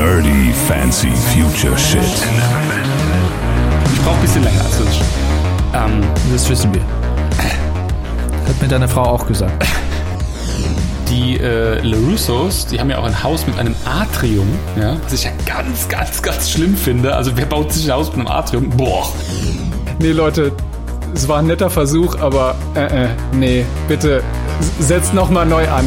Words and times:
Nerdy 0.00 0.50
Fancy 0.66 1.10
Future 1.10 1.76
Shit. 1.76 2.00
Ich 3.92 4.00
brauche 4.00 4.14
ein 4.14 4.22
bisschen 4.22 4.42
länger 4.44 4.62
als 4.62 4.78
das. 4.78 5.00
Ähm, 5.74 6.00
das 6.32 6.48
wissen 6.48 6.72
wir. 6.72 6.80
Hat 6.80 8.62
mir 8.62 8.68
deine 8.68 8.88
Frau 8.88 9.02
auch 9.02 9.26
gesagt. 9.26 9.62
Die 11.10 11.36
äh, 11.36 11.82
LaRussos, 11.82 12.64
die 12.64 12.80
haben 12.80 12.88
ja 12.88 12.96
auch 12.96 13.04
ein 13.04 13.22
Haus 13.22 13.46
mit 13.46 13.58
einem 13.58 13.74
Atrium, 13.84 14.48
ja, 14.80 14.96
was 15.04 15.12
ich 15.12 15.24
ja 15.24 15.32
ganz, 15.44 15.86
ganz, 15.90 16.22
ganz 16.22 16.50
schlimm 16.50 16.78
finde. 16.78 17.14
Also 17.14 17.36
wer 17.36 17.44
baut 17.44 17.70
sich 17.70 17.84
ein 17.84 17.92
Haus 17.92 18.06
mit 18.06 18.20
einem 18.20 18.28
Atrium? 18.28 18.70
Boah. 18.70 19.12
Nee, 19.98 20.12
Leute, 20.12 20.52
es 21.14 21.28
war 21.28 21.40
ein 21.40 21.46
netter 21.46 21.68
Versuch, 21.68 22.18
aber 22.20 22.54
äh, 22.74 23.04
äh, 23.04 23.08
nee, 23.34 23.66
bitte 23.86 24.22
setzt 24.78 25.12
nochmal 25.12 25.44
neu 25.44 25.68
an. 25.68 25.84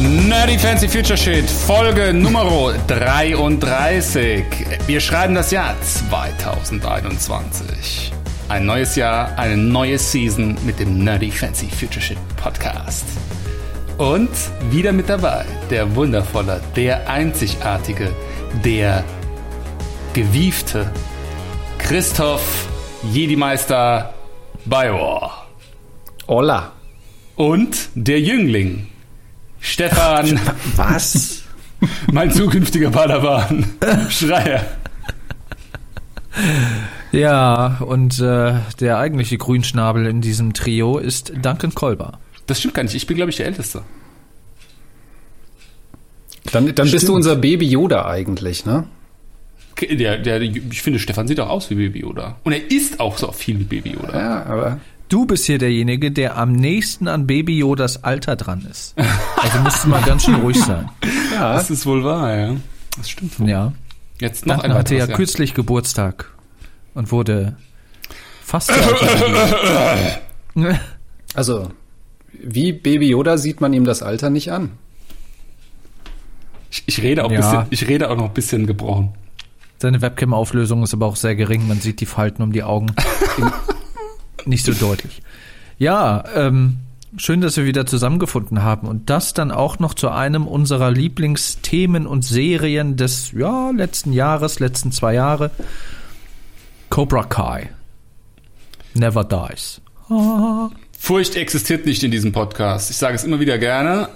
Nerdy 0.00 0.58
Fancy 0.58 0.88
Future 0.88 1.18
Shit, 1.18 1.44
Folge 1.44 2.14
Nummer 2.14 2.72
33. 2.86 4.46
Wir 4.86 4.98
schreiben 4.98 5.34
das 5.34 5.50
Jahr 5.50 5.76
2021. 5.82 8.10
Ein 8.48 8.64
neues 8.64 8.96
Jahr, 8.96 9.38
eine 9.38 9.58
neue 9.58 9.98
Season 9.98 10.56
mit 10.64 10.78
dem 10.78 11.04
Nerdy 11.04 11.30
Fancy 11.30 11.66
Future 11.66 12.00
Shit 12.00 12.16
Podcast. 12.36 13.04
Und 13.98 14.30
wieder 14.70 14.92
mit 14.92 15.10
dabei 15.10 15.44
der 15.68 15.94
wundervolle, 15.94 16.62
der 16.76 17.10
einzigartige, 17.10 18.10
der 18.64 19.04
gewiefte 20.14 20.90
Christoph 21.76 22.68
Jedi-Meister 23.12 24.14
Biowar. 24.64 25.46
Hola. 26.26 26.72
Und 27.36 27.90
der 27.94 28.20
Jüngling 28.20 28.89
Stefan. 29.60 30.40
Was? 30.76 31.42
Mein 32.12 32.30
zukünftiger 32.30 32.90
Padawan. 32.90 33.64
Schreier. 34.10 34.64
Ja, 37.12 37.78
und 37.80 38.20
äh, 38.20 38.54
der 38.78 38.98
eigentliche 38.98 39.38
Grünschnabel 39.38 40.06
in 40.06 40.20
diesem 40.20 40.52
Trio 40.52 40.98
ist 40.98 41.32
Duncan 41.42 41.74
Kolber. 41.74 42.18
Das 42.46 42.58
stimmt 42.58 42.74
gar 42.74 42.82
nicht. 42.82 42.94
Ich 42.94 43.06
bin, 43.06 43.16
glaube 43.16 43.30
ich, 43.30 43.36
der 43.36 43.46
Älteste. 43.46 43.82
Dann, 46.52 46.74
dann 46.74 46.90
bist 46.90 47.08
du 47.08 47.14
unser 47.14 47.36
Baby 47.36 47.68
Yoda 47.68 48.06
eigentlich, 48.06 48.64
ne? 48.64 48.86
Der, 49.80 50.18
der, 50.18 50.42
ich 50.42 50.82
finde, 50.82 50.98
Stefan 50.98 51.26
sieht 51.26 51.40
auch 51.40 51.48
aus 51.48 51.70
wie 51.70 51.74
Baby 51.74 52.00
Yoda. 52.00 52.36
Und 52.44 52.52
er 52.52 52.70
ist 52.70 53.00
auch 53.00 53.16
so 53.16 53.32
viel 53.32 53.58
wie 53.60 53.64
Baby 53.64 53.90
Yoda. 53.90 54.18
Ja, 54.18 54.46
aber 54.46 54.80
Du 55.10 55.26
bist 55.26 55.44
hier 55.46 55.58
derjenige, 55.58 56.12
der 56.12 56.36
am 56.38 56.52
nächsten 56.52 57.08
an 57.08 57.26
Baby 57.26 57.58
Yodas 57.58 58.04
Alter 58.04 58.36
dran 58.36 58.64
ist. 58.70 58.94
Also 59.36 59.58
musst 59.58 59.82
du 59.84 59.88
mal 59.88 60.00
ganz 60.02 60.24
schön 60.24 60.36
ruhig 60.36 60.58
sein. 60.62 60.88
Ja, 61.34 61.54
das 61.54 61.70
ist 61.70 61.86
wohl 61.86 62.04
wahr, 62.04 62.36
ja. 62.36 62.56
Das 62.98 63.08
stimmt 63.08 63.38
wohl. 63.40 63.48
Ja. 63.48 63.72
Jetzt 64.20 64.44
noch 64.46 64.56
Duncan 64.56 64.72
einer 64.72 64.80
hatte 64.80 64.94
ja 64.94 65.02
weiteres, 65.04 65.16
kürzlich 65.16 65.54
Geburtstag 65.54 66.30
und 66.92 67.10
wurde 67.12 67.56
fast 68.42 68.70
also 71.34 71.70
wie 72.32 72.72
Baby 72.72 73.08
Yoda 73.08 73.38
sieht 73.38 73.60
man 73.62 73.72
ihm 73.72 73.84
das 73.84 74.02
Alter 74.02 74.28
nicht 74.28 74.52
an. 74.52 74.72
Ich, 76.70 76.82
ich 76.86 77.00
rede 77.02 77.24
auch 77.24 77.30
Ja. 77.30 77.40
bisschen, 77.40 77.66
ich 77.70 77.88
rede 77.88 78.10
auch 78.10 78.16
noch 78.16 78.26
ein 78.26 78.34
bisschen 78.34 78.66
gebrochen. 78.66 79.14
Seine 79.78 80.02
Webcam-Auflösung 80.02 80.82
ist 80.82 80.92
aber 80.92 81.06
auch 81.06 81.16
sehr 81.16 81.36
gering. 81.36 81.66
Man 81.66 81.80
sieht 81.80 82.00
die 82.00 82.06
Falten 82.06 82.42
um 82.42 82.52
die 82.52 82.62
Augen 82.64 82.92
nicht 84.46 84.64
so 84.64 84.72
deutlich. 84.72 85.22
Ja, 85.78 86.24
ähm, 86.34 86.78
schön, 87.16 87.40
dass 87.40 87.56
wir 87.56 87.64
wieder 87.64 87.86
zusammengefunden 87.86 88.62
haben 88.62 88.86
und 88.86 89.10
das 89.10 89.34
dann 89.34 89.50
auch 89.50 89.78
noch 89.78 89.94
zu 89.94 90.10
einem 90.10 90.46
unserer 90.46 90.90
Lieblingsthemen 90.90 92.06
und 92.06 92.24
Serien 92.24 92.96
des 92.96 93.32
ja, 93.32 93.70
letzten 93.70 94.12
Jahres, 94.12 94.60
letzten 94.60 94.92
zwei 94.92 95.14
Jahre. 95.14 95.50
Cobra 96.90 97.24
Kai. 97.24 97.70
Never 98.94 99.24
dies. 99.24 99.80
Furcht 100.98 101.36
existiert 101.36 101.86
nicht 101.86 102.02
in 102.02 102.10
diesem 102.10 102.32
Podcast. 102.32 102.90
Ich 102.90 102.96
sage 102.96 103.14
es 103.14 103.24
immer 103.24 103.40
wieder 103.40 103.58
gerne. 103.58 104.08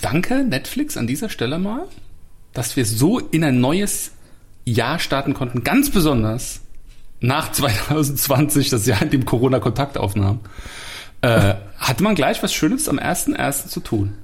Danke, 0.00 0.42
Netflix, 0.44 0.96
an 0.96 1.06
dieser 1.06 1.28
Stelle 1.28 1.58
mal, 1.58 1.86
dass 2.54 2.76
wir 2.76 2.86
so 2.86 3.18
in 3.18 3.44
ein 3.44 3.60
neues 3.60 4.12
Jahr 4.64 4.98
starten 4.98 5.34
konnten. 5.34 5.62
Ganz 5.62 5.90
besonders 5.90 6.62
nach 7.20 7.52
2020, 7.52 8.70
das 8.70 8.86
Jahr, 8.86 9.02
in 9.02 9.10
dem 9.10 9.24
Corona 9.24 9.60
Kontakt 9.60 9.98
aufnahm. 9.98 10.40
Äh, 11.22 11.54
hatte 11.78 12.02
man 12.02 12.14
gleich 12.14 12.42
was 12.42 12.52
Schönes 12.52 12.88
am 12.88 12.98
1.1. 12.98 13.68
zu 13.68 13.80
tun. 13.80 14.14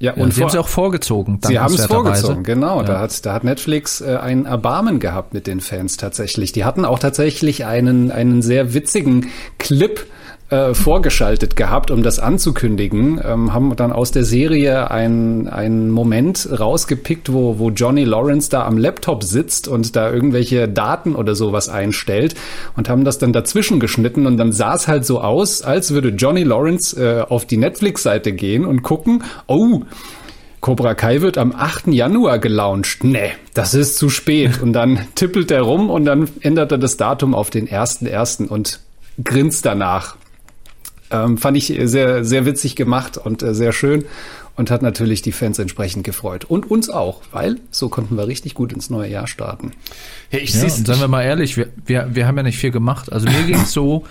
Ja, 0.00 0.12
Und 0.14 0.22
und 0.22 0.34
Sie 0.34 0.40
haben 0.42 0.48
es 0.48 0.56
auch 0.56 0.66
vorgezogen. 0.68 1.38
sie 1.46 1.58
haben 1.60 1.72
es 1.72 1.86
vorgezogen, 1.86 2.42
genau. 2.42 2.82
Da, 2.82 2.94
Ja. 2.94 3.00
hat, 3.00 3.24
da 3.24 3.32
hat 3.32 3.44
Netflix 3.44 4.00
äh, 4.00 4.16
ein 4.20 4.44
Erbarmen 4.44 4.98
gehabt 4.98 5.32
mit 5.32 5.46
den 5.46 5.60
Fans 5.60 5.96
tatsächlich. 5.96 6.50
Die 6.50 6.64
hatten 6.64 6.84
auch 6.84 6.98
tatsächlich 6.98 7.64
einen, 7.64 8.10
einen 8.10 8.42
sehr 8.42 8.74
witzigen 8.74 9.28
Clip 9.58 10.04
äh, 10.54 10.74
vorgeschaltet 10.74 11.56
gehabt, 11.56 11.90
um 11.90 12.04
das 12.04 12.20
anzukündigen, 12.20 13.20
ähm, 13.24 13.52
haben 13.52 13.74
dann 13.74 13.92
aus 13.92 14.12
der 14.12 14.24
Serie 14.24 14.88
einen 14.90 15.48
einen 15.48 15.90
Moment 15.90 16.48
rausgepickt, 16.58 17.32
wo, 17.32 17.58
wo 17.58 17.70
Johnny 17.70 18.04
Lawrence 18.04 18.50
da 18.50 18.64
am 18.64 18.78
Laptop 18.78 19.24
sitzt 19.24 19.66
und 19.66 19.96
da 19.96 20.12
irgendwelche 20.12 20.68
Daten 20.68 21.16
oder 21.16 21.34
sowas 21.34 21.68
einstellt 21.68 22.36
und 22.76 22.88
haben 22.88 23.04
das 23.04 23.18
dann 23.18 23.32
dazwischen 23.32 23.80
geschnitten 23.80 24.26
und 24.26 24.36
dann 24.36 24.52
sah 24.52 24.74
es 24.74 24.86
halt 24.86 25.04
so 25.04 25.20
aus, 25.20 25.62
als 25.62 25.92
würde 25.92 26.10
Johnny 26.10 26.44
Lawrence 26.44 26.96
äh, 26.96 27.22
auf 27.22 27.46
die 27.46 27.56
Netflix-Seite 27.56 28.32
gehen 28.32 28.64
und 28.64 28.82
gucken, 28.82 29.24
oh, 29.48 29.80
Cobra 30.60 30.94
Kai 30.94 31.20
wird 31.20 31.36
am 31.36 31.52
8. 31.52 31.88
Januar 31.88 32.38
gelauncht. 32.38 33.02
Nee, 33.02 33.32
das 33.54 33.74
ist 33.74 33.98
zu 33.98 34.08
spät. 34.08 34.62
Und 34.62 34.72
dann 34.72 35.00
tippelt 35.14 35.50
er 35.50 35.62
rum 35.62 35.90
und 35.90 36.04
dann 36.04 36.28
ändert 36.40 36.72
er 36.72 36.78
das 36.78 36.96
Datum 36.96 37.34
auf 37.34 37.50
den 37.50 37.68
1.1. 37.68 38.46
und 38.46 38.80
grinst 39.22 39.66
danach. 39.66 40.16
Ähm, 41.10 41.38
fand 41.38 41.56
ich 41.56 41.72
sehr, 41.84 42.24
sehr 42.24 42.46
witzig 42.46 42.76
gemacht 42.76 43.18
und 43.18 43.42
äh, 43.42 43.54
sehr 43.54 43.72
schön 43.72 44.04
und 44.56 44.70
hat 44.70 44.82
natürlich 44.82 45.22
die 45.22 45.32
Fans 45.32 45.58
entsprechend 45.58 46.04
gefreut. 46.04 46.44
Und 46.44 46.70
uns 46.70 46.88
auch, 46.88 47.22
weil 47.32 47.56
so 47.70 47.88
konnten 47.88 48.16
wir 48.16 48.26
richtig 48.26 48.54
gut 48.54 48.72
ins 48.72 48.88
neue 48.90 49.10
Jahr 49.10 49.26
starten. 49.26 49.72
Ja, 50.30 50.38
ich 50.38 50.54
Ja, 50.54 50.60
seh's- 50.60 50.78
und 50.78 50.86
seien 50.86 51.00
wir 51.00 51.08
mal 51.08 51.22
ehrlich, 51.22 51.56
wir, 51.56 51.68
wir, 51.86 52.08
wir 52.12 52.26
haben 52.26 52.36
ja 52.36 52.42
nicht 52.42 52.58
viel 52.58 52.70
gemacht. 52.70 53.12
Also 53.12 53.28
mir 53.28 53.42
ging's 53.42 53.72
so, 53.72 54.04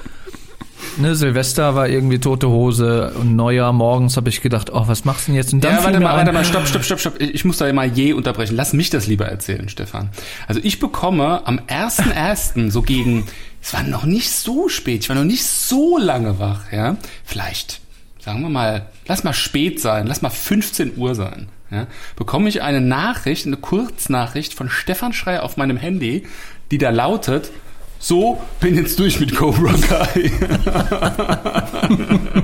ne, 0.98 1.16
Silvester 1.16 1.76
war 1.76 1.88
irgendwie 1.88 2.20
tote 2.20 2.50
Hose 2.50 3.14
und 3.20 3.36
Neujahr 3.36 3.72
morgens 3.74 4.18
habe 4.18 4.30
ich 4.30 4.42
gedacht, 4.42 4.70
oh, 4.74 4.84
was 4.86 5.06
machst 5.06 5.28
du 5.28 5.32
denn 5.32 5.36
jetzt? 5.38 5.54
Und 5.54 5.64
dann 5.64 5.76
Ja, 5.78 5.84
warte 5.84 6.00
mal, 6.00 6.16
warte 6.18 6.32
mal, 6.34 6.44
stopp, 6.46 6.68
stopp, 6.68 6.84
stopp, 6.84 7.00
stopp. 7.00 7.22
Ich 7.22 7.46
muss 7.46 7.58
da 7.58 7.72
mal 7.72 7.88
je 7.88 8.14
unterbrechen. 8.14 8.56
Lass 8.56 8.74
mich 8.74 8.90
das 8.90 9.08
lieber 9.08 9.26
erzählen, 9.26 9.70
Stefan. 9.70 10.10
Also 10.48 10.60
ich 10.64 10.80
bekomme 10.80 11.48
am 11.48 11.60
1.1. 11.60 12.70
so 12.70 12.82
gegen, 12.82 13.26
es 13.64 13.74
war 13.74 13.84
noch 13.84 14.04
nicht 14.04 14.30
so 14.30 14.68
spät, 14.68 15.04
ich 15.04 15.10
war 15.10 15.16
noch 15.16 15.24
nicht 15.24 15.46
so 15.46 15.98
lange 15.98 16.38
wach, 16.38 16.72
ja. 16.72 16.98
Vielleicht, 17.24 17.80
sagen 18.20 18.42
wir 18.42 18.50
mal, 18.50 18.88
lass 19.08 19.24
mal 19.24 19.34
spät 19.34 19.80
sein, 19.80 20.06
lass 20.06 20.22
mal 20.22 20.30
15 20.30 20.98
Uhr 20.98 21.16
sein, 21.16 21.48
ja. 21.72 21.88
Bekomme 22.18 22.50
ich 22.50 22.62
eine 22.62 22.82
Nachricht, 22.82 23.48
eine 23.48 23.58
Kurznachricht 23.58 24.54
von 24.54 24.70
Stefan 24.70 25.14
Schreier 25.14 25.44
auf 25.44 25.56
meinem 25.56 25.78
Handy, 25.78 26.28
die 26.72 26.78
da 26.78 26.90
lautet, 26.90 27.52
so, 28.00 28.42
bin 28.60 28.76
jetzt 28.76 29.00
durch 29.00 29.22
mit 29.22 29.34
Cobra 29.34 29.74
Kai. 29.74 30.30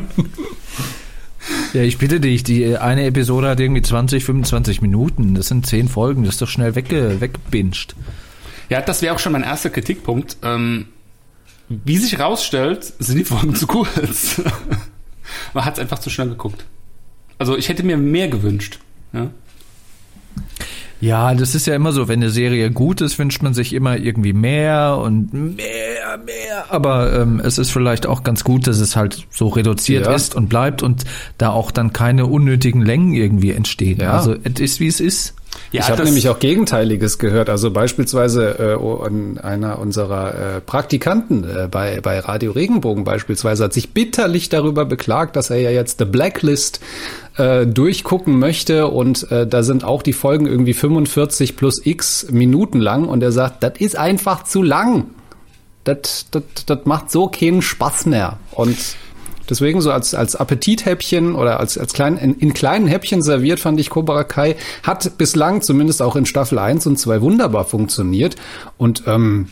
Ja, 1.73 1.83
ich 1.83 1.99
bitte 1.99 2.19
dich, 2.19 2.43
die 2.43 2.77
eine 2.77 3.05
Episode 3.05 3.49
hat 3.49 3.59
irgendwie 3.59 3.81
20, 3.81 4.23
25 4.23 4.81
Minuten. 4.81 5.35
Das 5.35 5.47
sind 5.47 5.65
10 5.65 5.87
Folgen, 5.87 6.23
das 6.23 6.35
ist 6.35 6.41
doch 6.41 6.47
schnell 6.47 6.75
wegge 6.75 7.21
weggebinged. 7.21 7.95
Ja, 8.69 8.81
das 8.81 9.01
wäre 9.01 9.13
auch 9.13 9.19
schon 9.19 9.33
mein 9.33 9.43
erster 9.43 9.69
Kritikpunkt. 9.69 10.37
Ähm, 10.43 10.87
wie 11.69 11.97
sich 11.97 12.19
rausstellt, 12.19 12.93
sind 12.99 13.17
die 13.17 13.23
Folgen 13.25 13.55
zu 13.55 13.67
kurz. 13.67 14.41
Man 15.53 15.65
hat 15.65 15.75
es 15.75 15.79
einfach 15.79 15.99
zu 15.99 16.09
schnell 16.09 16.29
geguckt. 16.29 16.65
Also 17.37 17.55
ich 17.57 17.69
hätte 17.69 17.83
mir 17.83 17.97
mehr 17.97 18.27
gewünscht. 18.27 18.79
Ja? 19.13 19.29
Ja, 21.01 21.33
das 21.33 21.55
ist 21.55 21.65
ja 21.65 21.75
immer 21.75 21.93
so, 21.93 22.09
wenn 22.09 22.19
eine 22.19 22.29
Serie 22.29 22.71
gut 22.71 22.99
ist, 22.99 23.17
wünscht 23.19 23.41
man 23.41 23.53
sich 23.53 23.71
immer 23.71 23.95
irgendwie 23.97 24.33
mehr 24.33 24.97
und 25.01 25.33
mehr, 25.33 26.17
mehr. 26.25 26.65
Aber 26.69 27.13
ähm, 27.21 27.39
es 27.41 27.57
ist 27.57 27.71
vielleicht 27.71 28.05
auch 28.05 28.23
ganz 28.23 28.43
gut, 28.43 28.67
dass 28.67 28.79
es 28.79 28.97
halt 28.97 29.25
so 29.29 29.47
reduziert 29.47 30.07
Ja. 30.07 30.13
ist 30.13 30.35
und 30.35 30.49
bleibt 30.49 30.83
und 30.83 31.05
da 31.37 31.51
auch 31.51 31.71
dann 31.71 31.93
keine 31.93 32.25
unnötigen 32.25 32.81
Längen 32.81 33.13
irgendwie 33.13 33.51
entstehen. 33.51 33.99
Ja. 34.01 34.11
Also 34.11 34.35
es 34.43 34.59
ist, 34.59 34.79
wie 34.81 34.87
es 34.87 34.99
ist. 34.99 35.35
Ja, 35.71 35.81
ich 35.81 35.89
habe 35.89 36.03
nämlich 36.03 36.29
auch 36.29 36.39
Gegenteiliges 36.39 37.19
gehört. 37.19 37.49
Also 37.49 37.69
beispielsweise 37.69 38.57
äh, 38.57 39.39
einer 39.41 39.77
unserer 39.77 40.33
äh, 40.57 40.61
Praktikanten 40.61 41.43
äh, 41.43 41.67
bei, 41.69 42.01
bei 42.01 42.19
Radio 42.19 42.51
Regenbogen 42.51 43.03
beispielsweise 43.03 43.65
hat 43.65 43.73
sich 43.73 43.93
bitterlich 43.93 44.49
darüber 44.49 44.85
beklagt, 44.85 45.35
dass 45.35 45.51
er 45.51 45.57
ja 45.57 45.69
jetzt 45.69 45.99
The 45.99 46.05
Blacklist 46.05 46.79
äh, 47.37 47.67
durchgucken 47.67 48.39
möchte 48.39 48.87
und 48.87 49.31
äh, 49.31 49.45
da 49.45 49.61
sind 49.61 49.83
auch 49.83 50.01
die 50.01 50.13
Folgen 50.13 50.47
irgendwie 50.47 50.73
45 50.73 51.55
plus 51.55 51.85
x 51.85 52.27
Minuten 52.31 52.79
lang 52.79 53.07
und 53.07 53.21
er 53.21 53.31
sagt, 53.31 53.61
das 53.61 53.73
ist 53.77 53.95
einfach 53.95 54.43
zu 54.43 54.63
lang. 54.63 55.11
Das, 55.83 56.25
das, 56.31 56.43
das 56.65 56.79
macht 56.85 57.11
so 57.11 57.27
keinen 57.27 57.61
Spaß 57.61 58.07
mehr. 58.07 58.37
Und 58.51 58.77
Deswegen 59.49 59.81
so 59.81 59.91
als, 59.91 60.13
als 60.13 60.35
Appetithäppchen 60.35 61.35
oder 61.35 61.59
als, 61.59 61.77
als 61.77 61.93
klein, 61.93 62.17
in, 62.17 62.35
in 62.35 62.53
kleinen 62.53 62.87
Häppchen 62.87 63.21
serviert 63.21 63.59
fand 63.59 63.79
ich 63.79 63.89
Cobra 63.89 64.23
Kai. 64.23 64.55
Hat 64.83 65.17
bislang 65.17 65.61
zumindest 65.61 66.01
auch 66.01 66.15
in 66.15 66.25
Staffel 66.25 66.59
1 66.59 66.85
und 66.87 66.97
2 66.97 67.21
wunderbar 67.21 67.65
funktioniert. 67.65 68.35
Und 68.77 69.03
ähm, 69.07 69.47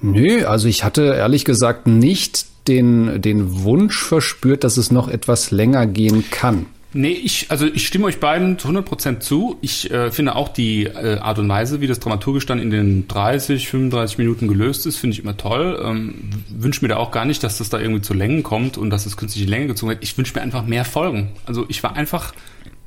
nö, 0.00 0.44
also 0.44 0.68
ich 0.68 0.84
hatte 0.84 1.02
ehrlich 1.02 1.44
gesagt 1.44 1.86
nicht 1.86 2.46
den, 2.66 3.22
den 3.22 3.62
Wunsch 3.62 4.02
verspürt, 4.02 4.64
dass 4.64 4.76
es 4.76 4.90
noch 4.90 5.08
etwas 5.08 5.50
länger 5.50 5.86
gehen 5.86 6.24
kann. 6.30 6.66
Nee, 6.94 7.10
ich, 7.10 7.50
also 7.50 7.66
ich 7.66 7.86
stimme 7.86 8.06
euch 8.06 8.18
beiden 8.18 8.58
zu 8.58 8.68
100% 8.68 9.20
zu. 9.20 9.58
Ich 9.60 9.90
äh, 9.90 10.10
finde 10.10 10.36
auch 10.36 10.48
die 10.48 10.84
äh, 10.84 11.18
Art 11.18 11.38
und 11.38 11.46
Weise, 11.46 11.82
wie 11.82 11.86
das 11.86 12.00
dramaturgisch 12.00 12.46
dann 12.46 12.58
in 12.58 12.70
den 12.70 13.06
30, 13.08 13.68
35 13.68 14.16
Minuten 14.16 14.48
gelöst 14.48 14.86
ist, 14.86 14.96
finde 14.96 15.12
ich 15.12 15.22
immer 15.22 15.36
toll. 15.36 15.78
Ähm, 15.84 16.30
wünsche 16.48 16.82
mir 16.82 16.88
da 16.88 16.96
auch 16.96 17.10
gar 17.10 17.26
nicht, 17.26 17.44
dass 17.44 17.58
das 17.58 17.68
da 17.68 17.78
irgendwie 17.78 18.00
zu 18.00 18.14
Längen 18.14 18.42
kommt 18.42 18.78
und 18.78 18.88
dass 18.88 19.04
es 19.04 19.18
künstliche 19.18 19.48
Länge 19.48 19.66
gezogen 19.66 19.90
wird. 19.90 20.02
Ich 20.02 20.16
wünsche 20.16 20.32
mir 20.34 20.40
einfach 20.40 20.64
mehr 20.64 20.86
Folgen. 20.86 21.32
Also 21.44 21.66
ich 21.68 21.82
war 21.82 21.94
einfach 21.94 22.32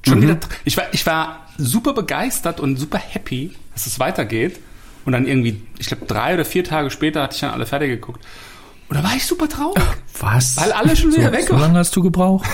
schon 0.03 0.17
mhm. 0.17 0.23
wieder, 0.23 0.37
ich 0.65 0.77
war, 0.77 0.85
ich 0.93 1.05
war 1.05 1.45
super 1.59 1.93
begeistert 1.93 2.59
und 2.59 2.77
super 2.77 2.97
happy, 2.97 3.51
dass 3.73 3.85
es 3.85 3.99
weitergeht. 3.99 4.59
Und 5.05 5.13
dann 5.13 5.27
irgendwie, 5.27 5.61
ich 5.77 5.87
glaube, 5.87 6.05
drei 6.07 6.33
oder 6.33 6.45
vier 6.45 6.63
Tage 6.63 6.89
später 6.89 7.21
hatte 7.21 7.35
ich 7.35 7.41
dann 7.41 7.51
alle 7.51 7.67
fertig 7.67 7.89
geguckt. 7.89 8.23
Da 8.93 9.03
war 9.03 9.15
ich 9.15 9.25
super 9.25 9.47
traurig. 9.47 9.81
Was? 10.19 10.57
Weil 10.57 10.71
alle 10.73 10.95
schon 10.95 11.13
wieder 11.13 11.27
so, 11.27 11.31
weg 11.31 11.49
waren. 11.49 11.59
So 11.59 11.65
lange 11.65 11.79
hast 11.79 11.95
du 11.95 12.01
gebraucht? 12.01 12.45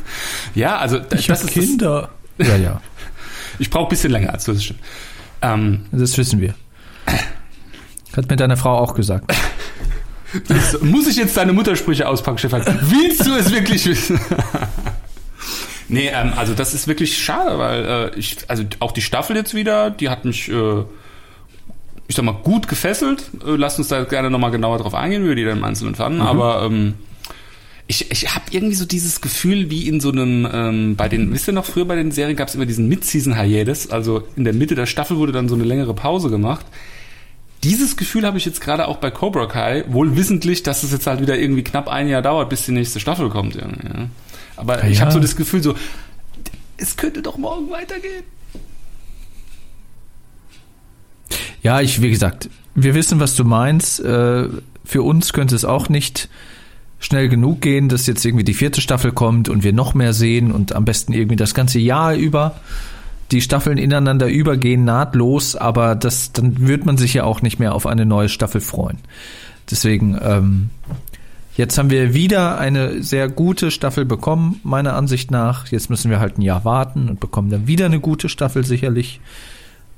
ja, 0.54 0.78
also 0.78 1.00
ich 1.14 1.26
das 1.26 1.44
ist 1.44 1.50
Kinder. 1.50 2.10
Das, 2.38 2.48
ja, 2.48 2.56
ja. 2.56 2.80
Ich 3.58 3.68
brauche 3.68 3.84
ein 3.84 3.88
bisschen 3.90 4.10
länger 4.10 4.32
als 4.32 4.44
das. 4.44 4.72
Ähm, 5.42 5.86
das 5.92 6.16
wissen 6.16 6.40
wir. 6.40 6.54
Hat 8.16 8.28
mir 8.28 8.36
deine 8.36 8.56
Frau 8.56 8.78
auch 8.78 8.94
gesagt. 8.94 9.34
muss 10.80 11.06
ich 11.06 11.16
jetzt 11.16 11.36
deine 11.36 11.52
Muttersprüche 11.52 12.08
auspacken, 12.08 12.38
Stefan? 12.38 12.64
Willst 12.82 13.26
du 13.26 13.34
es 13.34 13.52
wirklich 13.52 13.84
wissen? 13.84 14.18
nee, 15.88 16.08
ähm, 16.08 16.32
also 16.36 16.54
das 16.54 16.72
ist 16.72 16.88
wirklich 16.88 17.22
schade, 17.22 17.58
weil 17.58 17.84
äh, 17.84 18.18
ich, 18.18 18.38
also 18.48 18.64
auch 18.80 18.92
die 18.92 19.02
Staffel 19.02 19.36
jetzt 19.36 19.52
wieder, 19.52 19.90
die 19.90 20.08
hat 20.08 20.24
mich 20.24 20.48
äh, 20.48 20.84
ich 22.08 22.16
sag 22.16 22.24
mal, 22.24 22.32
gut 22.32 22.68
gefesselt. 22.68 23.30
Äh, 23.46 23.56
lasst 23.56 23.78
uns 23.78 23.88
da 23.88 24.04
gerne 24.04 24.30
nochmal 24.30 24.50
genauer 24.50 24.78
drauf 24.78 24.94
eingehen, 24.94 25.24
wie 25.24 25.28
wir 25.28 25.36
die 25.36 25.44
dann 25.44 25.58
im 25.58 25.64
Einzelnen 25.64 25.94
fanden. 25.94 26.18
Mhm. 26.18 26.26
Aber 26.26 26.62
ähm, 26.64 26.94
ich, 27.86 28.10
ich 28.10 28.34
habe 28.34 28.44
irgendwie 28.50 28.74
so 28.74 28.84
dieses 28.84 29.20
Gefühl, 29.20 29.70
wie 29.70 29.88
in 29.88 30.00
so 30.00 30.10
einem, 30.10 30.48
ähm, 30.50 30.96
bei 30.96 31.08
den, 31.08 31.32
wisst 31.32 31.48
ihr 31.48 31.52
noch, 31.52 31.64
früher 31.64 31.84
bei 31.84 31.96
den 31.96 32.10
Serien 32.10 32.36
gab 32.36 32.48
es 32.48 32.54
immer 32.54 32.66
diesen 32.66 32.88
Mid-Season-Hiatus, 32.88 33.90
also 33.90 34.26
in 34.36 34.44
der 34.44 34.54
Mitte 34.54 34.74
der 34.74 34.86
Staffel 34.86 35.16
wurde 35.18 35.32
dann 35.32 35.48
so 35.48 35.54
eine 35.54 35.64
längere 35.64 35.94
Pause 35.94 36.30
gemacht. 36.30 36.64
Dieses 37.64 37.96
Gefühl 37.96 38.26
habe 38.26 38.38
ich 38.38 38.44
jetzt 38.44 38.60
gerade 38.60 38.88
auch 38.88 38.96
bei 38.96 39.10
Cobra 39.10 39.46
Kai, 39.46 39.84
wohl 39.88 40.16
wissentlich, 40.16 40.62
dass 40.62 40.82
es 40.82 40.90
jetzt 40.90 41.06
halt 41.06 41.20
wieder 41.20 41.38
irgendwie 41.38 41.62
knapp 41.62 41.88
ein 41.88 42.08
Jahr 42.08 42.22
dauert, 42.22 42.48
bis 42.48 42.64
die 42.64 42.72
nächste 42.72 42.98
Staffel 42.98 43.28
kommt. 43.28 43.54
Ja. 43.54 43.68
Aber 44.56 44.82
ja. 44.82 44.88
ich 44.88 45.00
habe 45.00 45.12
so 45.12 45.20
das 45.20 45.36
Gefühl, 45.36 45.62
so, 45.62 45.74
es 46.76 46.96
könnte 46.96 47.22
doch 47.22 47.36
morgen 47.36 47.70
weitergehen. 47.70 48.24
Ja, 51.62 51.80
ich, 51.80 52.02
wie 52.02 52.10
gesagt, 52.10 52.48
wir 52.74 52.94
wissen, 52.94 53.20
was 53.20 53.34
du 53.36 53.44
meinst. 53.44 54.00
Äh, 54.00 54.48
für 54.84 55.02
uns 55.02 55.32
könnte 55.32 55.54
es 55.54 55.64
auch 55.64 55.88
nicht 55.88 56.28
schnell 56.98 57.28
genug 57.28 57.60
gehen, 57.60 57.88
dass 57.88 58.06
jetzt 58.06 58.24
irgendwie 58.24 58.44
die 58.44 58.54
vierte 58.54 58.80
Staffel 58.80 59.12
kommt 59.12 59.48
und 59.48 59.64
wir 59.64 59.72
noch 59.72 59.94
mehr 59.94 60.12
sehen 60.12 60.52
und 60.52 60.72
am 60.72 60.84
besten 60.84 61.12
irgendwie 61.12 61.36
das 61.36 61.54
ganze 61.54 61.78
Jahr 61.78 62.14
über 62.14 62.56
die 63.32 63.40
Staffeln 63.40 63.78
ineinander 63.78 64.28
übergehen, 64.28 64.84
nahtlos, 64.84 65.56
aber 65.56 65.94
das, 65.94 66.32
dann 66.32 66.66
wird 66.66 66.84
man 66.84 66.98
sich 66.98 67.14
ja 67.14 67.24
auch 67.24 67.42
nicht 67.42 67.58
mehr 67.58 67.74
auf 67.74 67.86
eine 67.86 68.06
neue 68.06 68.28
Staffel 68.28 68.60
freuen. 68.60 68.98
Deswegen, 69.70 70.18
ähm, 70.22 70.70
jetzt 71.56 71.78
haben 71.78 71.90
wir 71.90 72.14
wieder 72.14 72.58
eine 72.58 73.02
sehr 73.02 73.28
gute 73.28 73.70
Staffel 73.70 74.04
bekommen, 74.04 74.60
meiner 74.62 74.94
Ansicht 74.94 75.30
nach. 75.30 75.68
Jetzt 75.68 75.88
müssen 75.88 76.10
wir 76.10 76.20
halt 76.20 76.38
ein 76.38 76.42
Jahr 76.42 76.64
warten 76.64 77.08
und 77.08 77.20
bekommen 77.20 77.50
dann 77.50 77.66
wieder 77.66 77.86
eine 77.86 78.00
gute 78.00 78.28
Staffel 78.28 78.64
sicherlich. 78.64 79.20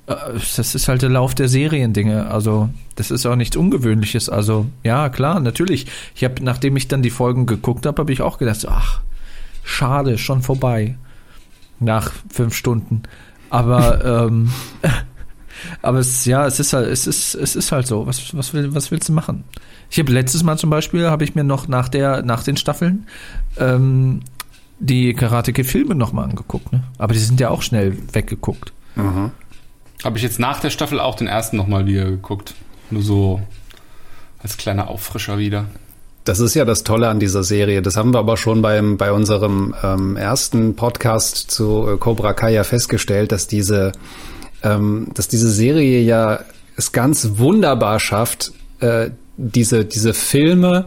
Äh, 0.06 0.14
das 0.56 0.74
ist 0.74 0.88
halt 0.88 1.02
der 1.02 1.10
Lauf 1.10 1.34
der 1.34 1.48
Seriendinge. 1.48 2.30
Also, 2.30 2.70
das 2.96 3.10
ist 3.10 3.26
auch 3.26 3.36
nichts 3.36 3.56
Ungewöhnliches. 3.56 4.28
Also, 4.28 4.66
ja, 4.82 5.08
klar, 5.08 5.40
natürlich. 5.40 5.86
Ich 6.14 6.24
habe, 6.24 6.42
nachdem 6.42 6.76
ich 6.76 6.88
dann 6.88 7.02
die 7.02 7.10
Folgen 7.10 7.46
geguckt 7.46 7.86
habe, 7.86 8.00
habe 8.00 8.12
ich 8.12 8.22
auch 8.22 8.38
gedacht, 8.38 8.66
ach, 8.68 9.00
schade, 9.62 10.18
schon 10.18 10.42
vorbei. 10.42 10.96
Nach 11.80 12.12
fünf 12.32 12.54
Stunden. 12.54 13.02
Aber, 13.50 14.26
ähm, 14.28 14.50
aber 15.82 15.98
es, 15.98 16.24
ja, 16.24 16.46
es 16.46 16.60
ist 16.60 16.72
halt, 16.72 16.88
es 16.88 17.06
ist, 17.06 17.34
es 17.34 17.56
ist 17.56 17.72
halt 17.72 17.86
so. 17.86 18.06
Was, 18.06 18.36
was, 18.36 18.54
will, 18.54 18.74
was 18.74 18.90
willst 18.90 19.08
du 19.08 19.12
machen? 19.12 19.44
Ich 19.90 19.98
habe 19.98 20.12
letztes 20.12 20.42
Mal 20.42 20.58
zum 20.58 20.70
Beispiel, 20.70 21.08
habe 21.08 21.24
ich 21.24 21.34
mir 21.34 21.44
noch 21.44 21.68
nach 21.68 21.88
der, 21.88 22.22
nach 22.22 22.42
den 22.42 22.56
Staffeln, 22.56 23.06
ähm, 23.58 24.20
die 24.80 25.14
Karate 25.14 25.52
Kid 25.52 25.66
Filme 25.66 25.94
nochmal 25.94 26.24
angeguckt, 26.24 26.72
ne? 26.72 26.82
Aber 26.98 27.14
die 27.14 27.20
sind 27.20 27.38
ja 27.38 27.50
auch 27.50 27.62
schnell 27.62 27.96
weggeguckt. 28.12 28.72
Mhm. 28.96 29.30
Habe 30.04 30.18
ich 30.18 30.22
jetzt 30.22 30.38
nach 30.38 30.60
der 30.60 30.68
Staffel 30.68 31.00
auch 31.00 31.14
den 31.14 31.26
ersten 31.26 31.56
nochmal 31.56 31.86
wieder 31.86 32.04
geguckt. 32.04 32.54
Nur 32.90 33.02
so 33.02 33.42
als 34.42 34.58
kleiner 34.58 34.88
Auffrischer 34.88 35.38
wieder. 35.38 35.64
Das 36.24 36.40
ist 36.40 36.54
ja 36.54 36.66
das 36.66 36.84
Tolle 36.84 37.08
an 37.08 37.20
dieser 37.20 37.42
Serie. 37.42 37.80
Das 37.80 37.96
haben 37.96 38.12
wir 38.12 38.18
aber 38.18 38.36
schon 38.36 38.60
beim, 38.60 38.98
bei 38.98 39.12
unserem 39.12 39.74
ähm, 39.82 40.16
ersten 40.16 40.76
Podcast 40.76 41.50
zu 41.50 41.88
äh, 41.88 41.96
Cobra 41.96 42.34
Kai 42.34 42.52
ja 42.52 42.64
festgestellt, 42.64 43.32
dass 43.32 43.46
diese, 43.46 43.92
ähm, 44.62 45.08
dass 45.14 45.28
diese 45.28 45.50
Serie 45.50 46.00
ja 46.02 46.40
es 46.76 46.92
ganz 46.92 47.38
wunderbar 47.38 47.98
schafft, 47.98 48.52
äh, 48.80 49.10
diese, 49.38 49.86
diese 49.86 50.12
Filme 50.12 50.86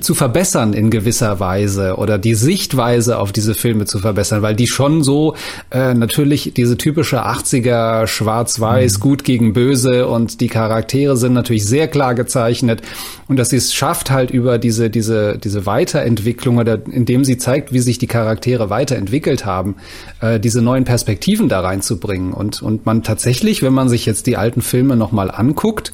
zu 0.00 0.14
verbessern 0.14 0.72
in 0.72 0.90
gewisser 0.90 1.38
Weise 1.40 1.96
oder 1.96 2.18
die 2.18 2.34
Sichtweise 2.34 3.18
auf 3.18 3.32
diese 3.32 3.54
Filme 3.54 3.84
zu 3.84 3.98
verbessern, 3.98 4.42
weil 4.42 4.56
die 4.56 4.66
schon 4.66 5.02
so 5.02 5.34
äh, 5.70 5.94
natürlich 5.94 6.52
diese 6.56 6.76
typische 6.76 7.24
80er 7.24 8.06
Schwarz-Weiß, 8.06 8.98
mhm. 8.98 9.00
gut 9.00 9.24
gegen 9.24 9.52
böse 9.52 10.08
und 10.08 10.40
die 10.40 10.48
Charaktere 10.48 11.16
sind 11.16 11.34
natürlich 11.34 11.64
sehr 11.66 11.88
klar 11.88 12.14
gezeichnet 12.14 12.82
und 13.28 13.36
dass 13.36 13.50
sie 13.50 13.56
es 13.56 13.72
schafft 13.74 14.10
halt 14.10 14.30
über 14.30 14.58
diese 14.58 14.90
diese 14.90 15.38
diese 15.38 15.66
Weiterentwicklung 15.66 16.58
oder 16.58 16.80
indem 16.86 17.24
sie 17.24 17.38
zeigt, 17.38 17.72
wie 17.72 17.80
sich 17.80 17.98
die 17.98 18.06
Charaktere 18.06 18.70
weiterentwickelt 18.70 19.44
haben, 19.44 19.76
äh, 20.20 20.40
diese 20.40 20.62
neuen 20.62 20.84
Perspektiven 20.84 21.48
da 21.48 21.60
reinzubringen 21.60 22.32
und 22.32 22.62
und 22.62 22.86
man 22.86 23.02
tatsächlich, 23.02 23.62
wenn 23.62 23.72
man 23.72 23.88
sich 23.88 24.06
jetzt 24.06 24.26
die 24.26 24.36
alten 24.36 24.62
Filme 24.62 24.96
noch 24.96 25.12
mal 25.12 25.30
anguckt, 25.30 25.92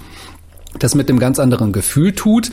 das 0.78 0.94
mit 0.94 1.08
einem 1.08 1.18
ganz 1.18 1.38
anderen 1.38 1.72
Gefühl 1.72 2.12
tut, 2.12 2.50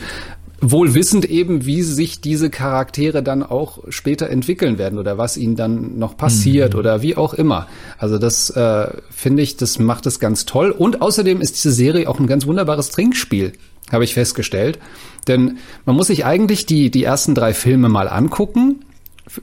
wohl 0.62 0.94
wissend 0.94 1.28
eben, 1.28 1.66
wie 1.66 1.82
sich 1.82 2.20
diese 2.20 2.48
Charaktere 2.48 3.22
dann 3.22 3.42
auch 3.42 3.80
später 3.88 4.30
entwickeln 4.30 4.78
werden 4.78 4.98
oder 4.98 5.18
was 5.18 5.36
ihnen 5.36 5.56
dann 5.56 5.98
noch 5.98 6.16
passiert 6.16 6.74
mhm. 6.74 6.78
oder 6.78 7.02
wie 7.02 7.16
auch 7.16 7.34
immer. 7.34 7.66
Also 7.98 8.16
das 8.16 8.48
äh, 8.50 8.86
finde 9.10 9.42
ich, 9.42 9.56
das 9.56 9.80
macht 9.80 10.06
es 10.06 10.20
ganz 10.20 10.46
toll. 10.46 10.70
Und 10.70 11.02
außerdem 11.02 11.40
ist 11.40 11.56
diese 11.56 11.72
Serie 11.72 12.08
auch 12.08 12.20
ein 12.20 12.28
ganz 12.28 12.46
wunderbares 12.46 12.90
Trinkspiel, 12.90 13.52
habe 13.90 14.04
ich 14.04 14.14
festgestellt. 14.14 14.78
Denn 15.26 15.58
man 15.84 15.96
muss 15.96 16.06
sich 16.06 16.24
eigentlich 16.24 16.64
die, 16.64 16.90
die 16.90 17.02
ersten 17.02 17.34
drei 17.34 17.54
Filme 17.54 17.88
mal 17.88 18.08
angucken, 18.08 18.84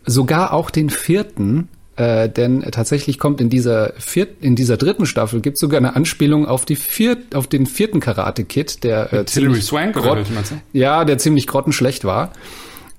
sogar 0.06 0.54
auch 0.54 0.70
den 0.70 0.90
vierten, 0.90 1.68
äh, 2.00 2.30
denn 2.30 2.62
tatsächlich 2.62 3.20
kommt 3.20 3.42
in 3.42 3.50
dieser 3.50 3.92
viert, 3.98 4.42
in 4.42 4.56
dieser 4.56 4.78
dritten 4.78 5.06
Staffel 5.06 5.42
gibt 5.42 5.58
sogar 5.58 5.80
eine 5.80 5.98
Anspielung 5.98 6.46
auf 6.46 6.64
die 6.64 6.78
viert, 6.78 7.36
auf 7.36 7.48
den 7.48 7.66
vierten 7.66 8.00
Karate 8.00 8.46
Kid, 8.46 8.86
der 8.86 9.12
äh, 9.12 9.26
ziemlich 9.26 9.66
Swank 9.66 9.96
grott, 9.96 10.26
ja, 10.72 11.04
der 11.04 11.18
ziemlich 11.18 11.46
grottenschlecht 11.46 12.06
war. 12.06 12.32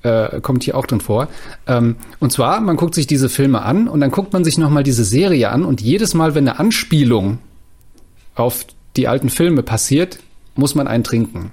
Äh, 0.03 0.43
kommt 0.43 0.65
hier 0.65 0.77
auch 0.77 0.85
drin 0.85 1.01
vor. 1.01 1.29
Ähm, 1.67 1.97
und 2.19 2.31
zwar, 2.31 2.61
man 2.61 2.77
guckt 2.77 2.95
sich 2.95 3.07
diese 3.07 3.31
Filme 3.31 3.63
an 3.63 3.89
und 3.89 4.01
dann 4.01 4.11
guckt 4.11 4.35
man 4.35 4.45
sich 4.45 4.59
nochmal 4.59 4.83
diese 4.83 5.05
Serie 5.05 5.49
an 5.51 5.65
und 5.65 5.81
jedes 5.81 6.13
Mal, 6.13 6.35
wenn 6.35 6.47
eine 6.47 6.59
Anspielung 6.59 7.39
auf 8.35 8.67
die 8.97 9.09
alten 9.09 9.31
Filme 9.31 9.63
passiert, 9.63 10.19
muss 10.57 10.75
man 10.75 10.89
einen 10.89 11.05
trinken. 11.05 11.53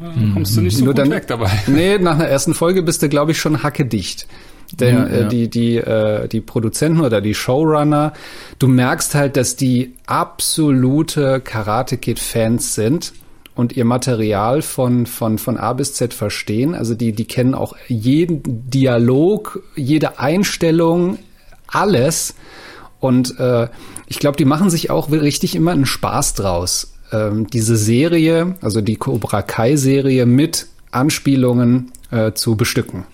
Ja, 0.00 0.32
kommst 0.32 0.56
du 0.56 0.60
nicht 0.60 0.76
so 0.76 0.84
Nur 0.84 0.94
gut 0.94 0.98
dann, 1.00 1.10
weg 1.10 1.26
dabei. 1.26 1.50
Nee, 1.66 1.98
nach 1.98 2.14
einer 2.14 2.28
ersten 2.28 2.54
Folge 2.54 2.82
bist 2.82 3.02
du, 3.02 3.08
glaube 3.08 3.32
ich, 3.32 3.40
schon 3.40 3.64
hackedicht. 3.64 4.28
Denn 4.80 4.96
ja, 4.96 5.06
äh, 5.06 5.20
ja. 5.22 5.28
die, 5.28 5.48
die, 5.48 5.76
äh, 5.76 6.28
die 6.28 6.40
Produzenten 6.40 7.00
oder 7.00 7.20
die 7.20 7.34
Showrunner, 7.34 8.12
du 8.58 8.68
merkst 8.68 9.14
halt, 9.14 9.36
dass 9.36 9.56
die 9.56 9.94
absolute 10.06 11.40
Karate 11.40 11.96
Kid-Fans 11.96 12.74
sind 12.74 13.12
und 13.54 13.76
ihr 13.76 13.84
Material 13.84 14.62
von, 14.62 15.06
von, 15.06 15.38
von 15.38 15.56
A 15.56 15.72
bis 15.72 15.94
Z 15.94 16.12
verstehen. 16.12 16.74
Also 16.74 16.94
die, 16.94 17.12
die 17.12 17.24
kennen 17.24 17.54
auch 17.54 17.76
jeden 17.86 18.42
Dialog, 18.70 19.62
jede 19.76 20.18
Einstellung, 20.18 21.18
alles. 21.68 22.34
Und 23.00 23.38
äh, 23.38 23.68
ich 24.06 24.18
glaube, 24.18 24.36
die 24.36 24.44
machen 24.44 24.70
sich 24.70 24.90
auch 24.90 25.10
richtig 25.10 25.54
immer 25.54 25.72
einen 25.72 25.86
Spaß 25.86 26.34
draus. 26.34 26.94
Ähm, 27.12 27.46
diese 27.46 27.76
Serie, 27.76 28.56
also 28.60 28.80
die 28.80 28.96
Cobra 28.96 29.42
Kai-Serie 29.42 30.26
mit 30.26 30.66
Anspielungen 30.90 31.92
äh, 32.10 32.32
zu 32.32 32.56
bestücken. 32.56 33.04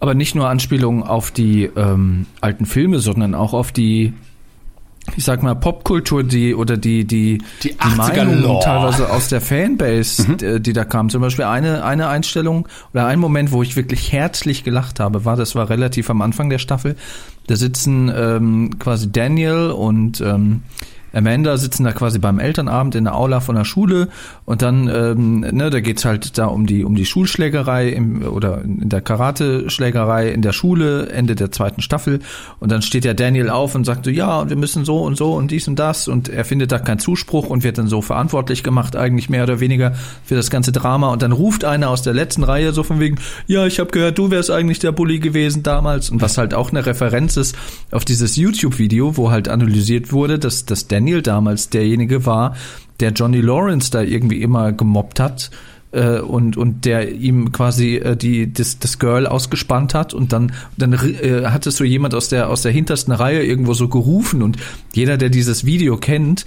Aber 0.00 0.14
nicht 0.14 0.34
nur 0.34 0.48
Anspielungen 0.48 1.02
auf 1.02 1.30
die 1.30 1.64
ähm, 1.76 2.26
alten 2.40 2.66
Filme, 2.66 2.98
sondern 2.98 3.34
auch 3.34 3.52
auf 3.52 3.72
die 3.72 4.12
ich 5.16 5.24
sag 5.24 5.42
mal, 5.42 5.54
Popkultur, 5.54 6.24
die 6.24 6.54
oder 6.54 6.76
die, 6.76 7.04
die, 7.04 7.38
Die 7.62 7.68
die 7.68 7.74
80er 7.74 8.24
Meinungen 8.24 8.60
teilweise 8.60 9.10
aus 9.10 9.28
der 9.28 9.40
Fanbase, 9.40 10.36
die, 10.36 10.60
die 10.60 10.72
da 10.72 10.84
kam. 10.84 11.10
Zum 11.10 11.20
Beispiel 11.20 11.44
eine, 11.44 11.84
eine 11.84 12.08
Einstellung 12.08 12.66
oder 12.92 13.06
ein 13.06 13.18
Moment, 13.18 13.52
wo 13.52 13.62
ich 13.62 13.76
wirklich 13.76 14.12
herzlich 14.12 14.64
gelacht 14.64 15.00
habe, 15.00 15.24
war, 15.24 15.36
das 15.36 15.54
war 15.54 15.68
relativ 15.68 16.10
am 16.10 16.22
Anfang 16.22 16.48
der 16.48 16.58
Staffel. 16.58 16.96
Da 17.46 17.56
sitzen 17.56 18.10
ähm, 18.14 18.78
quasi 18.78 19.12
Daniel 19.12 19.70
und 19.70 20.20
ähm, 20.20 20.62
Amanda 21.14 21.56
sitzen 21.56 21.84
da 21.84 21.92
quasi 21.92 22.18
beim 22.18 22.38
Elternabend 22.38 22.94
in 22.94 23.04
der 23.04 23.14
Aula 23.14 23.40
von 23.40 23.54
der 23.54 23.64
Schule 23.64 24.08
und 24.44 24.62
dann, 24.62 24.88
ähm, 24.88 25.40
ne, 25.40 25.70
da 25.70 25.80
geht's 25.80 26.04
halt 26.04 26.36
da 26.38 26.46
um 26.46 26.66
die 26.66 26.84
um 26.84 26.94
die 26.94 27.06
Schulschlägerei 27.06 27.88
im, 27.88 28.22
oder 28.22 28.62
in 28.62 28.88
der 28.88 29.00
Karate-Schlägerei 29.00 30.30
in 30.30 30.42
der 30.42 30.52
Schule, 30.52 31.08
Ende 31.10 31.34
der 31.34 31.52
zweiten 31.52 31.82
Staffel. 31.82 32.20
Und 32.60 32.72
dann 32.72 32.82
steht 32.82 33.04
ja 33.04 33.14
Daniel 33.14 33.50
auf 33.50 33.74
und 33.74 33.84
sagt 33.84 34.04
so, 34.04 34.10
ja, 34.10 34.48
wir 34.48 34.56
müssen 34.56 34.84
so 34.84 35.02
und 35.02 35.16
so 35.16 35.34
und 35.34 35.50
dies 35.50 35.68
und 35.68 35.78
das 35.78 36.08
und 36.08 36.28
er 36.28 36.44
findet 36.44 36.72
da 36.72 36.78
keinen 36.78 36.98
Zuspruch 36.98 37.48
und 37.48 37.62
wird 37.62 37.78
dann 37.78 37.86
so 37.86 38.02
verantwortlich 38.02 38.62
gemacht, 38.62 38.96
eigentlich 38.96 39.30
mehr 39.30 39.44
oder 39.44 39.60
weniger 39.60 39.94
für 40.24 40.34
das 40.34 40.50
ganze 40.50 40.72
Drama. 40.72 41.12
Und 41.12 41.22
dann 41.22 41.32
ruft 41.32 41.64
einer 41.64 41.90
aus 41.90 42.02
der 42.02 42.12
letzten 42.12 42.42
Reihe 42.42 42.72
so 42.72 42.82
von 42.82 43.00
wegen, 43.00 43.18
ja, 43.46 43.66
ich 43.66 43.78
habe 43.78 43.90
gehört, 43.90 44.18
du 44.18 44.30
wärst 44.30 44.50
eigentlich 44.50 44.80
der 44.80 44.92
Bully 44.92 45.20
gewesen 45.20 45.62
damals. 45.62 46.10
Und 46.10 46.20
was 46.20 46.38
halt 46.38 46.54
auch 46.54 46.70
eine 46.70 46.84
Referenz 46.84 47.36
ist 47.36 47.56
auf 47.90 48.04
dieses 48.04 48.36
YouTube-Video, 48.36 49.16
wo 49.16 49.30
halt 49.30 49.48
analysiert 49.48 50.12
wurde, 50.12 50.38
dass, 50.38 50.64
dass 50.64 50.88
Daniel 50.88 51.03
damals 51.22 51.70
derjenige 51.70 52.26
war, 52.26 52.54
der 53.00 53.12
Johnny 53.12 53.40
Lawrence 53.40 53.90
da 53.90 54.02
irgendwie 54.02 54.42
immer 54.42 54.72
gemobbt 54.72 55.20
hat 55.20 55.50
äh, 55.94 56.18
und 56.18 56.56
und 56.56 56.84
der 56.84 57.12
ihm 57.12 57.52
quasi 57.52 57.96
äh, 57.96 58.16
die 58.16 58.52
das, 58.52 58.78
das 58.78 58.98
Girl 58.98 59.26
ausgespannt 59.26 59.94
hat 59.94 60.14
und 60.14 60.32
dann 60.32 60.52
dann 60.76 60.92
äh, 60.92 61.46
hat 61.46 61.66
es 61.66 61.76
so 61.76 61.84
jemand 61.84 62.14
aus 62.14 62.28
der 62.28 62.50
aus 62.50 62.62
der 62.62 62.72
hintersten 62.72 63.12
Reihe 63.12 63.42
irgendwo 63.42 63.74
so 63.74 63.88
gerufen 63.88 64.42
und 64.42 64.56
jeder 64.92 65.16
der 65.16 65.30
dieses 65.30 65.64
Video 65.64 65.96
kennt 65.96 66.44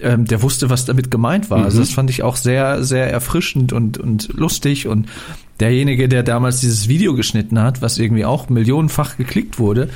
ähm, 0.00 0.24
der 0.24 0.42
wusste 0.42 0.70
was 0.70 0.86
damit 0.86 1.10
gemeint 1.10 1.50
war. 1.50 1.64
Also 1.64 1.80
das 1.80 1.90
fand 1.90 2.08
ich 2.10 2.22
auch 2.22 2.36
sehr 2.36 2.84
sehr 2.84 3.10
erfrischend 3.10 3.72
und 3.72 3.98
und 3.98 4.28
lustig 4.32 4.86
und 4.86 5.08
derjenige 5.60 6.08
der 6.08 6.22
damals 6.22 6.60
dieses 6.60 6.88
Video 6.88 7.14
geschnitten 7.14 7.58
hat 7.60 7.82
was 7.82 7.98
irgendwie 7.98 8.24
auch 8.24 8.48
millionenfach 8.48 9.16
geklickt 9.16 9.58
wurde 9.58 9.88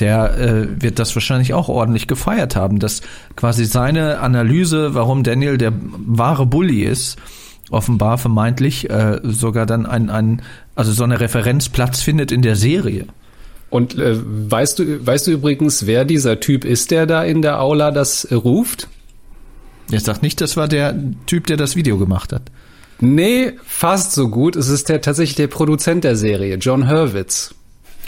der 0.00 0.38
äh, 0.38 0.82
wird 0.82 0.98
das 0.98 1.14
wahrscheinlich 1.14 1.54
auch 1.54 1.68
ordentlich 1.68 2.06
gefeiert 2.06 2.56
haben, 2.56 2.78
dass 2.78 3.02
quasi 3.36 3.64
seine 3.64 4.20
Analyse, 4.20 4.94
warum 4.94 5.22
Daniel 5.22 5.58
der 5.58 5.72
wahre 5.72 6.46
Bully 6.46 6.82
ist, 6.82 7.18
offenbar 7.70 8.18
vermeintlich 8.18 8.90
äh, 8.90 9.20
sogar 9.22 9.66
dann 9.66 9.86
ein, 9.86 10.10
ein 10.10 10.42
also 10.74 10.92
so 10.92 11.04
eine 11.04 11.20
Referenz 11.20 11.68
Platz 11.68 12.02
findet 12.02 12.32
in 12.32 12.42
der 12.42 12.56
Serie. 12.56 13.06
Und 13.70 13.98
äh, 13.98 14.18
weißt 14.18 14.78
du, 14.78 15.06
weißt 15.06 15.26
du 15.26 15.30
übrigens, 15.32 15.86
wer 15.86 16.04
dieser 16.04 16.40
Typ 16.40 16.64
ist, 16.64 16.90
der 16.90 17.06
da 17.06 17.22
in 17.24 17.40
der 17.40 17.60
Aula 17.60 17.90
das 17.90 18.24
äh, 18.24 18.34
ruft? 18.34 18.88
Jetzt 19.88 20.06
sagt 20.06 20.22
nicht, 20.22 20.40
das 20.40 20.56
war 20.56 20.68
der 20.68 20.94
Typ, 21.26 21.46
der 21.46 21.56
das 21.56 21.76
Video 21.76 21.98
gemacht 21.98 22.32
hat. 22.32 22.42
Nee, 23.00 23.54
fast 23.64 24.12
so 24.12 24.28
gut. 24.28 24.56
Es 24.56 24.68
ist 24.68 24.88
der 24.88 25.00
tatsächlich 25.00 25.36
der 25.36 25.48
Produzent 25.48 26.04
der 26.04 26.16
Serie, 26.16 26.56
John 26.56 26.88
Hurwitz. 26.88 27.54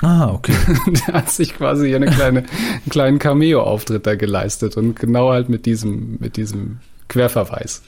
Ah, 0.03 0.29
okay. 0.31 0.55
der 1.07 1.15
hat 1.15 1.31
sich 1.31 1.55
quasi 1.57 1.87
hier 1.89 1.97
eine 1.97 2.07
kleine, 2.07 2.41
einen 2.41 2.91
kleinen 2.91 3.19
Cameo-Auftritt 3.19 4.07
da 4.07 4.17
geleistet 4.17 4.77
und 4.77 4.99
genau 4.99 5.31
halt 5.31 5.49
mit 5.49 5.67
diesem, 5.67 6.17
mit 6.21 6.37
diesem 6.37 6.79
Querverweis. 7.09 7.83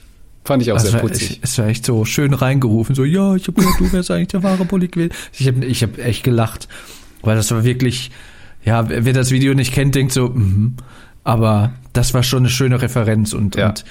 Fand 0.44 0.62
ich 0.62 0.70
auch 0.70 0.76
Also 0.76 0.90
sehr 0.90 1.00
putzig. 1.00 1.40
es 1.42 1.58
war 1.58 1.66
echt 1.66 1.84
so 1.84 2.04
schön 2.04 2.32
reingerufen, 2.32 2.94
so, 2.94 3.04
ja, 3.04 3.34
ich 3.34 3.48
habe 3.48 3.60
gehört, 3.60 3.80
du 3.80 3.92
wärst 3.92 4.10
eigentlich 4.12 4.28
der 4.28 4.42
wahre 4.44 4.64
gewesen. 4.64 5.10
Ich 5.32 5.48
habe 5.48 5.64
ich 5.64 5.82
hab 5.82 5.98
echt 5.98 6.22
gelacht, 6.22 6.68
weil 7.22 7.34
das 7.36 7.50
war 7.50 7.64
wirklich, 7.64 8.12
ja, 8.64 8.88
wer 8.88 9.04
wer 9.04 9.12
das 9.12 9.32
Video 9.32 9.54
nicht 9.54 9.72
kennt, 9.74 9.96
denkt 9.96 10.12
so, 10.12 10.28
mhm. 10.28 10.76
aber 11.24 11.72
das 11.92 12.14
war 12.14 12.22
schon 12.22 12.40
eine 12.40 12.48
schöne 12.50 12.80
Referenz 12.80 13.32
und, 13.32 13.56
Ja. 13.56 13.70
und 13.70 13.84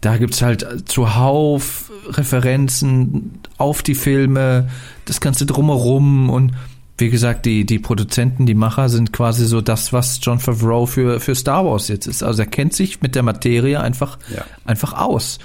da 0.00 0.16
gibt's 0.16 0.40
halt 0.40 0.88
zuhauf 0.88 1.90
Referenzen 2.08 3.40
auf 3.58 3.82
die 3.82 3.94
Filme, 3.94 4.68
das 5.04 5.20
Ganze 5.20 5.44
drumherum 5.44 6.30
und 6.30 6.52
wie 6.98 7.10
gesagt, 7.10 7.46
die, 7.46 7.64
die 7.64 7.78
Produzenten, 7.78 8.44
die 8.46 8.54
Macher 8.54 8.88
sind 8.88 9.12
quasi 9.12 9.46
so 9.46 9.60
das, 9.60 9.92
was 9.92 10.18
John 10.22 10.40
Favreau 10.40 10.86
für, 10.86 11.20
für 11.20 11.34
Star 11.34 11.64
Wars 11.64 11.88
jetzt 11.88 12.06
ist. 12.06 12.22
Also 12.22 12.42
er 12.42 12.46
kennt 12.48 12.72
sich 12.74 13.00
mit 13.00 13.14
der 13.14 13.22
Materie 13.22 13.80
einfach, 13.80 14.18
Ja. 14.34 14.44
einfach 14.64 14.92
aus. 14.94 15.38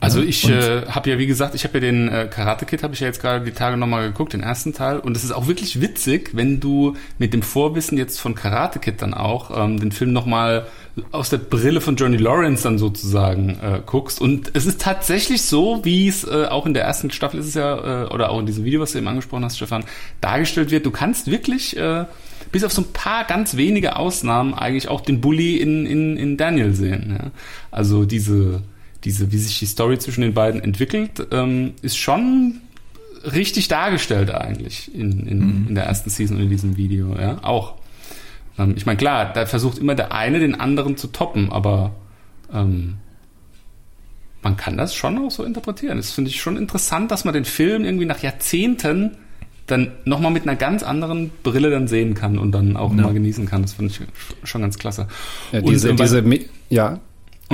Also 0.00 0.20
ich 0.20 0.48
äh, 0.48 0.82
habe 0.86 1.10
ja, 1.10 1.18
wie 1.18 1.26
gesagt, 1.26 1.54
ich 1.54 1.64
habe 1.64 1.78
ja 1.78 1.80
den 1.80 2.08
äh, 2.08 2.28
Karate 2.30 2.66
Kid, 2.66 2.82
habe 2.82 2.94
ich 2.94 3.00
ja 3.00 3.06
jetzt 3.06 3.20
gerade 3.20 3.44
die 3.44 3.52
Tage 3.52 3.76
nochmal 3.76 4.08
geguckt, 4.08 4.34
den 4.34 4.42
ersten 4.42 4.74
Teil. 4.74 4.98
Und 4.98 5.16
es 5.16 5.24
ist 5.24 5.32
auch 5.32 5.46
wirklich 5.46 5.80
witzig, 5.80 6.30
wenn 6.34 6.60
du 6.60 6.94
mit 7.18 7.32
dem 7.32 7.42
Vorwissen 7.42 7.96
jetzt 7.96 8.20
von 8.20 8.34
Karate 8.34 8.78
Kid 8.78 9.00
dann 9.00 9.14
auch 9.14 9.50
ähm, 9.56 9.80
den 9.80 9.92
Film 9.92 10.12
nochmal 10.12 10.66
aus 11.10 11.30
der 11.30 11.38
Brille 11.38 11.80
von 11.80 11.96
Johnny 11.96 12.18
Lawrence 12.18 12.64
dann 12.64 12.78
sozusagen 12.78 13.58
äh, 13.62 13.80
guckst. 13.84 14.20
Und 14.20 14.50
es 14.54 14.66
ist 14.66 14.80
tatsächlich 14.80 15.42
so, 15.42 15.84
wie 15.84 16.06
es 16.06 16.24
äh, 16.24 16.46
auch 16.46 16.66
in 16.66 16.74
der 16.74 16.84
ersten 16.84 17.10
Staffel 17.10 17.40
ist 17.40 17.46
es 17.46 17.54
ja, 17.54 18.04
äh, 18.04 18.06
oder 18.08 18.30
auch 18.30 18.38
in 18.38 18.46
diesem 18.46 18.64
Video, 18.64 18.80
was 18.80 18.92
du 18.92 18.98
eben 18.98 19.08
angesprochen 19.08 19.44
hast, 19.44 19.56
Stefan, 19.56 19.84
dargestellt 20.20 20.70
wird. 20.70 20.86
Du 20.86 20.90
kannst 20.90 21.30
wirklich... 21.30 21.76
Äh, 21.76 22.04
bis 22.52 22.62
auf 22.62 22.72
so 22.72 22.82
ein 22.82 22.92
paar 22.92 23.24
ganz 23.24 23.56
wenige 23.56 23.96
Ausnahmen 23.96 24.54
eigentlich 24.54 24.86
auch 24.86 25.00
den 25.00 25.20
Bully 25.20 25.56
in, 25.56 25.86
in, 25.86 26.16
in 26.16 26.36
Daniel 26.36 26.72
sehen. 26.72 27.16
Ja? 27.18 27.30
Also 27.72 28.04
diese, 28.04 28.62
diese, 29.04 29.30
wie 29.32 29.38
sich 29.38 29.58
die 29.58 29.66
Story 29.66 29.98
zwischen 29.98 30.22
den 30.22 30.34
beiden 30.34 30.62
entwickelt, 30.62 31.26
ähm, 31.30 31.74
ist 31.82 31.96
schon 31.98 32.60
richtig 33.32 33.68
dargestellt 33.68 34.30
eigentlich 34.30 34.94
in, 34.94 35.26
in, 35.26 35.68
in 35.68 35.74
der 35.74 35.84
ersten 35.84 36.10
Season 36.10 36.36
und 36.36 36.42
in 36.44 36.50
diesem 36.50 36.76
Video, 36.76 37.14
ja, 37.18 37.38
auch. 37.42 37.74
Ähm, 38.58 38.74
ich 38.76 38.86
meine, 38.86 38.96
klar, 38.98 39.32
da 39.32 39.46
versucht 39.46 39.78
immer 39.78 39.94
der 39.94 40.12
eine 40.12 40.38
den 40.40 40.58
anderen 40.58 40.96
zu 40.96 41.08
toppen, 41.08 41.50
aber 41.50 41.92
ähm, 42.52 42.94
man 44.42 44.56
kann 44.56 44.76
das 44.76 44.94
schon 44.94 45.18
auch 45.18 45.30
so 45.30 45.42
interpretieren. 45.44 45.96
Das 45.96 46.10
finde 46.12 46.30
ich 46.30 46.40
schon 46.40 46.56
interessant, 46.56 47.10
dass 47.10 47.24
man 47.24 47.32
den 47.34 47.46
Film 47.46 47.84
irgendwie 47.84 48.04
nach 48.04 48.22
Jahrzehnten 48.22 49.12
dann 49.66 49.92
nochmal 50.04 50.30
mit 50.30 50.42
einer 50.42 50.56
ganz 50.56 50.82
anderen 50.82 51.30
Brille 51.42 51.70
dann 51.70 51.88
sehen 51.88 52.12
kann 52.12 52.36
und 52.38 52.52
dann 52.52 52.76
auch 52.76 52.90
Ja. 52.90 53.02
mal 53.04 53.14
genießen 53.14 53.46
kann. 53.46 53.62
Das 53.62 53.72
finde 53.72 53.92
ich 53.94 54.00
schon 54.48 54.60
ganz 54.60 54.76
klasse. 54.78 55.08
Ja, 55.52 55.60
Und, 55.60 55.70
diese, 55.70 55.88
äh, 55.88 55.98
weil- 55.98 56.22
diese, 56.22 56.46
ja, 56.68 57.00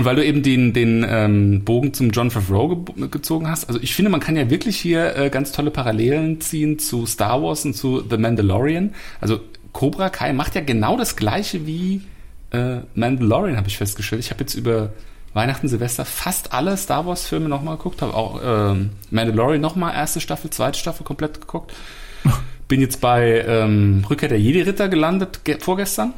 und 0.01 0.07
weil 0.07 0.17
du 0.17 0.25
eben 0.25 0.43
den, 0.43 0.73
den 0.73 1.05
ähm, 1.07 1.63
Bogen 1.63 1.93
zum 1.93 2.09
John 2.09 2.31
Favreau 2.31 2.75
ge 2.75 3.09
gezogen 3.09 3.51
hast, 3.51 3.69
also 3.69 3.79
ich 3.83 3.95
finde, 3.95 4.11
man 4.11 4.21
kann 4.21 4.35
ja 4.35 4.49
wirklich 4.49 4.79
hier 4.79 5.15
äh, 5.15 5.29
ganz 5.29 5.53
tolle 5.53 5.71
Parallelen 5.71 6.41
ziehen 6.41 6.79
zu 6.79 7.05
Star 7.05 7.43
Wars 7.43 7.67
und 7.67 7.75
zu 7.75 8.03
The 8.09 8.17
Mandalorian. 8.17 8.95
Also 9.21 9.41
Cobra 9.73 10.09
Kai 10.09 10.33
macht 10.33 10.55
ja 10.55 10.63
genau 10.63 10.97
das 10.97 11.17
gleiche 11.17 11.67
wie 11.67 12.01
äh, 12.51 12.79
Mandalorian, 12.95 13.59
habe 13.59 13.69
ich 13.69 13.77
festgestellt. 13.77 14.25
Ich 14.25 14.31
habe 14.31 14.41
jetzt 14.41 14.55
über 14.55 14.95
Weihnachten, 15.35 15.69
Silvester 15.69 16.07
fast 16.07 16.55
alle 16.55 16.79
Star 16.79 17.05
Wars 17.07 17.27
Filme 17.27 17.51
nochmal 17.51 17.77
geguckt, 17.77 18.01
habe 18.01 18.15
auch 18.15 18.41
ähm, 18.43 18.91
Mandalorian 19.11 19.61
nochmal 19.61 19.95
erste 19.95 20.21
Staffel, 20.23 20.49
zweite 20.51 20.79
Staffel 20.79 21.05
komplett 21.05 21.43
geguckt. 21.43 21.75
Bin 22.69 22.81
jetzt 22.81 23.03
bei 23.03 23.45
ähm, 23.47 24.03
Rückkehr 24.09 24.31
der 24.31 24.41
Jedi-Ritter 24.41 24.89
gelandet 24.89 25.45
ge- 25.45 25.59
vorgestern 25.61 26.15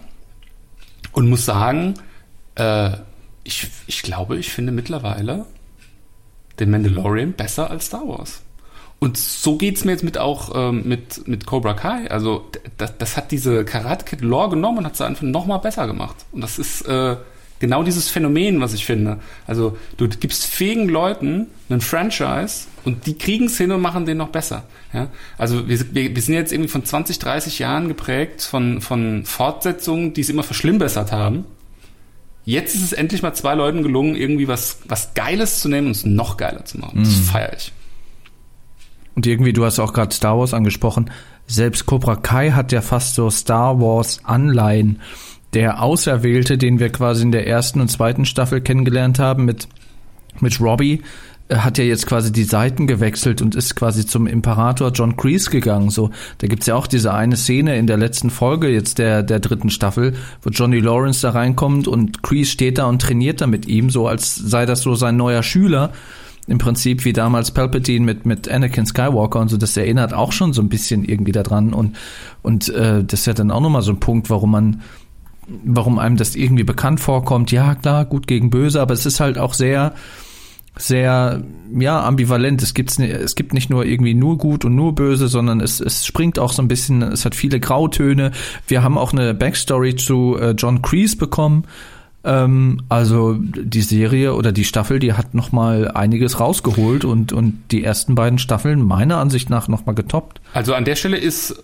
und 1.12 1.28
muss 1.28 1.44
sagen, 1.44 1.94
äh, 2.54 2.90
ich, 3.44 3.68
ich 3.87 4.02
glaube, 4.02 4.38
ich 4.38 4.50
finde 4.50 4.72
mittlerweile 4.72 5.46
den 6.58 6.70
Mandalorian 6.70 7.32
besser 7.32 7.70
als 7.70 7.87
Star 7.87 8.06
Wars. 8.06 8.42
Und 8.99 9.18
so 9.18 9.56
geht's 9.56 9.84
mir 9.84 9.90
jetzt 9.90 10.04
mit 10.04 10.16
auch 10.16 10.52
ähm, 10.54 10.82
mit, 10.87 11.26
mit 11.26 11.44
Cobra 11.44 11.75
Kai. 11.75 12.08
Also 12.08 12.49
das, 12.78 12.96
das 12.99 13.16
hat 13.16 13.32
diese 13.32 13.64
Karate 13.64 14.04
Kid 14.04 14.20
Lore 14.20 14.50
genommen 14.50 14.78
und 14.78 14.87
hat 14.87 14.96
sie 14.96 15.04
einfach 15.04 15.22
nochmal 15.22 15.58
besser 15.58 15.88
gemacht. 15.88 16.14
Und 16.30 16.40
das 16.40 16.56
ist 16.56 16.82
äh, 16.82 17.16
genau 17.58 17.82
dieses 17.82 18.11
Phänomen, 18.11 18.61
was 18.61 18.75
ich 18.75 18.87
finde. 18.87 19.18
Also 19.44 19.76
du 19.96 20.08
gibst 20.08 20.46
fähigen 20.46 20.88
Leuten 20.88 21.49
einen 21.68 21.80
Franchise 21.80 22.66
und 22.84 23.06
die 23.06 23.18
kriegen 23.18 23.46
es 23.46 23.58
hin 23.58 23.72
und 23.72 23.80
machen 23.80 24.06
den 24.06 24.18
noch 24.18 24.28
besser. 24.28 24.64
Ja? 24.92 25.08
Also 25.37 25.68
wir, 25.68 25.80
wir, 25.92 26.14
wir 26.14 26.22
sind 26.22 26.34
jetzt 26.34 26.52
irgendwie 26.52 26.68
von 26.68 26.84
20, 26.84 27.18
30 27.18 27.58
Jahren 27.58 27.88
geprägt 27.88 28.42
von, 28.42 28.80
von 28.80 29.25
Fortsetzungen, 29.25 30.12
die 30.12 30.20
es 30.20 30.28
immer 30.28 30.44
verschlimmbessert 30.44 31.11
haben. 31.11 31.44
Jetzt 32.44 32.75
ist 32.75 32.82
es 32.82 32.92
endlich 32.92 33.22
mal 33.22 33.34
zwei 33.34 33.54
Leuten 33.54 33.82
gelungen, 33.82 34.16
irgendwie 34.16 34.49
was, 34.49 34.78
was 34.87 35.14
Geiles 35.14 35.61
zu 35.61 35.68
nehmen 35.68 35.87
und 35.88 35.92
es 35.92 36.04
noch 36.04 36.37
geiler 36.37 36.64
zu 36.64 36.78
machen. 36.78 37.04
Das 37.04 37.14
feiere 37.14 37.52
ich. 37.56 37.72
Und 39.14 39.26
irgendwie, 39.26 39.52
du 39.52 39.64
hast 39.64 39.78
auch 39.78 39.92
gerade 39.92 40.14
Star 40.14 40.38
Wars 40.38 40.54
angesprochen. 40.54 41.11
Selbst 41.46 41.87
Cobra 41.87 42.16
Kai 42.16 42.50
hat 42.50 42.72
ja 42.72 42.80
fast 42.80 43.14
so 43.14 43.30
Star 43.30 43.80
Wars 43.80 44.20
Anleihen. 44.25 45.00
Der 45.54 45.82
Auserwählte, 45.82 46.56
den 46.56 46.78
wir 46.78 46.90
quasi 46.90 47.22
in 47.22 47.32
der 47.32 47.46
ersten 47.46 47.80
und 47.80 47.88
zweiten 47.88 48.25
Staffel 48.25 48.61
kennengelernt 48.62 49.18
haben 49.18 49.44
mit, 49.44 49.68
mit 50.40 50.61
Robbie, 50.61 51.02
hat 51.50 51.78
ja 51.78 51.84
jetzt 51.84 52.06
quasi 52.06 52.32
die 52.32 52.44
Seiten 52.44 52.87
gewechselt 52.87 53.42
und 53.42 53.54
ist 53.54 53.75
quasi 53.75 54.06
zum 54.06 54.26
Imperator 54.26 54.90
John 54.90 55.16
Kreese 55.16 55.50
gegangen. 55.50 55.90
So, 55.90 56.11
da 56.38 56.46
gibt's 56.46 56.66
ja 56.66 56.75
auch 56.75 56.87
diese 56.87 57.12
eine 57.12 57.37
Szene 57.37 57.76
in 57.76 57.87
der 57.87 57.96
letzten 57.96 58.30
Folge 58.30 58.68
jetzt 58.68 58.99
der, 58.99 59.22
der 59.22 59.40
dritten 59.40 59.70
Staffel, 59.70 60.14
wo 60.42 60.50
Johnny 60.50 60.80
Lawrence 60.80 61.22
da 61.22 61.30
reinkommt 61.30 61.88
und 61.88 62.22
Kreese 62.22 62.50
steht 62.50 62.78
da 62.78 62.87
und 62.87 63.02
trainiert 63.02 63.40
da 63.40 63.46
mit 63.46 63.66
ihm, 63.66 63.90
so 63.90 64.06
als 64.06 64.34
sei 64.34 64.66
das 64.66 64.82
so 64.82 64.94
sein 64.94 65.16
neuer 65.16 65.42
Schüler 65.42 65.92
im 66.49 66.58
Prinzip 66.58 67.04
wie 67.04 67.12
damals 67.12 67.52
Palpatine 67.52 68.04
mit 68.04 68.26
mit 68.26 68.49
Anakin 68.49 68.87
Skywalker 68.87 69.38
und 69.38 69.49
so, 69.49 69.56
das 69.56 69.76
erinnert 69.76 70.12
auch 70.12 70.32
schon 70.32 70.52
so 70.52 70.61
ein 70.61 70.68
bisschen 70.68 71.04
irgendwie 71.04 71.32
daran 71.32 71.72
und 71.72 71.96
und 72.42 72.68
äh, 72.70 73.04
das 73.04 73.20
ist 73.20 73.26
ja 73.26 73.34
dann 73.34 73.50
auch 73.50 73.61
nochmal 73.61 73.82
so 73.82 73.92
ein 73.92 74.00
Punkt, 74.00 74.28
warum 74.28 74.50
man 74.50 74.82
warum 75.64 75.99
einem 75.99 76.16
das 76.16 76.37
irgendwie 76.37 76.64
bekannt 76.64 77.00
vorkommt. 77.00 77.52
Ja, 77.52 77.75
klar, 77.75 78.04
gut 78.04 78.26
gegen 78.26 78.50
böse, 78.50 78.80
aber 78.80 78.94
es 78.94 79.06
ist 79.06 79.20
halt 79.20 79.38
auch 79.38 79.54
sehr, 79.54 79.92
sehr, 80.76 81.42
ja, 81.78 82.02
ambivalent. 82.04 82.62
Es 82.62 82.74
gibt's, 82.74 82.98
es 82.98 83.34
gibt 83.34 83.52
nicht 83.52 83.70
nur 83.70 83.84
irgendwie 83.84 84.14
nur 84.14 84.38
gut 84.38 84.64
und 84.64 84.74
nur 84.74 84.94
böse, 84.94 85.28
sondern 85.28 85.60
es, 85.60 85.80
es 85.80 86.06
springt 86.06 86.38
auch 86.38 86.52
so 86.52 86.62
ein 86.62 86.68
bisschen, 86.68 87.02
es 87.02 87.24
hat 87.24 87.34
viele 87.34 87.60
Grautöne. 87.60 88.32
Wir 88.66 88.82
haben 88.82 88.96
auch 88.96 89.12
eine 89.12 89.34
Backstory 89.34 89.96
zu 89.96 90.36
äh, 90.40 90.52
John 90.52 90.80
Kreese 90.82 91.16
bekommen. 91.16 91.64
Ähm, 92.24 92.82
also 92.88 93.34
die 93.38 93.82
Serie 93.82 94.34
oder 94.34 94.52
die 94.52 94.64
Staffel, 94.64 94.98
die 94.98 95.12
hat 95.12 95.34
noch 95.34 95.52
mal 95.52 95.90
einiges 95.90 96.40
rausgeholt 96.40 97.04
und, 97.04 97.32
und 97.32 97.60
die 97.70 97.84
ersten 97.84 98.14
beiden 98.14 98.38
Staffeln 98.38 98.82
meiner 98.82 99.18
Ansicht 99.18 99.50
nach 99.50 99.68
noch 99.68 99.86
mal 99.86 99.94
getoppt. 99.94 100.40
Also 100.54 100.74
an 100.74 100.84
der 100.84 100.96
Stelle 100.96 101.18
ist 101.18 101.62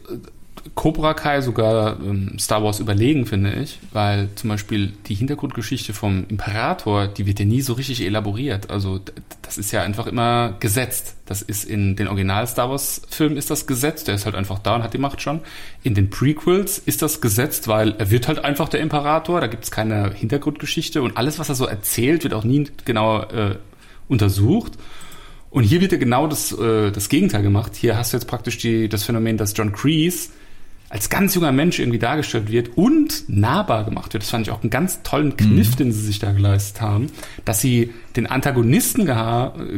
Cobra 0.75 1.15
Kai 1.15 1.41
sogar 1.41 1.99
ähm, 2.01 2.39
Star 2.39 2.63
Wars 2.63 2.81
überlegen, 2.81 3.27
finde 3.27 3.53
ich, 3.55 3.79
weil 3.93 4.29
zum 4.35 4.51
Beispiel 4.51 4.93
die 5.07 5.15
Hintergrundgeschichte 5.15 5.93
vom 5.93 6.25
Imperator, 6.29 7.07
die 7.07 7.27
wird 7.27 7.39
ja 7.39 7.45
nie 7.45 7.61
so 7.61 7.75
richtig 7.75 8.05
elaboriert. 8.05 8.71
Also 8.71 9.01
das 9.43 9.59
ist 9.59 9.73
ja 9.73 9.83
einfach 9.83 10.07
immer 10.07 10.57
gesetzt. 10.61 11.17
Das 11.27 11.43
ist 11.43 11.65
in 11.65 11.97
den 11.97 12.09
Original 12.09 12.47
Star 12.47 12.71
Wars 12.71 13.03
Filmen 13.09 13.37
ist 13.37 13.51
das 13.51 13.67
gesetzt, 13.67 14.09
der 14.09 14.15
ist 14.15 14.25
halt 14.25 14.35
einfach 14.35 14.59
da 14.59 14.77
und 14.77 14.83
hat 14.83 14.95
die 14.95 14.99
Macht 14.99 15.21
schon. 15.21 15.41
In 15.83 15.95
den 15.95 16.11
Prequels 16.11 16.79
ist 16.79 17.03
das 17.03 17.21
gesetzt, 17.21 17.69
weil 17.69 17.95
er 17.99 18.11
wird 18.11 18.29
halt 18.29 18.45
einfach 18.45 18.69
der 18.69 18.81
Imperator, 18.81 19.41
da 19.41 19.47
gibt 19.47 19.65
es 19.65 19.71
keine 19.71 20.13
Hintergrundgeschichte 20.13 21.03
und 21.03 21.17
alles, 21.17 21.39
was 21.39 21.49
er 21.49 21.55
so 21.55 21.67
erzählt, 21.67 22.25
wird 22.25 22.35
auch 22.35 22.45
nie 22.45 22.69
genau 22.85 23.23
äh, 23.23 23.57
untersucht. 24.09 24.73
Und 25.51 25.65
hier 25.65 25.81
wird 25.81 25.93
ja 25.93 25.99
genau 25.99 26.27
das, 26.27 26.53
äh, 26.53 26.91
das 26.91 27.09
Gegenteil 27.09 27.43
gemacht. 27.43 27.75
Hier 27.75 27.97
hast 27.97 28.13
du 28.13 28.17
jetzt 28.17 28.27
praktisch 28.27 28.59
die, 28.59 28.89
das 28.89 29.05
Phänomen, 29.05 29.39
dass 29.39 29.55
John 29.57 29.73
Kreese 29.73 30.31
als 30.91 31.11
ganz 31.11 31.35
junger 31.35 31.53
Mensch 31.53 31.79
irgendwie 31.79 31.99
dargestellt 31.99 32.51
wird 32.51 32.77
und 32.77 33.25
nahbar 33.29 33.85
gemacht 33.85 34.13
wird. 34.15 34.23
Das 34.23 34.31
fand 34.31 34.47
ich 34.47 34.53
auch 34.53 34.63
einen 34.63 34.71
ganz 34.71 35.03
tollen 35.03 35.37
Kniff, 35.37 35.73
mhm. 35.73 35.77
den 35.77 35.93
sie 35.93 36.01
sich 36.01 36.19
da 36.19 36.33
geleistet 36.33 36.81
haben, 36.81 37.09
dass 37.45 37.61
sie 37.61 37.93
den 38.17 38.27
Antagonisten 38.27 39.05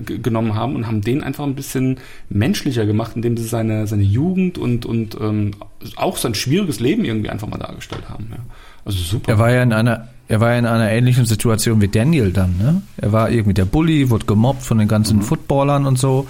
genommen 0.07 0.55
haben 0.55 0.77
und 0.77 0.87
haben 0.87 1.01
den 1.01 1.23
einfach 1.23 1.45
ein 1.45 1.57
bisschen 1.57 1.99
menschlicher 2.29 2.87
gemacht, 2.87 3.13
indem 3.17 3.37
sie 3.37 3.45
seine, 3.45 3.87
seine 3.87 4.05
Jugend 4.05 4.57
und, 4.57 4.87
und 4.87 5.17
ähm, 5.21 5.53
auch 5.97 6.17
sein 6.17 6.35
schwieriges 6.35 6.79
Leben 6.79 7.05
irgendwie 7.05 7.31
einfach 7.31 7.49
mal 7.49 7.59
dargestellt 7.59 8.09
haben. 8.09 8.29
Ja. 8.31 8.39
Also 8.85 8.99
super. 8.99 9.33
Er 9.33 9.39
war 9.39 9.51
ja 9.51 9.63
in 9.63 9.73
einer 9.73 10.09
er 10.29 10.41
war 10.41 10.53
ja 10.53 10.61
in 10.61 10.67
einer 10.67 10.93
ähnlichen 10.93 11.27
Situation 11.27 11.81
wie 11.81 11.89
Daniel 11.89 12.31
dann, 12.31 12.57
ne? 12.57 12.83
Er 12.99 13.11
war 13.11 13.31
irgendwie 13.31 13.53
der 13.53 13.65
Bully, 13.65 14.11
wurde 14.11 14.27
gemobbt 14.27 14.63
von 14.63 14.79
den 14.79 14.87
ganzen 14.87 15.17
mhm. 15.17 15.23
Footballern 15.23 15.87
und 15.87 15.99
so 15.99 16.29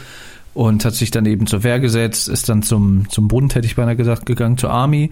und 0.55 0.85
hat 0.85 0.95
sich 0.95 1.11
dann 1.11 1.27
eben 1.27 1.47
zur 1.47 1.63
Wehr 1.63 1.81
gesetzt, 1.81 2.29
ist 2.29 2.49
dann 2.49 2.63
zum, 2.63 3.09
zum 3.09 3.29
Bund, 3.29 3.55
hätte 3.55 3.67
ich 3.67 3.77
beinahe 3.77 3.97
gesagt, 3.97 4.27
gegangen, 4.27 4.59
zur 4.59 4.71
Army. 4.71 5.11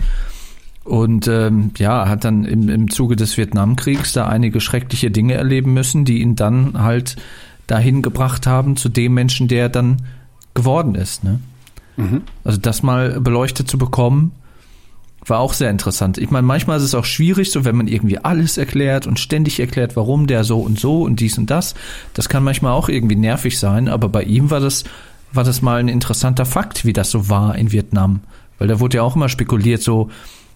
Und 0.85 1.28
ähm, 1.28 1.73
ja, 1.76 2.09
hat 2.09 2.25
dann 2.25 2.45
im, 2.45 2.68
im 2.68 2.90
Zuge 2.90 3.14
des 3.14 3.37
Vietnamkriegs 3.37 4.14
da 4.14 4.26
einige 4.26 4.61
schreckliche 4.61 5.11
Dinge 5.11 5.35
erleben 5.35 5.75
müssen, 5.75 6.04
die 6.04 6.23
ihn 6.23 6.35
dann 6.35 6.83
halt 6.83 7.16
dahin 7.66 8.00
gebracht 8.00 8.47
haben 8.47 8.76
zu 8.76 8.88
dem 8.88 9.12
Menschen, 9.14 9.49
der 9.49 9.68
dann 9.68 9.99
geworden 10.54 10.95
ist. 10.95 11.25
Ne? 11.25 11.40
Mhm. 11.97 12.23
Also 12.42 12.59
das 12.59 12.83
mal 12.83 13.21
beleuchtet 13.21 13.68
zu 13.68 13.76
bekommen, 13.76 14.33
war 15.26 15.40
auch 15.40 15.52
sehr 15.52 15.71
interessant. 15.71 16.16
Ich 16.16 16.30
meine, 16.30 16.47
manchmal 16.47 16.78
ist 16.78 16.85
es 16.85 16.95
auch 16.95 17.04
schwierig, 17.04 17.50
so 17.50 17.64
wenn 17.66 17.76
man 17.76 17.87
irgendwie 17.87 18.18
alles 18.18 18.57
erklärt 18.57 19.07
und 19.07 19.21
ständig 19.21 19.61
erklärt, 19.61 19.95
warum 19.97 20.26
der 20.26 20.45
so 20.45 20.61
und 20.61 20.78
so 20.78 21.02
und 21.02 21.21
dies 21.21 21.37
und 21.37 21.50
das. 21.50 21.75
Das 22.14 22.30
kann 22.30 22.42
manchmal 22.42 22.73
auch 22.73 22.88
irgendwie 22.88 23.16
nervig 23.16 23.59
sein, 23.59 23.88
aber 23.88 24.09
bei 24.09 24.23
ihm 24.23 24.50
war 24.50 24.61
das 24.61 24.85
war 25.33 25.45
das 25.45 25.63
mal 25.63 25.81
ein 25.81 25.89
interessanter 25.89 26.47
Fakt, 26.47 26.85
wie 26.85 26.93
das 26.93 27.11
so 27.11 27.29
war 27.29 27.57
in 27.57 27.73
Vietnam. 27.73 28.21
Weil 28.59 28.69
da 28.69 28.81
wurde 28.81 28.97
ja 28.99 29.03
auch 29.03 29.17
immer 29.17 29.29
spekuliert, 29.29 29.83
so, 29.83 30.11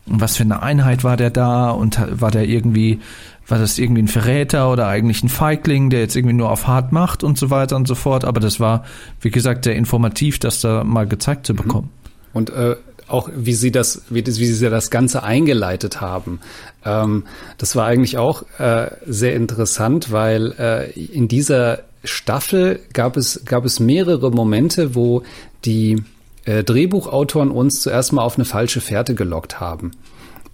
was 0.07 0.37
für 0.37 0.43
eine 0.43 0.62
Einheit 0.62 1.05
war 1.05 1.17
der 1.17 1.31
da 1.31 1.71
und 1.71 2.00
war 2.21 2.31
der 2.31 2.49
irgendwie, 2.49 3.00
war 3.47 3.59
das 3.59 3.79
irgendwie 3.79 4.02
ein 4.02 4.09
Verräter 4.09 4.71
oder 4.71 4.88
eigentlich 4.88 5.23
ein 5.23 5.29
Feigling, 5.29 5.91
der 5.91 6.00
jetzt 6.00 6.17
irgendwie 6.17 6.35
nur 6.35 6.50
auf 6.50 6.67
hart 6.67 6.93
macht 6.93 7.23
und 7.23 7.38
so 7.38 7.50
weiter 7.50 7.76
und 7.76 7.87
so 7.87 7.95
fort. 7.95 8.25
Aber 8.25 8.41
das 8.41 8.59
war, 8.59 8.85
wie 9.21 9.31
gesagt, 9.31 9.64
sehr 9.64 9.76
informativ, 9.76 10.38
das 10.38 10.61
da 10.61 10.85
mal 10.85 11.07
gezeigt 11.07 11.47
zu 11.47 11.55
bekommen. 11.55 11.91
Und 12.33 12.50
äh, 12.50 12.76
auch 13.12 13.28
wie 13.35 13.54
sie 13.54 13.71
das, 13.71 14.02
wie, 14.11 14.26
wie 14.26 14.47
sie 14.47 14.71
das 14.71 14.90
Ganze 14.90 15.23
eingeleitet 15.23 16.00
haben. 16.00 16.40
Ähm, 16.85 17.25
das 17.59 17.76
war 17.76 17.87
eigentlich 17.87 18.19
auch 18.19 18.45
äh, 18.59 18.90
sehr 19.07 19.35
interessant, 19.35 20.11
weil 20.12 20.52
äh, 20.59 20.90
in 20.92 21.28
dieser 21.28 21.80
Staffel 22.04 22.80
gab 22.93 23.17
es, 23.17 23.45
gab 23.45 23.65
es 23.65 23.80
mehrere 23.80 24.30
Momente, 24.30 24.95
wo 24.95 25.23
die 25.65 26.02
äh, 26.45 26.65
Drehbuchautoren 26.65 27.50
uns 27.50 27.80
zuerst 27.80 28.13
mal 28.13 28.23
auf 28.23 28.36
eine 28.36 28.45
falsche 28.45 28.80
Fährte 28.80 29.15
gelockt 29.15 29.60
haben. 29.60 29.93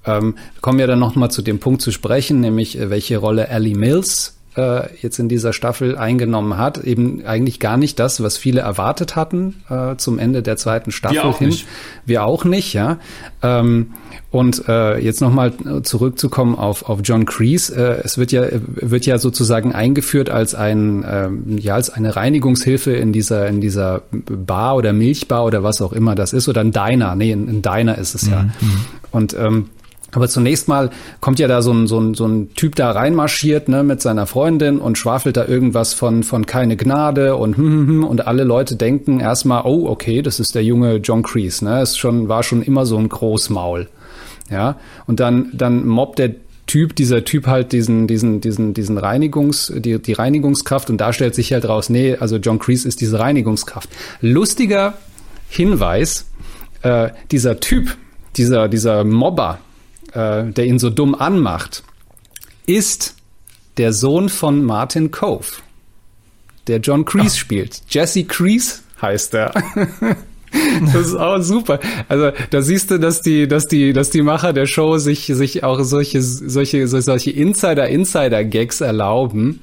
Ähm, 0.05 0.35
wir 0.55 0.61
kommen 0.61 0.79
ja 0.79 0.87
dann 0.87 0.99
noch 0.99 1.15
mal 1.15 1.31
zu 1.31 1.43
dem 1.43 1.61
Punkt 1.61 1.83
zu 1.83 1.93
sprechen, 1.93 2.41
nämlich 2.41 2.79
äh, 2.79 2.91
welche 2.91 3.19
Rolle 3.19 3.49
Ellie 3.49 3.77
Mills 3.77 4.38
äh, 4.59 4.89
jetzt 5.01 5.19
in 5.19 5.29
dieser 5.29 5.53
Staffel 5.53 5.97
eingenommen 5.97 6.59
hat. 6.59 6.79
Eben 6.79 7.25
eigentlich 7.25 7.61
gar 7.61 7.77
nicht 7.77 7.99
das, 7.99 8.23
was 8.23 8.37
viele 8.37 8.61
erwartet 8.61 9.15
hatten 9.17 9.63
äh, 9.71 9.97
zum 9.97 10.19
Ende 10.19 10.43
der 10.43 10.57
zweiten 10.57 10.91
Staffel 10.91 11.17
Wir 11.17 11.25
auch 11.25 11.39
hin. 11.39 11.49
Nicht. 11.49 11.67
Wir 12.05 12.25
auch 12.25 12.45
nicht, 12.45 12.73
ja. 12.73 12.99
Ähm, 13.43 13.95
und 14.31 14.69
äh, 14.69 14.99
jetzt 14.99 15.23
nochmal 15.23 15.53
zurückzukommen 15.85 16.55
auf, 16.57 16.89
auf 16.89 17.01
John 17.03 17.25
Kreese. 17.25 17.75
Äh, 17.75 18.03
es 18.05 18.19
wird 18.19 18.33
ja, 18.33 18.47
wird 18.51 19.07
ja 19.07 19.19
sozusagen 19.19 19.73
eingeführt 19.73 20.29
als 20.29 20.55
ein, 20.55 21.05
äh, 21.05 21.31
ja, 21.57 21.75
als 21.75 21.89
eine 21.89 22.15
Reinigungshilfe 22.17 22.93
in 22.93 23.13
dieser, 23.13 23.47
in 23.47 23.61
dieser 23.61 24.03
Bar 24.11 24.77
oder 24.77 24.93
Milchbar 24.93 25.45
oder 25.45 25.63
was 25.63 25.81
auch 25.81 25.93
immer 25.93 26.15
das 26.15 26.33
ist. 26.33 26.49
Oder 26.49 26.61
ein 26.63 26.73
Diner. 26.73 27.15
Nee, 27.15 27.33
ein, 27.33 27.49
ein 27.49 27.63
Diner 27.63 27.97
ist 27.97 28.15
es 28.15 28.29
ja. 28.29 28.43
Mhm. 28.43 28.53
Und 29.13 29.35
ähm, 29.39 29.71
aber 30.13 30.29
zunächst 30.29 30.69
mal 30.69 30.91
kommt 31.21 31.39
ja 31.39 31.49
da 31.49 31.61
so 31.61 31.73
ein, 31.73 31.87
so 31.87 32.01
ein, 32.01 32.15
so 32.15 32.27
ein 32.27 32.55
Typ 32.55 32.75
da 32.77 32.91
reinmarschiert 32.91 33.69
ne, 33.69 33.83
mit 33.83 34.01
seiner 34.01 34.27
Freundin 34.27 34.79
und 34.79 34.97
schwafelt 34.97 35.37
da 35.37 35.47
irgendwas 35.47 35.93
von, 35.93 36.23
von 36.23 36.47
keine 36.47 36.77
Gnade 36.77 37.37
und 37.37 37.57
hm, 37.57 37.65
hm, 37.65 37.89
hm, 37.89 38.05
und 38.05 38.27
alle 38.27 38.45
Leute 38.45 38.77
denken 38.77 39.21
erstmal, 39.21 39.63
oh, 39.65 39.87
okay, 39.87 40.23
das 40.23 40.41
ist 40.41 40.55
der 40.55 40.65
junge 40.65 40.97
John 40.97 41.23
Kreese, 41.23 41.65
ne? 41.65 41.81
Es 41.81 41.97
schon, 41.97 42.29
war 42.29 42.43
schon 42.43 42.63
immer 42.63 42.87
so 42.87 42.97
ein 42.97 43.09
Großmaul. 43.09 43.89
Ja. 44.51 44.79
Und 45.07 45.21
dann, 45.21 45.51
dann 45.53 45.87
mobbt 45.87 46.19
der 46.19 46.35
Typ, 46.67 46.95
dieser 46.97 47.25
Typ 47.25 47.47
halt 47.47 47.73
diesen, 47.73 48.07
diesen, 48.07 48.41
diesen, 48.41 48.75
diesen 48.75 48.99
Reinigungs, 48.99 49.73
die, 49.75 50.01
die 50.01 50.13
Reinigungskraft 50.13 50.91
und 50.91 50.99
da 50.99 51.13
stellt 51.13 51.35
sich 51.35 51.53
halt 51.53 51.67
raus, 51.67 51.89
nee, 51.89 52.17
also 52.17 52.37
John 52.37 52.59
Kreese 52.59 52.89
ist 52.89 53.01
diese 53.01 53.19
Reinigungskraft. 53.19 53.89
Lustiger 54.21 54.95
Hinweis, 55.49 56.27
äh, 56.83 57.09
dieser 57.31 57.61
Typ, 57.61 57.97
dieser, 58.37 58.69
dieser 58.69 59.05
Mobber, 59.05 59.61
äh, 60.19 60.51
der 60.51 60.67
ihn 60.67 60.79
so 60.79 60.91
dumm 60.91 61.15
anmacht, 61.15 61.85
ist 62.67 63.15
der 63.77 63.93
Sohn 63.93 64.29
von 64.29 64.65
Martin 64.65 65.11
Cove, 65.11 65.47
der 66.67 66.81
John 66.81 67.05
Kreese 67.05 67.35
Ach. 67.35 67.37
spielt. 67.37 67.83
Jesse 67.89 68.25
Kreese 68.25 68.81
heißt 69.01 69.35
er. 69.35 69.55
Das 70.81 71.09
ist 71.09 71.15
auch 71.15 71.43
super. 71.43 71.79
Also 72.09 72.31
da 72.49 72.63
siehst 72.63 72.91
du, 72.91 72.99
dass 72.99 73.21
die, 73.21 73.47
dass 73.47 73.67
die, 73.67 73.93
dass 73.93 74.09
die 74.09 74.23
Macher 74.23 74.55
der 74.55 74.65
Show 74.65 74.97
sich, 74.97 75.27
sich 75.27 75.63
auch 75.63 75.83
solche, 75.83 76.23
solche, 76.23 76.89
solche 76.89 77.31
Insider-Insider-Gags 77.33 78.81
erlauben, 78.81 79.63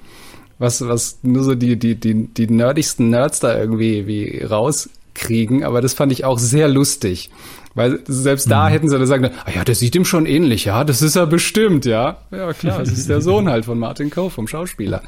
was, 0.59 0.87
was 0.87 1.17
nur 1.23 1.43
so 1.43 1.55
die, 1.55 1.77
die, 1.79 1.95
die, 1.95 2.27
die 2.27 2.47
nerdigsten 2.47 3.09
Nerds 3.09 3.39
da 3.39 3.57
irgendwie 3.57 4.05
wie 4.05 4.43
rauskriegen. 4.43 5.63
Aber 5.63 5.81
das 5.81 5.95
fand 5.95 6.11
ich 6.11 6.23
auch 6.23 6.37
sehr 6.37 6.67
lustig. 6.67 7.31
Weil 7.75 7.99
selbst 8.07 8.49
da 8.49 8.67
mhm. 8.67 8.71
hätten 8.71 8.89
sie 8.89 8.97
dann 8.97 9.05
sagen, 9.05 9.29
ah 9.43 9.51
ja, 9.53 9.65
der 9.65 9.75
sieht 9.75 9.95
ihm 9.95 10.05
schon 10.05 10.25
ähnlich, 10.25 10.65
ja, 10.65 10.85
das 10.85 11.01
ist 11.01 11.17
er 11.17 11.27
bestimmt, 11.27 11.85
ja. 11.85 12.17
Ja, 12.31 12.53
klar, 12.53 12.79
das 12.79 12.93
ist 12.93 13.09
der 13.09 13.21
Sohn 13.21 13.49
halt 13.49 13.65
von 13.65 13.77
Martin 13.77 14.09
Coe, 14.09 14.29
vom 14.29 14.47
Schauspieler. 14.47 15.03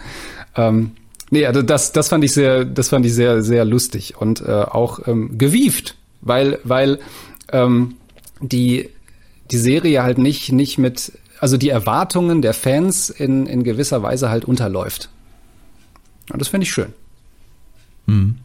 Ähm, 0.55 0.91
nee, 1.31 1.45
also 1.45 1.61
das, 1.61 1.93
das 1.93 2.09
fand 2.09 2.25
ich 2.25 2.33
sehr, 2.33 2.65
das 2.65 2.89
fand 2.89 3.05
ich 3.05 3.13
sehr, 3.13 3.41
sehr 3.41 3.63
lustig 3.63 4.15
und 4.17 4.41
äh, 4.41 4.51
auch 4.51 5.07
ähm, 5.07 5.37
gewieft, 5.37 5.95
weil, 6.19 6.59
weil 6.65 6.99
ähm, 7.53 7.95
die, 8.41 8.89
die 9.49 9.57
Serie 9.57 10.03
halt 10.03 10.17
nicht, 10.17 10.51
nicht 10.51 10.77
mit, 10.77 11.13
also 11.39 11.55
die 11.55 11.69
Erwartungen 11.69 12.41
der 12.41 12.53
Fans 12.53 13.09
in, 13.09 13.45
in 13.45 13.63
gewisser 13.63 14.03
Weise 14.03 14.29
halt 14.29 14.43
unterläuft. 14.43 15.09
Und 16.33 16.41
das 16.41 16.49
finde 16.49 16.65
ich 16.65 16.71
schön. 16.71 16.91
Mhm. 18.07 18.35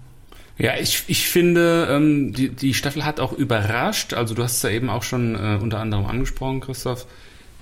Ja, 0.62 0.76
ich, 0.78 1.02
ich 1.08 1.26
finde, 1.26 1.88
ähm, 1.90 2.32
die, 2.32 2.50
die 2.50 2.72
Staffel 2.72 3.04
hat 3.04 3.18
auch 3.18 3.32
überrascht. 3.32 4.14
Also 4.14 4.32
du 4.32 4.44
hast 4.44 4.58
es 4.58 4.62
ja 4.62 4.70
eben 4.70 4.90
auch 4.90 5.02
schon 5.02 5.34
äh, 5.34 5.58
unter 5.60 5.80
anderem 5.80 6.06
angesprochen, 6.06 6.60
Christoph, 6.60 7.08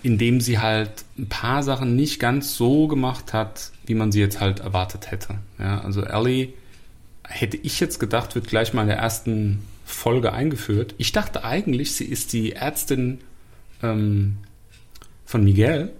indem 0.02 0.42
sie 0.42 0.58
halt 0.58 0.90
ein 1.18 1.26
paar 1.26 1.62
Sachen 1.62 1.96
nicht 1.96 2.20
ganz 2.20 2.56
so 2.56 2.88
gemacht 2.88 3.32
hat, 3.32 3.72
wie 3.86 3.94
man 3.94 4.12
sie 4.12 4.20
jetzt 4.20 4.38
halt 4.38 4.60
erwartet 4.60 5.10
hätte. 5.10 5.36
Ja, 5.58 5.80
also 5.80 6.02
Ellie 6.02 6.52
hätte 7.26 7.56
ich 7.56 7.80
jetzt 7.80 8.00
gedacht, 8.00 8.34
wird 8.34 8.48
gleich 8.48 8.74
mal 8.74 8.82
in 8.82 8.88
der 8.88 8.98
ersten 8.98 9.62
Folge 9.86 10.34
eingeführt. 10.34 10.94
Ich 10.98 11.12
dachte 11.12 11.42
eigentlich, 11.42 11.94
sie 11.94 12.04
ist 12.04 12.34
die 12.34 12.52
Ärztin 12.52 13.22
ähm, 13.82 14.36
von 15.24 15.42
Miguel. 15.42 15.90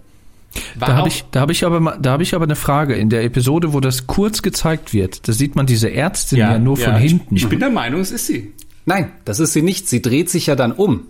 War 0.75 0.89
da 0.89 0.95
habe 0.95 1.07
ich, 1.07 1.23
da 1.31 1.39
habe 1.39 1.51
ich 1.51 1.65
aber, 1.65 1.97
da 2.01 2.11
habe 2.11 2.23
ich 2.23 2.35
aber 2.35 2.43
eine 2.43 2.55
Frage. 2.55 2.95
In 2.95 3.09
der 3.09 3.23
Episode, 3.23 3.73
wo 3.73 3.79
das 3.79 4.07
kurz 4.07 4.41
gezeigt 4.41 4.93
wird, 4.93 5.27
da 5.27 5.33
sieht 5.33 5.55
man 5.55 5.65
diese 5.65 5.91
Ärztin 5.91 6.39
ja, 6.39 6.53
ja 6.53 6.59
nur 6.59 6.77
ja, 6.77 6.91
von 6.91 6.95
hinten. 6.95 7.35
Ich, 7.35 7.43
ich 7.43 7.49
bin 7.49 7.59
der 7.59 7.69
Meinung, 7.69 8.01
es 8.01 8.11
ist 8.11 8.27
sie. 8.27 8.53
Nein, 8.85 9.11
das 9.25 9.39
ist 9.39 9.53
sie 9.53 9.61
nicht. 9.61 9.87
Sie 9.87 10.01
dreht 10.01 10.29
sich 10.29 10.47
ja 10.47 10.55
dann 10.55 10.71
um. 10.71 11.05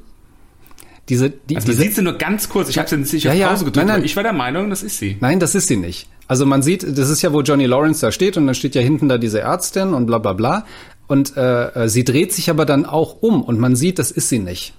diese, 1.09 1.29
die, 1.29 1.55
also 1.55 1.67
man 1.67 1.75
diese, 1.75 1.83
sieht 1.83 1.95
sie 1.95 2.01
nur 2.01 2.13
ganz 2.13 2.49
kurz. 2.49 2.69
Ich 2.69 2.77
habe 2.77 2.89
sie 2.89 2.97
nicht 2.97 3.27
auf 3.27 3.35
ja, 3.35 3.47
Pause 3.47 3.65
gedrückt, 3.65 3.77
nein, 3.77 3.87
nein. 3.87 3.95
aber 3.97 4.05
ich 4.05 4.15
war 4.15 4.23
der 4.23 4.33
Meinung, 4.33 4.69
das 4.69 4.83
ist 4.83 4.99
sie. 4.99 5.17
Nein, 5.19 5.39
das 5.39 5.55
ist 5.55 5.67
sie 5.67 5.77
nicht. 5.77 6.07
Also 6.27 6.45
man 6.45 6.61
sieht, 6.61 6.83
das 6.83 7.09
ist 7.09 7.21
ja, 7.21 7.33
wo 7.33 7.41
Johnny 7.41 7.65
Lawrence 7.65 8.05
da 8.05 8.11
steht 8.11 8.37
und 8.37 8.45
dann 8.45 8.55
steht 8.55 8.75
ja 8.75 8.81
hinten 8.81 9.09
da 9.09 9.17
diese 9.17 9.41
Ärztin 9.41 9.93
und 9.93 10.05
bla 10.05 10.17
bla 10.17 10.33
bla. 10.33 10.65
Und 11.07 11.35
äh, 11.35 11.67
äh, 11.67 11.89
sie 11.89 12.05
dreht 12.05 12.31
sich 12.31 12.49
aber 12.49 12.65
dann 12.65 12.85
auch 12.85 13.21
um 13.21 13.43
und 13.43 13.59
man 13.59 13.75
sieht, 13.75 13.99
das 13.99 14.11
ist 14.11 14.29
sie 14.29 14.39
nicht. 14.39 14.73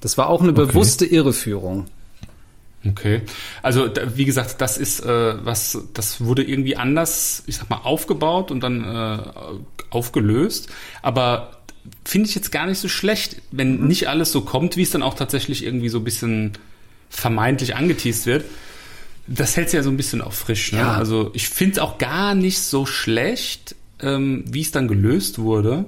Das 0.00 0.18
war 0.18 0.28
auch 0.28 0.42
eine 0.42 0.52
bewusste 0.52 1.06
Irreführung. 1.06 1.86
Okay. 2.88 3.22
Also 3.62 3.88
wie 4.14 4.24
gesagt, 4.24 4.60
das 4.60 4.76
ist 4.76 5.00
äh, 5.00 5.44
was, 5.44 5.78
das 5.94 6.24
wurde 6.24 6.42
irgendwie 6.42 6.76
anders, 6.76 7.44
ich 7.46 7.56
sag 7.56 7.70
mal, 7.70 7.78
aufgebaut 7.78 8.50
und 8.50 8.60
dann 8.60 8.84
äh, 8.84 9.18
aufgelöst. 9.90 10.68
Aber 11.00 11.62
finde 12.04 12.28
ich 12.28 12.34
jetzt 12.34 12.50
gar 12.50 12.66
nicht 12.66 12.78
so 12.78 12.88
schlecht, 12.88 13.36
wenn 13.50 13.86
nicht 13.86 14.08
alles 14.08 14.32
so 14.32 14.42
kommt, 14.42 14.76
wie 14.76 14.82
es 14.82 14.90
dann 14.90 15.02
auch 15.02 15.14
tatsächlich 15.14 15.64
irgendwie 15.64 15.88
so 15.88 15.98
ein 15.98 16.04
bisschen 16.04 16.52
vermeintlich 17.08 17.76
angeteased 17.76 18.26
wird. 18.26 18.44
Das 19.26 19.56
hält 19.56 19.72
ja 19.72 19.82
so 19.82 19.90
ein 19.90 19.96
bisschen 19.96 20.20
auch 20.20 20.32
frisch. 20.32 20.72
Ne? 20.72 20.78
Ja. 20.78 20.94
Also 20.94 21.30
ich 21.34 21.48
finde 21.48 21.74
es 21.74 21.78
auch 21.78 21.98
gar 21.98 22.34
nicht 22.34 22.60
so 22.60 22.86
schlecht, 22.86 23.76
ähm, 24.00 24.44
wie 24.48 24.62
es 24.62 24.72
dann 24.72 24.88
gelöst 24.88 25.38
wurde. 25.38 25.84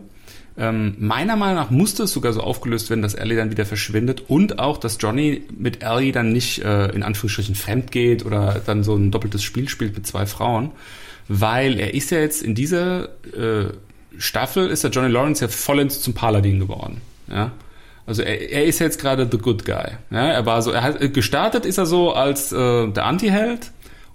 Ähm, 0.56 0.94
meiner 0.98 1.34
Meinung 1.34 1.56
nach 1.56 1.70
musste 1.70 2.04
es 2.04 2.12
sogar 2.12 2.32
so 2.32 2.40
aufgelöst 2.40 2.88
werden, 2.88 3.02
dass 3.02 3.14
Ellie 3.14 3.36
dann 3.36 3.50
wieder 3.50 3.66
verschwindet 3.66 4.24
und 4.28 4.60
auch, 4.60 4.78
dass 4.78 4.98
Johnny 5.00 5.42
mit 5.56 5.82
Ellie 5.82 6.12
dann 6.12 6.32
nicht 6.32 6.62
äh, 6.62 6.90
in 6.90 7.02
Anführungsstrichen 7.02 7.56
fremd 7.56 7.90
geht 7.90 8.24
oder 8.24 8.60
dann 8.64 8.84
so 8.84 8.94
ein 8.94 9.10
doppeltes 9.10 9.42
Spiel 9.42 9.68
spielt 9.68 9.96
mit 9.96 10.06
zwei 10.06 10.26
Frauen, 10.26 10.70
weil 11.26 11.80
er 11.80 11.94
ist 11.94 12.10
ja 12.10 12.18
jetzt 12.18 12.40
in 12.42 12.54
dieser 12.54 13.08
äh, 13.36 13.72
Staffel 14.16 14.68
ist 14.68 14.84
der 14.84 14.92
Johnny 14.92 15.08
Lawrence 15.08 15.44
ja 15.44 15.48
vollends 15.48 16.00
zum 16.00 16.14
Paladin 16.14 16.60
geworden. 16.60 17.00
Ja? 17.28 17.50
Also 18.06 18.22
er, 18.22 18.50
er 18.50 18.64
ist 18.64 18.78
jetzt 18.78 19.00
gerade 19.00 19.28
the 19.30 19.38
good 19.38 19.64
guy. 19.64 19.96
Ja? 20.10 20.28
Er 20.28 20.46
war 20.46 20.62
so, 20.62 20.70
er 20.70 20.82
hat 20.84 21.14
gestartet 21.14 21.66
ist 21.66 21.78
er 21.78 21.86
so 21.86 22.12
als 22.12 22.52
äh, 22.52 22.88
der 22.88 23.06
Anti-Held 23.06 23.72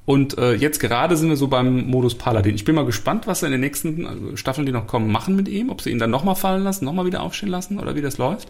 und 0.10 0.40
äh, 0.40 0.56
jetzt 0.56 0.80
gerade 0.80 1.16
sind 1.16 1.30
wir 1.30 1.38
so 1.38 1.50
beim 1.50 1.86
Modus 1.86 2.16
Paladin. 2.16 2.56
Ich 2.56 2.66
bin 2.66 2.74
mal 2.74 2.84
gespannt, 2.84 3.28
was 3.28 3.42
sie 3.42 3.46
in 3.46 3.52
den 3.52 3.62
nächsten 3.62 4.34
äh, 4.34 4.38
Staffeln, 4.38 4.66
die 4.66 4.72
noch 4.72 4.88
kommen, 4.88 5.12
machen 5.12 5.36
mit 5.36 5.48
ihm. 5.48 5.70
Ob 5.70 5.82
sie 5.82 5.92
ihn 5.92 6.00
dann 6.00 6.10
nochmal 6.10 6.34
fallen 6.34 6.64
lassen, 6.64 6.84
nochmal 6.84 7.06
wieder 7.06 7.22
aufstehen 7.22 7.50
lassen 7.50 7.78
oder 7.78 7.94
wie 7.94 8.02
das 8.02 8.18
läuft. 8.18 8.48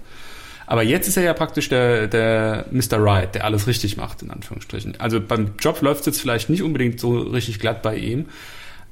Aber 0.68 0.84
jetzt 0.84 1.10
ist 1.10 1.18
er 1.18 1.24
ja 1.24 1.34
praktisch 1.34 1.68
der, 1.68 2.08
der 2.08 2.68
Mr. 2.72 3.04
Right, 3.04 3.36
der 3.36 3.44
alles 3.44 3.68
richtig 3.68 3.98
macht, 3.98 4.22
in 4.22 4.32
Anführungsstrichen. 4.32 5.02
Also 5.02 5.20
beim 5.20 5.52
Job 5.60 5.82
läuft 5.82 6.00
es 6.00 6.06
jetzt 6.06 6.22
vielleicht 6.22 6.50
nicht 6.50 6.64
unbedingt 6.64 6.98
so 6.98 7.18
richtig 7.18 7.60
glatt 7.60 7.82
bei 7.82 7.98
ihm. 7.98 8.28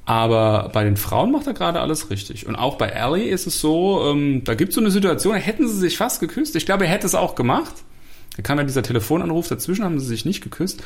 Aber 0.04 0.68
bei 0.70 0.84
den 0.84 0.98
Frauen 0.98 1.32
macht 1.32 1.46
er 1.46 1.54
gerade 1.54 1.80
alles 1.80 2.10
richtig. 2.10 2.46
Und 2.46 2.54
auch 2.54 2.76
bei 2.76 2.88
Ellie 2.88 3.30
ist 3.30 3.46
es 3.46 3.62
so, 3.62 4.10
ähm, 4.10 4.44
da 4.44 4.54
gibt 4.54 4.72
es 4.72 4.74
so 4.74 4.82
eine 4.82 4.90
Situation, 4.90 5.32
da 5.32 5.40
hätten 5.40 5.66
sie 5.66 5.78
sich 5.78 5.96
fast 5.96 6.20
geküsst. 6.20 6.54
Ich 6.54 6.66
glaube, 6.66 6.84
er 6.84 6.90
hätte 6.90 7.06
es 7.06 7.14
auch 7.14 7.34
gemacht. 7.34 7.72
Da 8.38 8.42
kam 8.42 8.56
ja 8.58 8.64
dieser 8.64 8.84
Telefonanruf, 8.84 9.48
dazwischen 9.48 9.84
haben 9.84 9.98
sie 9.98 10.06
sich 10.06 10.24
nicht 10.24 10.42
geküsst. 10.42 10.80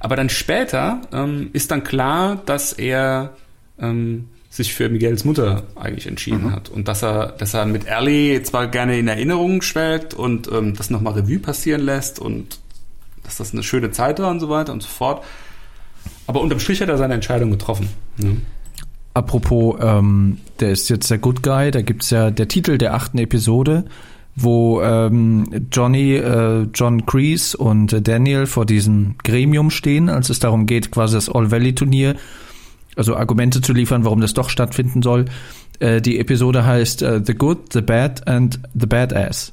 Aber 0.00 0.16
dann 0.16 0.30
später 0.30 1.02
ähm, 1.12 1.50
ist 1.52 1.70
dann 1.70 1.84
klar, 1.84 2.40
dass 2.46 2.72
er 2.72 3.36
ähm, 3.78 4.30
sich 4.48 4.72
für 4.72 4.88
Miguels 4.88 5.26
Mutter 5.26 5.64
eigentlich 5.76 6.06
entschieden 6.06 6.50
hat. 6.50 6.70
Und 6.70 6.88
dass 6.88 7.02
er, 7.02 7.32
dass 7.32 7.52
er 7.52 7.66
mit 7.66 7.86
Ellie 7.86 8.42
zwar 8.42 8.68
gerne 8.68 8.98
in 8.98 9.06
Erinnerungen 9.06 9.60
schwelgt 9.60 10.14
und 10.14 10.50
ähm, 10.50 10.74
das 10.74 10.88
nochmal 10.88 11.12
Revue 11.12 11.40
passieren 11.40 11.82
lässt 11.82 12.18
und 12.18 12.58
dass 13.22 13.36
das 13.36 13.52
eine 13.52 13.62
schöne 13.62 13.90
Zeit 13.90 14.18
war 14.18 14.30
und 14.30 14.40
so 14.40 14.48
weiter 14.48 14.72
und 14.72 14.82
so 14.82 14.88
fort. 14.88 15.24
Aber 16.26 16.40
unterm 16.40 16.58
Strich 16.58 16.80
hat 16.80 16.88
er 16.88 16.96
seine 16.96 17.12
Entscheidung 17.12 17.50
getroffen. 17.50 17.90
Ne? 18.16 18.38
Apropos, 19.12 19.76
ähm, 19.78 20.38
der 20.58 20.70
ist 20.70 20.88
jetzt 20.88 21.10
der 21.10 21.18
Good 21.18 21.42
Guy, 21.42 21.70
da 21.70 21.82
gibt's 21.82 22.08
ja 22.08 22.30
der 22.30 22.48
Titel 22.48 22.78
der 22.78 22.94
achten 22.94 23.18
Episode, 23.18 23.84
wo 24.36 24.82
ähm, 24.82 25.66
Johnny, 25.70 26.14
äh, 26.14 26.66
John 26.74 27.06
Kreese 27.06 27.56
und 27.56 27.92
äh, 27.92 28.02
Daniel 28.02 28.46
vor 28.46 28.66
diesem 28.66 29.14
Gremium 29.22 29.70
stehen, 29.70 30.08
als 30.08 30.28
es 30.30 30.40
darum 30.40 30.66
geht, 30.66 30.90
quasi 30.90 31.14
das 31.14 31.28
All-Valley-Turnier, 31.28 32.16
also 32.96 33.16
Argumente 33.16 33.60
zu 33.60 33.72
liefern, 33.72 34.04
warum 34.04 34.20
das 34.20 34.34
doch 34.34 34.48
stattfinden 34.48 35.02
soll. 35.02 35.26
Äh, 35.78 36.00
die 36.00 36.18
Episode 36.18 36.64
heißt 36.64 37.02
äh, 37.02 37.20
The 37.24 37.34
Good, 37.34 37.72
The 37.72 37.80
Bad 37.80 38.26
and 38.26 38.58
The 38.74 38.86
Badass. 38.86 39.52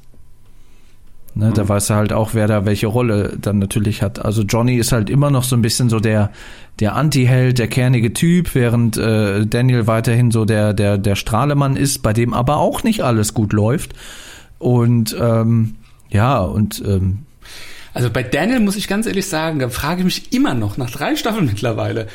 Ne, 1.34 1.50
Da 1.54 1.66
weiß 1.66 1.90
er 1.90 1.96
halt 1.96 2.12
auch, 2.12 2.34
wer 2.34 2.46
da 2.46 2.66
welche 2.66 2.88
Rolle 2.88 3.36
dann 3.40 3.58
natürlich 3.58 4.02
hat. 4.02 4.22
Also 4.22 4.42
Johnny 4.42 4.76
ist 4.76 4.92
halt 4.92 5.08
immer 5.08 5.30
noch 5.30 5.44
so 5.44 5.56
ein 5.56 5.62
bisschen 5.62 5.88
so 5.88 5.98
der 5.98 6.30
der 6.80 6.96
Anti-Held, 6.96 7.58
der 7.58 7.68
kernige 7.68 8.12
Typ, 8.12 8.54
während 8.54 8.96
äh, 8.96 9.46
Daniel 9.46 9.86
weiterhin 9.86 10.30
so 10.30 10.44
der 10.44 10.74
der 10.74 10.98
der 10.98 11.14
Strahlemann 11.14 11.76
ist, 11.76 12.02
bei 12.02 12.12
dem 12.12 12.34
aber 12.34 12.58
auch 12.58 12.82
nicht 12.82 13.02
alles 13.02 13.32
gut 13.32 13.52
läuft. 13.52 13.94
Und 14.62 15.16
ähm, 15.18 15.74
ja 16.08 16.38
und 16.38 16.80
ähm, 16.86 17.26
Also 17.94 18.10
bei 18.10 18.22
Daniel 18.22 18.60
muss 18.60 18.76
ich 18.76 18.86
ganz 18.86 19.06
ehrlich 19.06 19.26
sagen, 19.26 19.58
da 19.58 19.68
frage 19.68 20.00
ich 20.00 20.04
mich 20.04 20.32
immer 20.32 20.54
noch, 20.54 20.76
nach 20.76 20.90
drei 20.90 21.16
Staffeln 21.16 21.46
mittlerweile, 21.46 22.06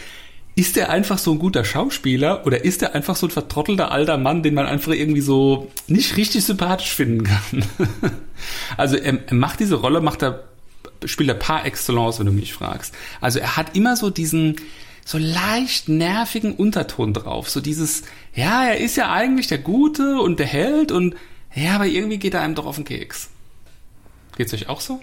ist 0.55 0.77
er 0.77 0.89
einfach 0.89 1.17
so 1.17 1.33
ein 1.33 1.39
guter 1.39 1.65
Schauspieler 1.65 2.45
oder 2.45 2.63
ist 2.63 2.81
er 2.81 2.95
einfach 2.95 3.17
so 3.17 3.27
ein 3.27 3.31
vertrottelter 3.31 3.91
alter 3.91 4.17
Mann, 4.17 4.43
den 4.43 4.53
man 4.53 4.65
einfach 4.65 4.93
irgendwie 4.93 5.21
so 5.21 5.69
nicht 5.88 6.15
richtig 6.15 6.45
sympathisch 6.45 6.93
finden 6.93 7.25
kann? 7.25 7.65
also 8.77 8.95
er, 8.95 9.19
er 9.27 9.36
macht 9.36 9.60
diese 9.60 9.75
Rolle, 9.75 9.99
macht 9.99 10.23
er, 10.23 10.45
spielt 11.03 11.29
er 11.29 11.36
par 11.36 11.65
excellence, 11.65 12.17
wenn 12.17 12.27
du 12.27 12.31
mich 12.31 12.53
fragst. 12.53 12.95
Also 13.19 13.39
er 13.39 13.57
hat 13.57 13.75
immer 13.75 13.97
so 13.97 14.10
diesen, 14.10 14.55
so 15.05 15.17
leicht 15.17 15.89
nervigen 15.89 16.55
Unterton 16.55 17.13
drauf. 17.13 17.49
So 17.49 17.60
dieses, 17.60 18.03
ja, 18.33 18.63
er 18.63 18.77
ist 18.77 18.95
ja 18.95 19.12
eigentlich 19.12 19.47
der 19.47 19.60
Gute 19.60 20.21
und 20.21 20.39
der 20.39 20.47
Held 20.47 20.93
und 20.93 21.15
ja, 21.58 21.76
aber 21.76 21.86
irgendwie 21.88 22.17
geht 22.17 22.34
er 22.34 22.41
einem 22.41 22.56
doch 22.56 22.65
auf 22.65 22.76
den 22.76 22.86
Keks. 22.86 23.30
Geht's 24.36 24.54
euch 24.54 24.70
auch 24.70 24.82
so? 24.82 25.02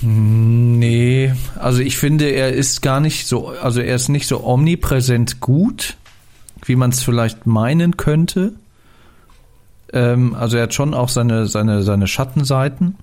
Nee, 0.00 1.32
also 1.56 1.80
ich 1.80 1.96
finde, 1.96 2.26
er 2.26 2.52
ist 2.52 2.82
gar 2.82 3.00
nicht 3.00 3.26
so, 3.26 3.48
also 3.48 3.80
er 3.80 3.94
ist 3.94 4.08
nicht 4.08 4.26
so 4.26 4.44
omnipräsent 4.44 5.40
gut, 5.40 5.96
wie 6.64 6.76
man 6.76 6.90
es 6.90 7.02
vielleicht 7.02 7.46
meinen 7.46 7.96
könnte. 7.96 8.52
Ähm, 9.92 10.34
also 10.34 10.56
er 10.56 10.64
hat 10.64 10.74
schon 10.74 10.94
auch 10.94 11.08
seine, 11.08 11.46
seine, 11.46 11.82
seine 11.82 12.06
Schattenseiten. 12.06 12.96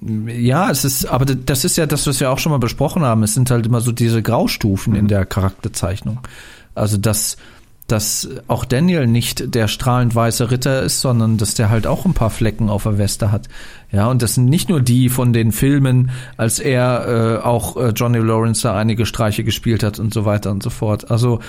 Ja, 0.00 0.70
es 0.70 0.84
ist, 0.84 1.06
aber 1.06 1.24
das 1.24 1.64
ist 1.64 1.76
ja 1.76 1.86
das, 1.86 2.06
was 2.06 2.20
wir 2.20 2.30
auch 2.30 2.38
schon 2.38 2.52
mal 2.52 2.58
besprochen 2.58 3.02
haben. 3.02 3.22
Es 3.22 3.34
sind 3.34 3.50
halt 3.50 3.66
immer 3.66 3.80
so 3.80 3.92
diese 3.92 4.22
Graustufen 4.22 4.94
in 4.94 5.08
der 5.08 5.24
Charakterzeichnung. 5.24 6.20
Also 6.74 6.98
dass, 6.98 7.36
dass 7.86 8.28
auch 8.48 8.64
Daniel 8.64 9.06
nicht 9.06 9.54
der 9.54 9.68
strahlend 9.68 10.14
weiße 10.14 10.50
Ritter 10.50 10.82
ist, 10.82 11.00
sondern 11.00 11.36
dass 11.36 11.54
der 11.54 11.70
halt 11.70 11.86
auch 11.86 12.04
ein 12.04 12.14
paar 12.14 12.30
Flecken 12.30 12.68
auf 12.68 12.82
der 12.82 12.98
Weste 12.98 13.30
hat. 13.30 13.48
Ja, 13.92 14.08
und 14.08 14.22
das 14.22 14.34
sind 14.34 14.46
nicht 14.46 14.68
nur 14.68 14.80
die 14.80 15.08
von 15.08 15.32
den 15.32 15.52
Filmen, 15.52 16.10
als 16.36 16.58
er 16.58 17.38
äh, 17.42 17.44
auch 17.44 17.76
äh, 17.76 17.90
Johnny 17.90 18.18
Lawrence 18.18 18.62
da 18.62 18.76
einige 18.76 19.06
Streiche 19.06 19.44
gespielt 19.44 19.84
hat 19.84 20.00
und 20.00 20.12
so 20.12 20.24
weiter 20.24 20.50
und 20.50 20.62
so 20.62 20.70
fort. 20.70 21.10
Also 21.10 21.40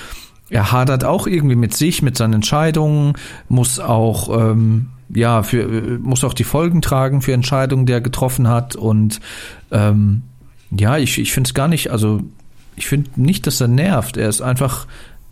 er 0.49 0.71
hadert 0.71 1.03
auch 1.03 1.25
irgendwie 1.25 1.55
mit 1.55 1.75
sich, 1.75 2.01
mit 2.03 2.17
seinen 2.17 2.33
Entscheidungen, 2.33 3.13
muss 3.49 3.79
auch 3.79 4.51
ähm, 4.51 4.89
ja 5.09 5.41
für 5.41 5.61
äh, 5.61 5.97
muss 5.97 6.23
auch 6.23 6.35
die 6.35 6.43
Folgen 6.43 6.81
tragen 6.81 7.21
für 7.21 7.33
Entscheidungen, 7.33 7.87
die 7.87 7.93
er 7.93 8.01
getroffen 8.01 8.47
hat 8.47 8.75
und 8.75 9.19
ähm, 9.71 10.21
ja, 10.69 10.97
ich 10.97 11.17
ich 11.17 11.31
finde 11.33 11.47
es 11.47 11.53
gar 11.55 11.67
nicht, 11.67 11.89
also 11.91 12.21
ich 12.75 12.87
finde 12.87 13.09
nicht, 13.15 13.47
dass 13.47 13.59
er 13.59 13.67
nervt. 13.67 14.17
Er 14.17 14.29
ist 14.29 14.41
einfach 14.41 14.85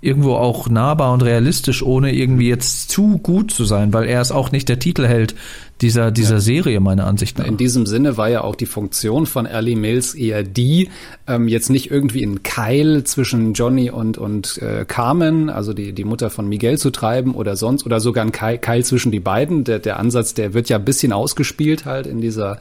irgendwo 0.05 0.35
auch 0.35 0.69
nahbar 0.69 1.11
und 1.13 1.23
realistisch, 1.23 1.81
ohne 1.81 2.13
irgendwie 2.13 2.47
jetzt 2.47 2.89
zu 2.89 3.17
gut 3.17 3.51
zu 3.51 3.65
sein, 3.65 3.91
weil 3.93 4.05
er 4.05 4.21
ist 4.21 4.31
auch 4.31 4.51
nicht 4.51 4.69
der 4.69 4.79
Titelheld 4.79 5.35
dieser, 5.81 6.11
dieser 6.11 6.39
Serie, 6.39 6.79
meiner 6.79 7.05
Ansicht 7.05 7.37
nach. 7.37 7.45
In 7.45 7.57
diesem 7.57 7.85
Sinne 7.85 8.15
war 8.15 8.29
ja 8.29 8.41
auch 8.41 8.55
die 8.55 8.65
Funktion 8.65 9.25
von 9.25 9.45
Ellie 9.45 9.75
Mills 9.75 10.13
eher 10.13 10.43
die, 10.43 10.89
ähm, 11.27 11.47
jetzt 11.49 11.69
nicht 11.69 11.91
irgendwie 11.91 12.23
einen 12.23 12.43
Keil 12.43 13.03
zwischen 13.03 13.53
Johnny 13.53 13.89
und, 13.89 14.17
und 14.17 14.57
äh, 14.61 14.85
Carmen, 14.87 15.49
also 15.49 15.73
die, 15.73 15.91
die 15.91 16.05
Mutter 16.05 16.29
von 16.29 16.47
Miguel 16.47 16.77
zu 16.77 16.91
treiben 16.91 17.35
oder 17.35 17.57
sonst, 17.57 17.85
oder 17.85 17.99
sogar 17.99 18.23
ein 18.23 18.31
Keil, 18.31 18.57
Keil 18.57 18.85
zwischen 18.85 19.11
die 19.11 19.19
beiden. 19.19 19.65
Der, 19.65 19.79
der 19.79 19.99
Ansatz, 19.99 20.33
der 20.33 20.53
wird 20.53 20.69
ja 20.69 20.77
ein 20.77 20.85
bisschen 20.85 21.11
ausgespielt 21.11 21.85
halt 21.85 22.07
in 22.07 22.21
dieser, 22.21 22.59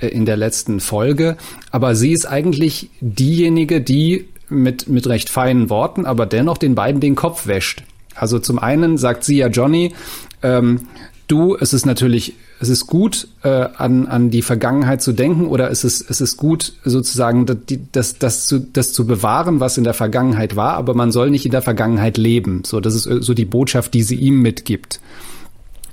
äh, 0.00 0.08
in 0.08 0.24
der 0.24 0.36
letzten 0.36 0.78
Folge. 0.78 1.36
Aber 1.72 1.96
sie 1.96 2.12
ist 2.12 2.26
eigentlich 2.26 2.90
diejenige, 3.00 3.80
die 3.80 4.28
mit, 4.48 4.88
mit 4.88 5.06
recht 5.06 5.30
feinen 5.30 5.70
Worten, 5.70 6.06
aber 6.06 6.26
dennoch 6.26 6.58
den 6.58 6.74
beiden 6.74 7.00
den 7.00 7.14
Kopf 7.14 7.46
wäscht. 7.46 7.84
Also 8.14 8.38
zum 8.38 8.58
einen 8.58 8.98
sagt 8.98 9.24
sie 9.24 9.36
ja 9.36 9.48
Johnny, 9.48 9.94
ähm, 10.42 10.88
du, 11.28 11.56
es 11.56 11.72
ist 11.72 11.86
natürlich, 11.86 12.34
es 12.60 12.68
ist 12.68 12.86
gut, 12.86 13.28
äh, 13.42 13.48
an, 13.48 14.06
an 14.06 14.30
die 14.30 14.42
Vergangenheit 14.42 15.02
zu 15.02 15.12
denken 15.12 15.46
oder 15.46 15.70
es 15.70 15.84
ist, 15.84 16.08
es 16.10 16.20
ist 16.20 16.36
gut, 16.36 16.74
sozusagen 16.84 17.46
das, 17.92 18.18
das, 18.18 18.46
zu, 18.46 18.58
das 18.60 18.92
zu 18.92 19.06
bewahren, 19.06 19.60
was 19.60 19.78
in 19.78 19.84
der 19.84 19.94
Vergangenheit 19.94 20.56
war, 20.56 20.74
aber 20.74 20.94
man 20.94 21.10
soll 21.10 21.30
nicht 21.30 21.46
in 21.46 21.52
der 21.52 21.62
Vergangenheit 21.62 22.18
leben. 22.18 22.62
So, 22.66 22.80
das 22.80 22.94
ist 22.94 23.04
so 23.04 23.34
die 23.34 23.44
Botschaft, 23.44 23.94
die 23.94 24.02
sie 24.02 24.16
ihm 24.16 24.42
mitgibt. 24.42 25.00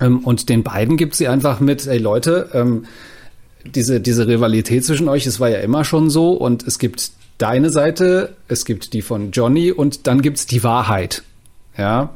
Ähm, 0.02 0.20
und 0.20 0.50
den 0.50 0.64
beiden 0.64 0.98
gibt 0.98 1.16
sie 1.16 1.28
einfach 1.28 1.60
mit, 1.60 1.88
ey 1.88 1.98
Leute, 1.98 2.50
ähm, 2.54 2.86
diese, 3.76 4.00
diese 4.00 4.28
Rivalität 4.28 4.86
zwischen 4.86 5.10
euch, 5.10 5.26
es 5.26 5.40
war 5.40 5.50
ja 5.50 5.60
immer 5.60 5.84
schon 5.84 6.10
so 6.10 6.34
und 6.34 6.66
es 6.66 6.80
gibt 6.80 7.12
deine 7.40 7.72
Seite, 7.72 8.36
es 8.48 8.66
gibt 8.66 8.94
die 8.94 9.02
von 9.02 9.32
Johnny 9.32 9.72
und 9.72 10.06
dann 10.06 10.22
gibt's 10.22 10.46
die 10.46 10.64
Wahrheit. 10.64 11.24
Ja, 11.78 12.12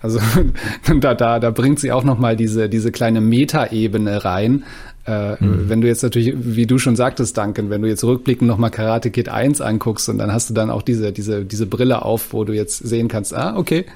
also 0.00 0.20
da, 1.00 1.14
da, 1.14 1.40
da 1.40 1.50
bringt 1.50 1.80
sie 1.80 1.90
auch 1.90 2.04
noch 2.04 2.18
mal 2.18 2.36
diese, 2.36 2.68
diese 2.68 2.92
kleine 2.92 3.20
Metaebene 3.20 4.24
rein, 4.24 4.64
Äh, 5.06 5.42
mhm. 5.42 5.68
Wenn 5.68 5.80
du 5.80 5.86
jetzt 5.86 6.02
natürlich, 6.02 6.34
wie 6.36 6.66
du 6.66 6.78
schon 6.78 6.96
sagtest, 6.96 7.38
Duncan, 7.38 7.70
wenn 7.70 7.80
du 7.80 7.88
jetzt 7.88 8.02
rückblickend 8.02 8.48
nochmal 8.48 8.70
Karate 8.70 9.10
Kid 9.10 9.28
1 9.28 9.60
anguckst 9.60 10.08
und 10.08 10.18
dann 10.18 10.32
hast 10.32 10.50
du 10.50 10.54
dann 10.54 10.68
auch 10.68 10.82
diese, 10.82 11.12
diese, 11.12 11.44
diese 11.44 11.66
Brille 11.66 12.04
auf, 12.04 12.32
wo 12.32 12.42
du 12.42 12.52
jetzt 12.52 12.78
sehen 12.78 13.06
kannst, 13.06 13.32
ah, 13.32 13.56
okay, 13.56 13.86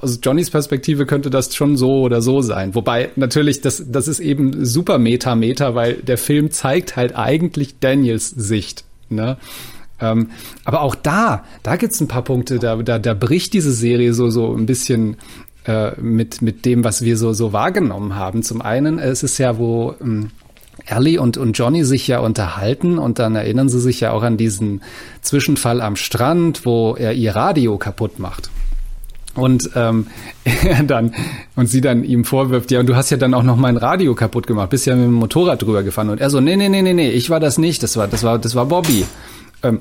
aus 0.00 0.20
Johnnys 0.22 0.50
Perspektive 0.50 1.06
könnte 1.06 1.30
das 1.30 1.54
schon 1.54 1.76
so 1.76 2.02
oder 2.02 2.20
so 2.22 2.40
sein. 2.40 2.74
Wobei 2.74 3.10
natürlich, 3.16 3.60
das, 3.60 3.82
das 3.86 4.08
ist 4.08 4.20
eben 4.20 4.64
super 4.64 4.98
Meta-Meta, 4.98 5.74
weil 5.74 5.94
der 5.94 6.18
Film 6.18 6.50
zeigt 6.50 6.96
halt 6.96 7.16
eigentlich 7.16 7.78
Daniels 7.80 8.30
Sicht. 8.30 8.84
Ne? 9.08 9.36
Ähm, 10.00 10.30
aber 10.64 10.82
auch 10.82 10.94
da, 10.94 11.44
da 11.62 11.76
gibt's 11.76 12.00
ein 12.00 12.08
paar 12.08 12.22
Punkte, 12.22 12.58
da, 12.58 12.76
da, 12.76 12.98
da 12.98 13.14
bricht 13.14 13.52
diese 13.54 13.72
Serie 13.72 14.12
so, 14.12 14.28
so 14.30 14.54
ein 14.54 14.66
bisschen 14.66 15.16
äh, 15.64 15.98
mit, 16.00 16.42
mit 16.42 16.64
dem, 16.64 16.84
was 16.84 17.02
wir 17.02 17.16
so, 17.16 17.32
so 17.32 17.52
wahrgenommen 17.52 18.14
haben. 18.14 18.42
Zum 18.42 18.60
einen, 18.60 18.98
es 18.98 19.22
ist 19.22 19.38
ja, 19.38 19.58
wo 19.58 19.94
ähm, 20.00 20.30
Ellie 20.84 21.20
und, 21.20 21.36
und 21.38 21.58
Johnny 21.58 21.84
sich 21.84 22.06
ja 22.06 22.20
unterhalten 22.20 22.98
und 22.98 23.18
dann 23.18 23.34
erinnern 23.34 23.68
sie 23.68 23.80
sich 23.80 24.00
ja 24.00 24.12
auch 24.12 24.22
an 24.22 24.36
diesen 24.36 24.82
Zwischenfall 25.22 25.80
am 25.80 25.96
Strand, 25.96 26.64
wo 26.66 26.94
er 26.94 27.14
ihr 27.14 27.34
Radio 27.34 27.78
kaputt 27.78 28.18
macht. 28.18 28.50
Und 29.36 29.70
ähm, 29.74 30.06
er 30.44 30.82
dann 30.82 31.14
und 31.54 31.66
sie 31.66 31.80
dann 31.80 32.04
ihm 32.04 32.24
vorwirft, 32.24 32.70
ja, 32.70 32.80
und 32.80 32.86
du 32.86 32.96
hast 32.96 33.10
ja 33.10 33.16
dann 33.16 33.34
auch 33.34 33.42
noch 33.42 33.56
mein 33.56 33.76
Radio 33.76 34.14
kaputt 34.14 34.46
gemacht, 34.46 34.70
bist 34.70 34.86
ja 34.86 34.96
mit 34.96 35.04
dem 35.04 35.12
Motorrad 35.12 35.62
drüber 35.62 35.82
gefahren. 35.82 36.10
Und 36.10 36.20
er 36.20 36.30
so, 36.30 36.40
nee, 36.40 36.56
nee, 36.56 36.68
nee, 36.68 36.82
nee, 36.82 36.94
nee, 36.94 37.10
ich 37.10 37.30
war 37.30 37.40
das 37.40 37.58
nicht, 37.58 37.82
das 37.82 37.96
war, 37.96 38.08
das 38.08 38.24
war, 38.24 38.38
das 38.38 38.54
war 38.54 38.66
Bobby. 38.66 39.04
Ähm, 39.62 39.80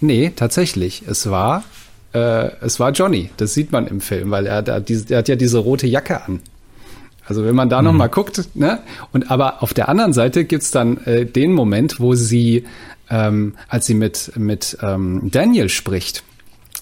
nee, 0.00 0.32
tatsächlich, 0.34 1.02
es 1.06 1.30
war, 1.30 1.64
äh, 2.12 2.50
es 2.60 2.80
war 2.80 2.92
Johnny. 2.92 3.30
Das 3.36 3.54
sieht 3.54 3.72
man 3.72 3.86
im 3.86 4.00
Film, 4.00 4.30
weil 4.30 4.46
er, 4.46 4.66
er, 4.66 4.82
er 5.08 5.18
hat 5.18 5.28
ja 5.28 5.36
diese 5.36 5.58
rote 5.58 5.86
Jacke 5.86 6.22
an. 6.22 6.40
Also 7.26 7.44
wenn 7.44 7.54
man 7.54 7.68
da 7.68 7.80
mhm. 7.80 7.86
noch 7.86 7.92
mal 7.94 8.08
guckt, 8.08 8.42
ne? 8.54 8.80
Und 9.12 9.30
aber 9.30 9.62
auf 9.62 9.74
der 9.74 9.88
anderen 9.88 10.12
Seite 10.12 10.44
gibt's 10.44 10.70
dann 10.70 10.98
äh, 11.04 11.24
den 11.24 11.52
Moment, 11.52 12.00
wo 12.00 12.14
sie, 12.14 12.64
ähm, 13.08 13.54
als 13.68 13.86
sie 13.86 13.94
mit 13.94 14.32
mit 14.36 14.76
ähm, 14.82 15.30
Daniel 15.30 15.68
spricht 15.68 16.22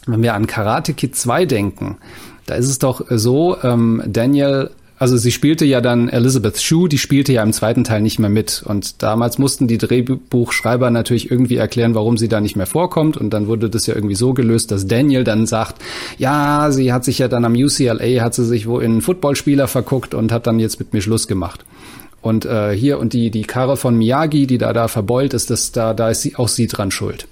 wenn 0.06 0.22
wir 0.22 0.34
an 0.34 0.46
Karate 0.46 0.94
Kid 0.94 1.16
2 1.16 1.46
denken, 1.46 1.98
da 2.46 2.54
ist 2.54 2.68
es 2.68 2.78
doch 2.78 3.04
so, 3.08 3.56
ähm, 3.62 4.02
Daniel, 4.06 4.70
also 4.98 5.16
sie 5.16 5.32
spielte 5.32 5.64
ja 5.64 5.80
dann 5.80 6.08
Elizabeth 6.08 6.60
Shue, 6.60 6.88
die 6.88 6.98
spielte 6.98 7.32
ja 7.32 7.42
im 7.42 7.52
zweiten 7.52 7.82
Teil 7.82 8.02
nicht 8.02 8.20
mehr 8.20 8.30
mit. 8.30 8.62
Und 8.64 9.02
damals 9.02 9.36
mussten 9.36 9.66
die 9.66 9.78
Drehbuchschreiber 9.78 10.90
natürlich 10.90 11.28
irgendwie 11.28 11.56
erklären, 11.56 11.96
warum 11.96 12.16
sie 12.16 12.28
da 12.28 12.40
nicht 12.40 12.54
mehr 12.54 12.66
vorkommt. 12.66 13.16
Und 13.16 13.30
dann 13.30 13.48
wurde 13.48 13.68
das 13.68 13.86
ja 13.86 13.96
irgendwie 13.96 14.14
so 14.14 14.32
gelöst, 14.32 14.70
dass 14.70 14.86
Daniel 14.86 15.24
dann 15.24 15.46
sagt, 15.46 15.82
ja, 16.18 16.70
sie 16.70 16.92
hat 16.92 17.04
sich 17.04 17.18
ja 17.18 17.26
dann 17.26 17.44
am 17.44 17.54
UCLA, 17.54 18.22
hat 18.22 18.34
sie 18.34 18.44
sich 18.44 18.68
wo 18.68 18.78
in 18.78 18.92
einen 18.92 19.00
Footballspieler 19.00 19.66
verguckt 19.66 20.14
und 20.14 20.30
hat 20.30 20.46
dann 20.46 20.60
jetzt 20.60 20.78
mit 20.78 20.92
mir 20.92 21.00
Schluss 21.00 21.26
gemacht. 21.26 21.64
Und 22.20 22.44
äh, 22.44 22.70
hier 22.70 23.00
und 23.00 23.12
die 23.12 23.32
die 23.32 23.42
Karre 23.42 23.76
von 23.76 23.96
Miyagi, 23.96 24.46
die 24.46 24.58
da 24.58 24.72
da 24.72 24.86
verbeult 24.86 25.34
ist, 25.34 25.50
das 25.50 25.72
da 25.72 25.94
da 25.94 26.10
ist 26.10 26.22
sie 26.22 26.36
auch 26.36 26.46
sie 26.46 26.68
dran 26.68 26.92
schuld. 26.92 27.26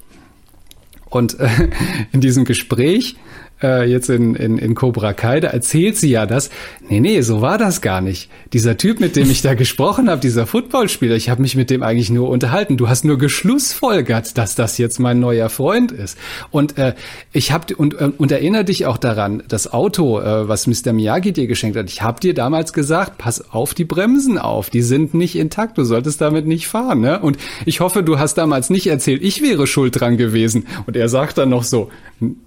Und 1.11 1.39
äh, 1.39 1.49
in 2.13 2.21
diesem 2.21 2.45
Gespräch 2.45 3.17
äh, 3.63 3.89
jetzt 3.91 4.11
in, 4.11 4.35
in, 4.35 4.59
in 4.59 4.75
Cobra 4.75 5.13
Kai, 5.13 5.41
da 5.41 5.49
erzählt 5.49 5.97
sie 5.97 6.11
ja 6.11 6.27
das. 6.27 6.51
Nee, 6.89 7.01
nee, 7.01 7.21
so 7.21 7.41
war 7.41 7.59
das 7.59 7.81
gar 7.81 8.01
nicht. 8.01 8.31
Dieser 8.53 8.77
Typ, 8.77 9.01
mit 9.01 9.17
dem 9.17 9.31
ich 9.31 9.43
da 9.43 9.55
gesprochen 9.61 10.09
habe, 10.09 10.21
dieser 10.21 10.47
Footballspieler, 10.47 11.17
ich 11.17 11.29
habe 11.29 11.43
mich 11.43 11.57
mit 11.57 11.71
dem 11.71 11.83
eigentlich 11.83 12.11
nur 12.11 12.29
unterhalten. 12.29 12.77
Du 12.77 12.89
hast 12.89 13.05
nur 13.05 13.19
geschlussfolgert, 13.19 14.39
dass 14.39 14.55
das 14.55 14.79
jetzt 14.79 14.99
mein 14.99 15.21
neuer 15.21 15.49
Freund 15.49 15.93
ist. 15.93 16.19
Und 16.51 16.79
äh, 16.79 16.95
ich 17.33 17.53
habe 17.53 17.75
und, 17.77 17.95
äh, 17.95 18.11
und 18.17 18.33
erinnere 18.33 18.65
dich 18.65 18.87
auch 18.87 18.99
daran, 18.99 19.43
das 19.49 19.73
Auto, 19.73 20.21
äh, 20.21 20.49
was 20.49 20.67
Mr. 20.67 20.93
Miyagi 20.93 21.33
dir 21.33 21.47
geschenkt 21.47 21.77
hat. 21.77 21.89
Ich 21.91 22.03
habe 22.03 22.21
dir 22.21 22.35
damals 22.35 22.73
gesagt, 22.73 23.19
pass 23.19 23.51
auf 23.53 23.75
die 23.75 23.85
Bremsen 23.85 24.39
auf, 24.39 24.71
die 24.71 24.83
sind 24.83 25.15
nicht 25.15 25.37
intakt, 25.37 25.79
du 25.79 25.85
solltest 25.85 26.21
damit 26.21 26.47
nicht 26.47 26.67
fahren. 26.67 27.01
Ne? 27.01 27.21
Und 27.21 27.39
ich 27.67 27.81
hoffe, 27.81 28.03
du 28.03 28.19
hast 28.19 28.35
damals 28.35 28.71
nicht 28.71 28.87
erzählt, 28.87 29.23
ich 29.23 29.43
wäre 29.43 29.67
schuld 29.67 30.01
dran 30.01 30.17
gewesen. 30.17 30.67
Und 30.87 30.97
er 30.97 31.09
sagt 31.09 31.39
dann 31.39 31.51
noch 31.51 31.65
so, 31.65 31.91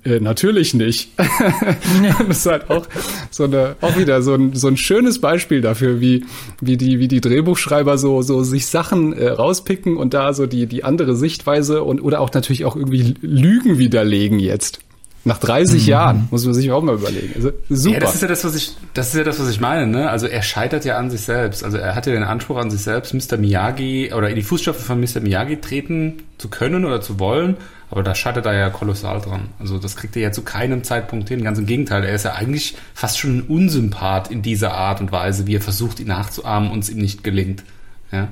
äh, 0.04 0.20
natürlich 0.20 0.74
nicht 0.74 1.03
nicht. 1.06 2.20
das 2.28 2.38
ist 2.38 2.46
halt 2.46 2.70
auch 2.70 2.88
so 3.32 3.44
eine, 3.46 3.76
auch 3.82 3.98
wieder 3.98 4.22
so 4.22 4.34
ein, 4.34 4.54
so 4.54 4.68
ein 4.68 4.78
schönes 4.78 5.20
Beispiel 5.20 5.62
dafür, 5.62 6.02
wie, 6.02 6.26
wie 6.62 6.78
die, 6.78 7.00
wie 7.00 7.08
die 7.08 7.22
Drehbuchschreiber 7.22 7.98
so, 7.98 8.22
so 8.22 8.44
sich 8.44 8.68
Sachen 8.68 9.14
äh, 9.14 9.30
rauspicken 9.30 9.98
und 9.98 10.14
da 10.14 10.34
so 10.34 10.46
die, 10.46 10.68
die 10.68 10.84
andere 10.84 11.16
Sichtweise 11.16 11.84
und, 11.84 12.02
oder 12.02 12.22
auch 12.22 12.32
natürlich 12.34 12.66
auch 12.66 12.76
irgendwie 12.76 13.16
Lügen 13.22 13.78
widerlegen 13.78 14.40
jetzt. 14.40 14.80
Nach 15.26 15.38
30 15.38 15.84
mhm. 15.84 15.90
Jahren 15.90 16.28
muss 16.32 16.44
man 16.44 16.54
sich 16.54 16.70
auch 16.72 16.84
mal 16.84 16.96
überlegen. 16.96 17.32
Also, 17.36 17.52
super. 17.70 17.94
Ja, 17.94 18.00
das 18.02 18.16
ist 18.16 18.22
ja 18.22 18.28
das, 18.28 18.44
was 18.44 18.56
ich, 18.56 18.76
das 18.94 19.08
ist 19.08 19.16
ja 19.16 19.24
das, 19.24 19.40
was 19.40 19.50
ich 19.50 19.62
meine, 19.62 19.88
ne? 19.88 20.10
Also 20.10 20.28
er 20.28 20.42
scheitert 20.42 20.84
ja 20.84 20.98
an 20.98 21.10
sich 21.10 21.22
selbst. 21.22 21.64
Also 21.64 21.78
er 21.78 21.96
hat 21.96 22.06
ja 22.08 22.14
den 22.14 22.24
Anspruch 22.24 22.58
an 22.58 22.70
sich 22.70 22.82
selbst, 22.82 23.14
Mr. 23.14 23.38
Miyagi 23.38 24.12
oder 24.14 24.30
in 24.30 24.36
die 24.36 24.42
Fußstapfen 24.42 24.84
von 24.84 25.00
Mr. 25.00 25.22
Miyagi 25.22 25.62
treten 25.62 26.24
zu 26.38 26.50
können 26.50 26.84
oder 26.84 27.00
zu 27.00 27.20
wollen. 27.20 27.56
Aber 27.94 28.02
da 28.02 28.16
scheitert 28.16 28.48
er 28.48 28.56
ja 28.56 28.72
kolossal 28.72 29.22
dran. 29.22 29.50
Also 29.60 29.78
das 29.78 29.96
kriegt 29.96 30.16
er 30.16 30.24
ja 30.24 30.32
zu 30.32 30.42
keinem 30.42 30.84
Zeitpunkt 30.84 31.30
hin. 31.30 31.44
Ganz 31.44 31.60
im 31.60 31.68
Gegenteil, 31.68 32.04
er 32.04 32.16
ist 32.16 32.26
ja 32.26 32.34
eigentlich 32.34 32.76
fast 32.96 33.20
schon 33.20 33.38
ein 33.38 33.42
Unsympath 33.44 34.32
in 34.32 34.42
dieser 34.42 34.74
Art 34.74 35.00
und 35.00 35.12
Weise, 35.12 35.46
wie 35.46 35.58
er 35.58 35.62
versucht, 35.62 36.00
ihn 36.00 36.08
nachzuahmen 36.08 36.72
und 36.72 36.80
es 36.80 36.90
ihm 36.90 36.98
nicht 36.98 37.24
gelingt. 37.24 37.64
Ja. 38.12 38.30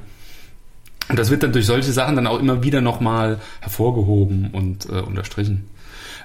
Und 1.10 1.20
das 1.20 1.30
wird 1.30 1.44
dann 1.44 1.52
durch 1.52 1.68
solche 1.68 1.92
Sachen 1.92 2.16
dann 2.16 2.26
auch 2.26 2.40
immer 2.40 2.64
wieder 2.64 2.82
nochmal 2.82 3.38
hervorgehoben 3.60 4.50
und 4.52 4.88
äh, 4.90 4.94
unterstrichen. 4.94 5.70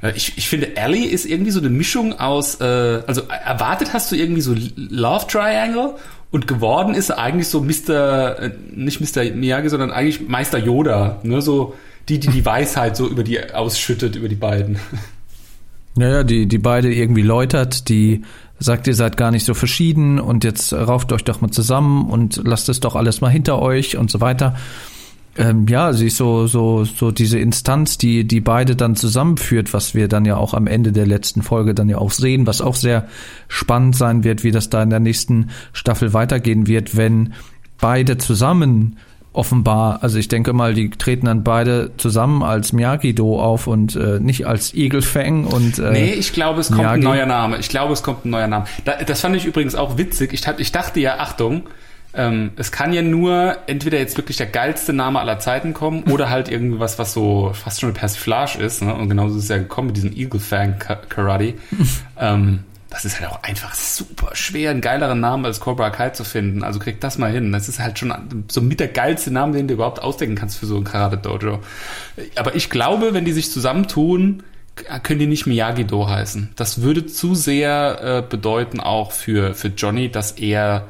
Äh, 0.00 0.12
ich, 0.16 0.38
ich 0.38 0.48
finde, 0.48 0.74
Ellie 0.78 1.06
ist 1.06 1.26
irgendwie 1.26 1.50
so 1.50 1.60
eine 1.60 1.68
Mischung 1.68 2.18
aus, 2.18 2.58
äh, 2.62 3.02
also 3.06 3.20
erwartet 3.28 3.92
hast 3.92 4.10
du 4.10 4.16
irgendwie 4.16 4.40
so 4.40 4.54
Love 4.76 5.26
Triangle 5.26 5.96
und 6.30 6.48
geworden 6.48 6.94
ist 6.94 7.10
eigentlich 7.10 7.48
so 7.48 7.60
Mr., 7.60 8.38
äh, 8.40 8.50
nicht 8.70 9.02
Mr. 9.02 9.24
Miyagi, 9.24 9.68
sondern 9.68 9.90
eigentlich 9.90 10.26
Meister 10.26 10.56
Yoda, 10.56 11.20
ne, 11.22 11.42
so 11.42 11.74
die, 12.08 12.20
die 12.20 12.28
die 12.28 12.44
Weisheit 12.44 12.96
so 12.96 13.08
über 13.08 13.24
die 13.24 13.52
ausschüttet, 13.52 14.16
über 14.16 14.28
die 14.28 14.36
beiden. 14.36 14.78
Naja, 15.94 16.24
die, 16.24 16.46
die 16.46 16.58
beide 16.58 16.92
irgendwie 16.92 17.22
läutert, 17.22 17.88
die 17.88 18.22
sagt, 18.58 18.86
ihr 18.86 18.94
seid 18.94 19.16
gar 19.16 19.30
nicht 19.30 19.44
so 19.44 19.54
verschieden 19.54 20.20
und 20.20 20.44
jetzt 20.44 20.72
rauft 20.72 21.10
euch 21.12 21.24
doch 21.24 21.40
mal 21.40 21.50
zusammen 21.50 22.10
und 22.10 22.40
lasst 22.44 22.68
es 22.68 22.80
doch 22.80 22.96
alles 22.96 23.20
mal 23.20 23.30
hinter 23.30 23.60
euch 23.60 23.96
und 23.96 24.10
so 24.10 24.20
weiter 24.20 24.54
ähm, 25.38 25.66
ja, 25.68 25.92
sie 25.92 26.06
ist 26.06 26.16
so, 26.16 26.46
so, 26.46 26.84
so 26.84 27.10
diese 27.10 27.38
Instanz, 27.38 27.98
die, 27.98 28.26
die 28.26 28.40
beide 28.40 28.74
dann 28.74 28.96
zusammenführt, 28.96 29.74
was 29.74 29.94
wir 29.94 30.08
dann 30.08 30.24
ja 30.24 30.36
auch 30.36 30.54
am 30.54 30.66
Ende 30.66 30.92
der 30.92 31.06
letzten 31.06 31.42
Folge 31.42 31.74
dann 31.74 31.88
ja 31.88 31.98
auch 31.98 32.10
sehen, 32.10 32.46
was 32.46 32.60
auch 32.60 32.74
sehr 32.74 33.08
spannend 33.48 33.96
sein 33.96 34.24
wird, 34.24 34.44
wie 34.44 34.50
das 34.50 34.70
da 34.70 34.82
in 34.82 34.90
der 34.90 35.00
nächsten 35.00 35.50
Staffel 35.72 36.14
weitergehen 36.14 36.66
wird, 36.66 36.96
wenn 36.96 37.34
beide 37.78 38.16
zusammen 38.16 38.96
offenbar, 39.36 40.02
also 40.02 40.18
ich 40.18 40.28
denke 40.28 40.52
mal, 40.52 40.74
die 40.74 40.90
treten 40.90 41.26
dann 41.26 41.44
beide 41.44 41.92
zusammen 41.96 42.42
als 42.42 42.72
Miyagi-Do 42.72 43.40
auf 43.40 43.66
und 43.66 43.94
äh, 43.96 44.18
nicht 44.20 44.46
als 44.46 44.74
Eagle-Fang 44.74 45.44
und 45.44 45.78
äh, 45.78 45.90
Nee, 45.92 46.12
ich 46.14 46.32
glaube, 46.32 46.60
es 46.60 46.68
kommt 46.68 46.80
Miyagi. 46.80 47.00
ein 47.00 47.04
neuer 47.04 47.26
Name. 47.26 47.58
Ich 47.58 47.68
glaube, 47.68 47.92
es 47.92 48.02
kommt 48.02 48.24
ein 48.24 48.30
neuer 48.30 48.46
Name. 48.46 48.64
Da, 48.84 48.96
das 49.04 49.20
fand 49.20 49.36
ich 49.36 49.44
übrigens 49.44 49.74
auch 49.74 49.98
witzig. 49.98 50.32
Ich, 50.32 50.46
ich 50.58 50.72
dachte 50.72 51.00
ja, 51.00 51.18
Achtung, 51.18 51.64
ähm, 52.14 52.52
es 52.56 52.72
kann 52.72 52.92
ja 52.92 53.02
nur 53.02 53.58
entweder 53.66 53.98
jetzt 53.98 54.16
wirklich 54.16 54.38
der 54.38 54.46
geilste 54.46 54.92
Name 54.92 55.20
aller 55.20 55.38
Zeiten 55.38 55.74
kommen 55.74 56.02
oder 56.10 56.30
halt 56.30 56.48
irgendwas, 56.48 56.98
was 56.98 57.12
so 57.12 57.50
fast 57.52 57.80
schon 57.80 57.90
eine 57.90 57.98
Persiflage 57.98 58.58
ist. 58.58 58.82
Ne? 58.82 58.94
Und 58.94 59.08
genauso 59.08 59.36
ist 59.36 59.44
es 59.44 59.48
ja 59.50 59.58
gekommen 59.58 59.88
mit 59.88 59.96
diesem 59.96 60.12
Eagle 60.16 60.40
Fang 60.40 60.76
Karate. 60.78 61.54
ähm, 62.20 62.60
das 62.96 63.04
ist 63.04 63.20
halt 63.20 63.30
auch 63.30 63.42
einfach 63.42 63.74
super 63.74 64.34
schwer, 64.34 64.70
einen 64.70 64.80
geileren 64.80 65.20
Namen 65.20 65.44
als 65.44 65.60
Cobra 65.60 65.90
Kai 65.90 66.10
zu 66.10 66.24
finden. 66.24 66.64
Also 66.64 66.78
krieg 66.78 66.98
das 66.98 67.18
mal 67.18 67.30
hin. 67.30 67.52
Das 67.52 67.68
ist 67.68 67.78
halt 67.78 67.98
schon 67.98 68.46
so 68.50 68.62
mit 68.62 68.80
der 68.80 68.88
geilste 68.88 69.30
Name, 69.30 69.52
den 69.52 69.68
du 69.68 69.74
überhaupt 69.74 70.00
ausdenken 70.00 70.34
kannst 70.34 70.56
für 70.56 70.64
so 70.64 70.78
ein 70.78 70.84
Karate 70.84 71.18
Dojo. 71.18 71.60
Aber 72.36 72.54
ich 72.54 72.70
glaube, 72.70 73.12
wenn 73.12 73.26
die 73.26 73.32
sich 73.32 73.52
zusammentun, 73.52 74.44
können 75.02 75.20
die 75.20 75.26
nicht 75.26 75.46
Miyagi-Do 75.46 76.08
heißen. 76.08 76.52
Das 76.56 76.80
würde 76.80 77.04
zu 77.04 77.34
sehr 77.34 78.00
äh, 78.02 78.22
bedeuten 78.26 78.80
auch 78.80 79.12
für, 79.12 79.54
für 79.54 79.68
Johnny, 79.68 80.10
dass 80.10 80.32
er 80.32 80.88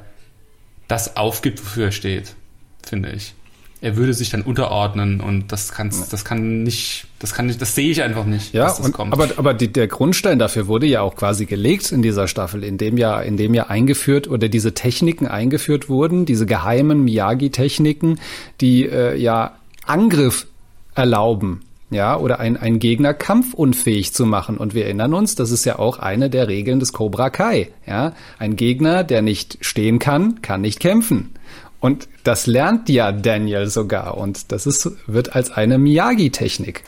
das 0.87 1.17
aufgibt, 1.17 1.61
wofür 1.61 1.87
er 1.87 1.93
steht, 1.93 2.37
finde 2.85 3.11
ich. 3.11 3.35
Er 3.81 3.97
würde 3.97 4.15
sich 4.15 4.31
dann 4.31 4.43
unterordnen 4.43 5.21
und 5.21 5.53
das 5.53 5.73
kann, 5.73 5.91
das 6.11 6.25
kann 6.25 6.63
nicht, 6.63 7.07
das 7.19 7.35
kann 7.35 7.47
nicht, 7.47 7.61
das 7.61 7.75
sehe 7.75 7.91
ich 7.91 8.03
einfach 8.03 8.25
nicht. 8.25 8.55
Ja, 8.55 8.73
und, 8.73 8.93
kommt. 8.93 9.13
aber, 9.13 9.29
aber 9.37 9.53
die, 9.53 9.71
der 9.71 9.87
Grundstein 9.87 10.39
dafür 10.39 10.67
wurde 10.67 10.87
ja 10.87 11.03
auch 11.03 11.15
quasi 11.15 11.45
gelegt 11.45 11.93
in 11.93 12.01
dieser 12.01 12.27
Staffel, 12.27 12.65
in 12.65 12.79
dem 12.79 12.97
ja, 12.97 13.21
in 13.21 13.37
dem 13.37 13.53
ja 13.53 13.67
eingeführt 13.67 14.29
oder 14.29 14.49
diese 14.49 14.73
Techniken 14.73 15.27
eingeführt 15.27 15.89
wurden, 15.91 16.25
diese 16.25 16.47
geheimen 16.47 17.05
Miyagi-Techniken, 17.05 18.19
die 18.63 18.89
äh, 18.89 19.17
ja 19.17 19.57
Angriff 19.85 20.47
erlauben 20.95 21.61
ja, 21.91 22.19
oder 22.19 22.41
ein, 22.41 22.57
ein 22.57 22.79
Gegner 22.79 23.15
kampfunfähig 23.15 24.13
zu 24.13 24.27
machen. 24.27 24.57
Und 24.57 24.75
wir 24.75 24.85
erinnern 24.85 25.15
uns, 25.15 25.35
das 25.37 25.51
ist 25.51 25.65
ja 25.65 25.79
auch 25.79 25.99
eine 25.99 26.31
der 26.31 26.49
Regeln 26.49 26.81
des 26.81 26.93
Cobra 26.93 27.31
Kai. 27.31 27.69
Ja, 27.87 28.13
ein 28.39 28.57
Gegner, 28.57 29.05
der 29.05 29.23
nicht 29.23 29.59
stehen 29.61 29.99
kann, 29.99 30.43
kann 30.43 30.63
nicht 30.63 30.81
kämpfen. 30.81 31.35
Und 31.81 32.09
das 32.25 32.47
lernt 32.47 32.89
ja 32.89 33.13
Daniel 33.13 33.69
sogar. 33.69 34.17
Und 34.17 34.51
das 34.53 34.67
ist, 34.67 34.91
wird 35.07 35.35
als 35.35 35.51
eine 35.51 35.79
Miyagi-Technik 35.79 36.83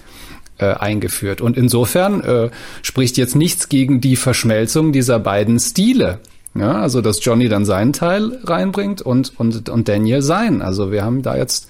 äh, 0.59 0.75
eingeführt. 0.75 1.41
Und 1.41 1.57
insofern 1.57 2.21
äh, 2.23 2.51
spricht 2.83 3.17
jetzt 3.17 3.37
nichts 3.37 3.69
gegen 3.69 4.01
die 4.01 4.17
Verschmelzung 4.17 4.93
dieser 4.93 5.19
beiden 5.19 5.59
Stile. 5.59 6.21
Ja, 6.55 6.81
also 6.81 7.01
dass 7.01 7.25
Johnny 7.25 7.49
dann 7.49 7.65
seinen 7.65 7.93
Teil 7.93 8.39
reinbringt 8.43 9.03
und, 9.03 9.39
und, 9.39 9.69
und 9.69 9.89
Daniel 9.89 10.23
sein. 10.23 10.63
Also 10.63 10.91
wir 10.91 11.05
haben 11.05 11.23
da 11.23 11.37
jetzt, 11.37 11.69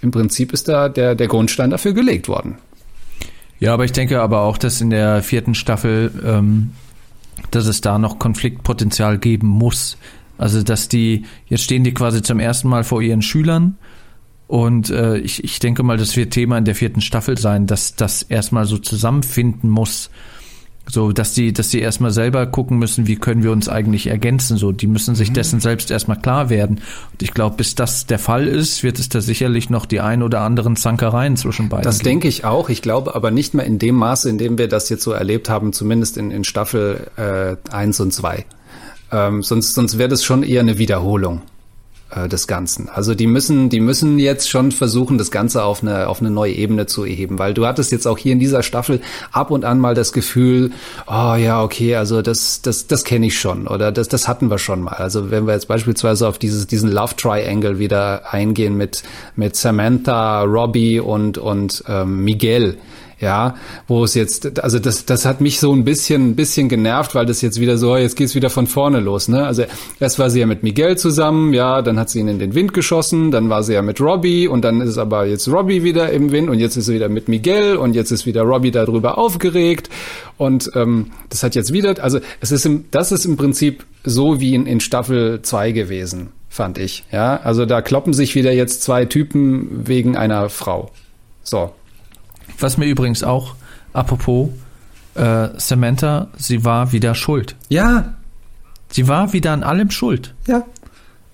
im 0.00 0.10
Prinzip 0.10 0.52
ist 0.52 0.68
da 0.68 0.88
der, 0.88 1.14
der 1.14 1.26
Grundstein 1.26 1.70
dafür 1.70 1.92
gelegt 1.92 2.28
worden. 2.28 2.56
Ja, 3.58 3.74
aber 3.74 3.84
ich 3.84 3.92
denke 3.92 4.20
aber 4.20 4.40
auch, 4.40 4.56
dass 4.56 4.80
in 4.80 4.90
der 4.90 5.22
vierten 5.22 5.54
Staffel, 5.54 6.10
ähm, 6.24 6.72
dass 7.50 7.66
es 7.66 7.80
da 7.80 7.98
noch 7.98 8.18
Konfliktpotenzial 8.18 9.18
geben 9.18 9.48
muss. 9.48 9.96
Also 10.38 10.62
dass 10.62 10.88
die, 10.88 11.24
jetzt 11.46 11.62
stehen 11.62 11.84
die 11.84 11.94
quasi 11.94 12.22
zum 12.22 12.40
ersten 12.40 12.68
Mal 12.68 12.84
vor 12.84 13.02
ihren 13.02 13.22
Schülern 13.22 13.76
und 14.46 14.90
äh, 14.90 15.18
ich, 15.18 15.42
ich 15.42 15.58
denke 15.58 15.82
mal, 15.82 15.96
das 15.96 16.16
wird 16.16 16.32
Thema 16.32 16.58
in 16.58 16.64
der 16.64 16.74
vierten 16.74 17.00
Staffel 17.00 17.38
sein, 17.38 17.66
dass 17.66 17.96
das 17.96 18.22
erstmal 18.22 18.66
so 18.66 18.78
zusammenfinden 18.78 19.70
muss. 19.70 20.10
So, 20.86 21.12
dass 21.12 21.32
die, 21.32 21.54
dass 21.54 21.70
die 21.70 21.80
erstmal 21.80 22.10
selber 22.10 22.46
gucken 22.46 22.78
müssen, 22.78 23.06
wie 23.06 23.16
können 23.16 23.42
wir 23.42 23.52
uns 23.52 23.70
eigentlich 23.70 24.06
ergänzen. 24.08 24.58
So, 24.58 24.70
die 24.70 24.86
müssen 24.86 25.14
sich 25.14 25.30
mhm. 25.30 25.34
dessen 25.34 25.60
selbst 25.60 25.90
erstmal 25.90 26.20
klar 26.20 26.50
werden. 26.50 26.82
Und 27.10 27.22
ich 27.22 27.32
glaube, 27.32 27.56
bis 27.56 27.74
das 27.74 28.04
der 28.04 28.18
Fall 28.18 28.46
ist, 28.46 28.82
wird 28.82 28.98
es 28.98 29.08
da 29.08 29.22
sicherlich 29.22 29.70
noch 29.70 29.86
die 29.86 30.00
ein 30.00 30.22
oder 30.22 30.42
anderen 30.42 30.76
Zankereien 30.76 31.38
zwischen 31.38 31.70
beiden. 31.70 31.84
Das 31.84 32.00
denke 32.00 32.28
ich 32.28 32.44
auch. 32.44 32.68
Ich 32.68 32.82
glaube 32.82 33.14
aber 33.14 33.30
nicht 33.30 33.54
mehr 33.54 33.64
in 33.64 33.78
dem 33.78 33.94
Maße, 33.94 34.28
in 34.28 34.36
dem 34.36 34.58
wir 34.58 34.68
das 34.68 34.90
jetzt 34.90 35.04
so 35.04 35.12
erlebt 35.12 35.48
haben, 35.48 35.72
zumindest 35.72 36.18
in, 36.18 36.30
in 36.30 36.44
Staffel 36.44 37.06
äh, 37.16 37.56
1 37.74 38.00
und 38.00 38.12
2. 38.12 38.44
Ähm, 39.14 39.42
sonst 39.42 39.74
sonst 39.74 39.98
wäre 39.98 40.08
das 40.08 40.24
schon 40.24 40.42
eher 40.42 40.60
eine 40.60 40.78
Wiederholung 40.78 41.42
äh, 42.10 42.28
des 42.28 42.46
Ganzen. 42.46 42.88
Also 42.88 43.14
die 43.14 43.26
müssen, 43.26 43.68
die 43.68 43.80
müssen 43.80 44.18
jetzt 44.18 44.50
schon 44.50 44.72
versuchen, 44.72 45.18
das 45.18 45.30
Ganze 45.30 45.64
auf 45.64 45.82
eine, 45.82 46.08
auf 46.08 46.20
eine 46.20 46.30
neue 46.30 46.52
Ebene 46.52 46.86
zu 46.86 47.04
erheben, 47.04 47.38
weil 47.38 47.54
du 47.54 47.66
hattest 47.66 47.92
jetzt 47.92 48.06
auch 48.06 48.18
hier 48.18 48.32
in 48.32 48.38
dieser 48.38 48.62
Staffel 48.62 49.00
ab 49.32 49.50
und 49.50 49.64
an 49.64 49.78
mal 49.78 49.94
das 49.94 50.12
Gefühl, 50.12 50.72
oh 51.06 51.34
ja, 51.36 51.62
okay, 51.62 51.96
also 51.96 52.22
das, 52.22 52.60
das, 52.62 52.86
das 52.88 53.04
kenne 53.04 53.26
ich 53.26 53.38
schon 53.38 53.66
oder 53.66 53.92
das, 53.92 54.08
das 54.08 54.26
hatten 54.26 54.50
wir 54.50 54.58
schon 54.58 54.82
mal. 54.82 54.94
Also 54.94 55.30
wenn 55.30 55.46
wir 55.46 55.54
jetzt 55.54 55.68
beispielsweise 55.68 56.26
auf 56.26 56.38
dieses, 56.38 56.66
diesen 56.66 56.90
Love 56.90 57.14
Triangle 57.16 57.78
wieder 57.78 58.32
eingehen 58.32 58.76
mit, 58.76 59.02
mit 59.36 59.54
Samantha, 59.54 60.42
Robbie 60.42 61.00
und, 61.00 61.38
und 61.38 61.84
ähm, 61.88 62.24
Miguel, 62.24 62.78
ja, 63.24 63.54
wo 63.88 64.04
es 64.04 64.14
jetzt, 64.14 64.60
also 64.60 64.78
das, 64.78 65.06
das 65.06 65.24
hat 65.24 65.40
mich 65.40 65.58
so 65.58 65.72
ein 65.72 65.84
bisschen, 65.84 66.30
ein 66.30 66.36
bisschen 66.36 66.68
genervt, 66.68 67.14
weil 67.14 67.24
das 67.24 67.40
jetzt 67.40 67.58
wieder 67.58 67.78
so, 67.78 67.96
jetzt 67.96 68.16
geht's 68.16 68.34
wieder 68.34 68.50
von 68.50 68.66
vorne 68.66 69.00
los, 69.00 69.28
ne? 69.28 69.46
Also 69.46 69.64
erst 69.98 70.18
war 70.18 70.28
sie 70.28 70.40
ja 70.40 70.46
mit 70.46 70.62
Miguel 70.62 70.98
zusammen, 70.98 71.54
ja, 71.54 71.80
dann 71.80 71.98
hat 71.98 72.10
sie 72.10 72.20
ihn 72.20 72.28
in 72.28 72.38
den 72.38 72.54
Wind 72.54 72.74
geschossen, 72.74 73.30
dann 73.30 73.48
war 73.48 73.62
sie 73.62 73.72
ja 73.72 73.82
mit 73.82 73.98
Robbie 74.00 74.46
und 74.46 74.62
dann 74.62 74.82
ist 74.82 74.98
aber 74.98 75.24
jetzt 75.24 75.48
Robbie 75.48 75.82
wieder 75.82 76.12
im 76.12 76.32
Wind 76.32 76.50
und 76.50 76.58
jetzt 76.60 76.76
ist 76.76 76.84
sie 76.84 76.94
wieder 76.94 77.08
mit 77.08 77.28
Miguel 77.28 77.76
und 77.76 77.94
jetzt 77.94 78.10
ist 78.10 78.26
wieder 78.26 78.42
Robbie 78.42 78.70
darüber 78.70 79.16
aufgeregt 79.16 79.88
und 80.36 80.70
ähm, 80.74 81.10
das 81.30 81.42
hat 81.42 81.54
jetzt 81.54 81.72
wieder, 81.72 82.02
also 82.04 82.20
es 82.40 82.52
ist 82.52 82.66
im, 82.66 82.84
das 82.90 83.10
ist 83.10 83.24
im 83.24 83.38
Prinzip 83.38 83.86
so 84.04 84.38
wie 84.38 84.54
in, 84.54 84.66
in 84.66 84.80
Staffel 84.80 85.40
2 85.40 85.72
gewesen, 85.72 86.28
fand 86.50 86.76
ich, 86.76 87.04
ja, 87.10 87.40
also 87.42 87.64
da 87.64 87.80
kloppen 87.80 88.12
sich 88.12 88.34
wieder 88.34 88.52
jetzt 88.52 88.82
zwei 88.82 89.06
Typen 89.06 89.86
wegen 89.88 90.14
einer 90.14 90.50
Frau. 90.50 90.90
So, 91.42 91.72
was 92.58 92.76
mir 92.78 92.86
übrigens 92.86 93.22
auch, 93.22 93.54
apropos, 93.92 94.50
äh, 95.14 95.48
Samantha, 95.56 96.28
sie 96.36 96.64
war 96.64 96.92
wieder 96.92 97.14
schuld. 97.14 97.56
Ja. 97.68 98.14
Sie 98.90 99.08
war 99.08 99.32
wieder 99.32 99.52
an 99.52 99.62
allem 99.62 99.90
schuld. 99.90 100.34
Ja. 100.46 100.64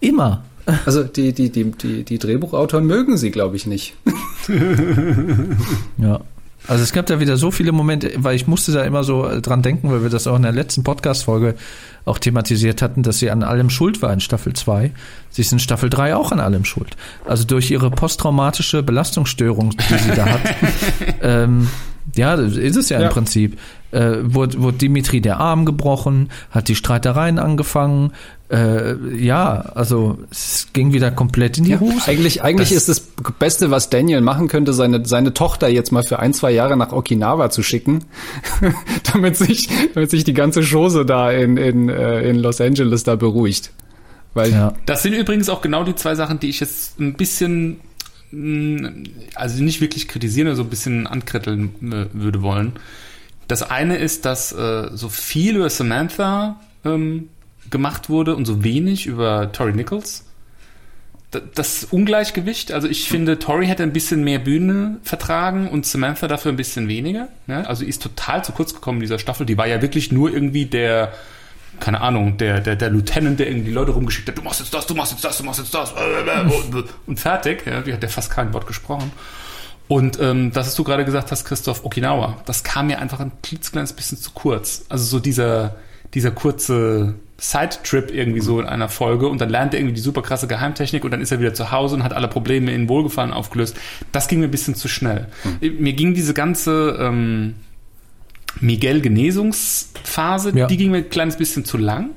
Immer. 0.01 0.45
Also 0.87 1.03
die, 1.05 1.33
die, 1.33 1.51
die, 1.51 1.71
die, 1.73 2.05
die 2.05 2.19
Drehbuchautoren 2.19 2.87
mögen 2.87 3.17
sie, 3.17 3.31
glaube 3.31 3.57
ich, 3.57 3.67
nicht. 3.67 3.95
ja. 5.99 6.21
Also 6.71 6.85
es 6.85 6.93
gab 6.93 7.07
da 7.07 7.19
wieder 7.19 7.37
so 7.37 7.51
viele 7.51 7.73
Momente, 7.73 8.13
weil 8.19 8.37
ich 8.37 8.47
musste 8.47 8.71
da 8.71 8.85
immer 8.85 9.03
so 9.03 9.27
äh, 9.27 9.43
dran 9.43 9.61
denken, 9.61 9.91
weil 9.91 10.05
wir 10.05 10.09
das 10.09 10.29
auch 10.29 10.37
in 10.37 10.43
der 10.43 10.53
letzten 10.53 10.85
Podcast-Folge 10.85 11.57
auch 12.05 12.21
thematisiert 12.21 12.81
hatten, 12.81 13.03
dass 13.03 13.19
sie 13.19 13.29
an 13.33 13.43
allem 13.43 13.71
schuld 13.71 14.03
war 14.03 14.13
in 14.13 14.21
Staffel 14.21 14.53
2. 14.53 14.93
Sie 15.31 15.43
ist 15.43 15.51
in 15.51 15.59
Staffel 15.59 15.91
3 15.91 16.15
auch 16.15 16.31
an 16.31 16.39
allem 16.39 16.65
schuld. 16.65 16.97
Also 17.25 17.43
durch 17.43 17.73
ihre 17.73 17.91
posttraumatische 17.91 18.85
Belastungsstörung, 18.85 19.71
die 19.71 19.99
sie 19.99 20.15
da 20.15 20.27
hat. 20.27 20.41
ähm, 21.23 21.67
ja, 22.15 22.35
ist 22.35 22.77
es 22.77 22.89
ja, 22.89 23.01
ja. 23.01 23.09
im 23.09 23.13
Prinzip. 23.13 23.59
Äh, 23.93 24.19
wurde, 24.23 24.61
wurde 24.63 24.79
Dimitri 24.79 25.21
der 25.21 25.41
Arm 25.41 25.65
gebrochen, 25.65 26.31
hat 26.51 26.69
die 26.69 26.77
Streitereien 26.77 27.39
angefangen, 27.39 28.13
äh, 28.51 28.97
ja, 29.17 29.61
also 29.75 30.19
es 30.31 30.69
ging 30.73 30.93
wieder 30.93 31.13
komplett 31.13 31.59
in 31.59 31.65
die 31.65 31.71
ja, 31.71 31.81
Hose. 31.81 32.09
Eigentlich, 32.09 32.43
eigentlich 32.43 32.71
das, 32.71 32.89
ist 32.89 33.17
das 33.21 33.33
Beste, 33.39 33.71
was 33.71 33.91
Daniel 33.91 34.23
machen 34.23 34.49
könnte, 34.49 34.73
seine, 34.73 35.07
seine 35.07 35.33
Tochter 35.35 35.69
jetzt 35.69 35.93
mal 35.93 36.03
für 36.03 36.19
ein, 36.19 36.35
zwei 36.35 36.51
Jahre 36.51 36.77
nach 36.77 36.93
Okinawa 36.93 37.51
zu 37.51 37.63
schicken, 37.63 38.05
damit 39.13 39.37
sich, 39.37 39.69
damit 39.95 40.11
sich 40.11 40.25
die 40.25 40.35
ganze 40.35 40.63
Chose 40.63 41.07
da 41.07 41.31
in, 41.31 41.57
in, 41.57 41.89
äh, 41.89 42.29
in 42.29 42.37
Los 42.37 42.61
Angeles 42.61 43.05
da 43.05 43.15
beruhigt. 43.15 43.71
Weil 44.35 44.51
ja. 44.51 44.75
Das 44.85 45.05
sind 45.05 45.15
übrigens 45.15 45.49
auch 45.49 45.61
genau 45.61 45.85
die 45.85 45.95
zwei 45.95 46.17
Sachen, 46.17 46.41
die 46.41 46.49
ich 46.49 46.59
jetzt 46.59 46.99
ein 46.99 47.15
bisschen, 47.15 47.79
mm, 48.33 49.05
also 49.37 49.63
nicht 49.63 49.81
wirklich 49.81 50.09
kritisieren, 50.09 50.49
aber 50.49 50.57
so 50.57 50.63
ein 50.65 50.71
bisschen 50.71 51.07
ankritteln 51.07 51.71
äh, 51.93 52.07
würde 52.13 52.43
wollen. 52.43 52.73
Das 53.51 53.69
eine 53.69 53.97
ist, 53.97 54.27
dass 54.27 54.53
äh, 54.53 54.91
so 54.93 55.09
viel 55.09 55.57
über 55.57 55.69
Samantha 55.71 56.61
ähm, 56.85 57.31
gemacht 57.69 58.09
wurde 58.09 58.37
und 58.37 58.45
so 58.45 58.63
wenig 58.63 59.07
über 59.07 59.51
Tori 59.51 59.73
Nichols. 59.73 60.25
Das 61.55 61.85
Ungleichgewicht, 61.85 62.71
also 62.71 62.87
ich 62.87 63.09
finde, 63.09 63.41
Tori 63.41 63.67
hätte 63.67 63.83
ein 63.83 63.93
bisschen 63.93 64.23
mehr 64.23 64.39
Bühne 64.39 64.99
vertragen 65.03 65.69
und 65.69 65.85
Samantha 65.85 66.29
dafür 66.29 66.53
ein 66.53 66.57
bisschen 66.57 66.87
weniger. 66.87 67.29
Ne? 67.49 67.69
Also 67.69 67.85
ist 67.85 68.03
total 68.03 68.45
zu 68.45 68.53
kurz 68.53 68.73
gekommen 68.73 68.99
in 68.99 69.03
dieser 69.03 69.19
Staffel. 69.19 69.47
Die 69.47 69.59
war 69.59 69.67
ja 69.67 69.83
wirklich 69.83 70.13
nur 70.13 70.33
irgendwie 70.33 70.67
der, 70.67 71.13
keine 71.81 72.03
Ahnung, 72.03 72.37
der, 72.37 72.61
der, 72.61 72.77
der 72.77 72.91
Lieutenant, 72.91 73.41
der 73.41 73.49
irgendwie 73.49 73.73
Leute 73.73 73.91
rumgeschickt 73.93 74.29
hat, 74.29 74.39
du 74.39 74.43
machst 74.43 74.61
jetzt 74.61 74.75
das, 74.75 74.87
du 74.87 74.95
machst 74.95 75.11
jetzt 75.13 75.25
das, 75.25 75.39
du 75.39 75.45
machst 75.45 75.59
jetzt 75.59 75.75
das 75.75 75.93
und 77.07 77.19
fertig. 77.19 77.67
Ja, 77.67 77.81
die 77.81 77.93
hat 77.93 78.03
ja 78.03 78.09
fast 78.09 78.31
kein 78.31 78.53
Wort 78.53 78.69
gesprochen. 78.69 79.11
Und 79.91 80.21
ähm, 80.21 80.53
das, 80.53 80.69
was 80.69 80.77
du 80.77 80.85
gerade 80.85 81.05
gesagt 81.05 81.33
hast, 81.33 81.45
Christoph, 81.45 81.85
Okinawa, 81.85 82.37
das 82.47 82.63
kam 82.63 82.87
mir 82.87 83.01
einfach 83.01 83.19
ein 83.19 83.33
klitzekleines 83.43 83.93
bisschen 83.93 84.19
zu 84.19 84.31
kurz. 84.31 84.85
Also 84.89 85.05
so 85.05 85.19
dieser, 85.19 85.75
dieser 86.15 86.31
kurze 86.31 87.15
Side-Trip 87.39 88.15
irgendwie 88.15 88.41
so 88.41 88.61
in 88.61 88.67
einer 88.67 88.89
Folge 88.89 89.27
und 89.27 89.41
dann 89.41 89.49
lernt 89.49 89.75
er 89.75 89.81
irgendwie 89.81 89.97
die 89.97 90.01
super 90.01 90.23
krasse 90.23 90.47
Geheimtechnik 90.47 91.03
und 91.03 91.11
dann 91.11 91.21
ist 91.21 91.33
er 91.33 91.41
wieder 91.41 91.55
zu 91.55 91.73
Hause 91.73 91.97
und 91.97 92.05
hat 92.05 92.13
alle 92.13 92.29
Probleme 92.29 92.73
in 92.73 92.89
Wohlgefallen 92.89 93.33
aufgelöst. 93.33 93.77
Das 94.13 94.29
ging 94.29 94.39
mir 94.39 94.45
ein 94.45 94.53
bisschen 94.53 94.77
zu 94.77 94.87
schnell. 94.87 95.27
Mhm. 95.61 95.83
Mir 95.83 95.95
ging 95.95 96.15
diese 96.15 96.35
ganze 96.35 96.97
ähm, 97.01 97.57
Miguel-Genesungsphase, 98.61 100.57
ja. 100.57 100.69
die 100.69 100.77
ging 100.77 100.93
mir 100.93 100.99
ein 100.99 101.11
kleines 101.11 101.37
bisschen 101.37 101.65
zu 101.65 101.79
lang. 101.79 102.11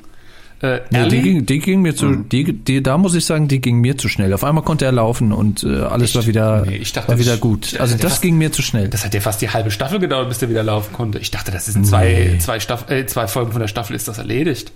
Äh, 0.63 0.79
ja, 0.91 1.07
die, 1.09 1.21
ging, 1.21 1.45
die 1.45 1.59
ging 1.59 1.81
mir 1.81 1.93
zu, 1.93 2.05
mhm. 2.05 2.29
die, 2.29 2.53
die, 2.53 2.81
da 2.81 2.97
muss 2.97 3.13
ich 3.15 3.25
sagen, 3.25 3.49
die 3.49 3.59
ging 3.59 3.79
mir 3.79 3.97
zu 3.97 4.07
schnell. 4.07 4.33
Auf 4.33 4.45
einmal 4.45 4.63
konnte 4.63 4.85
er 4.85 4.93
laufen 4.93 5.33
und 5.33 5.63
äh, 5.63 5.81
alles 5.81 6.11
Echt? 6.11 6.15
war 6.15 6.25
wieder, 6.25 6.65
nee, 6.65 6.77
ich 6.77 6.93
dachte, 6.93 7.09
war 7.09 7.19
wieder 7.19 7.35
gut. 7.35 7.77
Also 7.81 7.95
das 7.95 8.13
fast, 8.13 8.21
ging 8.21 8.37
mir 8.37 8.49
zu 8.53 8.61
schnell. 8.61 8.87
Das 8.87 9.03
hat 9.03 9.13
ja 9.13 9.19
fast 9.19 9.41
die 9.41 9.49
halbe 9.49 9.71
Staffel 9.71 9.99
gedauert, 9.99 10.29
bis 10.29 10.37
der 10.37 10.49
wieder 10.49 10.63
laufen 10.63 10.93
konnte. 10.93 11.19
Ich 11.19 11.31
dachte, 11.31 11.51
das 11.51 11.65
sind 11.65 11.85
zwei, 11.85 12.29
nee. 12.31 12.37
zwei, 12.37 12.61
Staff, 12.61 12.89
äh, 12.89 13.05
zwei 13.07 13.27
Folgen 13.27 13.51
von 13.51 13.59
der 13.59 13.67
Staffel 13.67 13.93
ist 13.93 14.07
das 14.07 14.19
erledigt. 14.19 14.71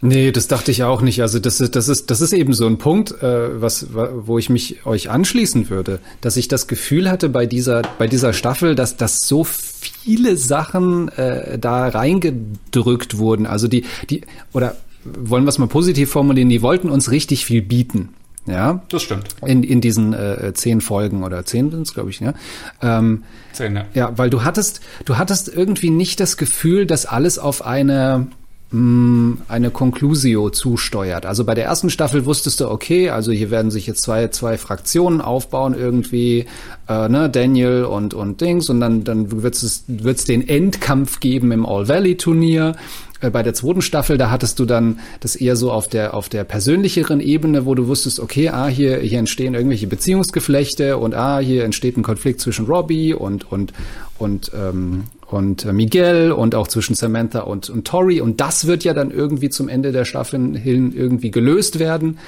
Nee, 0.00 0.30
das 0.30 0.46
dachte 0.46 0.70
ich 0.70 0.84
auch 0.84 1.02
nicht. 1.02 1.22
Also 1.22 1.40
das 1.40 1.60
ist, 1.60 1.74
das 1.74 1.88
ist, 1.88 2.08
das 2.12 2.20
ist 2.20 2.32
eben 2.32 2.52
so 2.52 2.66
ein 2.66 2.78
Punkt, 2.78 3.10
äh, 3.20 3.60
was, 3.60 3.88
wo 3.92 4.38
ich 4.38 4.48
mich 4.48 4.86
euch 4.86 5.10
anschließen 5.10 5.70
würde, 5.70 5.98
dass 6.20 6.36
ich 6.36 6.46
das 6.46 6.68
Gefühl 6.68 7.10
hatte 7.10 7.28
bei 7.28 7.46
dieser, 7.46 7.82
bei 7.98 8.06
dieser 8.06 8.32
Staffel, 8.32 8.76
dass, 8.76 8.96
dass 8.96 9.26
so 9.26 9.42
viele 9.42 10.36
Sachen 10.36 11.08
äh, 11.08 11.58
da 11.58 11.88
reingedrückt 11.88 13.18
wurden. 13.18 13.46
Also 13.46 13.66
die, 13.66 13.84
die, 14.08 14.22
oder 14.52 14.76
wollen 15.04 15.44
wir 15.44 15.48
es 15.48 15.58
mal 15.58 15.68
positiv 15.68 16.10
formulieren, 16.10 16.48
die 16.48 16.62
wollten 16.62 16.90
uns 16.90 17.10
richtig 17.10 17.44
viel 17.44 17.62
bieten. 17.62 18.10
Ja, 18.46 18.82
das 18.88 19.02
stimmt. 19.02 19.28
In, 19.44 19.62
in 19.62 19.80
diesen 19.80 20.12
äh, 20.14 20.52
zehn 20.54 20.80
Folgen 20.80 21.22
oder 21.22 21.44
zehn 21.44 21.70
sind 21.70 21.82
es, 21.82 21.94
glaube 21.94 22.10
ich, 22.10 22.20
ja. 22.20 22.32
Ähm, 22.80 23.24
zehn, 23.52 23.76
ja. 23.76 23.84
Ja, 23.94 24.18
weil 24.18 24.30
du 24.30 24.44
hattest, 24.44 24.80
du 25.04 25.18
hattest 25.18 25.48
irgendwie 25.48 25.90
nicht 25.90 26.20
das 26.20 26.36
Gefühl, 26.36 26.86
dass 26.86 27.06
alles 27.06 27.38
auf 27.38 27.64
eine 27.64 28.28
Mm, 28.72 29.38
eine 29.48 29.72
Conclusio 29.72 30.48
zusteuert. 30.48 31.26
Also 31.26 31.44
bei 31.44 31.56
der 31.56 31.64
ersten 31.64 31.90
Staffel 31.90 32.24
wusstest 32.24 32.60
du, 32.60 32.70
okay, 32.70 33.10
also 33.10 33.32
hier 33.32 33.50
werden 33.50 33.72
sich 33.72 33.88
jetzt 33.88 34.02
zwei, 34.02 34.28
zwei 34.28 34.58
Fraktionen 34.58 35.20
aufbauen 35.20 35.74
irgendwie, 35.74 36.46
äh, 36.88 37.08
ne, 37.08 37.28
Daniel 37.28 37.84
und, 37.84 38.14
und 38.14 38.40
Dings, 38.40 38.70
und 38.70 38.78
dann, 38.78 39.02
dann 39.02 39.42
wird 39.42 39.56
es 39.56 39.82
wird's 39.88 40.24
den 40.24 40.48
Endkampf 40.48 41.18
geben 41.18 41.50
im 41.50 41.66
All-Valley-Turnier. 41.66 42.76
Äh, 43.20 43.30
bei 43.30 43.42
der 43.42 43.54
zweiten 43.54 43.82
Staffel, 43.82 44.18
da 44.18 44.30
hattest 44.30 44.58
du 44.58 44.64
dann 44.64 45.00
das 45.20 45.36
eher 45.36 45.56
so 45.56 45.70
auf 45.70 45.88
der, 45.88 46.14
auf 46.14 46.28
der 46.28 46.44
persönlicheren 46.44 47.20
Ebene, 47.20 47.66
wo 47.66 47.74
du 47.74 47.86
wusstest, 47.86 48.20
okay, 48.20 48.48
ah, 48.48 48.68
hier, 48.68 48.98
hier 48.98 49.18
entstehen 49.18 49.54
irgendwelche 49.54 49.86
Beziehungsgeflechte 49.86 50.96
und 50.96 51.14
ah, 51.14 51.38
hier 51.38 51.64
entsteht 51.64 51.96
ein 51.96 52.02
Konflikt 52.02 52.40
zwischen 52.40 52.66
Robbie 52.66 53.14
und, 53.14 53.50
und, 53.50 53.72
und, 54.18 54.50
ähm, 54.54 55.04
und 55.26 55.64
äh, 55.64 55.72
Miguel 55.72 56.32
und 56.32 56.54
auch 56.54 56.68
zwischen 56.68 56.94
Samantha 56.94 57.40
und, 57.40 57.70
und 57.70 57.86
Tori. 57.86 58.20
Und 58.20 58.40
das 58.40 58.66
wird 58.66 58.84
ja 58.84 58.94
dann 58.94 59.10
irgendwie 59.10 59.50
zum 59.50 59.68
Ende 59.68 59.92
der 59.92 60.04
Staffel 60.04 60.56
hin 60.58 60.92
irgendwie 60.92 61.30
gelöst 61.30 61.78
werden. 61.78 62.18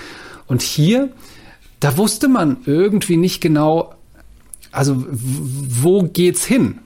Und 0.47 0.63
hier, 0.63 1.11
da 1.81 1.97
wusste 1.97 2.29
man 2.29 2.59
irgendwie 2.67 3.17
nicht 3.17 3.41
genau, 3.41 3.95
also 4.71 5.05
wo 5.09 6.03
geht's 6.03 6.45
hin? 6.45 6.79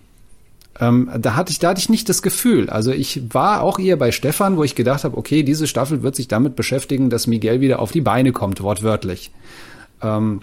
Ähm, 0.80 1.10
da 1.18 1.36
hatte 1.36 1.52
ich, 1.52 1.58
da 1.58 1.70
hatte 1.70 1.80
ich 1.80 1.88
nicht 1.88 2.08
das 2.08 2.22
Gefühl. 2.22 2.70
Also 2.70 2.92
ich 2.92 3.22
war 3.32 3.62
auch 3.62 3.78
eher 3.78 3.96
bei 3.96 4.12
Stefan, 4.12 4.56
wo 4.56 4.64
ich 4.64 4.74
gedacht 4.74 5.04
habe, 5.04 5.16
okay, 5.16 5.42
diese 5.42 5.66
Staffel 5.66 6.02
wird 6.02 6.16
sich 6.16 6.28
damit 6.28 6.56
beschäftigen, 6.56 7.10
dass 7.10 7.26
Miguel 7.26 7.60
wieder 7.60 7.80
auf 7.80 7.92
die 7.92 8.00
Beine 8.00 8.32
kommt, 8.32 8.62
wortwörtlich. 8.62 9.30
Ähm, 10.02 10.40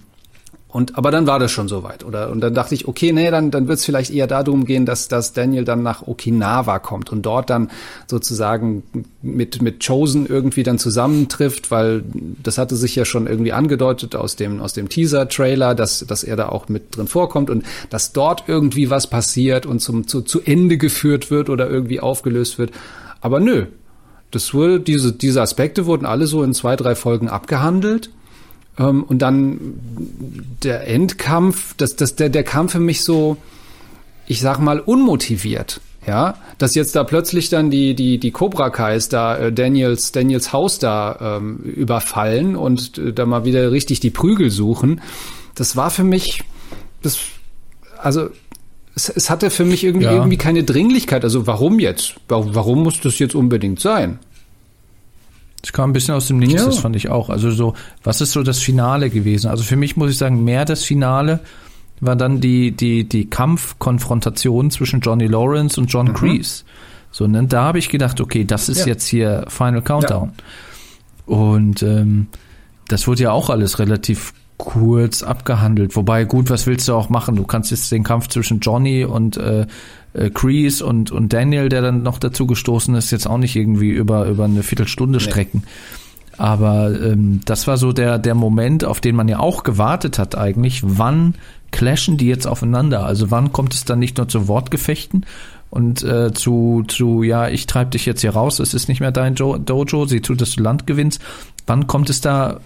und 0.74 0.98
aber 0.98 1.12
dann 1.12 1.28
war 1.28 1.38
das 1.38 1.52
schon 1.52 1.68
soweit. 1.68 2.04
Oder 2.04 2.32
und 2.32 2.42
dann 2.42 2.56
dachte 2.56 2.74
ich, 2.74 2.88
okay, 2.88 3.14
nee, 3.14 3.30
dann 3.30 3.52
dann 3.52 3.68
wird 3.68 3.78
es 3.78 3.86
vielleicht 3.86 4.10
eher 4.10 4.26
darum 4.26 4.66
gehen, 4.66 4.88
dass 4.88 5.08
dass 5.08 5.32
Daniel 5.32 5.66
dann 5.66 5.84
nach 5.84 6.08
Okinawa 6.08 6.80
kommt 6.80 7.12
und 7.12 7.22
dort 7.22 7.52
dann 7.52 7.70
sozusagen 8.08 8.82
mit 9.22 9.62
mit 9.62 9.86
Chosen 9.86 10.26
irgendwie 10.26 10.64
dann 10.64 10.80
zusammentrifft, 10.80 11.70
weil 11.70 12.04
das 12.42 12.58
hatte 12.58 12.76
sich 12.76 12.96
ja 12.96 13.06
schon 13.06 13.28
irgendwie 13.28 13.54
angedeutet 13.54 14.16
aus 14.16 14.36
dem 14.36 14.62
aus 14.62 14.74
dem 14.74 14.90
Teaser 14.90 15.30
Trailer, 15.30 15.76
dass 15.76 16.00
dass 16.08 16.24
er 16.24 16.38
da 16.38 16.50
auch 16.50 16.70
mit 16.70 16.98
drin 16.98 17.08
vorkommt 17.08 17.52
und 17.52 17.64
dass 17.92 18.12
dort 18.12 18.46
irgendwie 18.48 18.90
was 18.90 19.06
passiert 19.06 19.68
und 19.68 19.80
zum 19.80 20.08
zu, 20.08 20.22
zu 20.22 20.42
Ende 20.42 20.78
geführt 20.78 21.30
wird 21.30 21.52
oder 21.52 21.70
irgendwie 21.70 22.00
aufgelöst 22.00 22.58
wird. 22.58 22.72
Aber 23.22 23.40
nö, 23.40 23.68
das 24.32 24.56
wurde 24.56 24.80
diese 24.80 25.14
diese 25.14 25.44
Aspekte 25.44 25.86
wurden 25.86 26.08
alle 26.08 26.26
so 26.26 26.42
in 26.42 26.56
zwei 26.56 26.76
drei 26.76 26.96
Folgen 26.96 27.30
abgehandelt 27.30 28.10
und 28.78 29.20
dann 29.20 29.60
der 30.64 30.88
Endkampf, 30.88 31.76
das, 31.76 31.96
das, 31.96 32.16
der, 32.16 32.30
der 32.30 32.44
kam 32.44 32.70
für 32.70 32.80
mich 32.80 33.04
so, 33.04 33.38
ich 34.28 34.42
sag 34.42 34.60
mal, 34.60 34.80
unmotiviert. 34.80 35.82
Ja, 36.06 36.36
dass 36.58 36.76
jetzt 36.76 36.98
da 36.98 37.06
plötzlich 37.06 37.48
dann 37.48 37.72
die, 37.72 37.96
die, 37.96 38.18
die 38.18 38.32
Cobra 38.32 38.70
Kais 38.70 39.08
da 39.08 39.38
äh, 39.38 39.54
Daniels, 39.54 40.12
Daniels 40.12 40.52
Haus 40.52 40.78
da 40.78 41.38
ähm, 41.38 41.60
überfallen 41.60 42.58
und 42.58 42.98
äh, 42.98 43.14
da 43.14 43.26
mal 43.26 43.46
wieder 43.46 43.72
richtig 43.72 44.02
die 44.02 44.10
Prügel 44.10 44.50
suchen. 44.50 45.00
Das 45.56 45.78
war 45.78 45.92
für 45.92 46.04
mich, 46.04 46.44
das, 47.04 47.20
also 47.98 48.30
es, 48.96 49.08
es 49.08 49.30
hatte 49.30 49.50
für 49.50 49.64
mich 49.64 49.86
irgendwie, 49.86 50.08
ja. 50.08 50.14
irgendwie 50.14 50.36
keine 50.36 50.66
Dringlichkeit. 50.66 51.24
Also 51.24 51.48
warum 51.48 51.80
jetzt? 51.80 52.16
Warum, 52.28 52.54
warum 52.54 52.84
muss 52.84 53.00
das 53.00 53.18
jetzt 53.20 53.34
unbedingt 53.34 53.80
sein? 53.80 54.20
Es 55.64 55.72
kam 55.72 55.92
ein 55.92 55.94
bisschen 55.94 56.14
aus 56.14 56.28
dem 56.28 56.40
Nichts, 56.40 56.62
ja. 56.62 56.66
das 56.66 56.80
fand 56.80 56.96
ich 56.96 57.10
auch. 57.10 57.30
Also 57.30 57.50
so, 57.52 57.74
was 58.04 58.20
ist 58.20 58.34
so 58.34 58.44
das 58.44 58.60
Finale 58.60 59.10
gewesen? 59.10 59.50
Also 59.50 59.64
für 59.64 59.78
mich 59.78 59.96
muss 59.96 60.12
ich 60.12 60.18
sagen, 60.18 60.44
mehr 60.44 60.66
das 60.66 60.84
Finale 60.84 61.40
war 62.02 62.18
dann 62.18 62.42
die, 62.42 62.72
die, 62.72 63.08
die 63.08 63.30
Kampfkonfrontation 63.30 64.72
zwischen 64.72 65.00
Johnny 65.00 65.28
Lawrence 65.28 65.80
und 65.80 65.88
John 65.88 66.10
mhm. 66.10 66.14
Kreese. 66.14 66.64
So, 67.12 67.28
ne, 67.28 67.46
da 67.46 67.64
habe 67.64 67.80
ich 67.80 67.90
gedacht, 67.90 68.20
okay, 68.20 68.44
das 68.44 68.68
ist 68.68 68.82
ja. 68.82 68.88
jetzt 68.88 69.08
hier 69.08 69.46
Final 69.48 69.82
Countdown. 69.82 70.34
Ja. 70.36 71.34
Und 71.34 71.82
ähm, 71.82 72.28
das 72.90 73.08
wurde 73.08 73.24
ja 73.24 73.32
auch 73.32 73.50
alles 73.50 73.80
relativ 73.80 74.34
kurz 74.58 75.24
abgehandelt. 75.24 75.96
Wobei, 75.96 76.26
gut, 76.26 76.50
was 76.50 76.68
willst 76.68 76.88
du 76.88 76.94
auch 76.94 77.10
machen? 77.10 77.36
Du 77.36 77.44
kannst 77.44 77.72
jetzt 77.72 77.92
den 77.92 78.04
Kampf 78.04 78.28
zwischen 78.28 78.60
Johnny 78.60 79.04
und 79.04 79.38
äh, 79.38 79.66
äh, 80.14 80.30
Crease 80.30 80.86
und, 80.86 81.12
und 81.12 81.34
Daniel, 81.34 81.70
der 81.70 81.82
dann 81.82 82.04
noch 82.04 82.20
dazu 82.20 82.46
gestoßen 82.48 82.96
ist, 82.96 83.12
jetzt 83.12 83.28
auch 83.28 83.38
nicht 83.38 83.56
irgendwie 83.56 83.92
über, 83.92 84.26
über 84.26 84.46
eine 84.46 84.64
Viertelstunde 84.64 85.18
nee. 85.18 85.24
strecken. 85.24 85.64
Aber 86.38 86.90
ähm, 87.00 87.42
das 87.46 87.68
war 87.68 87.78
so 87.78 87.94
der, 87.94 88.18
der 88.18 88.36
Moment, 88.36 88.86
auf 88.86 89.02
den 89.02 89.16
man 89.16 89.28
ja 89.28 89.40
auch 89.40 89.64
gewartet 89.64 90.18
hat 90.18 90.38
eigentlich. 90.38 90.82
Wann 90.84 91.36
clashen 91.72 92.18
die 92.18 92.28
jetzt 92.28 92.48
aufeinander? 92.48 93.06
Also 93.06 93.32
wann 93.32 93.52
kommt 93.52 93.74
es 93.74 93.86
dann 93.86 94.00
nicht 94.00 94.18
nur 94.18 94.28
zu 94.28 94.48
Wortgefechten 94.48 95.26
und 95.70 96.04
äh, 96.04 96.34
zu, 96.34 96.84
zu, 96.88 97.24
ja, 97.24 97.50
ich 97.50 97.68
treib 97.68 97.92
dich 97.92 98.06
jetzt 98.06 98.22
hier 98.22 98.32
raus, 98.32 98.60
es 98.60 98.74
ist 98.74 98.88
nicht 98.88 99.00
mehr 99.00 99.12
dein 99.12 99.36
jo 99.36 99.58
Dojo, 99.58 100.06
sieh 100.06 100.22
zu, 100.22 100.36
dass 100.36 100.52
du 100.52 100.64
Land 100.64 100.88
gewinnst. 100.88 101.22
Wann 101.66 101.88
kommt 101.88 102.10
es 102.10 102.22
da 102.22 102.60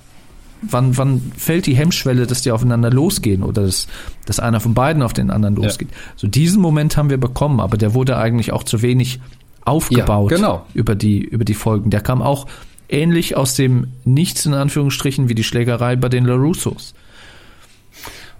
wann, 0.62 0.98
wann 0.98 1.32
fällt 1.36 1.66
die 1.66 1.76
Hemmschwelle, 1.76 2.28
dass 2.28 2.42
die 2.42 2.52
aufeinander 2.52 2.90
losgehen 2.90 3.44
oder 3.44 3.64
dass, 3.64 3.88
dass 4.26 4.40
einer 4.40 4.60
von 4.60 4.74
beiden 4.74 5.02
auf 5.02 5.14
den 5.14 5.30
anderen 5.32 5.56
losgeht. 5.56 5.90
Ja. 5.92 5.98
So 6.16 6.28
diesen 6.28 6.62
Moment 6.62 6.98
haben 6.98 7.10
wir 7.10 7.18
bekommen, 7.18 7.60
aber 7.60 7.78
der 7.78 7.94
wurde 7.94 8.18
eigentlich 8.18 8.52
auch 8.52 8.64
zu 8.64 8.82
wenig 8.82 9.20
aufgebaut 9.66 10.32
ja, 10.32 10.38
genau. 10.38 10.66
über 10.74 10.96
die 10.96 11.20
über 11.20 11.44
die 11.44 11.54
Folgen. 11.54 11.90
Der 11.90 12.02
kam 12.02 12.22
auch 12.22 12.48
ähnlich 12.90 13.36
aus 13.36 13.56
dem 13.56 13.88
Nichts 14.06 14.46
in 14.46 14.54
Anführungsstrichen 14.54 15.30
wie 15.30 15.36
die 15.36 15.44
Schlägerei 15.44 15.96
bei 15.96 16.10
den 16.10 16.26
LaRussos. 16.26 16.94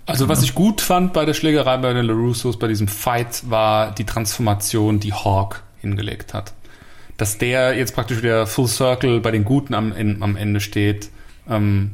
Also 0.06 0.30
was 0.30 0.42
ich 0.42 0.56
gut 0.56 0.80
fand 0.80 1.12
bei 1.12 1.26
der 1.26 1.34
Schlägerei 1.34 1.78
bei 1.78 1.94
den 1.94 2.06
LaRussos, 2.06 2.58
bei 2.58 2.68
diesem 2.68 2.88
Fight, 2.88 3.44
war 3.50 3.94
die 3.94 4.06
Transformation, 4.06 5.02
die 5.02 5.12
Hawk 5.12 5.64
hingelegt 5.82 6.34
hat. 6.34 6.54
Dass 7.18 7.38
der 7.38 7.76
jetzt 7.76 7.94
praktisch 7.94 8.24
wieder 8.24 8.48
Full 8.48 8.68
Circle 8.68 9.20
bei 9.20 9.32
den 9.32 9.44
Guten 9.44 9.74
am, 9.74 9.92
am 10.22 10.38
Ende 10.38 10.62
steht, 10.62 11.10
ähm, 11.50 11.92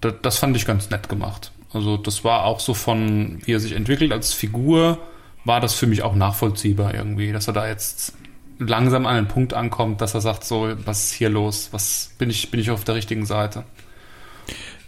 das, 0.00 0.14
das 0.22 0.38
fand 0.38 0.56
ich 0.56 0.66
ganz 0.66 0.90
nett 0.90 1.08
gemacht. 1.08 1.52
Also 1.72 1.96
das 1.96 2.24
war 2.24 2.44
auch 2.44 2.60
so 2.60 2.74
von, 2.74 3.40
wie 3.44 3.52
er 3.52 3.60
sich 3.60 3.72
entwickelt 3.72 4.12
als 4.12 4.32
Figur, 4.32 4.98
war 5.44 5.60
das 5.60 5.74
für 5.74 5.86
mich 5.86 6.02
auch 6.02 6.14
nachvollziehbar 6.14 6.94
irgendwie, 6.94 7.32
dass 7.32 7.46
er 7.46 7.54
da 7.54 7.66
jetzt 7.68 8.14
langsam 8.58 9.06
an 9.06 9.16
einen 9.16 9.28
Punkt 9.28 9.54
ankommt, 9.54 10.00
dass 10.00 10.14
er 10.14 10.20
sagt, 10.20 10.44
so, 10.44 10.68
was 10.84 11.06
ist 11.06 11.12
hier 11.12 11.28
los? 11.28 11.68
Was 11.72 12.10
bin 12.18 12.30
ich, 12.30 12.50
bin 12.50 12.60
ich 12.60 12.70
auf 12.70 12.84
der 12.84 12.94
richtigen 12.94 13.26
Seite? 13.26 13.64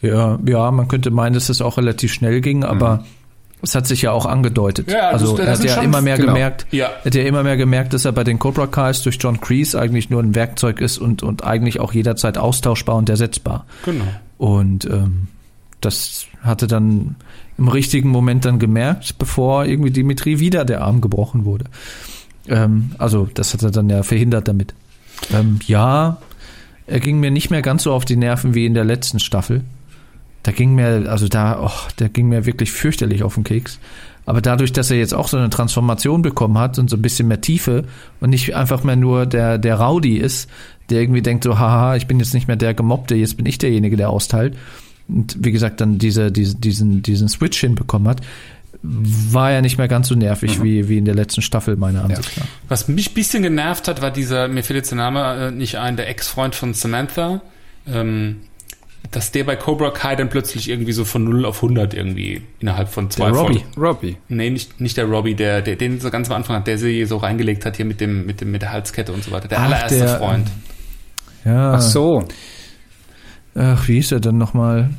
Ja, 0.02 0.38
ja, 0.46 0.70
man 0.70 0.88
könnte 0.88 1.10
meinen, 1.10 1.34
dass 1.34 1.48
es 1.48 1.60
auch 1.60 1.76
relativ 1.76 2.12
schnell 2.12 2.40
ging, 2.40 2.64
aber 2.64 2.96
mhm. 2.96 3.04
es 3.62 3.74
hat 3.74 3.86
sich 3.86 4.02
ja 4.02 4.12
auch 4.12 4.26
angedeutet. 4.26 4.90
Ja, 4.90 5.10
also 5.10 5.36
das, 5.36 5.46
das 5.46 5.64
er 5.64 5.70
hat 5.72 5.76
ja 5.78 5.82
immer 5.82 6.00
mehr 6.00 6.16
genau. 6.16 6.32
gemerkt, 6.32 6.66
ja. 6.70 6.86
er 6.86 7.04
hat 7.04 7.14
ja 7.14 7.22
immer 7.22 7.42
mehr 7.42 7.56
gemerkt, 7.56 7.92
dass 7.92 8.06
er 8.06 8.12
bei 8.12 8.24
den 8.24 8.38
Cobra 8.38 8.66
Kais 8.66 9.02
durch 9.02 9.18
John 9.20 9.40
Kreese 9.40 9.78
eigentlich 9.78 10.08
nur 10.08 10.22
ein 10.22 10.34
Werkzeug 10.34 10.80
ist 10.80 10.98
und, 10.98 11.22
und 11.22 11.44
eigentlich 11.44 11.80
auch 11.80 11.92
jederzeit 11.92 12.38
austauschbar 12.38 12.96
und 12.96 13.10
ersetzbar. 13.10 13.66
Genau. 13.84 14.06
Und 14.40 14.86
ähm, 14.86 15.28
das 15.82 16.24
hatte 16.40 16.66
dann 16.66 17.16
im 17.58 17.68
richtigen 17.68 18.08
Moment 18.08 18.46
dann 18.46 18.58
gemerkt, 18.58 19.18
bevor 19.18 19.66
irgendwie 19.66 19.90
Dimitri 19.90 20.40
wieder 20.40 20.64
der 20.64 20.80
Arm 20.80 21.02
gebrochen 21.02 21.44
wurde. 21.44 21.66
Ähm, 22.48 22.92
also 22.96 23.28
das 23.34 23.52
hat 23.52 23.62
er 23.62 23.70
dann 23.70 23.90
ja 23.90 24.02
verhindert 24.02 24.48
damit. 24.48 24.72
Ähm, 25.30 25.58
ja, 25.66 26.22
er 26.86 27.00
ging 27.00 27.20
mir 27.20 27.30
nicht 27.30 27.50
mehr 27.50 27.60
ganz 27.60 27.82
so 27.82 27.92
auf 27.92 28.06
die 28.06 28.16
Nerven 28.16 28.54
wie 28.54 28.64
in 28.64 28.72
der 28.72 28.84
letzten 28.84 29.20
Staffel. 29.20 29.60
Da 30.42 30.52
ging 30.52 30.74
mir, 30.74 31.04
also 31.10 31.28
da, 31.28 31.60
oh, 31.62 31.90
der 31.98 32.08
ging 32.08 32.30
mir 32.30 32.46
wirklich 32.46 32.72
fürchterlich 32.72 33.22
auf 33.22 33.34
den 33.34 33.44
Keks. 33.44 33.78
Aber 34.30 34.40
dadurch, 34.40 34.72
dass 34.72 34.92
er 34.92 34.96
jetzt 34.96 35.12
auch 35.12 35.26
so 35.26 35.36
eine 35.36 35.50
Transformation 35.50 36.22
bekommen 36.22 36.56
hat 36.56 36.78
und 36.78 36.88
so 36.88 36.94
ein 36.94 37.02
bisschen 37.02 37.26
mehr 37.26 37.40
Tiefe 37.40 37.82
und 38.20 38.30
nicht 38.30 38.54
einfach 38.54 38.84
mehr 38.84 38.94
nur 38.94 39.26
der, 39.26 39.58
der 39.58 39.80
Rowdy 39.80 40.18
ist, 40.18 40.48
der 40.88 41.00
irgendwie 41.00 41.20
denkt 41.20 41.42
so, 41.42 41.58
haha, 41.58 41.96
ich 41.96 42.06
bin 42.06 42.20
jetzt 42.20 42.32
nicht 42.32 42.46
mehr 42.46 42.56
der 42.56 42.72
Gemobbte, 42.72 43.16
jetzt 43.16 43.36
bin 43.36 43.44
ich 43.44 43.58
derjenige, 43.58 43.96
der 43.96 44.08
austeilt. 44.08 44.56
Und 45.08 45.36
wie 45.40 45.50
gesagt, 45.50 45.80
dann 45.80 45.98
diese, 45.98 46.30
diese, 46.30 46.54
diesen, 46.54 47.02
diesen 47.02 47.28
Switch 47.28 47.58
hinbekommen 47.58 48.06
hat, 48.06 48.20
war 48.84 49.50
ja 49.50 49.62
nicht 49.62 49.78
mehr 49.78 49.88
ganz 49.88 50.06
so 50.06 50.14
nervig 50.14 50.60
mhm. 50.60 50.62
wie, 50.62 50.88
wie 50.88 50.98
in 50.98 51.06
der 51.06 51.16
letzten 51.16 51.42
Staffel, 51.42 51.74
meiner 51.74 52.04
Ansicht 52.04 52.36
nach. 52.36 52.44
Ja. 52.44 52.50
Was 52.68 52.86
mich 52.86 53.10
ein 53.10 53.14
bisschen 53.14 53.42
genervt 53.42 53.88
hat, 53.88 54.00
war 54.00 54.12
dieser, 54.12 54.46
mir 54.46 54.62
fällt 54.62 54.76
jetzt 54.76 54.92
der 54.92 54.98
Name 54.98 55.48
äh, 55.48 55.50
nicht 55.50 55.74
ein, 55.74 55.96
der 55.96 56.08
Ex-Freund 56.08 56.54
von 56.54 56.72
Samantha, 56.72 57.40
ähm, 57.88 58.36
dass 59.10 59.32
der 59.32 59.44
bei 59.44 59.56
Cobra 59.56 59.90
Kai 59.90 60.14
dann 60.14 60.28
plötzlich 60.28 60.68
irgendwie 60.68 60.92
so 60.92 61.04
von 61.04 61.24
0 61.24 61.44
auf 61.44 61.62
100 61.62 61.94
irgendwie 61.94 62.42
innerhalb 62.60 62.88
von 62.88 63.10
zwei 63.10 63.30
der 63.30 63.40
Robbie. 63.40 63.64
Robbie. 63.76 64.16
Nee, 64.28 64.50
nicht, 64.50 64.80
nicht 64.80 64.96
der 64.96 65.06
Robbie, 65.06 65.34
der, 65.34 65.62
der, 65.62 65.76
den 65.76 66.00
so 66.00 66.10
ganz 66.10 66.30
am 66.30 66.36
Anfang 66.36 66.56
hat, 66.56 66.66
der 66.66 66.78
sie 66.78 67.04
so 67.06 67.16
reingelegt 67.16 67.64
hat 67.64 67.76
hier 67.76 67.86
mit 67.86 68.00
dem, 68.00 68.24
mit 68.26 68.40
dem, 68.40 68.52
mit 68.52 68.62
der 68.62 68.72
Halskette 68.72 69.12
und 69.12 69.24
so 69.24 69.32
weiter. 69.32 69.48
Der 69.48 69.58
Ach, 69.58 69.64
allererste 69.64 69.98
der, 69.98 70.18
Freund. 70.18 70.50
Ja. 71.44 71.74
Ach 71.74 71.80
so. 71.80 72.24
Ach, 73.54 73.88
wie 73.88 73.94
hieß 73.94 74.12
er 74.12 74.20
denn 74.20 74.38
nochmal? 74.38 74.90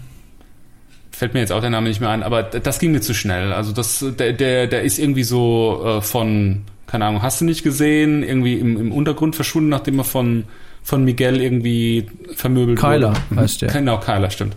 Fällt 1.11 1.33
mir 1.33 1.39
jetzt 1.39 1.51
auch 1.51 1.61
der 1.61 1.69
Name 1.69 1.87
nicht 1.87 2.01
mehr 2.01 2.09
ein, 2.09 2.23
aber 2.23 2.43
das 2.43 2.79
ging 2.79 2.91
mir 2.91 3.01
zu 3.01 3.13
schnell. 3.13 3.53
Also 3.53 3.71
das, 3.71 4.03
der, 4.17 4.33
der, 4.33 4.67
der 4.67 4.81
ist 4.81 4.97
irgendwie 4.97 5.23
so 5.23 5.83
äh, 5.85 6.01
von, 6.01 6.63
keine 6.87 7.05
Ahnung, 7.05 7.21
hast 7.21 7.39
du 7.39 7.45
nicht 7.45 7.63
gesehen, 7.63 8.23
irgendwie 8.23 8.55
im, 8.55 8.77
im 8.77 8.91
Untergrund 8.91 9.35
verschwunden, 9.35 9.69
nachdem 9.69 9.99
er 9.99 10.03
von, 10.03 10.45
von 10.83 11.03
Miguel 11.03 11.41
irgendwie 11.41 12.07
vermöbelt 12.35 12.79
Kyler 12.79 13.09
wurde. 13.09 13.19
Kyler 13.29 13.41
heißt 13.41 13.61
der. 13.61 13.69
Genau, 13.69 13.99
Kyler, 13.99 14.29
stimmt. 14.29 14.55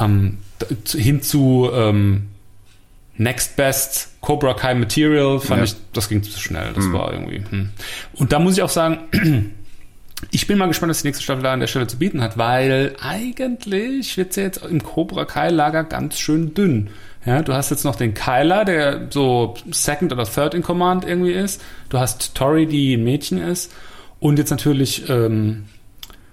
Ähm, 0.00 0.38
hin 0.86 1.22
zu 1.22 1.70
ähm, 1.72 2.28
Next 3.18 3.56
Best 3.56 4.20
Cobra 4.20 4.54
Kai 4.54 4.74
Material 4.74 5.40
fand 5.40 5.58
ja. 5.58 5.64
ich, 5.64 5.76
das 5.92 6.08
ging 6.08 6.22
zu 6.22 6.38
schnell. 6.38 6.72
Das 6.74 6.84
mhm. 6.84 6.92
war 6.92 7.12
irgendwie. 7.12 7.42
Hm. 7.48 7.70
Und 8.14 8.32
da 8.32 8.38
muss 8.38 8.54
ich 8.54 8.62
auch 8.62 8.68
sagen, 8.68 8.98
ich 10.30 10.46
bin 10.46 10.58
mal 10.58 10.66
gespannt, 10.66 10.90
was 10.90 11.02
die 11.02 11.08
nächste 11.08 11.24
Staffel 11.24 11.42
da 11.42 11.52
an 11.52 11.60
der 11.60 11.66
Stelle 11.66 11.86
zu 11.86 11.98
bieten 11.98 12.20
hat, 12.20 12.36
weil 12.36 12.94
eigentlich 13.00 14.16
wird 14.16 14.32
sie 14.32 14.42
jetzt 14.42 14.64
im 14.64 14.82
Cobra 14.82 15.24
Kai 15.24 15.50
Lager 15.50 15.84
ganz 15.84 16.18
schön 16.18 16.54
dünn. 16.54 16.90
Ja, 17.24 17.42
du 17.42 17.54
hast 17.54 17.70
jetzt 17.70 17.84
noch 17.84 17.96
den 17.96 18.14
Kyler, 18.14 18.64
der 18.64 19.08
so 19.10 19.54
Second 19.70 20.12
oder 20.12 20.24
Third 20.24 20.54
in 20.54 20.62
Command 20.62 21.04
irgendwie 21.04 21.32
ist. 21.32 21.60
Du 21.88 21.98
hast 21.98 22.34
Tori, 22.34 22.66
die 22.66 22.94
ein 22.94 23.04
Mädchen 23.04 23.38
ist. 23.38 23.72
Und 24.26 24.40
jetzt 24.40 24.50
natürlich 24.50 25.08
ähm, 25.08 25.66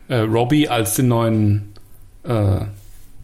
äh, 0.07 0.15
Robbie 0.15 0.67
als 0.67 0.95
den 0.95 1.09
neuen, 1.09 1.73
äh, 2.23 2.61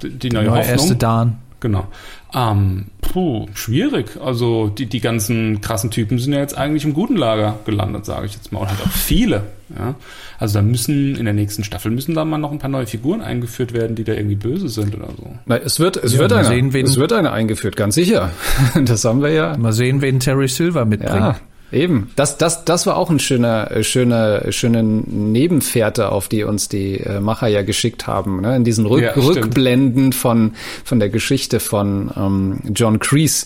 die 0.04 0.30
neue, 0.30 0.46
neue 0.46 0.60
Hoffnung. 0.60 0.78
erste 0.78 0.96
Dan. 0.96 1.38
Genau. 1.60 1.88
Ähm, 2.36 2.86
puh, 3.02 3.48
schwierig. 3.56 4.20
Also 4.24 4.68
die, 4.68 4.86
die 4.86 5.00
ganzen 5.00 5.60
krassen 5.62 5.90
Typen 5.90 6.20
sind 6.20 6.34
ja 6.34 6.40
jetzt 6.40 6.56
eigentlich 6.56 6.86
im 6.86 6.94
guten 6.94 7.16
Lager 7.16 7.58
gelandet, 7.66 8.06
sage 8.06 8.28
ich 8.28 8.36
jetzt 8.36 8.52
mal. 8.52 8.60
Und 8.60 8.70
halt 8.70 8.80
auch 8.82 8.92
viele. 8.92 9.42
Ja? 9.76 9.96
Also 10.38 10.60
da 10.60 10.62
müssen 10.62 11.16
in 11.16 11.26
der 11.26 11.34
nächsten 11.34 11.64
Staffel 11.64 11.90
müssen 11.90 12.14
da 12.14 12.24
mal 12.24 12.38
noch 12.38 12.52
ein 12.52 12.60
paar 12.60 12.70
neue 12.70 12.86
Figuren 12.86 13.22
eingeführt 13.22 13.74
werden, 13.74 13.96
die 13.96 14.04
da 14.04 14.14
irgendwie 14.14 14.36
böse 14.36 14.70
sind 14.70 14.94
oder 14.94 15.10
so. 15.18 15.32
Na, 15.48 15.58
es 15.58 15.80
wird, 15.80 15.98
es 15.98 16.14
ja, 16.14 16.20
wird 16.20 16.32
eine, 16.32 16.48
sehen, 16.48 16.74
wen, 16.74 16.86
es 16.86 16.98
wird 16.98 17.12
eine 17.12 17.32
eingeführt, 17.32 17.76
ganz 17.76 17.96
sicher. 17.96 18.30
Das 18.86 19.04
haben 19.04 19.24
wir 19.24 19.32
ja. 19.32 19.58
Mal 19.58 19.74
sehen, 19.74 20.04
wen 20.04 20.20
Terry 20.20 20.48
Silver 20.48 20.86
mitbringt. 20.86 21.16
Ja. 21.16 21.40
Eben, 21.72 22.12
das, 22.16 22.38
das, 22.38 22.66
das 22.66 22.88
war 22.88 22.98
auch 22.98 23.10
ein 23.10 23.20
schöner, 23.20 23.72
äh, 23.72 23.84
schöner, 23.84 24.52
schöne 24.52 24.84
Nebenfährte, 24.84 26.12
auf 26.12 26.28
die 26.28 26.44
uns 26.44 26.68
die 26.68 27.00
äh, 27.00 27.20
Macher 27.20 27.48
ja 27.48 27.62
geschickt 27.62 28.08
haben. 28.08 28.42
Ne? 28.42 28.56
In 28.56 28.64
diesen 28.64 28.86
Rück 28.86 29.02
Ja, 29.02 29.12
Rückblenden 29.12 30.14
von, 30.14 30.54
von 30.84 31.00
der 31.00 31.10
Geschichte 31.10 31.60
von 31.60 32.12
ähm, 32.18 32.60
John 32.74 33.00
Kreese, 33.00 33.46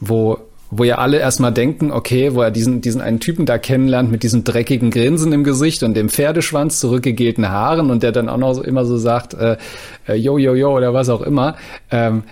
wo 0.00 0.38
wo 0.74 0.84
ja 0.84 0.96
alle 0.96 1.18
erstmal 1.18 1.52
denken, 1.52 1.92
okay, 1.92 2.34
wo 2.34 2.40
er 2.40 2.50
diesen, 2.50 2.80
diesen 2.80 3.02
einen 3.02 3.20
Typen 3.20 3.44
da 3.44 3.58
kennenlernt 3.58 4.10
mit 4.10 4.22
diesem 4.22 4.42
dreckigen 4.42 4.90
Grinsen 4.90 5.30
im 5.34 5.44
Gesicht 5.44 5.82
und 5.82 5.92
dem 5.94 6.08
Pferdeschwanz, 6.08 6.80
zurückgegelten 6.80 7.50
Haaren 7.50 7.90
und 7.90 8.02
der 8.02 8.10
dann 8.10 8.30
auch 8.30 8.38
noch 8.38 8.54
so, 8.54 8.62
immer 8.62 8.86
so 8.86 8.96
sagt, 8.96 9.34
äh, 9.34 9.58
äh, 10.08 10.14
yo, 10.14 10.38
yo, 10.38 10.54
yo 10.54 10.74
oder 10.74 10.94
was 10.94 11.10
auch 11.10 11.20
immer. 11.20 11.56
Ähm, 11.90 12.22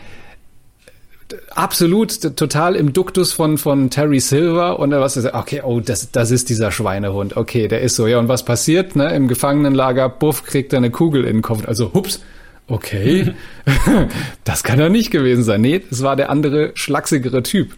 absolut 1.51 2.37
total 2.37 2.77
im 2.77 2.93
Duktus 2.93 3.33
von 3.33 3.59
von 3.59 3.91
Terry 3.91 4.21
Silver 4.21 4.79
und 4.79 4.93
was 4.93 5.17
ist 5.17 5.33
okay 5.33 5.63
oh 5.65 5.81
das 5.81 6.11
das 6.11 6.31
ist 6.31 6.49
dieser 6.49 6.73
Schweinehund. 6.73 7.37
Okay 7.37 7.69
der 7.69 7.81
ist 7.81 7.97
so. 7.97 8.07
Ja 8.07 8.19
und 8.19 8.29
was 8.29 8.45
passiert 8.45 8.97
ne? 8.97 9.15
Im 9.15 9.29
Gefangenenlager 9.29 10.09
buff 10.09 10.45
kriegt 10.45 10.73
er 10.73 10.79
eine 10.79 10.91
Kugel 10.91 11.25
in 11.25 11.39
den 11.39 11.43
Kopf. 11.43 11.67
Also 11.67 11.93
hups 11.93 12.21
okay. 12.69 13.35
Das 14.45 14.63
kann 14.63 14.81
er 14.81 14.89
nicht 14.89 15.11
gewesen 15.11 15.45
sein. 15.45 15.61
Nee 15.61 15.83
es 15.91 16.03
war 16.03 16.17
der 16.17 16.31
andere 16.31 16.73
schlachsigere 16.75 17.43
Typ. 17.43 17.75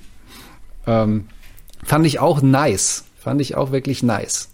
Ähm, 0.87 1.27
fand 1.85 2.07
ich 2.07 2.21
auch 2.21 2.43
nice. 2.43 3.05
Fand 3.19 3.41
ich 3.41 3.55
auch 3.57 3.73
wirklich 3.73 4.03
nice 4.03 4.52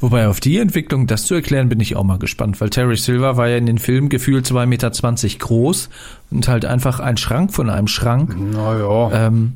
Wobei 0.00 0.28
auf 0.28 0.40
die 0.40 0.58
Entwicklung, 0.58 1.06
das 1.06 1.26
zu 1.26 1.34
erklären, 1.34 1.68
bin 1.68 1.80
ich 1.80 1.96
auch 1.96 2.04
mal 2.04 2.18
gespannt, 2.18 2.60
weil 2.60 2.70
Terry 2.70 2.96
Silver 2.96 3.36
war 3.36 3.48
ja 3.48 3.56
in 3.56 3.66
den 3.66 3.78
Filmen 3.78 4.08
gefühlt 4.08 4.46
2,20 4.46 4.66
Meter 4.66 4.90
groß 5.38 5.88
und 6.30 6.48
halt 6.48 6.64
einfach 6.64 7.00
ein 7.00 7.16
Schrank 7.16 7.52
von 7.52 7.70
einem 7.70 7.88
Schrank. 7.88 8.36
naja 8.38 9.26
Ähm, 9.26 9.54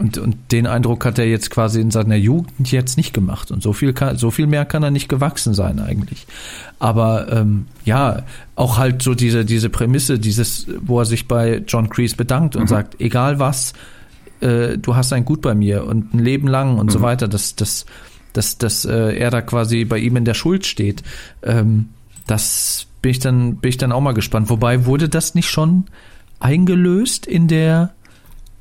und, 0.00 0.16
und 0.16 0.36
den 0.50 0.66
Eindruck 0.66 1.04
hat 1.04 1.18
er 1.18 1.26
jetzt 1.26 1.50
quasi 1.50 1.78
in 1.78 1.90
seiner 1.90 2.16
Jugend 2.16 2.72
jetzt 2.72 2.96
nicht 2.96 3.12
gemacht. 3.12 3.50
Und 3.50 3.62
so 3.62 3.74
viel, 3.74 3.92
kann, 3.92 4.16
so 4.16 4.30
viel 4.30 4.46
mehr 4.46 4.64
kann 4.64 4.82
er 4.82 4.90
nicht 4.90 5.10
gewachsen 5.10 5.52
sein 5.52 5.78
eigentlich. 5.78 6.26
Aber 6.78 7.30
ähm, 7.30 7.66
ja, 7.84 8.22
auch 8.54 8.78
halt 8.78 9.02
so 9.02 9.14
diese, 9.14 9.44
diese 9.44 9.68
Prämisse, 9.68 10.18
dieses, 10.18 10.66
wo 10.80 11.00
er 11.00 11.04
sich 11.04 11.28
bei 11.28 11.62
John 11.68 11.90
Kreese 11.90 12.16
bedankt 12.16 12.56
und 12.56 12.66
sagt, 12.66 12.98
egal 12.98 13.38
was, 13.38 13.74
äh, 14.40 14.78
du 14.78 14.96
hast 14.96 15.12
ein 15.12 15.26
Gut 15.26 15.42
bei 15.42 15.54
mir 15.54 15.84
und 15.84 16.14
ein 16.14 16.18
Leben 16.18 16.48
lang 16.48 16.78
und 16.78 16.90
so 16.90 17.02
weiter, 17.02 17.28
dass, 17.28 17.54
dass, 17.54 17.84
dass, 18.32 18.58
dass 18.58 18.84
äh, 18.84 19.16
er 19.16 19.30
da 19.30 19.40
quasi 19.42 19.84
bei 19.84 19.98
ihm 19.98 20.16
in 20.16 20.24
der 20.24 20.34
Schuld 20.34 20.66
steht. 20.66 21.02
Ähm, 21.42 21.88
das 22.26 22.86
bin 23.02 23.10
ich 23.10 23.18
dann, 23.18 23.56
bin 23.56 23.68
ich 23.70 23.76
dann 23.78 23.92
auch 23.92 24.00
mal 24.00 24.12
gespannt. 24.14 24.50
Wobei 24.50 24.84
wurde 24.86 25.08
das 25.08 25.34
nicht 25.34 25.48
schon 25.50 25.84
eingelöst 26.38 27.26
in 27.26 27.48
der 27.48 27.90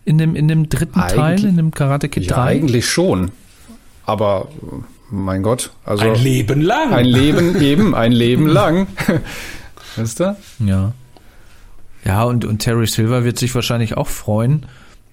in 0.05 0.17
dem, 0.17 0.35
in 0.35 0.47
dem 0.47 0.69
dritten 0.69 0.99
Eigentlich- 0.99 1.15
Teil, 1.15 1.45
in 1.45 1.57
dem 1.57 1.71
Karate 1.71 2.09
Kid 2.09 2.25
ja 2.25 2.35
3? 2.35 2.41
eigentlich 2.43 2.89
schon 2.89 3.31
aber 4.05 4.47
mein 5.11 5.43
Gott 5.43 5.71
also 5.85 6.03
Ein 6.03 6.15
Leben 6.15 6.61
lang. 6.61 6.93
Ein 6.93 7.05
Leben, 7.05 7.61
eben, 7.61 7.93
ein 7.95 8.11
Leben 8.11 8.47
lang. 8.47 8.87
Weißt 9.95 10.19
du? 10.19 10.35
Ja. 10.65 10.93
Ja, 12.03 12.23
und, 12.23 12.43
und 12.45 12.59
Terry 12.59 12.87
Silver 12.87 13.23
wird 13.23 13.37
sich 13.37 13.53
wahrscheinlich 13.53 13.97
auch 13.97 14.07
freuen, 14.07 14.65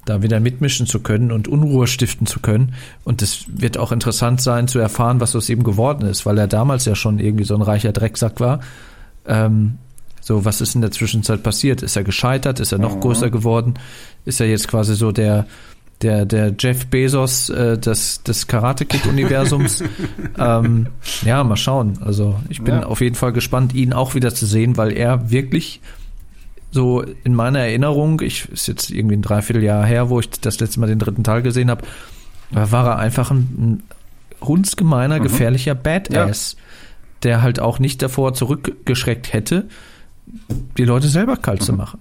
da 0.06 0.22
wieder 0.22 0.40
mitmischen 0.40 0.86
zu 0.86 1.00
können 1.00 1.30
und 1.30 1.46
Unruhe 1.48 1.86
stiften 1.86 2.26
zu 2.26 2.40
können. 2.40 2.72
Und 3.04 3.20
es 3.20 3.44
wird 3.48 3.76
auch 3.76 3.92
interessant 3.92 4.40
sein 4.40 4.66
zu 4.68 4.78
erfahren, 4.78 5.20
was 5.20 5.36
aus 5.36 5.48
ihm 5.50 5.62
geworden 5.62 6.06
ist, 6.08 6.24
weil 6.24 6.38
er 6.38 6.46
damals 6.46 6.86
ja 6.86 6.94
schon 6.94 7.18
irgendwie 7.18 7.44
so 7.44 7.54
ein 7.54 7.62
reicher 7.62 7.92
Drecksack 7.92 8.40
war. 8.40 8.60
Ähm, 9.26 9.76
so, 10.20 10.44
was 10.44 10.60
ist 10.60 10.74
in 10.74 10.80
der 10.80 10.90
Zwischenzeit 10.90 11.42
passiert? 11.42 11.82
Ist 11.82 11.96
er 11.96 12.02
gescheitert? 12.04 12.58
Ist 12.58 12.72
er 12.72 12.78
noch 12.78 12.98
größer 13.00 13.30
geworden? 13.30 13.74
Ist 14.24 14.40
er 14.40 14.48
jetzt 14.48 14.66
quasi 14.66 14.94
so 14.96 15.12
der, 15.12 15.46
der, 16.02 16.24
der 16.26 16.52
Jeff 16.58 16.86
Bezos 16.86 17.48
äh, 17.48 17.78
des, 17.78 18.22
des 18.24 18.46
Karate-Kid-Universums? 18.48 19.84
ähm, 20.38 20.86
ja, 21.24 21.44
mal 21.44 21.56
schauen. 21.56 21.98
Also 22.04 22.36
ich 22.48 22.62
bin 22.62 22.74
Ja. 22.74 22.86
auf 22.86 23.00
jeden 23.00 23.14
Fall 23.14 23.32
gespannt, 23.32 23.72
ihn 23.74 23.92
auch 23.92 24.14
wieder 24.14 24.34
zu 24.34 24.46
sehen, 24.46 24.76
weil 24.76 24.92
er 24.96 25.30
wirklich 25.30 25.80
so 26.76 27.02
in 27.24 27.34
meiner 27.34 27.60
Erinnerung, 27.60 28.20
ich 28.20 28.48
ist 28.50 28.68
jetzt 28.68 28.90
irgendwie 28.90 29.16
ein 29.16 29.22
Dreivierteljahr 29.22 29.84
her, 29.84 30.10
wo 30.10 30.20
ich 30.20 30.30
das 30.30 30.60
letzte 30.60 30.78
Mal 30.78 30.86
den 30.86 30.98
dritten 30.98 31.24
Teil 31.24 31.42
gesehen 31.42 31.70
habe, 31.70 31.84
da 32.52 32.70
war 32.70 32.86
er 32.86 32.98
einfach 32.98 33.30
ein, 33.32 33.38
ein 33.38 33.82
hundsgemeiner, 34.46 35.18
gefährlicher 35.18 35.74
Badass, 35.74 36.56
der 37.22 37.42
halt 37.42 37.58
auch 37.58 37.78
nicht 37.78 38.02
davor 38.02 38.34
zurückgeschreckt 38.34 39.32
hätte, 39.32 39.66
die 40.76 40.84
Leute 40.84 41.08
selber 41.08 41.38
kalt 41.38 41.62
zu 41.62 41.72
machen. 41.72 41.98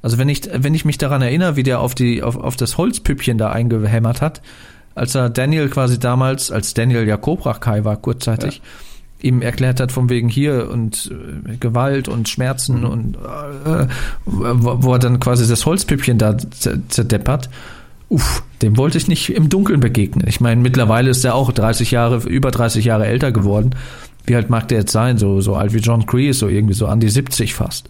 Also 0.00 0.18
wenn 0.18 0.28
ich, 0.28 0.48
wenn 0.52 0.74
ich 0.74 0.84
mich 0.84 0.98
daran 0.98 1.22
erinnere, 1.22 1.56
wie 1.56 1.62
der 1.62 1.80
auf 1.80 1.94
die, 1.94 2.22
auf, 2.22 2.36
auf 2.36 2.56
das 2.56 2.78
Holzpüppchen 2.78 3.38
da 3.38 3.50
eingehämmert 3.50 4.22
hat, 4.22 4.42
als 4.94 5.14
er 5.14 5.30
Daniel 5.30 5.68
quasi 5.68 5.98
damals, 5.98 6.50
als 6.50 6.74
Daniel 6.74 7.06
ja 7.06 7.16
Cobra 7.18 7.54
Kai 7.54 7.84
war, 7.84 7.96
kurzzeitig, 7.96 8.62
ihm 9.22 9.40
erklärt 9.42 9.80
hat, 9.80 9.92
von 9.92 10.08
wegen 10.08 10.28
hier 10.28 10.68
und 10.70 11.10
äh, 11.48 11.56
Gewalt 11.56 12.08
und 12.08 12.28
Schmerzen 12.28 12.84
und 12.84 13.16
äh, 13.16 13.86
wo, 14.24 14.82
wo 14.82 14.92
er 14.94 14.98
dann 14.98 15.20
quasi 15.20 15.46
das 15.48 15.64
Holzpüppchen 15.66 16.18
da 16.18 16.30
zer- 16.32 16.78
zerdeppert. 16.88 17.48
Uff, 18.08 18.42
dem 18.60 18.76
wollte 18.76 18.98
ich 18.98 19.08
nicht 19.08 19.30
im 19.34 19.48
Dunkeln 19.48 19.80
begegnen. 19.80 20.26
Ich 20.28 20.40
meine, 20.40 20.60
mittlerweile 20.60 21.10
ist 21.10 21.24
er 21.24 21.34
auch 21.34 21.50
30 21.50 21.90
Jahre, 21.92 22.16
über 22.28 22.50
30 22.50 22.84
Jahre 22.84 23.06
älter 23.06 23.32
geworden. 23.32 23.70
Wie 24.26 24.36
alt 24.36 24.50
mag 24.50 24.68
der 24.68 24.80
jetzt 24.80 24.92
sein? 24.92 25.16
So, 25.18 25.40
so 25.40 25.54
alt 25.56 25.72
wie 25.72 25.78
John 25.78 26.04
Kreese, 26.06 26.40
so 26.40 26.48
irgendwie 26.48 26.74
so 26.74 26.86
an 26.86 27.00
die 27.00 27.08
70 27.08 27.54
fast. 27.54 27.88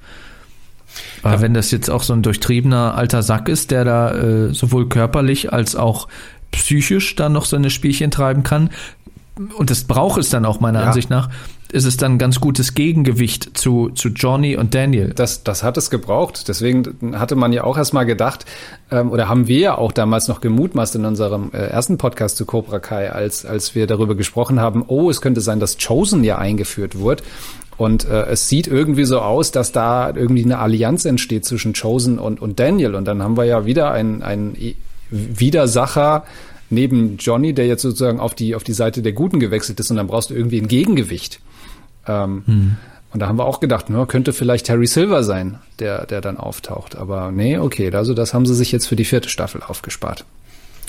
Aber 1.23 1.41
wenn 1.41 1.55
das 1.55 1.71
jetzt 1.71 1.91
auch 1.91 2.03
so 2.03 2.13
ein 2.13 2.23
durchtriebener 2.23 2.95
alter 2.95 3.23
Sack 3.23 3.49
ist, 3.49 3.71
der 3.71 3.85
da 3.85 4.13
äh, 4.15 4.55
sowohl 4.55 4.89
körperlich 4.89 5.53
als 5.53 5.75
auch 5.75 6.07
psychisch 6.53 7.17
dann 7.17 7.33
noch 7.33 7.47
seine 7.47 7.71
Spielchen 7.71 8.11
treiben 8.11 8.43
kann, 8.43 8.71
und 9.57 9.71
das 9.71 9.85
braucht 9.85 10.21
es 10.21 10.31
dann 10.31 10.45
auch 10.45 10.61
meiner 10.61 10.81
Ja. 10.81 10.87
Ansicht 10.89 11.11
nach, 11.11 11.31
ist 11.73 11.87
es 11.87 11.97
dann 11.97 12.13
ein 12.13 12.19
ganz 12.19 12.39
gutes 12.39 12.75
Gegengewicht 12.75 13.57
zu, 13.57 13.89
zu 13.89 14.11
Johnny 14.11 14.57
und 14.57 14.75
Daniel. 14.75 15.15
Das, 15.15 15.43
das 15.43 15.63
hat 15.63 15.79
es 15.79 15.89
gebraucht. 15.89 16.47
Deswegen 16.49 17.15
hatte 17.19 17.35
man 17.35 17.53
ja 17.53 17.65
auch 17.65 17.79
erstmal 17.79 18.05
gedacht, 18.05 18.45
ähm, 18.91 19.11
oder 19.11 19.29
haben 19.29 19.49
wir 19.49 19.59
ja 19.59 19.79
auch 19.79 19.93
damals 19.93 20.29
noch 20.29 20.43
gemutmaßt 20.43 20.97
in 20.97 21.07
unserem 21.07 21.51
äh, 21.53 21.59
ersten 21.59 21.97
Podcast 21.97 22.37
zu 22.37 22.45
Cobra 22.45 22.79
Kai, 22.79 23.11
als, 23.11 23.47
als 23.47 23.75
wir 23.75 23.87
darüber 23.87 24.15
gesprochen 24.15 24.61
haben, 24.61 24.85
oh, 24.87 25.09
es 25.09 25.23
könnte 25.23 25.41
sein, 25.41 25.61
dass 25.61 25.79
Chosen 25.79 26.25
ja 26.25 26.37
eingeführt 26.37 27.01
wird. 27.01 27.23
Und 27.79 28.05
äh, 28.05 28.27
es 28.27 28.51
sieht 28.51 28.67
irgendwie 28.67 29.05
so 29.05 29.21
aus, 29.21 29.51
dass 29.51 29.73
da 29.73 30.15
irgendwie 30.15 30.45
eine 30.45 30.59
Allianz 30.59 31.07
entsteht 31.07 31.47
zwischen 31.47 31.73
Chosen 31.73 32.19
und, 32.19 32.43
und 32.43 32.61
Daniel. 32.61 32.95
Und 32.95 33.07
dann 33.07 33.23
haben 33.23 33.39
wir 33.39 33.45
ja 33.45 33.65
wieder 33.65 33.93
einen, 33.93 34.23
einen 34.23 34.57
Widersacher 35.11 36.25
neben 36.73 37.17
Johnny, 37.19 37.53
der 37.53 37.67
jetzt 37.67 37.83
sozusagen 37.83 38.19
auf 38.19 38.35
die, 38.35 38.55
auf 38.55 38.65
die 38.65 38.73
Seite 38.73 39.03
der 39.03 39.13
Guten 39.13 39.39
gewechselt 39.39 39.79
ist. 39.79 39.91
Und 39.91 39.97
dann 39.99 40.07
brauchst 40.07 40.31
du 40.31 40.35
irgendwie 40.35 40.61
ein 40.61 40.69
Gegengewicht. 40.69 41.41
Ähm, 42.07 42.77
Und 43.13 43.21
da 43.21 43.29
haben 43.29 43.39
wir 43.39 43.45
auch 43.45 43.61
gedacht, 43.61 43.87
na, 43.91 44.07
könnte 44.07 44.33
vielleicht 44.33 44.71
Harry 44.71 44.87
Silver 44.87 45.23
sein, 45.23 45.59
der, 45.79 46.07
der 46.07 46.23
dann 46.23 46.39
auftaucht. 46.39 46.97
Aber 46.97 47.31
nee, 47.31 47.59
okay, 47.59 47.93
also 47.95 48.15
das 48.15 48.33
haben 48.33 48.47
sie 48.47 48.55
sich 48.55 48.73
jetzt 48.73 48.87
für 48.87 48.97
die 48.97 49.05
vierte 49.05 49.29
Staffel 49.29 49.63
aufgespart. 49.63 50.25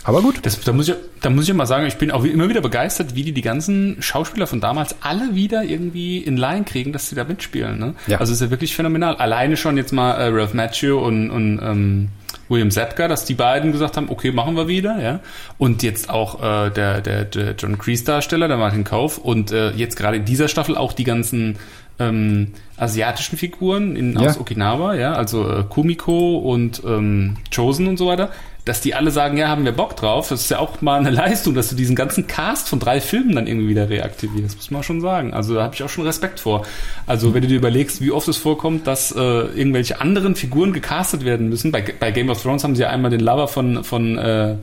Aber 0.06 0.22
gut. 0.22 0.40
Das, 0.44 0.60
da, 0.62 0.72
muss 0.72 0.88
ich, 0.88 0.96
da 1.22 1.30
muss 1.30 1.48
ich 1.48 1.54
mal 1.54 1.66
sagen, 1.66 1.86
ich 1.86 1.96
bin 1.96 2.12
auch 2.12 2.24
immer 2.24 2.50
wieder 2.50 2.62
begeistert, 2.62 3.16
wie 3.16 3.24
die 3.24 3.34
die 3.34 3.42
ganzen 3.42 4.02
Schauspieler 4.02 4.48
von 4.48 4.62
damals 4.62 4.96
alle 5.02 5.36
wieder 5.36 5.64
irgendwie 5.64 6.18
in 6.18 6.38
Line 6.38 6.64
kriegen, 6.64 6.94
dass 6.94 7.10
sie 7.10 7.16
da 7.16 7.26
mitspielen. 7.26 7.78
Ne? 7.80 7.94
Ja. 8.08 8.20
Also 8.20 8.34
ist 8.34 8.42
ja 8.42 8.50
wirklich 8.50 8.76
phänomenal. 8.76 9.16
Alleine 9.16 9.58
schon 9.58 9.78
jetzt 9.78 9.92
mal 9.92 10.14
äh, 10.14 10.28
Ralph 10.28 10.54
Macchio 10.54 11.06
und, 11.06 11.30
und 11.30 11.60
ähm, 11.62 12.10
William 12.54 12.72
Zepka, 12.72 13.08
dass 13.10 13.26
die 13.26 13.34
beiden 13.34 13.72
gesagt 13.74 13.98
haben, 13.98 14.10
okay, 14.10 14.32
machen 14.32 14.56
wir 14.56 14.68
wieder. 14.70 15.02
ja. 15.02 15.20
Und 15.58 15.84
jetzt 15.84 16.10
auch 16.10 16.42
äh, 16.42 16.70
der, 16.70 17.02
der, 17.02 17.26
der 17.26 17.56
John 17.58 17.78
Kreese 17.78 18.06
Darsteller, 18.06 18.48
der 18.48 18.58
Martin 18.58 18.86
Kauf 18.86 19.18
und 19.18 19.52
äh, 19.52 19.72
jetzt 19.72 19.98
gerade 19.98 20.18
in 20.18 20.26
dieser 20.26 20.48
Staffel 20.48 20.78
auch 20.78 20.94
die 20.94 21.04
ganzen 21.04 21.58
ähm, 22.00 22.54
asiatischen 22.78 23.38
Figuren 23.38 23.96
in, 23.96 24.14
Ja. 24.14 24.30
aus 24.30 24.40
Okinawa, 24.40 24.96
ja, 24.96 25.14
also 25.14 25.48
äh, 25.50 25.64
Kumiko 25.68 26.38
und 26.38 26.82
ähm, 26.86 27.38
Chosen 27.54 27.88
und 27.88 27.98
so 27.98 28.08
weiter, 28.08 28.30
dass 28.66 28.80
die 28.80 28.96
alle 28.96 29.12
sagen, 29.12 29.38
ja, 29.38 29.50
haben 29.50 29.66
wir 29.66 29.74
Bock 29.74 29.98
drauf. 29.98 30.30
Das 30.30 30.42
ist 30.42 30.50
ja 30.50 30.60
auch 30.60 30.82
mal 30.82 31.00
eine 31.00 31.10
Leistung, 31.10 31.54
dass 31.54 31.70
du 31.70 31.76
diesen 31.76 31.96
ganzen 31.96 32.28
Cast 32.28 32.70
von 32.70 32.80
drei 32.80 33.02
Filmen 33.02 33.36
dann 33.36 33.48
irgendwie 33.48 33.68
wieder 33.68 33.90
reaktivierst, 33.90 34.56
muss 34.56 34.72
man 34.72 34.84
schon 34.84 35.02
sagen. 35.02 35.34
Also 35.34 35.56
da 35.56 35.64
habe 35.64 35.76
ich 35.76 35.84
auch 35.84 35.90
schon 35.90 36.06
Respekt 36.06 36.40
vor. 36.40 36.66
Also 37.06 37.34
wenn 37.34 37.42
du 37.42 37.50
dir 37.50 37.58
überlegst, 37.58 38.02
wie 38.02 38.12
oft 38.12 38.28
es 38.28 38.38
vorkommt, 38.38 38.88
dass 38.88 39.12
äh, 39.12 39.20
irgendwelche 39.20 40.00
anderen 40.00 40.36
Figuren 40.36 40.72
gecastet 40.72 41.26
werden 41.26 41.50
müssen. 41.50 41.72
Bei, 41.72 41.84
bei 42.00 42.12
Game 42.12 42.30
of 42.30 42.42
Thrones 42.42 42.64
haben 42.64 42.76
sie 42.76 42.84
ja 42.84 42.90
einmal 42.90 43.12
den 43.12 43.20
Lover 43.20 43.50
von, 43.50 43.84
von 43.84 44.18
äh, 44.18 44.56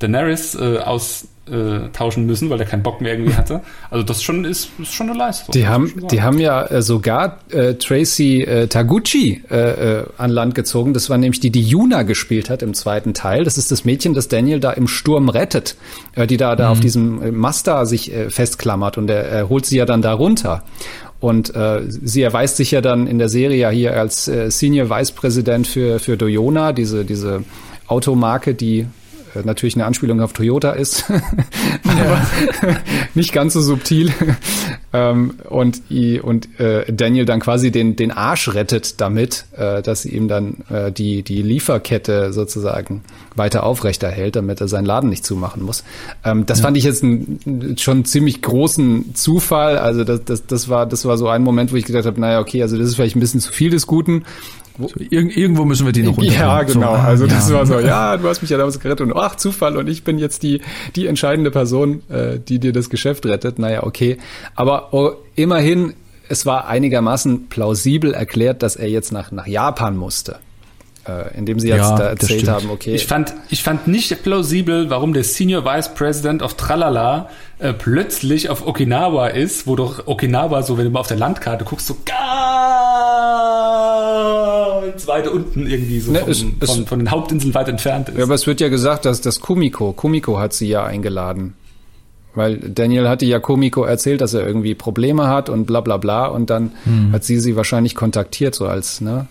Daenerys 0.00 0.54
äh, 0.54 0.78
aus 0.78 1.28
äh, 1.50 1.88
tauschen 1.92 2.26
müssen, 2.26 2.50
weil 2.50 2.60
er 2.60 2.66
keinen 2.66 2.82
Bock 2.82 3.00
mehr 3.00 3.12
irgendwie 3.12 3.34
hatte. 3.34 3.60
Also 3.90 4.04
das 4.04 4.22
schon 4.22 4.44
ist, 4.44 4.70
ist 4.80 4.92
schon 4.92 5.08
eine 5.08 5.18
Leistung. 5.18 5.52
Die 5.52 5.66
haben, 5.66 6.06
die 6.10 6.22
haben 6.22 6.38
ja 6.38 6.64
äh, 6.66 6.82
sogar 6.82 7.38
äh, 7.50 7.74
Tracy 7.74 8.42
äh, 8.42 8.66
Taguchi 8.66 9.42
äh, 9.50 9.98
äh, 9.98 10.06
an 10.18 10.30
Land 10.30 10.54
gezogen. 10.54 10.92
Das 10.92 11.08
war 11.08 11.18
nämlich 11.18 11.40
die, 11.40 11.50
die 11.50 11.62
Yuna 11.62 12.02
gespielt 12.02 12.50
hat 12.50 12.62
im 12.62 12.74
zweiten 12.74 13.14
Teil. 13.14 13.44
Das 13.44 13.58
ist 13.58 13.70
das 13.70 13.84
Mädchen, 13.84 14.14
das 14.14 14.28
Daniel 14.28 14.60
da 14.60 14.72
im 14.72 14.88
Sturm 14.88 15.28
rettet, 15.28 15.76
äh, 16.14 16.26
die 16.26 16.36
da, 16.36 16.56
da 16.56 16.70
auf 16.70 16.80
diesem 16.80 17.22
äh, 17.22 17.30
Mast 17.30 17.66
da 17.66 17.86
sich 17.86 18.12
äh, 18.12 18.30
festklammert 18.30 18.98
und 18.98 19.08
er, 19.08 19.24
er 19.24 19.48
holt 19.48 19.66
sie 19.66 19.76
ja 19.76 19.84
dann 19.84 20.02
da 20.02 20.12
runter. 20.12 20.64
Und 21.18 21.54
äh, 21.54 21.82
sie 21.88 22.22
erweist 22.22 22.56
sich 22.56 22.72
ja 22.72 22.80
dann 22.80 23.06
in 23.06 23.18
der 23.18 23.28
Serie 23.28 23.58
ja 23.58 23.70
hier 23.70 23.98
als 23.98 24.28
äh, 24.28 24.50
Senior 24.50 24.90
Vice 24.90 25.12
President 25.12 25.66
für, 25.66 25.98
für 25.98 26.16
Doyona, 26.16 26.72
diese, 26.72 27.04
diese 27.04 27.44
Automarke, 27.86 28.54
die 28.54 28.80
äh, 28.80 28.86
natürlich 29.44 29.74
eine 29.76 29.84
Anspielung 29.84 30.20
auf 30.20 30.32
Toyota 30.32 30.72
ist, 30.72 31.04
aber 31.84 32.26
nicht 33.14 33.32
ganz 33.32 33.54
so 33.54 33.60
subtil. 33.60 34.12
ähm, 34.92 35.34
und 35.48 35.82
und 36.22 36.60
äh, 36.60 36.92
Daniel 36.92 37.24
dann 37.24 37.40
quasi 37.40 37.70
den, 37.70 37.96
den 37.96 38.10
Arsch 38.10 38.52
rettet 38.54 39.00
damit, 39.00 39.46
äh, 39.56 39.82
dass 39.82 40.02
sie 40.02 40.10
ihm 40.10 40.28
dann 40.28 40.58
äh, 40.70 40.92
die, 40.92 41.22
die 41.22 41.42
Lieferkette 41.42 42.32
sozusagen 42.32 43.02
weiter 43.34 43.64
aufrechterhält, 43.64 44.36
damit 44.36 44.60
er 44.60 44.68
seinen 44.68 44.86
Laden 44.86 45.10
nicht 45.10 45.24
zumachen 45.24 45.62
muss. 45.62 45.84
Ähm, 46.24 46.46
das 46.46 46.58
ja. 46.58 46.64
fand 46.64 46.76
ich 46.76 46.84
jetzt 46.84 47.02
einen 47.02 47.76
schon 47.78 48.04
ziemlich 48.04 48.42
großen 48.42 49.14
Zufall. 49.14 49.78
Also 49.78 50.04
das, 50.04 50.24
das, 50.24 50.46
das, 50.46 50.68
war, 50.68 50.86
das 50.86 51.04
war 51.04 51.18
so 51.18 51.28
ein 51.28 51.42
Moment, 51.42 51.72
wo 51.72 51.76
ich 51.76 51.84
gedacht 51.84 52.06
habe, 52.06 52.20
naja, 52.20 52.40
okay, 52.40 52.62
also 52.62 52.76
das 52.76 52.88
ist 52.88 52.96
vielleicht 52.96 53.16
ein 53.16 53.20
bisschen 53.20 53.40
zu 53.40 53.52
viel 53.52 53.70
des 53.70 53.86
Guten. 53.86 54.24
Ir 54.98 55.36
irgendwo 55.36 55.64
müssen 55.64 55.86
wir 55.86 55.92
die 55.92 56.02
noch 56.02 56.16
runter. 56.16 56.32
Ja, 56.32 56.62
genau. 56.62 56.96
So, 56.96 57.02
also 57.02 57.26
das 57.26 57.52
war 57.52 57.66
so, 57.66 57.80
ja, 57.80 58.16
du 58.16 58.28
hast 58.28 58.42
mich 58.42 58.50
ja 58.50 58.58
damals 58.58 58.78
gerettet 58.78 59.06
und 59.06 59.16
ach, 59.16 59.36
Zufall 59.36 59.76
und 59.76 59.88
ich 59.88 60.04
bin 60.04 60.18
jetzt 60.18 60.42
die, 60.42 60.60
die 60.94 61.06
entscheidende 61.06 61.50
Person, 61.50 62.02
äh, 62.08 62.38
die 62.38 62.58
dir 62.58 62.72
das 62.72 62.90
Geschäft 62.90 63.26
rettet. 63.26 63.58
Naja, 63.58 63.82
okay. 63.84 64.18
Aber 64.54 64.92
oh, 64.92 65.12
immerhin, 65.34 65.94
es 66.28 66.46
war 66.46 66.68
einigermaßen 66.68 67.48
plausibel 67.48 68.12
erklärt, 68.12 68.62
dass 68.62 68.76
er 68.76 68.88
jetzt 68.88 69.12
nach, 69.12 69.30
nach 69.32 69.46
Japan 69.46 69.96
musste 69.96 70.38
äh, 71.08 71.36
indem 71.36 71.60
sie 71.60 71.68
jetzt 71.68 71.78
ja, 71.78 71.96
da 71.96 72.08
erzählt 72.08 72.48
haben, 72.48 72.70
okay. 72.70 72.94
Ich 72.94 73.06
fand, 73.06 73.34
ich 73.48 73.62
fand 73.62 73.86
nicht 73.86 74.22
plausibel, 74.22 74.90
warum 74.90 75.12
der 75.12 75.24
Senior 75.24 75.64
Vice 75.64 75.94
President 75.94 76.42
of 76.42 76.54
Tralala 76.54 77.28
äh, 77.58 77.72
plötzlich 77.72 78.48
auf 78.48 78.66
Okinawa 78.66 79.28
ist, 79.28 79.66
wo 79.66 79.76
doch 79.76 80.06
Okinawa 80.06 80.62
so, 80.62 80.78
wenn 80.78 80.84
du 80.84 80.90
mal 80.90 81.00
auf 81.00 81.06
der 81.06 81.18
Landkarte 81.18 81.64
guckst, 81.64 81.86
so 81.86 81.96
ganz 82.04 83.05
weit 85.06 85.28
unten 85.28 85.66
irgendwie 85.66 86.00
so 86.00 86.12
ne, 86.12 86.20
von, 86.20 86.30
es, 86.30 86.70
von, 86.70 86.86
von, 86.86 86.98
den 86.98 87.10
Hauptinseln 87.10 87.54
weit 87.54 87.68
entfernt 87.68 88.08
ist. 88.08 88.18
Ja, 88.18 88.24
aber 88.24 88.34
es 88.34 88.46
wird 88.46 88.60
ja 88.60 88.68
gesagt, 88.68 89.04
dass 89.04 89.20
das 89.20 89.40
Kumiko, 89.40 89.92
Kumiko 89.92 90.38
hat 90.38 90.52
sie 90.52 90.68
ja 90.68 90.84
eingeladen. 90.84 91.54
Weil 92.34 92.58
Daniel 92.58 93.08
hatte 93.08 93.24
ja 93.24 93.40
Komiko 93.40 93.84
erzählt, 93.84 94.20
dass 94.20 94.34
er 94.34 94.46
irgendwie 94.46 94.74
Probleme 94.74 95.28
hat 95.28 95.48
und 95.48 95.64
bla 95.64 95.80
bla 95.80 95.96
bla 95.96 96.26
und 96.26 96.50
dann 96.50 96.72
hm. 96.84 97.12
hat 97.12 97.24
sie 97.24 97.40
sie 97.40 97.56
wahrscheinlich 97.56 97.94
kontaktiert, 97.94 98.54
so 98.54 98.66
als, 98.66 99.00
ne? 99.00 99.26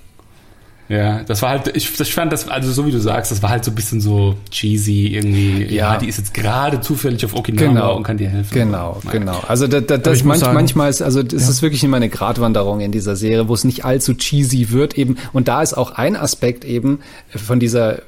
Ja, 0.88 1.23
das 1.23 1.41
war 1.41 1.49
halt, 1.49 1.75
ich, 1.75 1.99
ich 1.99 2.13
fand 2.13 2.31
das, 2.31 2.47
also 2.47 2.71
so 2.71 2.86
wie 2.86 2.91
du 2.91 2.99
sagst, 2.99 3.31
das 3.31 3.41
war 3.41 3.49
halt 3.49 3.65
so 3.65 3.71
ein 3.71 3.75
bisschen 3.75 4.01
so 4.01 4.36
cheesy 4.51 5.07
irgendwie. 5.07 5.63
Ja, 5.63 5.93
ja 5.93 5.97
die 5.97 6.07
ist 6.07 6.17
jetzt 6.17 6.33
gerade 6.33 6.79
zufällig 6.79 7.25
auf 7.25 7.36
Okinawa 7.36 7.67
genau, 7.67 7.95
und 7.95 8.03
kann 8.03 8.17
dir 8.17 8.29
helfen. 8.29 8.53
Genau, 8.53 9.01
Nein. 9.03 9.11
genau. 9.19 9.41
Also 9.47 9.67
da, 9.67 9.81
da, 9.81 9.97
das 9.97 10.23
manch, 10.23 10.41
sagen, 10.41 10.53
manchmal 10.53 10.89
ist, 10.89 11.01
also 11.01 11.23
das 11.23 11.43
ja. 11.43 11.49
ist 11.49 11.61
wirklich 11.63 11.83
immer 11.83 11.97
eine 11.97 12.09
Gratwanderung 12.09 12.81
in 12.81 12.91
dieser 12.91 13.15
Serie, 13.15 13.47
wo 13.47 13.53
es 13.55 13.63
nicht 13.63 13.83
allzu 13.83 14.13
cheesy 14.13 14.69
wird 14.69 14.95
eben. 14.97 15.17
Und 15.33 15.47
da 15.47 15.63
ist 15.63 15.73
auch 15.73 15.91
ein 15.91 16.15
Aspekt 16.15 16.65
eben 16.65 16.99
von 17.29 17.59
dieser 17.59 17.99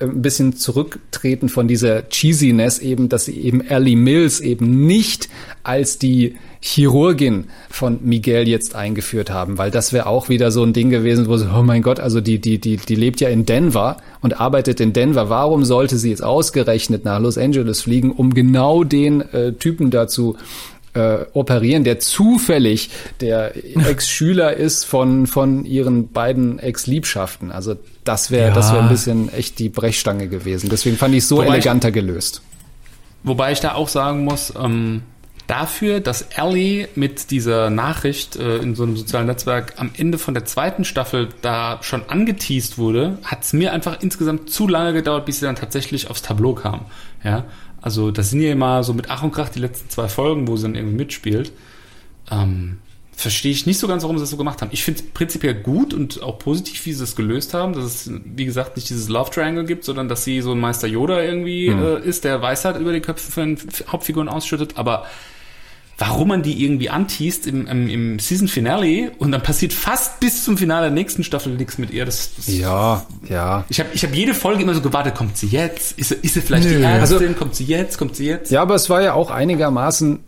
ein 0.00 0.22
bisschen 0.22 0.56
zurücktreten 0.56 1.48
von 1.48 1.68
dieser 1.68 2.08
Cheesiness 2.08 2.78
eben, 2.78 3.08
dass 3.08 3.26
sie 3.26 3.40
eben 3.40 3.60
Ellie 3.60 3.96
Mills 3.96 4.40
eben 4.40 4.86
nicht 4.86 5.28
als 5.62 5.98
die 5.98 6.36
Chirurgin 6.60 7.44
von 7.70 8.00
Miguel 8.02 8.48
jetzt 8.48 8.74
eingeführt 8.74 9.30
haben, 9.30 9.56
weil 9.56 9.70
das 9.70 9.92
wäre 9.92 10.06
auch 10.06 10.28
wieder 10.28 10.50
so 10.50 10.64
ein 10.64 10.72
Ding 10.72 10.90
gewesen, 10.90 11.28
wo 11.28 11.36
sie, 11.36 11.48
oh 11.48 11.62
mein 11.62 11.82
Gott, 11.82 12.00
also 12.00 12.20
die, 12.20 12.40
die, 12.40 12.58
die, 12.58 12.76
die 12.76 12.94
lebt 12.94 13.20
ja 13.20 13.28
in 13.28 13.46
Denver 13.46 13.98
und 14.20 14.40
arbeitet 14.40 14.80
in 14.80 14.92
Denver. 14.92 15.28
Warum 15.28 15.64
sollte 15.64 15.96
sie 15.96 16.10
jetzt 16.10 16.24
ausgerechnet 16.24 17.04
nach 17.04 17.20
Los 17.20 17.38
Angeles 17.38 17.82
fliegen, 17.82 18.10
um 18.10 18.34
genau 18.34 18.84
den 18.84 19.20
äh, 19.32 19.52
Typen 19.52 19.90
dazu 19.90 20.36
äh, 20.96 21.26
operieren, 21.34 21.84
der 21.84 21.98
zufällig 21.98 22.90
der 23.20 23.52
Ex-Schüler 23.56 24.54
ist 24.54 24.84
von, 24.84 25.26
von 25.26 25.64
ihren 25.64 26.10
beiden 26.10 26.58
Ex-Liebschaften. 26.58 27.52
Also 27.52 27.76
das 28.04 28.30
wäre 28.30 28.48
ja. 28.48 28.54
das 28.54 28.72
wäre 28.72 28.82
ein 28.82 28.88
bisschen 28.88 29.32
echt 29.32 29.58
die 29.58 29.68
Brechstange 29.68 30.28
gewesen. 30.28 30.70
Deswegen 30.70 30.96
fand 30.96 31.14
ich 31.14 31.26
so 31.26 31.36
wobei 31.36 31.48
eleganter 31.48 31.88
ich, 31.88 31.94
gelöst. 31.94 32.42
Wobei 33.22 33.52
ich 33.52 33.60
da 33.60 33.74
auch 33.74 33.88
sagen 33.88 34.24
muss, 34.24 34.52
ähm, 34.58 35.02
dafür, 35.46 36.00
dass 36.00 36.22
Ellie 36.22 36.88
mit 36.94 37.30
dieser 37.30 37.70
Nachricht 37.70 38.36
äh, 38.36 38.56
in 38.58 38.74
so 38.74 38.82
einem 38.82 38.96
sozialen 38.96 39.26
Netzwerk 39.26 39.74
am 39.76 39.90
Ende 39.96 40.18
von 40.18 40.34
der 40.34 40.44
zweiten 40.44 40.84
Staffel 40.84 41.28
da 41.42 41.78
schon 41.82 42.08
angeteased 42.08 42.78
wurde, 42.78 43.18
hat 43.24 43.44
es 43.44 43.52
mir 43.52 43.72
einfach 43.72 44.00
insgesamt 44.00 44.50
zu 44.50 44.66
lange 44.68 44.92
gedauert, 44.92 45.26
bis 45.26 45.40
sie 45.40 45.46
dann 45.46 45.56
tatsächlich 45.56 46.10
aufs 46.10 46.22
Tableau 46.22 46.54
kam. 46.54 46.86
Ja, 47.22 47.44
also 47.86 48.10
das 48.10 48.30
sind 48.30 48.40
ja 48.40 48.50
immer 48.50 48.82
so 48.82 48.94
mit 48.94 49.10
Ach 49.10 49.22
und 49.22 49.30
Krach 49.30 49.48
die 49.48 49.60
letzten 49.60 49.88
zwei 49.88 50.08
Folgen, 50.08 50.48
wo 50.48 50.56
sie 50.56 50.64
dann 50.64 50.74
irgendwie 50.74 50.96
mitspielt. 50.96 51.52
Ähm, 52.32 52.78
verstehe 53.12 53.52
ich 53.52 53.64
nicht 53.64 53.78
so 53.78 53.86
ganz, 53.86 54.02
warum 54.02 54.18
sie 54.18 54.24
das 54.24 54.30
so 54.30 54.36
gemacht 54.36 54.60
haben. 54.60 54.70
Ich 54.72 54.82
finde 54.82 55.02
es 55.02 55.06
prinzipiell 55.10 55.54
gut 55.54 55.94
und 55.94 56.20
auch 56.20 56.40
positiv, 56.40 56.84
wie 56.84 56.92
sie 56.92 57.04
es 57.04 57.14
gelöst 57.14 57.54
haben, 57.54 57.74
dass 57.74 57.84
es, 57.84 58.10
wie 58.24 58.44
gesagt, 58.44 58.74
nicht 58.74 58.90
dieses 58.90 59.08
Love 59.08 59.30
Triangle 59.30 59.66
gibt, 59.66 59.84
sondern 59.84 60.08
dass 60.08 60.24
sie 60.24 60.40
so 60.40 60.50
ein 60.50 60.58
Meister 60.58 60.88
Yoda 60.88 61.22
irgendwie 61.22 61.70
mhm. 61.70 61.80
äh, 61.80 62.00
ist, 62.00 62.24
der 62.24 62.42
Weisheit 62.42 62.76
über 62.76 62.92
die 62.92 62.98
Köpfe 62.98 63.30
von 63.30 63.56
Hauptfiguren 63.86 64.28
ausschüttet, 64.28 64.76
aber 64.76 65.06
warum 65.98 66.28
man 66.28 66.42
die 66.42 66.62
irgendwie 66.62 66.90
anteast 66.90 67.46
im, 67.46 67.66
im, 67.66 67.88
im 67.88 68.18
Season 68.18 68.48
Finale 68.48 69.12
und 69.18 69.32
dann 69.32 69.42
passiert 69.42 69.72
fast 69.72 70.20
bis 70.20 70.44
zum 70.44 70.58
Finale 70.58 70.86
der 70.86 70.90
nächsten 70.92 71.24
Staffel 71.24 71.54
nichts 71.54 71.78
mit 71.78 71.90
ihr. 71.90 72.04
Das, 72.04 72.34
das 72.36 72.48
ja, 72.48 73.06
ja. 73.28 73.64
Ich 73.68 73.80
habe 73.80 73.90
ich 73.94 74.04
hab 74.04 74.14
jede 74.14 74.34
Folge 74.34 74.62
immer 74.62 74.74
so 74.74 74.82
gewartet, 74.82 75.14
kommt 75.14 75.36
sie 75.36 75.46
jetzt? 75.46 75.98
Ist, 75.98 76.12
ist 76.12 76.34
sie 76.34 76.40
vielleicht 76.40 76.68
Nö. 76.68 76.78
die 76.78 76.82
Ärztin? 76.82 77.28
Also, 77.28 77.34
kommt 77.34 77.54
sie 77.54 77.64
jetzt? 77.64 77.96
Kommt 77.98 78.16
sie 78.16 78.26
jetzt? 78.26 78.50
Ja, 78.50 78.62
aber 78.62 78.74
es 78.74 78.90
war 78.90 79.00
ja 79.00 79.14
auch 79.14 79.30
einigermaßen 79.30 80.20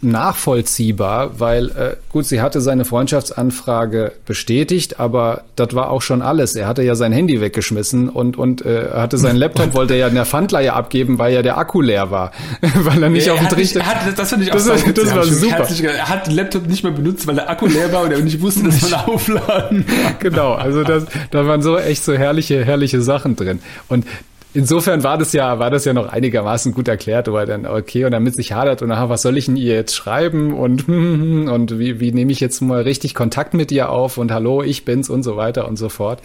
nachvollziehbar, 0.00 1.40
weil 1.40 1.70
äh, 1.70 1.96
gut, 2.10 2.26
sie 2.26 2.40
hatte 2.40 2.60
seine 2.60 2.84
Freundschaftsanfrage 2.84 4.12
bestätigt, 4.26 5.00
aber 5.00 5.44
das 5.56 5.74
war 5.74 5.90
auch 5.90 6.02
schon 6.02 6.22
alles. 6.22 6.54
Er 6.54 6.66
hatte 6.66 6.82
ja 6.82 6.94
sein 6.94 7.12
Handy 7.12 7.40
weggeschmissen 7.40 8.08
und 8.08 8.36
und 8.36 8.64
äh, 8.64 8.90
hatte 8.92 9.18
seinen 9.18 9.36
Laptop 9.36 9.74
wollte 9.74 9.94
er 9.94 10.00
ja 10.00 10.08
in 10.08 10.14
der 10.14 10.26
Pfandleihe 10.26 10.72
abgeben, 10.72 11.18
weil 11.18 11.34
ja 11.34 11.42
der 11.42 11.58
Akku 11.58 11.80
leer 11.80 12.10
war, 12.10 12.32
weil 12.74 13.02
er 13.02 13.10
nicht 13.10 13.26
ja, 13.26 13.34
auf 13.34 13.40
dem 13.40 13.48
Trichter. 13.48 13.82
das 14.16 14.30
finde 14.30 14.46
ich 14.46 14.50
auch 14.50 14.56
das, 14.56 14.64
so 14.64 14.92
das 14.92 15.14
war 15.14 15.24
super. 15.24 15.68
Er 15.82 16.08
hat 16.08 16.26
den 16.26 16.34
Laptop 16.34 16.66
nicht 16.66 16.82
mehr 16.82 16.92
benutzt, 16.92 17.26
weil 17.26 17.34
der 17.34 17.48
Akku 17.48 17.66
leer 17.66 17.92
war 17.92 18.02
und 18.02 18.12
er 18.12 18.20
nicht 18.20 18.40
wusste, 18.40 18.64
dass 18.64 18.90
man 18.90 18.94
aufladen. 19.06 19.84
genau, 20.18 20.54
also 20.54 20.82
das, 20.84 21.04
da 21.30 21.46
waren 21.46 21.62
so 21.62 21.78
echt 21.78 22.04
so 22.04 22.14
herrliche 22.14 22.64
herrliche 22.64 23.02
Sachen 23.02 23.36
drin 23.36 23.60
und 23.88 24.06
insofern 24.54 25.02
war 25.02 25.18
das 25.18 25.32
ja, 25.32 25.58
war 25.58 25.70
das 25.70 25.84
ja 25.84 25.92
noch 25.92 26.08
einigermaßen 26.08 26.72
gut 26.72 26.88
erklärt, 26.88 27.28
wo 27.28 27.36
er 27.36 27.46
dann, 27.46 27.66
okay, 27.66 28.04
und 28.04 28.12
damit 28.12 28.34
sich 28.34 28.52
hadert 28.52 28.82
und 28.82 28.88
nachher, 28.88 29.08
was 29.08 29.22
soll 29.22 29.36
ich 29.36 29.46
denn 29.46 29.56
ihr 29.56 29.74
jetzt 29.74 29.94
schreiben 29.94 30.54
und, 30.54 30.88
und 30.88 31.78
wie, 31.78 32.00
wie 32.00 32.12
nehme 32.12 32.32
ich 32.32 32.40
jetzt 32.40 32.60
mal 32.60 32.82
richtig 32.82 33.14
Kontakt 33.14 33.54
mit 33.54 33.72
ihr 33.72 33.90
auf 33.90 34.18
und 34.18 34.32
hallo, 34.32 34.62
ich 34.62 34.84
bin's 34.84 35.08
und 35.08 35.22
so 35.22 35.36
weiter 35.36 35.68
und 35.68 35.76
so 35.76 35.88
fort. 35.88 36.20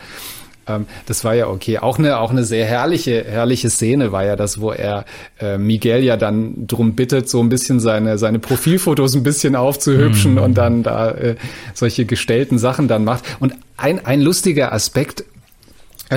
Ähm, 0.67 0.86
das 1.05 1.23
war 1.23 1.34
ja 1.34 1.47
okay. 1.47 1.80
Auch 1.80 1.97
eine, 1.97 2.19
auch 2.19 2.32
eine 2.32 2.43
sehr 2.43 2.65
herrliche, 2.65 3.23
herrliche 3.23 3.69
Szene 3.69 4.11
war 4.11 4.25
ja 4.25 4.36
das, 4.36 4.59
wo 4.59 4.71
er 4.71 5.05
äh, 5.39 5.57
Miguel 5.57 6.03
ja 6.03 6.17
dann 6.17 6.67
drum 6.67 6.95
bittet, 6.95 7.30
so 7.30 7.39
ein 7.41 7.49
bisschen 7.49 7.80
seine, 7.80 8.17
seine 8.17 8.39
Profilfotos 8.39 9.15
ein 9.15 9.23
bisschen 9.23 9.55
aufzuhübschen 9.55 10.34
mhm. 10.34 10.41
und 10.41 10.57
dann 10.57 10.84
da 10.84 11.11
äh, 11.11 11.36
solche 11.73 12.05
gestellten 12.05 12.57
Sachen 12.57 12.88
dann 12.88 13.03
macht. 13.03 13.23
Und 13.39 13.53
ein, 13.78 14.05
ein 14.05 14.21
lustiger 14.21 14.73
Aspekt 14.73 15.23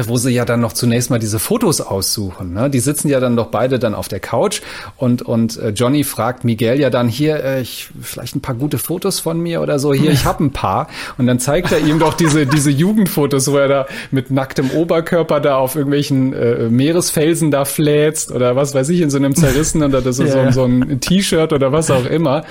wo 0.07 0.16
sie 0.16 0.30
ja 0.30 0.45
dann 0.45 0.61
noch 0.61 0.72
zunächst 0.72 1.11
mal 1.11 1.18
diese 1.18 1.38
Fotos 1.38 1.80
aussuchen. 1.80 2.53
Ne? 2.53 2.70
Die 2.70 2.80
sitzen 2.80 3.09
ja 3.09 3.20
dann 3.20 3.36
doch 3.36 3.47
beide 3.47 3.78
dann 3.78 3.95
auf 3.95 4.09
der 4.09 4.20
Couch 4.20 4.62
und 4.97 5.22
und 5.22 5.59
äh, 5.59 5.70
Johnny 5.70 6.05
fragt 6.05 6.45
Miguel 6.45 6.78
ja 6.78 6.91
dann 6.91 7.09
hier, 7.09 7.43
äh, 7.43 7.61
ich, 7.61 7.88
vielleicht 8.01 8.36
ein 8.36 8.41
paar 8.41 8.55
gute 8.55 8.78
Fotos 8.78 9.20
von 9.20 9.41
mir 9.41 9.61
oder 9.61 9.78
so. 9.78 9.93
Hier, 9.93 10.12
ich 10.12 10.24
habe 10.24 10.45
ein 10.45 10.53
paar. 10.53 10.88
Und 11.18 11.26
dann 11.26 11.38
zeigt 11.38 11.72
er 11.72 11.80
ihm 11.80 11.99
doch 11.99 12.14
diese 12.14 12.47
diese 12.47 12.70
Jugendfotos, 12.70 13.51
wo 13.51 13.57
er 13.57 13.68
da 13.68 13.86
mit 14.11 14.30
nacktem 14.30 14.70
Oberkörper 14.70 15.41
da 15.41 15.57
auf 15.57 15.74
irgendwelchen 15.74 16.32
äh, 16.32 16.68
Meeresfelsen 16.68 17.51
da 17.51 17.64
fläzt 17.64 18.32
oder 18.32 18.57
was 18.57 18.74
weiß 18.74 18.88
ich 18.91 19.01
in 19.01 19.11
so 19.11 19.18
einem 19.18 19.34
zerrissenen 19.34 19.91
oder 19.91 20.03
das 20.03 20.18
ist 20.18 20.34
yeah. 20.34 20.53
so, 20.53 20.61
so 20.61 20.64
ein 20.66 21.01
T-Shirt 21.01 21.53
oder 21.53 21.72
was 21.72 21.91
auch 21.91 22.07
immer. 22.07 22.45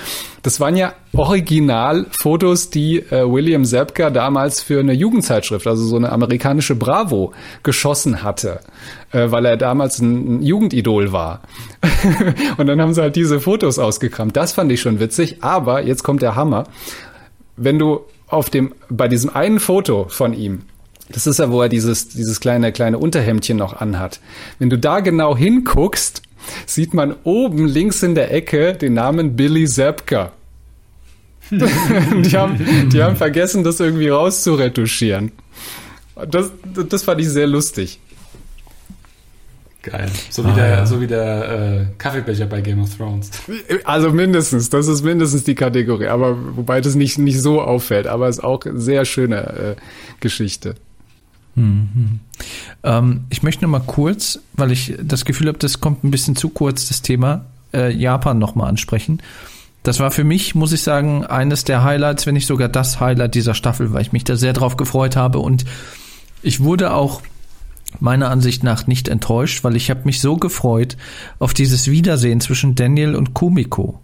Das 0.44 0.60
waren 0.60 0.76
ja 0.76 0.94
Originalfotos, 1.14 2.70
die 2.70 3.00
äh, 3.00 3.30
William 3.30 3.66
Zepka 3.66 4.10
damals 4.10 4.62
für 4.62 4.80
eine 4.80 4.94
Jugendzeitschrift, 4.94 5.66
also 5.66 5.84
so 5.86 5.96
eine 5.96 6.12
amerikanische 6.12 6.76
Bravo, 6.76 7.34
geschossen 7.64 8.22
hatte, 8.24 8.60
äh, 9.12 9.32
weil 9.32 9.46
er 9.46 9.58
damals 9.58 10.00
ein, 10.00 10.40
ein 10.40 10.44
Jugendidol 10.44 11.12
war. 11.12 11.42
und 12.58 12.68
dann 12.68 12.80
haben 12.80 12.94
sie 12.94 13.02
halt 13.02 13.16
diese 13.16 13.40
Fotos 13.40 13.80
ausgekramt. 13.80 14.38
Das 14.38 14.54
fand 14.54 14.72
ich 14.72 14.82
schon 14.82 15.00
witzig, 15.00 15.44
aber 15.44 15.84
jetzt 15.84 16.04
kommt 16.04 16.22
der 16.22 16.36
Hammer. 16.36 16.66
Wenn 17.58 17.80
du 17.80 18.02
auf 18.28 18.50
dem, 18.50 18.74
bei 18.90 19.08
diesem 19.08 19.36
einen 19.36 19.60
Foto 19.60 20.06
von 20.10 20.34
ihm, 20.34 20.62
das 21.12 21.26
ist 21.26 21.40
ja, 21.40 21.52
wo 21.52 21.62
er 21.62 21.70
dieses, 21.70 22.10
dieses 22.10 22.40
kleine, 22.40 22.72
kleine 22.72 23.00
Unterhemdchen 23.00 23.58
noch 23.58 23.82
anhat. 23.82 24.20
Wenn 24.60 24.70
du 24.70 24.78
da 24.78 25.00
genau 25.00 25.36
hinguckst, 25.36 26.22
sieht 26.68 26.94
man 26.94 27.16
oben 27.24 27.66
links 27.66 28.04
in 28.04 28.14
der 28.14 28.32
Ecke 28.32 28.76
den 28.76 28.94
Namen 28.94 29.36
Billy 29.36 29.66
Zepka. 29.66 30.32
die, 32.24 32.38
haben, 32.38 32.90
die 32.90 33.02
haben 33.02 33.16
vergessen, 33.16 33.64
das 33.64 33.80
irgendwie 33.80 34.10
rauszuretuschieren. 34.10 35.32
Das, 36.30 36.52
das 36.90 37.04
fand 37.04 37.22
ich 37.22 37.30
sehr 37.30 37.48
lustig. 37.48 38.00
Geil. 39.82 40.10
So 40.30 40.44
wie 40.44 40.50
ah, 40.50 40.56
der, 40.56 40.68
ja. 40.70 40.86
so 40.86 41.00
wie 41.00 41.08
der 41.08 41.50
äh, 41.50 41.86
Kaffeebecher 41.98 42.46
bei 42.48 42.60
Game 42.60 42.82
of 42.82 42.96
Thrones. 42.98 43.32
Also 43.86 44.12
mindestens, 44.12 44.70
das 44.70 44.88
ist 44.88 45.04
mindestens 45.04 45.46
die 45.46 45.56
Kategorie. 45.56 46.08
Aber 46.08 46.38
wobei 46.58 46.82
das 46.82 46.96
nicht, 46.96 47.18
nicht 47.18 47.42
so 47.42 47.62
auffällt, 47.62 48.06
aber 48.06 48.28
es 48.28 48.40
ist 48.40 48.44
auch 48.44 48.66
eine 48.66 48.80
sehr 48.80 49.06
schöne 49.06 49.38
äh, 49.38 49.76
Geschichte. 50.20 50.76
Mhm. 51.56 52.20
Ähm, 52.84 53.26
ich 53.30 53.42
möchte 53.42 53.64
noch 53.64 53.72
mal 53.72 53.80
kurz, 53.80 54.40
weil 54.54 54.72
ich 54.74 54.96
das 55.02 55.24
Gefühl 55.24 55.48
habe, 55.48 55.60
das 55.60 55.80
kommt 55.80 56.04
ein 56.04 56.12
bisschen 56.12 56.36
zu 56.36 56.50
kurz, 56.50 56.90
das 56.90 57.02
Thema 57.02 57.46
äh, 57.74 57.92
Japan 57.92 58.38
noch 58.38 58.56
mal 58.56 58.68
ansprechen. 58.68 59.22
Das 59.84 60.00
war 60.00 60.12
für 60.12 60.24
mich, 60.24 60.56
muss 60.56 60.74
ich 60.74 60.84
sagen, 60.84 61.26
eines 61.26 61.64
der 61.64 61.84
Highlights, 61.84 62.26
wenn 62.26 62.34
nicht 62.34 62.48
sogar 62.48 62.68
das 62.68 63.00
Highlight 63.00 63.36
dieser 63.36 63.54
Staffel, 63.54 63.94
weil 63.94 64.02
ich 64.02 64.12
mich 64.12 64.24
da 64.24 64.36
sehr 64.36 64.54
drauf 64.54 64.78
gefreut 64.78 65.16
habe 65.16 65.40
und 65.40 65.66
ich 66.42 66.60
wurde 66.60 66.94
auch 66.94 67.22
meiner 68.00 68.30
Ansicht 68.30 68.64
nach 68.64 68.88
nicht 68.88 69.08
enttäuscht, 69.08 69.64
weil 69.64 69.76
ich 69.76 69.90
habe 69.90 70.02
mich 70.04 70.22
so 70.22 70.38
gefreut 70.38 70.98
auf 71.40 71.54
dieses 71.54 71.90
Wiedersehen 71.90 72.40
zwischen 72.40 72.76
Daniel 72.76 73.16
und 73.16 73.34
Kumiko. 73.34 74.00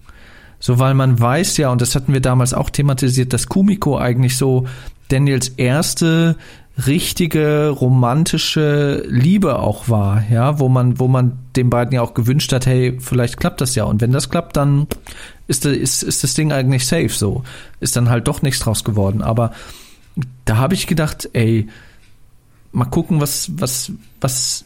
So, 0.59 0.79
weil 0.79 0.93
man 0.93 1.19
weiß 1.19 1.57
ja, 1.57 1.69
und 1.69 1.81
das 1.81 1.95
hatten 1.95 2.13
wir 2.13 2.21
damals 2.21 2.53
auch 2.53 2.69
thematisiert, 2.69 3.33
dass 3.33 3.47
Kumiko 3.47 3.97
eigentlich 3.97 4.37
so 4.37 4.65
Daniels 5.09 5.49
erste 5.49 6.37
richtige 6.87 7.69
romantische 7.69 9.03
Liebe 9.07 9.59
auch 9.59 9.87
war, 9.87 10.23
ja, 10.29 10.59
wo 10.59 10.67
man, 10.67 10.99
wo 10.99 11.07
man 11.07 11.37
den 11.55 11.69
beiden 11.69 11.93
ja 11.93 12.01
auch 12.01 12.13
gewünscht 12.13 12.51
hat, 12.51 12.65
hey, 12.65 12.97
vielleicht 12.99 13.37
klappt 13.37 13.61
das 13.61 13.75
ja. 13.75 13.85
Und 13.85 14.01
wenn 14.01 14.11
das 14.11 14.29
klappt, 14.29 14.57
dann 14.57 14.87
ist, 15.47 15.65
ist, 15.65 16.03
ist 16.03 16.23
das 16.23 16.33
Ding 16.33 16.51
eigentlich 16.51 16.85
safe 16.85 17.09
so. 17.09 17.43
Ist 17.79 17.95
dann 17.95 18.09
halt 18.09 18.27
doch 18.27 18.41
nichts 18.41 18.59
draus 18.59 18.83
geworden. 18.83 19.21
Aber 19.21 19.51
da 20.45 20.57
habe 20.57 20.73
ich 20.73 20.87
gedacht, 20.87 21.29
ey, 21.33 21.67
mal 22.71 22.85
gucken, 22.85 23.21
was, 23.21 23.51
was, 23.57 23.91
was 24.21 24.65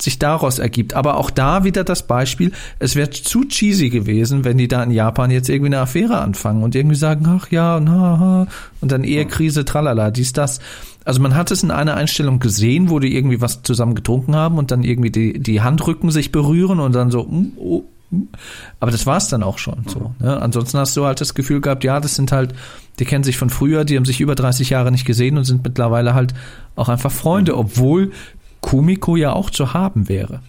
sich 0.00 0.18
daraus 0.18 0.58
ergibt. 0.58 0.94
Aber 0.94 1.16
auch 1.16 1.30
da 1.30 1.64
wieder 1.64 1.84
das 1.84 2.06
Beispiel, 2.06 2.52
es 2.78 2.96
wäre 2.96 3.10
zu 3.10 3.44
cheesy 3.44 3.88
gewesen, 3.88 4.44
wenn 4.44 4.58
die 4.58 4.68
da 4.68 4.82
in 4.82 4.90
Japan 4.90 5.30
jetzt 5.30 5.48
irgendwie 5.48 5.68
eine 5.68 5.80
Affäre 5.80 6.18
anfangen 6.18 6.62
und 6.62 6.74
irgendwie 6.74 6.96
sagen, 6.96 7.26
ach 7.26 7.50
ja, 7.50 7.76
und, 7.76 7.88
ha, 7.88 8.46
und 8.80 8.92
dann 8.92 9.04
Ehekrise, 9.04 9.64
tralala, 9.64 10.10
dies, 10.10 10.32
das. 10.32 10.60
Also 11.04 11.22
man 11.22 11.34
hat 11.34 11.50
es 11.50 11.62
in 11.62 11.70
einer 11.70 11.94
Einstellung 11.94 12.40
gesehen, 12.40 12.90
wo 12.90 12.98
die 12.98 13.14
irgendwie 13.16 13.40
was 13.40 13.62
zusammen 13.62 13.94
getrunken 13.94 14.34
haben 14.34 14.58
und 14.58 14.70
dann 14.70 14.82
irgendwie 14.82 15.10
die, 15.10 15.38
die 15.38 15.62
Handrücken 15.62 16.10
sich 16.10 16.32
berühren 16.32 16.80
und 16.80 16.94
dann 16.94 17.10
so, 17.10 17.24
mm, 17.24 17.52
oh. 17.56 17.84
Aber 18.80 18.90
das 18.90 19.06
war 19.06 19.16
es 19.16 19.28
dann 19.28 19.42
auch 19.42 19.58
schon 19.58 19.84
so. 19.86 20.14
Ne? 20.20 20.40
Ansonsten 20.40 20.78
hast 20.78 20.96
du 20.96 21.04
halt 21.04 21.20
das 21.20 21.34
Gefühl 21.34 21.60
gehabt, 21.60 21.84
ja, 21.84 22.00
das 22.00 22.14
sind 22.14 22.32
halt, 22.32 22.54
die 22.98 23.04
kennen 23.04 23.24
sich 23.24 23.36
von 23.36 23.50
früher, 23.50 23.84
die 23.84 23.96
haben 23.96 24.04
sich 24.04 24.20
über 24.20 24.34
30 24.34 24.70
Jahre 24.70 24.92
nicht 24.92 25.04
gesehen 25.04 25.36
und 25.36 25.44
sind 25.44 25.64
mittlerweile 25.64 26.14
halt 26.14 26.34
auch 26.76 26.88
einfach 26.88 27.10
Freunde, 27.10 27.56
obwohl 27.56 28.12
Kumiko 28.60 29.16
ja 29.16 29.32
auch 29.32 29.50
zu 29.50 29.74
haben 29.74 30.08
wäre. 30.08 30.40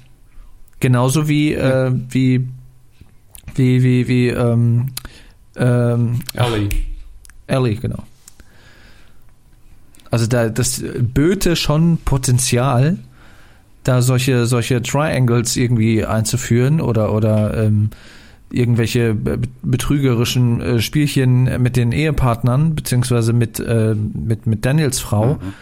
Genauso 0.80 1.28
wie, 1.28 1.53
äh, 1.53 1.91
wie, 2.10 2.47
wie, 3.55 3.84
wie, 3.84 4.08
wie, 4.08 4.28
ähm, 4.30 4.88
ähm, 5.55 6.22
Ellie. 6.34 6.70
Ellie, 7.47 7.76
genau. 7.76 8.03
Also 10.12 10.28
da 10.28 10.49
das 10.49 10.84
böte 10.99 11.55
schon 11.55 11.97
Potenzial, 11.97 12.97
da 13.88 14.02
solche 14.02 14.46
solche 14.46 14.82
Triangles 14.82 15.56
irgendwie 15.56 16.06
einzuführen 16.06 16.82
oder 16.82 17.14
oder 17.14 17.66
ähm, 17.66 17.90
irgendwelche 18.52 19.16
betrügerischen 19.62 20.62
äh, 20.62 20.80
Spielchen 20.80 21.62
mit 21.62 21.76
den 21.76 21.92
Ehepartnern 21.92 22.76
beziehungsweise 22.76 23.34
mit 23.34 23.60
äh, 23.60 23.96
mit 23.96 24.48
mit 24.48 24.66
Daniels 24.66 25.00
Frau 25.00 25.36
mhm. 25.36 25.54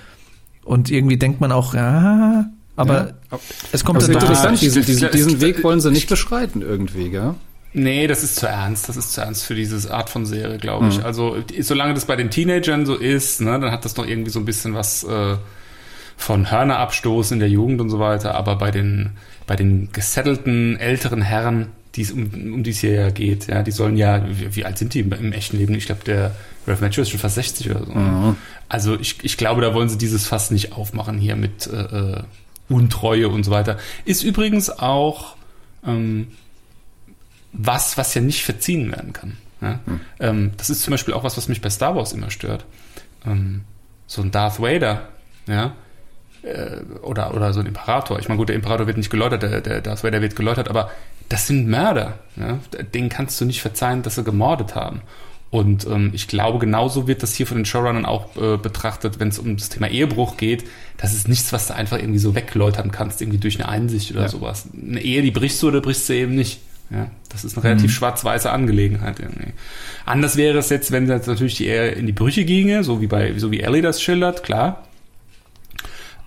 und 0.63 0.91
irgendwie 0.91 1.17
denkt 1.17 1.41
man 1.41 1.51
auch 1.51 1.73
ja 1.73 2.45
aber 2.75 3.13
ja. 3.31 3.39
es 3.71 3.83
kommt 3.85 4.03
aber 4.03 4.13
dann 4.13 4.21
interessant 4.21 4.61
diesen, 4.61 4.83
diesen, 4.85 5.11
diesen 5.11 5.41
Weg 5.41 5.63
wollen 5.63 5.79
sie 5.79 5.91
nicht 5.91 6.09
beschreiten 6.09 6.61
irgendwie 6.61 7.09
gell 7.09 7.35
Nee, 7.77 8.07
das 8.07 8.23
ist 8.23 8.37
zu 8.37 8.47
ernst. 8.47 8.87
Das 8.87 8.95
ist 8.95 9.11
zu 9.11 9.19
ernst 9.19 9.43
für 9.43 9.53
diese 9.53 9.93
Art 9.93 10.09
von 10.09 10.25
Serie, 10.25 10.57
glaube 10.57 10.87
ich. 10.87 10.99
Mhm. 10.99 11.05
Also, 11.05 11.35
solange 11.59 11.93
das 11.93 12.05
bei 12.05 12.15
den 12.15 12.29
Teenagern 12.31 12.85
so 12.85 12.95
ist, 12.95 13.41
ne, 13.41 13.59
dann 13.59 13.69
hat 13.69 13.83
das 13.83 13.97
noch 13.97 14.07
irgendwie 14.07 14.31
so 14.31 14.39
ein 14.39 14.45
bisschen 14.45 14.73
was 14.73 15.03
äh, 15.03 15.35
von 16.17 16.49
Hörnerabstoß 16.49 17.31
in 17.31 17.39
der 17.39 17.49
Jugend 17.49 17.81
und 17.81 17.89
so 17.89 17.99
weiter. 17.99 18.35
Aber 18.35 18.55
bei 18.55 18.71
den, 18.71 19.11
bei 19.47 19.55
den 19.55 19.91
gesettelten 19.91 20.77
älteren 20.77 21.21
Herren, 21.21 21.67
die 21.95 22.05
um, 22.11 22.53
um 22.53 22.63
die 22.63 22.71
es 22.71 22.79
hier 22.79 22.93
ja 22.93 23.09
geht, 23.09 23.47
ja, 23.47 23.63
die 23.63 23.71
sollen 23.71 23.97
ja, 23.97 24.25
wie, 24.27 24.55
wie 24.55 24.65
alt 24.65 24.77
sind 24.77 24.93
die 24.93 24.99
im, 24.99 25.11
im 25.11 25.31
echten 25.33 25.57
Leben? 25.57 25.73
Ich 25.75 25.85
glaube, 25.85 26.03
der 26.05 26.35
Ralph 26.67 26.81
Matthew 26.81 27.01
ist 27.01 27.09
schon 27.09 27.19
fast 27.19 27.35
60 27.35 27.71
oder 27.71 27.85
so. 27.85 27.91
Mhm. 27.93 28.35
Also, 28.67 28.99
ich, 28.99 29.23
ich 29.23 29.37
glaube, 29.37 29.61
da 29.61 29.73
wollen 29.73 29.89
sie 29.89 29.97
dieses 29.97 30.27
Fass 30.27 30.51
nicht 30.51 30.73
aufmachen 30.73 31.17
hier 31.17 31.35
mit 31.35 31.67
äh, 31.67 31.75
äh 31.75 32.23
Untreue 32.67 33.29
und 33.29 33.43
so 33.43 33.51
weiter. 33.51 33.77
Ist 34.05 34.23
übrigens 34.23 34.71
auch. 34.71 35.35
Ähm, 35.85 36.29
was, 37.57 37.97
was 37.97 38.13
ja 38.13 38.21
nicht 38.21 38.43
verziehen 38.43 38.91
werden 38.91 39.13
kann. 39.13 39.37
Ja? 39.61 39.79
Hm. 39.85 39.99
Ähm, 40.19 40.51
das 40.57 40.69
ist 40.69 40.83
zum 40.83 40.91
Beispiel 40.91 41.13
auch 41.13 41.23
was, 41.23 41.37
was 41.37 41.47
mich 41.47 41.61
bei 41.61 41.69
Star 41.69 41.95
Wars 41.95 42.13
immer 42.13 42.31
stört. 42.31 42.65
Ähm, 43.25 43.61
so 44.07 44.21
ein 44.21 44.31
Darth 44.31 44.59
Vader, 44.59 45.07
ja, 45.47 45.73
äh, 46.45 46.81
oder, 47.01 47.33
oder 47.33 47.53
so 47.53 47.59
ein 47.59 47.65
Imperator. 47.65 48.19
Ich 48.19 48.27
meine, 48.27 48.37
gut, 48.37 48.49
der 48.49 48.55
Imperator 48.55 48.87
wird 48.87 48.97
nicht 48.97 49.09
geläutert, 49.09 49.43
der, 49.43 49.61
der 49.61 49.81
Darth 49.81 50.03
Vader 50.03 50.21
wird 50.21 50.35
geläutert, 50.35 50.69
aber 50.69 50.91
das 51.29 51.47
sind 51.47 51.67
Mörder. 51.67 52.19
Ja? 52.35 52.59
Denen 52.93 53.09
kannst 53.09 53.39
du 53.41 53.45
nicht 53.45 53.61
verzeihen, 53.61 54.03
dass 54.03 54.15
sie 54.15 54.23
gemordet 54.23 54.75
haben. 54.75 55.01
Und 55.51 55.87
ähm, 55.87 56.11
ich 56.13 56.27
glaube, 56.27 56.59
genauso 56.59 57.07
wird 57.07 57.23
das 57.23 57.33
hier 57.33 57.47
von 57.47 57.57
den 57.57 57.65
Showrunnern 57.65 58.05
auch 58.05 58.35
äh, 58.35 58.57
betrachtet, 58.57 59.19
wenn 59.19 59.29
es 59.29 59.39
um 59.39 59.55
das 59.55 59.69
Thema 59.69 59.87
Ehebruch 59.87 60.37
geht. 60.37 60.65
Das 60.97 61.13
ist 61.13 61.29
nichts, 61.29 61.53
was 61.53 61.67
du 61.67 61.75
einfach 61.75 61.97
irgendwie 61.97 62.19
so 62.19 62.35
wegläutern 62.35 62.91
kannst, 62.91 63.21
irgendwie 63.21 63.37
durch 63.37 63.59
eine 63.59 63.69
Einsicht 63.69 64.11
oder 64.11 64.23
ja. 64.23 64.27
sowas. 64.27 64.67
Eine 64.73 65.01
Ehe, 65.01 65.21
die 65.21 65.31
brichst 65.31 65.63
du 65.63 65.69
oder 65.69 65.81
brichst 65.81 66.09
du 66.09 66.13
eben 66.13 66.35
nicht. 66.35 66.59
Ja, 66.91 67.09
das 67.29 67.43
ist 67.43 67.57
eine 67.57 67.63
relativ 67.63 67.91
mhm. 67.91 67.95
schwarz-weiße 67.95 68.51
Angelegenheit 68.51 69.19
irgendwie. 69.19 69.53
Anders 70.05 70.35
wäre 70.35 70.57
es 70.59 70.69
jetzt, 70.69 70.91
wenn 70.91 71.07
das 71.07 71.25
natürlich 71.25 71.63
eher 71.63 71.95
in 71.95 72.05
die 72.05 72.11
Brüche 72.11 72.45
ginge, 72.45 72.83
so 72.83 73.01
wie 73.01 73.07
bei, 73.07 73.33
so 73.37 73.49
wie 73.49 73.61
Ellie 73.61 73.81
das 73.81 74.01
schildert, 74.01 74.43
klar. 74.43 74.83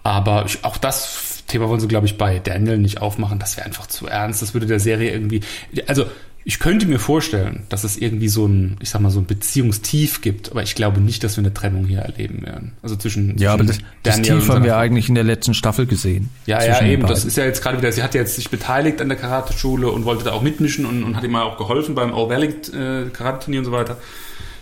Aber 0.09 0.46
ich, 0.46 0.64
auch 0.64 0.76
das 0.76 1.44
Thema 1.46 1.68
wollen 1.68 1.80
sie, 1.80 1.88
glaube 1.88 2.06
ich, 2.06 2.16
bei 2.16 2.38
Daniel 2.38 2.78
nicht 2.78 3.00
aufmachen. 3.00 3.38
Das 3.38 3.56
wäre 3.56 3.66
einfach 3.66 3.86
zu 3.86 4.06
ernst. 4.06 4.42
Das 4.42 4.54
würde 4.54 4.66
der 4.66 4.80
Serie 4.80 5.12
irgendwie, 5.12 5.42
also 5.86 6.06
ich 6.44 6.61
könnte 6.61 6.86
mir 6.86 6.98
vorstellen, 6.98 7.64
dass 7.68 7.84
es 7.84 7.98
irgendwie 7.98 8.28
so 8.28 8.46
ein, 8.46 8.78
ich 8.80 8.88
sag 8.88 9.02
mal, 9.02 9.11
so 9.11 9.20
ein 9.20 9.26
Beziehungstief 9.26 10.22
gibt, 10.22 10.50
aber 10.50 10.62
ich 10.62 10.74
glaube 10.74 10.98
nicht, 10.98 11.22
dass 11.22 11.36
wir 11.36 11.42
eine 11.42 11.52
Trennung 11.52 11.84
hier 11.84 11.98
erleben 11.98 12.40
werden. 12.42 12.72
Also 12.82 12.96
zwischen, 12.96 13.36
ja, 13.36 13.52
aber 13.52 13.64
das, 13.64 13.80
das 14.02 14.22
Tief 14.22 14.48
haben 14.48 14.64
wir 14.64 14.78
eigentlich 14.78 15.11
in 15.11 15.14
der 15.14 15.24
letzten 15.24 15.52
Staffel 15.52 15.84
gesehen. 15.84 16.30
Ja, 16.46 16.64
ja, 16.64 16.80
eben. 16.82 17.06
Das 17.06 17.26
ist 17.26 17.36
ja 17.36 17.44
jetzt 17.44 17.62
gerade 17.62 17.76
wieder, 17.76 17.92
sie 17.92 18.02
hat 18.02 18.14
ja 18.14 18.22
jetzt 18.22 18.36
sich 18.36 18.48
beteiligt 18.48 19.02
an 19.02 19.11
der 19.11 19.18
Karate-Schule 19.18 19.90
und 19.90 20.06
wollte 20.06 20.24
da 20.24 20.32
auch 20.32 20.40
mitmischen 20.40 20.86
und, 20.86 21.02
und 21.02 21.16
hat 21.16 21.24
ihm 21.24 21.36
auch 21.36 21.59
geholfen 21.59 21.94
beim 21.94 22.14
All-Valley 22.14 22.48
äh, 22.48 23.11
Karate-Turnier 23.11 23.61
und 23.61 23.66
so 23.66 23.72
weiter. 23.72 23.98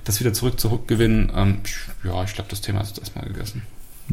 Das 0.03 0.19
wieder 0.19 0.33
zurück 0.33 0.59
zurückgewinnen. 0.59 1.31
Ähm, 1.37 1.59
ja, 2.03 2.25
ich 2.25 2.35
glaube, 2.35 2.51
das 2.51 2.63
Thema 2.63 2.81
ist 2.81 2.89
jetzt 2.89 2.99
erstmal 2.99 3.27
gegessen. 3.27 3.63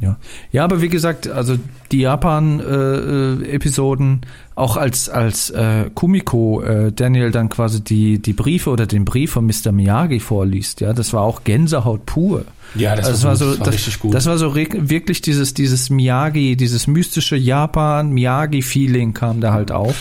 Ja. 0.01 0.17
ja, 0.51 0.63
aber 0.63 0.81
wie 0.81 0.89
gesagt, 0.89 1.27
also 1.27 1.59
die 1.91 1.99
Japan-Episoden, 1.99 4.21
äh, 4.23 4.27
auch 4.55 4.77
als 4.77 5.09
als 5.09 5.51
äh, 5.51 5.91
Kumiko 5.93 6.61
äh, 6.61 6.91
Daniel 6.91 7.29
dann 7.31 7.49
quasi 7.49 7.83
die 7.83 8.17
die 8.19 8.33
Briefe 8.33 8.71
oder 8.71 8.87
den 8.87 9.05
Brief 9.05 9.33
von 9.33 9.45
Mr. 9.45 9.71
Miyagi 9.71 10.19
vorliest, 10.19 10.81
ja, 10.81 10.93
das 10.93 11.13
war 11.13 11.21
auch 11.21 11.43
Gänsehaut 11.43 12.05
pur. 12.05 12.45
Ja, 12.75 12.95
das, 12.95 13.05
also 13.07 13.27
war, 13.27 13.35
so, 13.35 13.51
das 13.51 13.59
war 13.59 13.67
richtig 13.67 13.99
gut. 13.99 14.15
Das 14.15 14.25
war 14.25 14.37
so 14.37 14.55
wirklich 14.55 15.21
dieses 15.21 15.53
dieses 15.53 15.89
Miyagi, 15.89 16.55
dieses 16.55 16.87
mystische 16.87 17.35
Japan 17.35 18.09
Miyagi 18.09 18.61
Feeling 18.63 19.13
kam 19.13 19.41
da 19.41 19.51
halt 19.53 19.71
auf. 19.71 19.95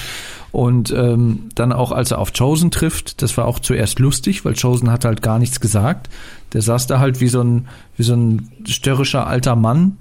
Und 0.53 0.91
ähm, 0.91 1.49
dann 1.55 1.73
auch, 1.73 1.93
als 1.93 2.11
er 2.11 2.19
auf 2.19 2.35
Chosen 2.35 2.71
trifft, 2.71 3.23
das 3.23 3.39
war 3.39 3.47
auch 3.47 3.59
zuerst 3.59 3.99
lustig, 3.99 4.45
weil 4.45 4.55
Chosen 4.55 4.91
hat 4.91 5.07
halt 5.07 5.23
gar 5.23 5.39
nichts 5.39 5.61
gesagt. 5.61 6.11
Der 6.53 6.63
saß 6.63 6.87
da 6.87 6.99
halt 6.99 7.21
wie 7.21 7.29
so 7.29 7.43
ein, 7.43 7.69
wie 7.97 8.03
so 8.03 8.15
ein 8.15 8.51
störrischer 8.67 9.27
alter 9.27 9.57
Mann 9.57 9.99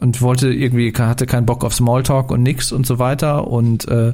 und 0.00 0.22
wollte 0.22 0.52
irgendwie, 0.52 0.92
hatte 0.92 1.26
keinen 1.26 1.46
Bock 1.46 1.64
auf 1.64 1.74
Smalltalk 1.74 2.30
und 2.30 2.42
nix 2.42 2.72
und 2.72 2.86
so 2.86 2.98
weiter. 2.98 3.48
Und 3.48 3.88
äh, 3.88 4.12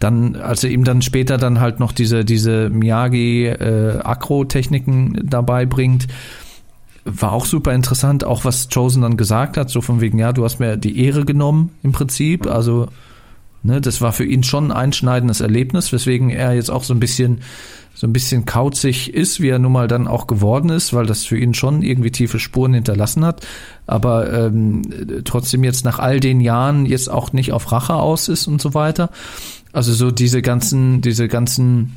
dann, 0.00 0.36
als 0.36 0.64
er 0.64 0.70
ihm 0.70 0.84
dann 0.84 1.02
später 1.02 1.38
dann 1.38 1.60
halt 1.60 1.80
noch 1.80 1.92
diese, 1.92 2.24
diese 2.24 2.68
Miyagi 2.68 3.46
äh, 3.46 4.00
dabei 5.22 5.66
bringt, 5.66 6.08
war 7.04 7.32
auch 7.32 7.44
super 7.44 7.72
interessant, 7.72 8.24
auch 8.24 8.44
was 8.44 8.68
Chosen 8.68 9.02
dann 9.02 9.16
gesagt 9.16 9.56
hat, 9.56 9.68
so 9.68 9.80
von 9.80 10.00
wegen, 10.00 10.18
ja, 10.18 10.32
du 10.32 10.44
hast 10.44 10.58
mir 10.58 10.76
die 10.76 11.04
Ehre 11.04 11.24
genommen 11.24 11.70
im 11.82 11.92
Prinzip. 11.92 12.46
Also 12.46 12.88
Ne, 13.66 13.80
das 13.80 14.02
war 14.02 14.12
für 14.12 14.26
ihn 14.26 14.42
schon 14.42 14.66
ein 14.66 14.76
einschneidendes 14.76 15.40
Erlebnis, 15.40 15.90
weswegen 15.90 16.28
er 16.28 16.52
jetzt 16.52 16.70
auch 16.70 16.84
so 16.84 16.92
ein 16.92 17.00
bisschen 17.00 17.40
so 17.94 18.06
ein 18.06 18.12
bisschen 18.12 18.44
kauzig 18.44 19.14
ist, 19.14 19.40
wie 19.40 19.48
er 19.48 19.58
nun 19.58 19.72
mal 19.72 19.88
dann 19.88 20.06
auch 20.06 20.26
geworden 20.26 20.68
ist, 20.68 20.92
weil 20.92 21.06
das 21.06 21.24
für 21.24 21.38
ihn 21.38 21.54
schon 21.54 21.80
irgendwie 21.80 22.10
tiefe 22.10 22.38
Spuren 22.38 22.74
hinterlassen 22.74 23.24
hat, 23.24 23.46
aber 23.86 24.30
ähm, 24.32 24.82
trotzdem 25.24 25.64
jetzt 25.64 25.84
nach 25.84 25.98
all 25.98 26.20
den 26.20 26.40
Jahren 26.40 26.84
jetzt 26.86 27.08
auch 27.08 27.32
nicht 27.32 27.52
auf 27.52 27.72
Rache 27.72 27.94
aus 27.94 28.28
ist 28.28 28.48
und 28.48 28.60
so 28.60 28.74
weiter. 28.74 29.10
Also 29.72 29.94
so 29.94 30.10
diese 30.10 30.42
ganzen, 30.42 31.00
diese 31.00 31.28
ganzen 31.28 31.94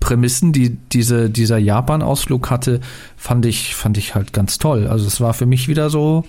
Prämissen, 0.00 0.52
die 0.52 0.78
diese, 0.92 1.30
dieser 1.30 1.58
Japan-Ausflug 1.58 2.50
hatte, 2.50 2.80
fand 3.16 3.46
ich, 3.46 3.76
fand 3.76 3.98
ich 3.98 4.14
halt 4.14 4.32
ganz 4.32 4.58
toll. 4.58 4.88
Also 4.88 5.06
es 5.06 5.20
war 5.20 5.34
für 5.34 5.46
mich 5.46 5.68
wieder 5.68 5.90
so, 5.90 6.24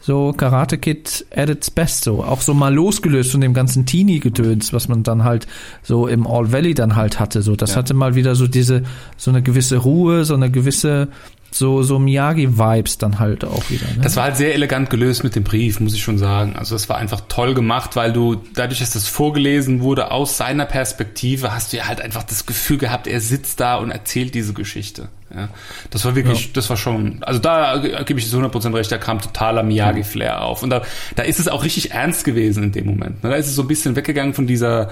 so 0.00 0.32
Karate 0.32 0.78
Kid 0.78 1.26
at 1.34 1.48
its 1.48 1.70
best 1.70 2.04
so. 2.04 2.22
Auch 2.22 2.40
so 2.40 2.54
mal 2.54 2.72
losgelöst 2.72 3.32
von 3.32 3.40
dem 3.40 3.54
ganzen 3.54 3.84
Teenie-Gedöns, 3.84 4.72
was 4.72 4.88
man 4.88 5.02
dann 5.02 5.24
halt 5.24 5.46
so 5.82 6.06
im 6.06 6.26
All 6.26 6.52
Valley 6.52 6.74
dann 6.74 6.96
halt 6.96 7.18
hatte. 7.18 7.42
So, 7.42 7.56
das 7.56 7.70
ja. 7.70 7.76
hatte 7.76 7.94
mal 7.94 8.14
wieder 8.14 8.34
so 8.34 8.46
diese, 8.46 8.84
so 9.16 9.30
eine 9.30 9.42
gewisse 9.42 9.78
Ruhe, 9.78 10.24
so 10.24 10.34
eine 10.34 10.50
gewisse 10.50 11.08
so, 11.50 11.82
so 11.82 11.98
Miyagi-Vibes 11.98 12.98
dann 12.98 13.18
halt 13.18 13.44
auch 13.44 13.70
wieder. 13.70 13.86
Ne? 13.86 14.02
Das 14.02 14.16
war 14.16 14.24
halt 14.24 14.36
sehr 14.36 14.54
elegant 14.54 14.90
gelöst 14.90 15.24
mit 15.24 15.34
dem 15.34 15.44
Brief, 15.44 15.80
muss 15.80 15.94
ich 15.94 16.02
schon 16.02 16.18
sagen. 16.18 16.56
Also 16.56 16.74
das 16.74 16.88
war 16.88 16.98
einfach 16.98 17.22
toll 17.28 17.54
gemacht, 17.54 17.96
weil 17.96 18.12
du 18.12 18.36
dadurch, 18.54 18.80
dass 18.80 18.90
das 18.90 19.06
vorgelesen 19.06 19.80
wurde 19.80 20.10
aus 20.10 20.36
seiner 20.36 20.66
Perspektive, 20.66 21.54
hast 21.54 21.72
du 21.72 21.78
ja 21.78 21.88
halt 21.88 22.00
einfach 22.00 22.22
das 22.22 22.46
Gefühl 22.46 22.78
gehabt, 22.78 23.06
er 23.06 23.20
sitzt 23.20 23.60
da 23.60 23.76
und 23.76 23.90
erzählt 23.90 24.34
diese 24.34 24.52
Geschichte. 24.52 25.08
Ja, 25.34 25.48
das 25.90 26.06
war 26.06 26.14
wirklich, 26.14 26.46
ja. 26.46 26.50
das 26.54 26.70
war 26.70 26.78
schon, 26.78 27.22
also 27.22 27.38
da 27.38 27.76
gebe 28.06 28.18
ich 28.18 28.30
zu 28.30 28.38
100% 28.38 28.74
recht, 28.74 28.90
da 28.90 28.96
kam 28.96 29.20
totaler 29.20 29.62
Miyagi-Flair 29.62 30.42
auf. 30.42 30.62
Und 30.62 30.70
da, 30.70 30.82
da 31.16 31.22
ist 31.22 31.38
es 31.38 31.48
auch 31.48 31.64
richtig 31.64 31.90
ernst 31.90 32.24
gewesen 32.24 32.62
in 32.62 32.72
dem 32.72 32.86
Moment. 32.86 33.22
Ne? 33.22 33.30
Da 33.30 33.36
ist 33.36 33.46
es 33.46 33.54
so 33.54 33.62
ein 33.62 33.68
bisschen 33.68 33.94
weggegangen 33.94 34.32
von 34.32 34.46
dieser, 34.46 34.90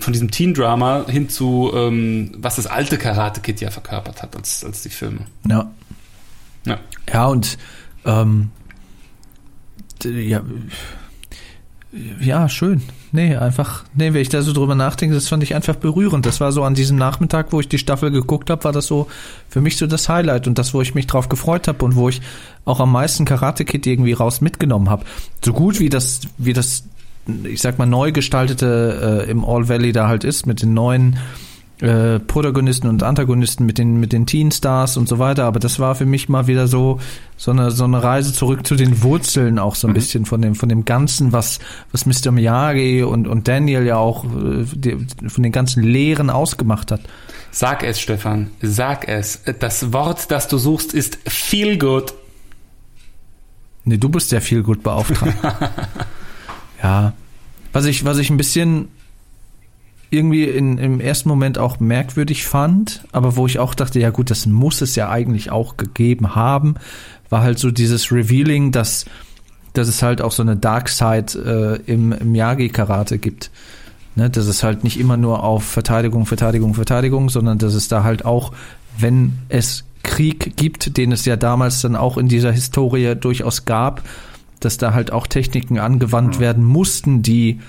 von 0.00 0.12
diesem 0.12 0.30
Teen-Drama 0.30 1.06
hin 1.08 1.28
zu, 1.28 1.70
ähm, 1.74 2.32
was 2.38 2.56
das 2.56 2.66
alte 2.66 2.98
Karate 2.98 3.40
Kid 3.40 3.60
ja 3.60 3.70
verkörpert 3.70 4.22
hat 4.22 4.36
als, 4.36 4.64
als 4.64 4.82
die 4.82 4.90
Filme. 4.90 5.26
Ja. 5.48 5.70
Ja, 6.64 6.78
ja 7.12 7.26
und 7.26 7.58
ähm, 8.04 8.50
ja, 10.04 10.42
ja, 12.20 12.48
schön. 12.48 12.82
Nee, 13.14 13.36
einfach, 13.36 13.84
nee, 13.94 14.14
wenn 14.14 14.22
ich 14.22 14.30
da 14.30 14.40
so 14.40 14.54
drüber 14.54 14.74
nachdenke, 14.74 15.14
das 15.14 15.28
fand 15.28 15.42
ich 15.42 15.54
einfach 15.54 15.76
berührend. 15.76 16.24
Das 16.24 16.40
war 16.40 16.50
so 16.50 16.64
an 16.64 16.74
diesem 16.74 16.96
Nachmittag, 16.96 17.52
wo 17.52 17.60
ich 17.60 17.68
die 17.68 17.76
Staffel 17.76 18.10
geguckt 18.10 18.48
habe, 18.48 18.64
war 18.64 18.72
das 18.72 18.86
so 18.86 19.08
für 19.50 19.60
mich 19.60 19.76
so 19.76 19.86
das 19.86 20.08
Highlight 20.08 20.46
und 20.46 20.58
das, 20.58 20.72
wo 20.72 20.80
ich 20.80 20.94
mich 20.94 21.06
drauf 21.06 21.28
gefreut 21.28 21.68
habe 21.68 21.84
und 21.84 21.94
wo 21.94 22.08
ich 22.08 22.22
auch 22.64 22.80
am 22.80 22.90
meisten 22.90 23.26
Karate 23.26 23.66
Kid 23.66 23.86
irgendwie 23.86 24.14
raus 24.14 24.40
mitgenommen 24.40 24.88
habe. 24.88 25.04
So 25.44 25.52
gut 25.52 25.80
wie 25.80 25.90
das, 25.90 26.22
wie 26.38 26.54
das, 26.54 26.84
ich 27.44 27.60
sag 27.60 27.78
mal, 27.78 27.86
neu 27.86 28.12
gestaltete 28.12 29.24
äh, 29.26 29.30
im 29.30 29.44
All 29.44 29.68
Valley 29.68 29.92
da 29.92 30.08
halt 30.08 30.24
ist, 30.24 30.46
mit 30.46 30.62
den 30.62 30.74
neuen 30.74 31.18
äh, 31.82 32.20
Protagonisten 32.20 32.86
und 32.86 33.02
Antagonisten 33.02 33.66
mit 33.66 33.76
den 33.76 33.98
mit 33.98 34.12
den 34.12 34.24
Teen 34.24 34.52
Stars 34.52 34.96
und 34.96 35.08
so 35.08 35.18
weiter, 35.18 35.44
aber 35.44 35.58
das 35.58 35.80
war 35.80 35.96
für 35.96 36.06
mich 36.06 36.28
mal 36.28 36.46
wieder 36.46 36.68
so 36.68 37.00
so 37.36 37.50
eine 37.50 37.72
so 37.72 37.82
eine 37.82 38.00
Reise 38.00 38.32
zurück 38.32 38.64
zu 38.64 38.76
den 38.76 39.02
Wurzeln 39.02 39.58
auch 39.58 39.74
so 39.74 39.88
ein 39.88 39.90
mhm. 39.90 39.94
bisschen 39.94 40.24
von 40.24 40.40
dem 40.40 40.54
von 40.54 40.68
dem 40.68 40.84
ganzen 40.84 41.32
was 41.32 41.58
was 41.90 42.06
Mr. 42.06 42.30
Miyagi 42.30 43.02
und 43.02 43.26
und 43.26 43.48
Daniel 43.48 43.84
ja 43.84 43.96
auch 43.96 44.24
äh, 44.24 44.64
die, 44.72 44.96
von 45.28 45.42
den 45.42 45.50
ganzen 45.50 45.82
Lehren 45.82 46.30
ausgemacht 46.30 46.92
hat. 46.92 47.00
Sag 47.50 47.82
es, 47.82 48.00
Stefan, 48.00 48.50
sag 48.62 49.08
es. 49.08 49.40
Das 49.58 49.92
Wort, 49.92 50.30
das 50.30 50.46
du 50.48 50.58
suchst, 50.58 50.94
ist 50.94 51.18
feel 51.26 51.78
good. 51.78 52.14
Nee, 53.84 53.98
du 53.98 54.08
bist 54.08 54.30
ja 54.30 54.38
viel 54.38 54.62
gut 54.62 54.84
beauftragt. 54.84 55.34
ja. 56.82 57.12
Was 57.72 57.86
ich, 57.86 58.04
was 58.04 58.18
ich 58.18 58.30
ein 58.30 58.36
bisschen 58.36 58.88
irgendwie 60.10 60.44
in, 60.44 60.76
im 60.76 61.00
ersten 61.00 61.28
Moment 61.30 61.56
auch 61.56 61.80
merkwürdig 61.80 62.46
fand, 62.46 63.02
aber 63.12 63.36
wo 63.36 63.46
ich 63.46 63.58
auch 63.58 63.74
dachte, 63.74 63.98
ja 63.98 64.10
gut, 64.10 64.30
das 64.30 64.44
muss 64.44 64.82
es 64.82 64.94
ja 64.94 65.08
eigentlich 65.08 65.50
auch 65.50 65.78
gegeben 65.78 66.34
haben, 66.34 66.74
war 67.30 67.42
halt 67.42 67.58
so 67.58 67.70
dieses 67.70 68.12
Revealing, 68.12 68.72
dass, 68.72 69.06
dass 69.72 69.88
es 69.88 70.02
halt 70.02 70.20
auch 70.20 70.32
so 70.32 70.42
eine 70.42 70.54
Dark 70.54 70.90
Side 70.90 71.80
äh, 71.86 71.90
im, 71.90 72.12
im 72.12 72.34
Yagi-Karate 72.34 73.18
gibt. 73.18 73.50
Ne, 74.14 74.28
dass 74.28 74.46
es 74.46 74.62
halt 74.62 74.84
nicht 74.84 75.00
immer 75.00 75.16
nur 75.16 75.42
auf 75.42 75.64
Verteidigung, 75.64 76.26
Verteidigung, 76.26 76.74
Verteidigung, 76.74 77.30
sondern 77.30 77.56
dass 77.56 77.72
es 77.72 77.88
da 77.88 78.04
halt 78.04 78.26
auch, 78.26 78.52
wenn 78.98 79.38
es 79.48 79.84
Krieg 80.02 80.54
gibt, 80.58 80.98
den 80.98 81.12
es 81.12 81.24
ja 81.24 81.36
damals 81.36 81.80
dann 81.80 81.96
auch 81.96 82.18
in 82.18 82.28
dieser 82.28 82.52
Historie 82.52 83.14
durchaus 83.14 83.64
gab, 83.64 84.02
dass 84.64 84.78
da 84.78 84.94
halt 84.94 85.12
auch 85.12 85.26
Techniken 85.26 85.78
angewandt 85.78 86.40
werden 86.40 86.64
mussten, 86.64 87.22
die 87.22 87.60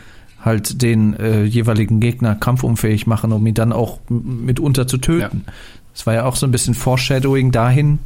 halt 0.44 0.82
den 0.82 1.18
äh, 1.18 1.44
jeweiligen 1.44 2.00
Gegner 2.00 2.36
kampfunfähig 2.36 3.08
machen, 3.08 3.32
um 3.32 3.46
ihn 3.48 3.54
dann 3.54 3.72
auch 3.72 4.00
mitunter 4.10 4.88
zu 4.88 4.98
töten. 4.98 5.44
Ja. 5.46 5.54
Das 5.94 6.06
war 6.06 6.14
ja 6.14 6.26
auch 6.26 6.36
so 6.36 6.46
ein 6.46 6.52
bisschen 6.52 6.74
Foreshadowing 6.74 7.52
dahin, 7.52 8.00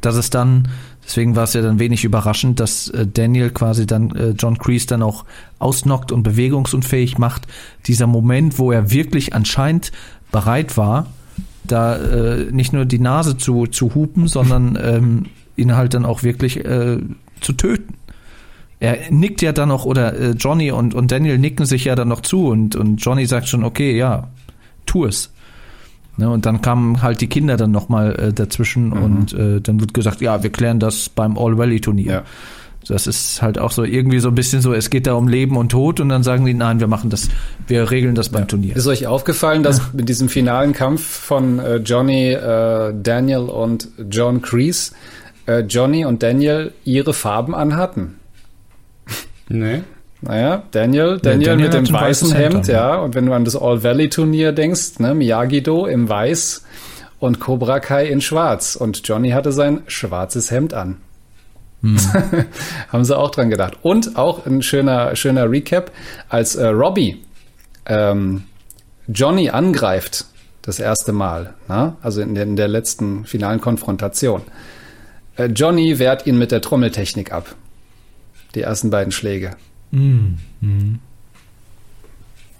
dass 0.00 0.16
es 0.16 0.30
dann, 0.30 0.68
deswegen 1.04 1.34
war 1.34 1.44
es 1.44 1.54
ja 1.54 1.62
dann 1.62 1.78
wenig 1.78 2.04
überraschend, 2.04 2.60
dass 2.60 2.88
äh, 2.88 3.06
Daniel 3.06 3.50
quasi 3.50 3.86
dann 3.86 4.14
äh, 4.14 4.30
John 4.30 4.58
Kreese 4.58 4.86
dann 4.86 5.02
auch 5.02 5.24
ausnockt 5.58 6.12
und 6.12 6.22
bewegungsunfähig 6.22 7.18
macht. 7.18 7.46
Dieser 7.86 8.06
Moment, 8.06 8.58
wo 8.58 8.70
er 8.70 8.90
wirklich 8.90 9.34
anscheinend 9.34 9.92
bereit 10.30 10.76
war, 10.76 11.06
da 11.64 11.96
äh, 11.96 12.50
nicht 12.52 12.72
nur 12.72 12.84
die 12.84 12.98
Nase 12.98 13.36
zu, 13.36 13.66
zu 13.66 13.94
hupen, 13.94 14.28
sondern 14.28 14.78
ähm, 14.80 15.26
ihn 15.56 15.76
halt 15.76 15.94
dann 15.94 16.04
auch 16.04 16.22
wirklich 16.22 16.64
äh, 16.64 16.98
zu 17.40 17.52
töten 17.52 17.94
er 18.80 19.10
nickt 19.10 19.42
ja 19.42 19.52
dann 19.52 19.68
noch, 19.68 19.84
oder 19.84 20.18
äh, 20.18 20.30
Johnny 20.30 20.72
und, 20.72 20.94
und 20.94 21.12
Daniel 21.12 21.38
nicken 21.38 21.66
sich 21.66 21.84
ja 21.84 21.94
dann 21.94 22.08
noch 22.08 22.22
zu 22.22 22.48
und, 22.48 22.74
und 22.74 22.96
Johnny 22.96 23.26
sagt 23.26 23.46
schon, 23.46 23.62
okay, 23.62 23.96
ja, 23.96 24.28
tu 24.86 25.04
es. 25.04 25.30
Ne, 26.16 26.28
und 26.28 26.46
dann 26.46 26.60
kamen 26.62 27.02
halt 27.02 27.20
die 27.20 27.28
Kinder 27.28 27.56
dann 27.56 27.70
nochmal 27.70 28.18
äh, 28.18 28.32
dazwischen 28.32 28.86
mhm. 28.88 29.02
und 29.02 29.32
äh, 29.34 29.60
dann 29.60 29.80
wird 29.80 29.94
gesagt, 29.94 30.22
ja, 30.22 30.42
wir 30.42 30.50
klären 30.50 30.80
das 30.80 31.10
beim 31.10 31.38
All 31.38 31.56
Valley 31.58 31.80
Turnier. 31.80 32.12
Ja. 32.12 32.22
Das 32.88 33.06
ist 33.06 33.42
halt 33.42 33.58
auch 33.58 33.70
so 33.70 33.84
irgendwie 33.84 34.18
so 34.18 34.28
ein 34.28 34.34
bisschen 34.34 34.62
so, 34.62 34.72
es 34.72 34.88
geht 34.88 35.06
da 35.06 35.12
um 35.12 35.28
Leben 35.28 35.58
und 35.58 35.68
Tod 35.68 36.00
und 36.00 36.08
dann 36.08 36.22
sagen 36.22 36.46
die, 36.46 36.54
nein, 36.54 36.80
wir 36.80 36.86
machen 36.86 37.10
das, 37.10 37.28
wir 37.66 37.90
regeln 37.90 38.14
das 38.14 38.30
beim. 38.30 38.48
Turnier. 38.48 38.74
Ist 38.74 38.86
euch 38.86 39.06
aufgefallen, 39.06 39.62
dass 39.62 39.78
ja. 39.78 39.84
mit 39.92 40.08
diesem 40.08 40.30
finalen 40.30 40.72
Kampf 40.72 41.06
von 41.06 41.58
äh, 41.58 41.76
Johnny, 41.76 42.32
äh, 42.32 42.94
Daniel 43.02 43.40
und 43.40 43.88
John 44.10 44.40
Kreese, 44.40 44.92
äh, 45.50 45.60
Johnny 45.60 46.04
und 46.04 46.22
Daniel 46.22 46.72
ihre 46.84 47.12
Farben 47.12 47.54
anhatten? 47.54 48.18
Nee. 49.48 49.82
Naja, 50.22 50.62
Daniel, 50.70 51.18
Daniel, 51.18 51.46
ja, 51.46 51.52
Daniel 51.52 51.68
mit 51.68 51.88
dem 51.88 51.92
weißen 51.94 52.32
Hemd, 52.32 52.54
Hemd 52.54 52.68
ja. 52.68 52.96
Und 52.96 53.14
wenn 53.14 53.26
du 53.26 53.32
an 53.32 53.44
das 53.44 53.56
All 53.56 53.82
Valley 53.82 54.10
Turnier 54.10 54.52
denkst, 54.52 54.98
ne, 54.98 55.14
Miyagi-Do 55.14 55.86
im 55.86 56.08
Weiß 56.08 56.64
und 57.18 57.40
Cobra 57.40 57.80
Kai 57.80 58.06
in 58.06 58.20
Schwarz. 58.20 58.76
Und 58.76 59.06
Johnny 59.08 59.30
hatte 59.30 59.50
sein 59.52 59.82
schwarzes 59.86 60.50
Hemd 60.50 60.74
an. 60.74 60.98
Hm. 61.82 61.98
Haben 62.92 63.04
sie 63.04 63.16
auch 63.16 63.30
dran 63.30 63.48
gedacht. 63.48 63.78
Und 63.82 64.16
auch 64.16 64.44
ein 64.44 64.62
schöner, 64.62 65.16
schöner 65.16 65.50
Recap, 65.50 65.90
als 66.28 66.54
äh, 66.54 66.66
Robbie 66.66 67.22
ähm, 67.86 68.44
Johnny 69.08 69.48
angreift 69.48 70.26
das 70.62 70.78
erste 70.78 71.12
Mal, 71.12 71.54
na? 71.66 71.96
also 72.02 72.20
in 72.20 72.34
der, 72.34 72.44
in 72.44 72.56
der 72.56 72.68
letzten 72.68 73.24
finalen 73.24 73.62
Konfrontation. 73.62 74.42
Äh, 75.36 75.46
Johnny 75.46 75.98
wehrt 75.98 76.26
ihn 76.26 76.38
mit 76.38 76.52
der 76.52 76.60
Trommeltechnik 76.60 77.32
ab 77.32 77.54
die 78.54 78.62
ersten 78.62 78.90
beiden 78.90 79.12
Schläge. 79.12 79.56
Mhm. 79.90 80.98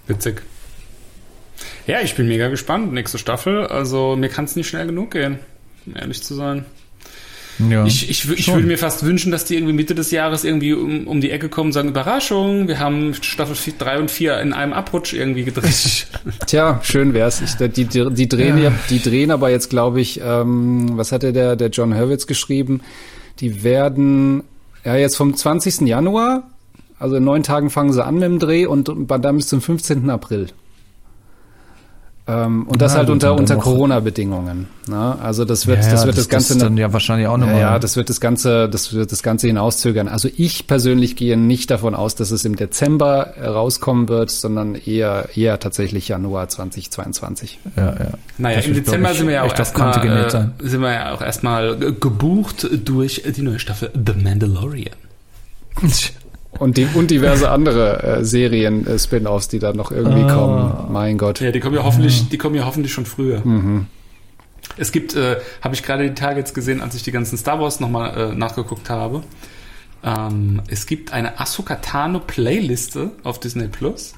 Witzig. 0.06 0.42
Ja, 1.86 2.00
ich 2.00 2.14
bin 2.14 2.28
mega 2.28 2.48
gespannt. 2.48 2.92
Nächste 2.92 3.18
Staffel. 3.18 3.66
Also 3.66 4.16
mir 4.16 4.28
kann 4.28 4.44
es 4.44 4.56
nicht 4.56 4.68
schnell 4.68 4.86
genug 4.86 5.12
gehen, 5.12 5.38
um 5.86 5.96
ehrlich 5.96 6.22
zu 6.22 6.34
sein. 6.34 6.64
Ja, 7.68 7.84
ich, 7.84 8.08
ich, 8.08 8.30
ich 8.30 8.48
würde 8.52 8.66
mir 8.66 8.78
fast 8.78 9.04
wünschen, 9.04 9.32
dass 9.32 9.44
die 9.44 9.54
irgendwie 9.54 9.72
Mitte 9.72 9.94
des 9.94 10.10
Jahres 10.10 10.44
irgendwie 10.44 10.72
um, 10.72 11.06
um 11.06 11.20
die 11.20 11.30
Ecke 11.30 11.48
kommen 11.48 11.68
und 11.68 11.72
sagen, 11.72 11.88
Überraschung, 11.88 12.68
wir 12.68 12.78
haben 12.78 13.14
Staffel 13.14 13.56
3 13.76 13.98
und 13.98 14.10
4 14.10 14.40
in 14.40 14.52
einem 14.52 14.72
Abrutsch 14.72 15.12
irgendwie 15.12 15.44
gedreht. 15.44 16.06
Tja, 16.46 16.80
schön 16.82 17.12
wär's. 17.12 17.40
Ich, 17.40 17.54
die, 17.54 17.84
die, 17.84 18.10
die, 18.10 18.28
drehen 18.28 18.62
ja. 18.62 18.72
die 18.88 19.00
drehen 19.00 19.30
aber 19.30 19.50
jetzt, 19.50 19.68
glaube 19.68 20.00
ich, 20.00 20.20
ähm, 20.24 20.96
was 20.96 21.12
hatte 21.12 21.32
der, 21.32 21.56
der 21.56 21.68
John 21.68 21.94
Hurwitz 21.94 22.26
geschrieben? 22.26 22.80
Die 23.40 23.62
werden 23.62 24.42
ja, 24.84 24.96
jetzt 24.96 25.16
vom 25.16 25.34
20. 25.34 25.82
Januar, 25.82 26.44
also 26.98 27.16
in 27.16 27.24
neun 27.24 27.42
Tagen 27.42 27.70
fangen 27.70 27.92
sie 27.92 28.04
an 28.04 28.14
mit 28.14 28.24
dem 28.24 28.38
Dreh 28.38 28.66
und 28.66 28.90
dann 29.08 29.36
bis 29.36 29.48
zum 29.48 29.60
15. 29.60 30.08
April. 30.10 30.48
Ähm, 32.30 32.68
und 32.68 32.80
das 32.80 32.92
ja, 32.92 32.98
halt 32.98 33.10
unter, 33.10 33.34
unter 33.34 33.56
Corona-Bedingungen. 33.56 34.68
Ne? 34.86 35.16
Also 35.20 35.44
das 35.44 35.66
wird, 35.66 35.82
ja, 35.82 35.90
das 35.90 36.06
wird 36.06 36.16
das, 36.16 36.24
das 36.26 36.28
Ganze 36.28 36.58
dann 36.58 36.76
ja 36.76 36.92
wahrscheinlich 36.92 37.26
auch 37.26 37.36
nochmal. 37.36 37.60
Ja, 37.60 37.78
das 37.80 37.96
wird 37.96 38.08
das 38.08 38.20
Ganze, 38.20 38.68
das 38.68 38.92
wird 38.92 39.10
das 39.10 39.24
Ganze 39.24 39.48
hinauszögern. 39.48 40.06
Also 40.06 40.28
ich 40.36 40.68
persönlich 40.68 41.16
gehe 41.16 41.36
nicht 41.36 41.70
davon 41.70 41.96
aus, 41.96 42.14
dass 42.14 42.30
es 42.30 42.44
im 42.44 42.54
Dezember 42.54 43.34
rauskommen 43.42 44.08
wird, 44.08 44.30
sondern 44.30 44.76
eher, 44.76 45.30
eher 45.34 45.58
tatsächlich 45.58 46.06
Januar 46.06 46.48
2022. 46.48 47.58
Ja, 47.76 47.86
ja. 47.86 47.94
Naja, 48.38 48.56
das 48.58 48.66
im 48.66 48.74
Dezember 48.74 49.12
sind 49.12 49.26
wir 49.26 49.34
ja 49.34 49.42
auch 49.42 49.58
erstmal, 49.58 50.06
äh, 50.06 50.30
sind 50.60 50.80
wir 50.80 50.92
ja 50.92 51.14
auch 51.14 51.22
erstmal 51.22 51.76
gebucht 51.78 52.68
durch 52.84 53.22
die 53.36 53.42
neue 53.42 53.58
Staffel 53.58 53.90
The 53.94 54.12
Mandalorian. 54.12 54.94
Und, 56.58 56.76
die, 56.76 56.86
und 56.94 57.10
diverse 57.10 57.50
andere 57.50 58.02
äh, 58.02 58.24
Serien, 58.24 58.86
äh, 58.86 58.98
Spin-offs, 58.98 59.48
die 59.48 59.58
da 59.58 59.72
noch 59.72 59.92
irgendwie 59.92 60.22
ah. 60.22 60.34
kommen. 60.34 60.92
Mein 60.92 61.16
Gott. 61.16 61.40
Ja, 61.40 61.52
die 61.52 61.60
kommen 61.60 61.76
ja 61.76 61.84
hoffentlich, 61.84 62.28
die 62.28 62.38
kommen 62.38 62.54
ja 62.54 62.64
hoffentlich 62.64 62.92
schon 62.92 63.06
früher. 63.06 63.40
Mhm. 63.44 63.86
Es 64.76 64.92
gibt, 64.92 65.14
äh, 65.14 65.36
habe 65.62 65.74
ich 65.74 65.82
gerade 65.82 66.08
die 66.08 66.14
Tage 66.14 66.38
jetzt 66.38 66.54
gesehen, 66.54 66.80
als 66.80 66.94
ich 66.94 67.02
die 67.02 67.12
ganzen 67.12 67.38
Star 67.38 67.60
Wars 67.60 67.80
nochmal 67.80 68.32
äh, 68.32 68.34
nachgeguckt 68.34 68.90
habe. 68.90 69.22
Ähm, 70.02 70.62
es 70.68 70.86
gibt 70.86 71.12
eine 71.12 71.40
Ahsoka 71.40 71.76
Tano 71.76 72.20
Playliste 72.20 73.12
auf 73.22 73.38
Disney 73.40 73.68
Plus. 73.68 74.14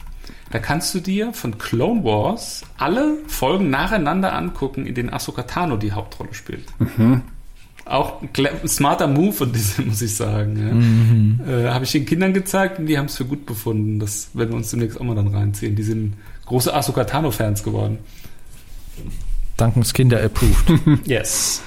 Da 0.51 0.59
kannst 0.59 0.95
du 0.95 1.01
dir 1.01 1.33
von 1.33 1.59
Clone 1.59 2.05
Wars 2.05 2.63
alle 2.77 3.17
Folgen 3.27 3.71
nacheinander 3.71 4.35
angucken, 4.35 4.87
in 4.87 4.95
denen 4.95 5.11
Ahsoka 5.11 5.43
Tano 5.43 5.77
die 5.77 5.93
Hauptrolle 5.93 6.35
spielt. 6.35 6.65
Mhm. 6.79 7.23
Auch 7.93 8.23
ein 8.23 8.69
smarter 8.69 9.07
Move 9.07 9.33
von 9.33 9.53
diesem, 9.53 9.87
muss 9.89 10.01
ich 10.01 10.15
sagen. 10.15 10.57
Ja. 10.57 10.75
Mhm. 10.75 11.41
Äh, 11.47 11.69
Habe 11.69 11.85
ich 11.85 11.93
den 11.93 12.07
Kindern 12.07 12.33
gezeigt 12.33 12.79
und 12.79 12.87
die 12.87 12.97
haben 12.97 13.07
es 13.07 13.17
für 13.17 13.27
gut 13.27 13.45
befunden. 13.45 14.01
Das 14.01 14.31
werden 14.33 14.51
wir 14.51 14.57
uns 14.57 14.71
demnächst 14.71 14.99
auch 14.99 15.05
mal 15.05 15.15
dann 15.15 15.29
reinziehen. 15.29 15.77
Die 15.77 15.83
sind 15.83 16.15
große 16.47 16.73
Ahsoka 16.73 17.05
Tano-Fans 17.05 17.63
geworden. 17.63 17.99
Dankens 19.59 19.93
Kinder 19.93 20.23
approved. 20.23 20.73
yes. 21.07 21.63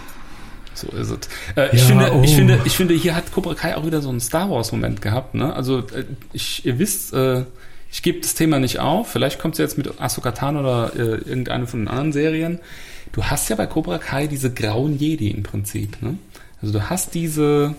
So 0.74 0.88
ist 0.88 1.12
es. 1.12 1.30
Äh, 1.56 1.76
ich, 1.76 1.82
Ja, 1.82 1.88
finde, 1.88 2.06
ich, 2.24 2.32
oh. 2.32 2.36
finde, 2.36 2.60
ich 2.66 2.74
finde, 2.74 2.94
hier 2.96 3.16
hat 3.16 3.32
Cobra 3.32 3.54
Kai 3.54 3.78
auch 3.78 3.86
wieder 3.86 4.02
so 4.02 4.10
einen 4.10 4.20
Star 4.20 4.50
Wars-Moment 4.50 5.02
gehabt. 5.02 5.36
Ne? 5.36 5.54
Also 5.54 5.80
äh, 5.80 6.06
ich, 6.34 6.66
ihr 6.66 6.80
wisst, 6.80 7.14
äh, 7.14 7.46
ich 7.92 8.02
gebe 8.02 8.20
das 8.20 8.34
Thema 8.34 8.60
nicht 8.60 8.80
auf. 8.80 9.10
Vielleicht 9.12 9.40
kommt 9.40 9.54
es 9.54 9.60
jetzt 9.60 9.78
mit 9.78 10.02
Ahsoka 10.02 10.32
Tano 10.32 10.60
oder 10.62 10.92
äh, 10.96 11.00
irgendeine 11.00 11.68
von 11.68 11.82
den 11.82 11.88
anderen 11.88 12.12
Serien. 12.14 12.60
Du 13.16 13.24
hast 13.24 13.47
ja 13.47 13.55
bei 13.55 13.66
Cobra 13.66 13.97
Kai 13.97 14.28
diese 14.28 14.51
grauen 14.51 14.99
Jedi 14.99 15.32
im 15.32 15.41
Prinzip. 15.41 16.01
Ne? 16.01 16.18
Also 16.61 16.78
du 16.78 16.89
hast 16.89 17.13
diese, 17.13 17.74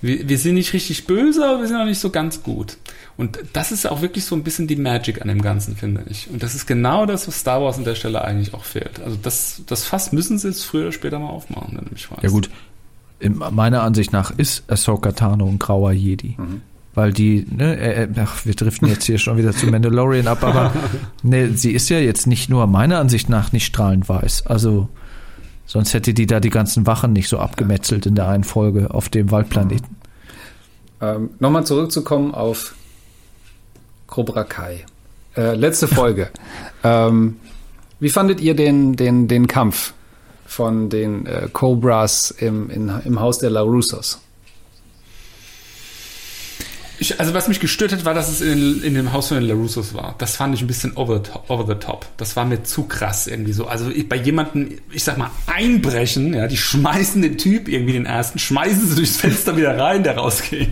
wir, 0.00 0.28
wir 0.28 0.38
sind 0.38 0.54
nicht 0.54 0.72
richtig 0.72 1.08
böse, 1.08 1.44
aber 1.44 1.62
wir 1.62 1.66
sind 1.66 1.76
auch 1.76 1.84
nicht 1.84 1.98
so 1.98 2.10
ganz 2.10 2.44
gut. 2.44 2.76
Und 3.16 3.40
das 3.52 3.72
ist 3.72 3.84
auch 3.90 4.00
wirklich 4.00 4.24
so 4.24 4.36
ein 4.36 4.44
bisschen 4.44 4.68
die 4.68 4.76
Magic 4.76 5.22
an 5.22 5.26
dem 5.26 5.42
Ganzen, 5.42 5.74
finde 5.74 6.04
ich. 6.08 6.30
Und 6.30 6.44
das 6.44 6.54
ist 6.54 6.68
genau 6.68 7.04
das, 7.04 7.26
was 7.26 7.40
Star 7.40 7.60
Wars 7.60 7.78
an 7.78 7.84
der 7.84 7.96
Stelle 7.96 8.22
eigentlich 8.22 8.54
auch 8.54 8.62
fehlt. 8.62 9.00
Also 9.00 9.18
das, 9.20 9.62
das 9.66 9.84
Fass 9.84 10.12
müssen 10.12 10.38
sie 10.38 10.46
jetzt 10.46 10.64
früher 10.64 10.82
oder 10.82 10.92
später 10.92 11.18
mal 11.18 11.30
aufmachen, 11.30 11.76
wenn 11.76 11.86
du 11.86 11.92
mich 11.92 12.06
fragst. 12.06 12.22
Ja 12.22 12.30
gut, 12.30 12.48
in 13.18 13.38
meiner 13.50 13.82
Ansicht 13.82 14.12
nach 14.12 14.30
ist 14.30 14.70
Ahsoka 14.70 15.10
Tano 15.10 15.48
ein 15.48 15.58
grauer 15.58 15.90
Jedi. 15.90 16.36
Weil 16.94 17.12
die, 17.12 17.46
ne, 17.48 17.76
äh, 17.78 18.04
äh, 18.04 18.08
ach, 18.16 18.44
wir 18.44 18.54
driften 18.54 18.88
jetzt 18.88 19.04
hier 19.04 19.18
schon 19.18 19.36
wieder 19.36 19.52
zu 19.52 19.66
Mandalorian 19.66 20.26
ab, 20.26 20.42
aber 20.42 20.72
ne, 21.22 21.50
sie 21.54 21.70
ist 21.70 21.88
ja 21.88 21.98
jetzt 21.98 22.26
nicht 22.26 22.50
nur 22.50 22.66
meiner 22.66 22.98
Ansicht 22.98 23.28
nach 23.28 23.52
nicht 23.52 23.66
strahlend 23.66 24.08
weiß. 24.08 24.46
Also 24.46 24.88
sonst 25.66 25.94
hätte 25.94 26.14
die 26.14 26.26
da 26.26 26.40
die 26.40 26.50
ganzen 26.50 26.86
Wachen 26.86 27.12
nicht 27.12 27.28
so 27.28 27.38
abgemetzelt 27.38 28.06
in 28.06 28.16
der 28.16 28.28
einen 28.28 28.42
Folge 28.42 28.92
auf 28.92 29.08
dem 29.08 29.30
Waldplaneten. 29.30 29.96
Ähm, 31.00 31.30
Nochmal 31.38 31.64
zurückzukommen 31.64 32.34
auf 32.34 32.74
Cobra 34.08 34.42
Kai. 34.42 34.84
Äh, 35.36 35.54
letzte 35.54 35.86
Folge. 35.86 36.28
ähm, 36.84 37.36
wie 38.00 38.10
fandet 38.10 38.40
ihr 38.40 38.54
den, 38.54 38.96
den, 38.96 39.28
den 39.28 39.46
Kampf 39.46 39.92
von 40.44 40.88
den 40.88 41.26
äh, 41.26 41.48
Cobras 41.52 42.32
im, 42.32 42.68
in, 42.68 42.92
im 43.04 43.20
Haus 43.20 43.38
der 43.38 43.50
LaRussos? 43.50 44.20
Ich, 47.00 47.18
also 47.18 47.32
was 47.32 47.48
mich 47.48 47.60
gestört 47.60 47.92
hat, 47.92 48.04
war, 48.04 48.12
dass 48.12 48.28
es 48.28 48.42
in, 48.42 48.82
in 48.82 48.92
dem 48.92 49.14
Haus 49.14 49.28
von 49.28 49.38
den 49.38 49.48
LaRussos 49.48 49.94
war. 49.94 50.14
Das 50.18 50.36
fand 50.36 50.54
ich 50.54 50.60
ein 50.60 50.66
bisschen 50.66 50.98
over 50.98 51.16
the, 51.16 51.30
top, 51.30 51.48
over 51.48 51.66
the 51.66 51.74
top. 51.74 52.06
Das 52.18 52.36
war 52.36 52.44
mir 52.44 52.62
zu 52.62 52.84
krass 52.84 53.26
irgendwie 53.26 53.54
so. 53.54 53.66
Also 53.66 53.88
ich, 53.88 54.06
bei 54.06 54.16
jemandem, 54.16 54.78
ich 54.92 55.02
sag 55.02 55.16
mal, 55.16 55.30
einbrechen, 55.46 56.34
ja, 56.34 56.46
die 56.46 56.58
schmeißen 56.58 57.22
den 57.22 57.38
Typ 57.38 57.68
irgendwie 57.68 57.94
den 57.94 58.04
ersten, 58.04 58.38
schmeißen 58.38 58.86
sie 58.86 58.96
durchs 58.96 59.16
Fenster 59.16 59.56
wieder 59.56 59.78
rein, 59.78 60.02
der 60.02 60.18
rausgeht. 60.18 60.68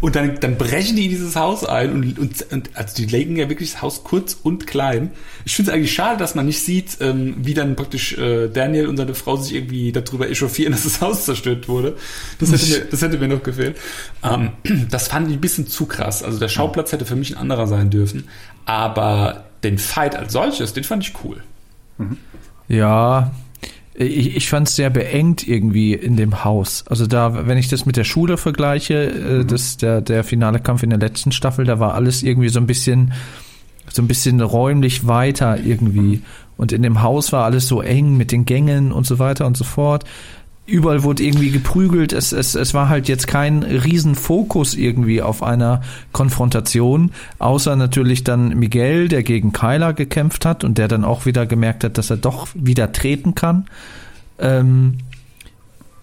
Und 0.00 0.16
dann, 0.16 0.40
dann 0.40 0.56
brechen 0.56 0.96
die 0.96 1.04
in 1.04 1.10
dieses 1.10 1.36
Haus 1.36 1.66
ein 1.66 1.92
und, 1.92 2.18
und, 2.18 2.50
und 2.50 2.70
also 2.72 2.96
die 2.96 3.04
legen 3.04 3.36
ja 3.36 3.50
wirklich 3.50 3.72
das 3.72 3.82
Haus 3.82 4.04
kurz 4.04 4.38
und 4.42 4.66
klein. 4.66 5.10
Ich 5.44 5.54
finde 5.54 5.70
es 5.70 5.76
eigentlich 5.76 5.92
schade, 5.92 6.18
dass 6.18 6.34
man 6.34 6.46
nicht 6.46 6.60
sieht, 6.60 6.96
ähm, 7.00 7.36
wie 7.42 7.52
dann 7.52 7.76
praktisch 7.76 8.16
äh, 8.16 8.48
Daniel 8.48 8.86
und 8.86 8.96
seine 8.96 9.14
Frau 9.14 9.36
sich 9.36 9.54
irgendwie 9.54 9.92
darüber 9.92 10.30
echauffieren, 10.30 10.72
dass 10.72 10.84
das 10.84 11.02
Haus 11.02 11.26
zerstört 11.26 11.68
wurde. 11.68 11.96
Das 12.38 12.52
hätte 12.52 12.66
mir, 12.66 12.86
das 12.90 13.02
hätte 13.02 13.18
mir 13.18 13.28
noch 13.28 13.42
gefehlt. 13.42 13.76
Ähm, 14.22 14.52
das 14.90 15.08
fand 15.08 15.28
ich 15.28 15.34
ein 15.34 15.40
bisschen 15.40 15.57
zu 15.66 15.86
krass. 15.86 16.22
Also 16.22 16.38
der 16.38 16.48
Schauplatz 16.48 16.92
hätte 16.92 17.04
für 17.04 17.16
mich 17.16 17.34
ein 17.34 17.38
anderer 17.38 17.66
sein 17.66 17.90
dürfen. 17.90 18.28
Aber 18.64 19.44
den 19.62 19.78
Fight 19.78 20.16
als 20.16 20.32
solches, 20.32 20.72
den 20.72 20.84
fand 20.84 21.06
ich 21.06 21.14
cool. 21.24 21.42
Ja, 22.68 23.32
ich, 23.94 24.36
ich 24.36 24.48
fand 24.48 24.68
es 24.68 24.76
sehr 24.76 24.90
beengt 24.90 25.46
irgendwie 25.46 25.92
in 25.92 26.16
dem 26.16 26.44
Haus. 26.44 26.84
Also 26.88 27.06
da, 27.06 27.46
wenn 27.48 27.58
ich 27.58 27.68
das 27.68 27.84
mit 27.84 27.96
der 27.96 28.04
Schule 28.04 28.36
vergleiche, 28.36 28.94
äh, 28.94 29.44
das, 29.44 29.76
der, 29.76 30.00
der 30.00 30.22
finale 30.22 30.60
Kampf 30.60 30.84
in 30.84 30.90
der 30.90 31.00
letzten 31.00 31.32
Staffel, 31.32 31.64
da 31.64 31.80
war 31.80 31.94
alles 31.94 32.22
irgendwie 32.22 32.48
so 32.48 32.60
ein 32.60 32.66
bisschen, 32.66 33.12
so 33.92 34.00
ein 34.00 34.08
bisschen 34.08 34.40
räumlich 34.40 35.06
weiter 35.08 35.58
irgendwie. 35.58 36.22
Und 36.56 36.72
in 36.72 36.82
dem 36.82 37.02
Haus 37.02 37.32
war 37.32 37.44
alles 37.44 37.66
so 37.66 37.82
eng 37.82 38.16
mit 38.16 38.30
den 38.30 38.44
Gängen 38.44 38.92
und 38.92 39.06
so 39.06 39.18
weiter 39.18 39.46
und 39.46 39.56
so 39.56 39.64
fort. 39.64 40.04
Überall 40.68 41.02
wurde 41.02 41.22
irgendwie 41.22 41.50
geprügelt. 41.50 42.12
Es, 42.12 42.32
es, 42.32 42.54
es 42.54 42.74
war 42.74 42.90
halt 42.90 43.08
jetzt 43.08 43.26
kein 43.26 43.62
Riesenfokus 43.62 44.74
irgendwie 44.74 45.22
auf 45.22 45.42
einer 45.42 45.80
Konfrontation, 46.12 47.12
außer 47.38 47.74
natürlich 47.74 48.22
dann 48.22 48.50
Miguel, 48.50 49.08
der 49.08 49.22
gegen 49.22 49.54
Kyler 49.54 49.94
gekämpft 49.94 50.44
hat 50.44 50.64
und 50.64 50.76
der 50.76 50.86
dann 50.86 51.04
auch 51.04 51.24
wieder 51.24 51.46
gemerkt 51.46 51.84
hat, 51.84 51.96
dass 51.96 52.10
er 52.10 52.18
doch 52.18 52.48
wieder 52.54 52.92
treten 52.92 53.34
kann. 53.34 53.64
Ähm, 54.38 54.98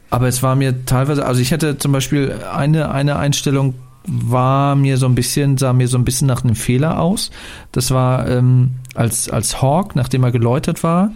aber 0.09 0.27
es 0.27 0.41
war 0.41 0.55
mir 0.55 0.83
teilweise, 0.85 1.27
also 1.27 1.41
ich 1.41 1.53
hatte 1.53 1.77
zum 1.77 1.91
Beispiel 1.91 2.33
eine, 2.51 2.89
eine 2.89 3.17
Einstellung 3.17 3.75
war 4.07 4.75
mir 4.75 4.97
so 4.97 5.05
ein 5.05 5.15
bisschen, 5.15 5.57
sah 5.57 5.73
mir 5.73 5.87
so 5.87 5.97
ein 5.97 6.05
bisschen 6.05 6.27
nach 6.27 6.43
einem 6.43 6.55
Fehler 6.55 6.99
aus. 6.99 7.31
Das 7.71 7.91
war, 7.91 8.27
ähm, 8.27 8.71
als, 8.95 9.29
als 9.29 9.61
Hawk, 9.61 9.95
nachdem 9.95 10.23
er 10.23 10.31
geläutert 10.31 10.83
war, 10.83 11.11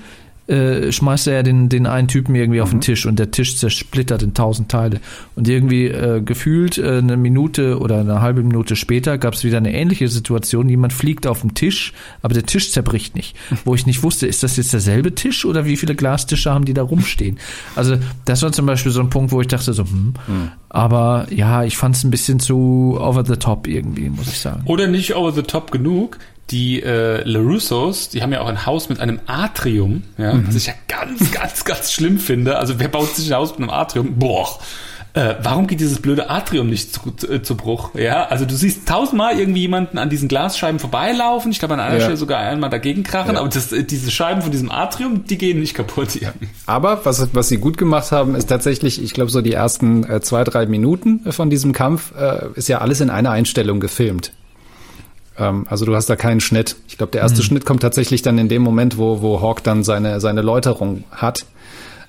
äh, 0.49 0.91
schmeißt 0.91 1.27
er 1.27 1.35
ja 1.35 1.43
den, 1.43 1.69
den 1.69 1.85
einen 1.85 2.07
Typen 2.07 2.33
irgendwie 2.33 2.61
auf 2.61 2.71
den 2.71 2.81
Tisch 2.81 3.05
und 3.05 3.19
der 3.19 3.31
Tisch 3.31 3.57
zersplittert 3.57 4.23
in 4.23 4.33
tausend 4.33 4.69
Teile. 4.69 4.99
Und 5.35 5.47
irgendwie 5.47 5.85
äh, 5.85 6.21
gefühlt 6.21 6.77
äh, 6.77 6.97
eine 6.97 7.17
Minute 7.17 7.79
oder 7.79 7.99
eine 7.99 8.21
halbe 8.21 8.41
Minute 8.41 8.75
später 8.75 9.17
gab 9.17 9.35
es 9.35 9.43
wieder 9.43 9.57
eine 9.57 9.73
ähnliche 9.73 10.07
Situation. 10.07 10.67
Jemand 10.67 10.91
fliegt 10.93 11.27
auf 11.27 11.41
den 11.41 11.53
Tisch, 11.53 11.93
aber 12.21 12.33
der 12.33 12.45
Tisch 12.45 12.71
zerbricht 12.71 13.15
nicht. 13.15 13.35
Wo 13.65 13.75
ich 13.75 13.85
nicht 13.85 14.01
wusste, 14.01 14.25
ist 14.25 14.41
das 14.41 14.57
jetzt 14.57 14.73
derselbe 14.73 15.13
Tisch 15.13 15.45
oder 15.45 15.65
wie 15.65 15.77
viele 15.77 15.95
Glastische 15.95 16.51
haben 16.51 16.65
die 16.65 16.73
da 16.73 16.81
rumstehen? 16.81 17.37
Also 17.75 17.97
das 18.25 18.41
war 18.41 18.51
zum 18.51 18.65
Beispiel 18.65 18.91
so 18.91 19.01
ein 19.01 19.09
Punkt, 19.09 19.31
wo 19.31 19.41
ich 19.41 19.47
dachte 19.47 19.73
so, 19.73 19.83
hm, 19.83 20.13
aber 20.69 21.27
ja, 21.29 21.63
ich 21.63 21.77
fand 21.77 21.95
es 21.95 22.03
ein 22.03 22.11
bisschen 22.11 22.39
zu 22.39 22.97
over 22.99 23.23
the 23.25 23.35
top 23.35 23.67
irgendwie, 23.67 24.09
muss 24.09 24.27
ich 24.27 24.39
sagen. 24.39 24.63
Oder 24.65 24.87
nicht 24.87 25.15
over 25.15 25.31
the 25.31 25.43
top 25.43 25.71
genug. 25.71 26.17
Die 26.51 26.81
äh, 26.81 27.21
LaRussos, 27.23 28.09
die 28.09 28.23
haben 28.23 28.31
ja 28.33 28.41
auch 28.41 28.47
ein 28.47 28.65
Haus 28.65 28.89
mit 28.89 28.99
einem 28.99 29.19
Atrium, 29.27 30.03
ja, 30.17 30.33
was 30.47 30.55
ich 30.55 30.65
ja 30.67 30.73
ganz, 30.87 31.31
ganz, 31.31 31.63
ganz 31.63 31.91
schlimm 31.91 32.17
finde. 32.19 32.57
Also 32.57 32.79
wer 32.79 32.87
baut 32.87 33.15
sich 33.15 33.31
ein 33.31 33.37
Haus 33.37 33.51
mit 33.51 33.59
einem 33.59 33.69
Atrium? 33.69 34.15
Boah. 34.17 34.47
Äh, 35.13 35.35
warum 35.41 35.65
geht 35.65 35.79
dieses 35.79 35.99
blöde 35.99 36.29
Atrium 36.29 36.69
nicht 36.69 36.93
zu, 36.93 37.27
äh, 37.27 37.41
zu 37.41 37.57
Bruch? 37.57 37.95
Ja, 37.95 38.25
also 38.27 38.45
du 38.45 38.55
siehst 38.55 38.87
tausendmal 38.87 39.39
irgendwie 39.39 39.61
jemanden 39.61 39.97
an 39.97 40.07
diesen 40.11 40.27
Glasscheiben 40.27 40.79
vorbeilaufen. 40.79 41.51
Ich 41.51 41.57
glaube 41.57 41.73
an 41.73 41.79
einer 41.79 41.95
Ja. 41.95 42.01
Stelle 42.01 42.15
sogar 42.17 42.39
einmal 42.39 42.69
dagegen 42.69 43.01
krachen, 43.01 43.33
Ja. 43.33 43.39
aber 43.39 43.49
das, 43.49 43.71
äh, 43.71 43.83
diese 43.83 44.11
Scheiben 44.11 44.43
von 44.43 44.51
diesem 44.51 44.69
Atrium, 44.71 45.25
die 45.25 45.39
gehen 45.39 45.59
nicht 45.59 45.73
kaputt. 45.73 46.15
irgendwie. 46.15 46.47
Aber 46.67 47.03
was, 47.05 47.27
was 47.33 47.49
sie 47.49 47.57
gut 47.57 47.77
gemacht 47.79 48.11
haben, 48.11 48.35
ist 48.35 48.49
tatsächlich, 48.49 49.01
ich 49.03 49.13
glaube, 49.13 49.31
so 49.31 49.41
die 49.41 49.53
ersten 49.53 50.03
äh, 50.03 50.21
zwei, 50.21 50.43
drei 50.43 50.67
Minuten 50.67 51.31
von 51.31 51.49
diesem 51.49 51.73
Kampf 51.73 52.13
äh, 52.15 52.45
ist 52.53 52.69
ja 52.69 52.77
alles 52.77 53.01
in 53.01 53.09
einer 53.09 53.31
Einstellung 53.31 53.79
gefilmt. 53.79 54.31
Ähm, 55.39 55.65
also 55.69 55.85
du 55.85 55.95
hast 55.95 56.09
da 56.09 56.15
keinen 56.15 56.41
Schnitt. 56.41 56.75
Ich 56.87 56.97
glaube, 56.97 57.11
der 57.11 57.21
erste 57.21 57.41
Schnitt 57.41 57.65
kommt 57.65 57.81
tatsächlich 57.81 58.21
dann 58.21 58.37
in 58.37 58.49
dem 58.49 58.61
Moment, 58.61 58.97
wo, 58.97 59.21
wo 59.21 59.41
Hawk 59.41 59.63
dann 59.63 59.83
seine, 59.83 60.19
seine 60.19 60.41
Läuterung 60.41 61.05
hat. 61.11 61.45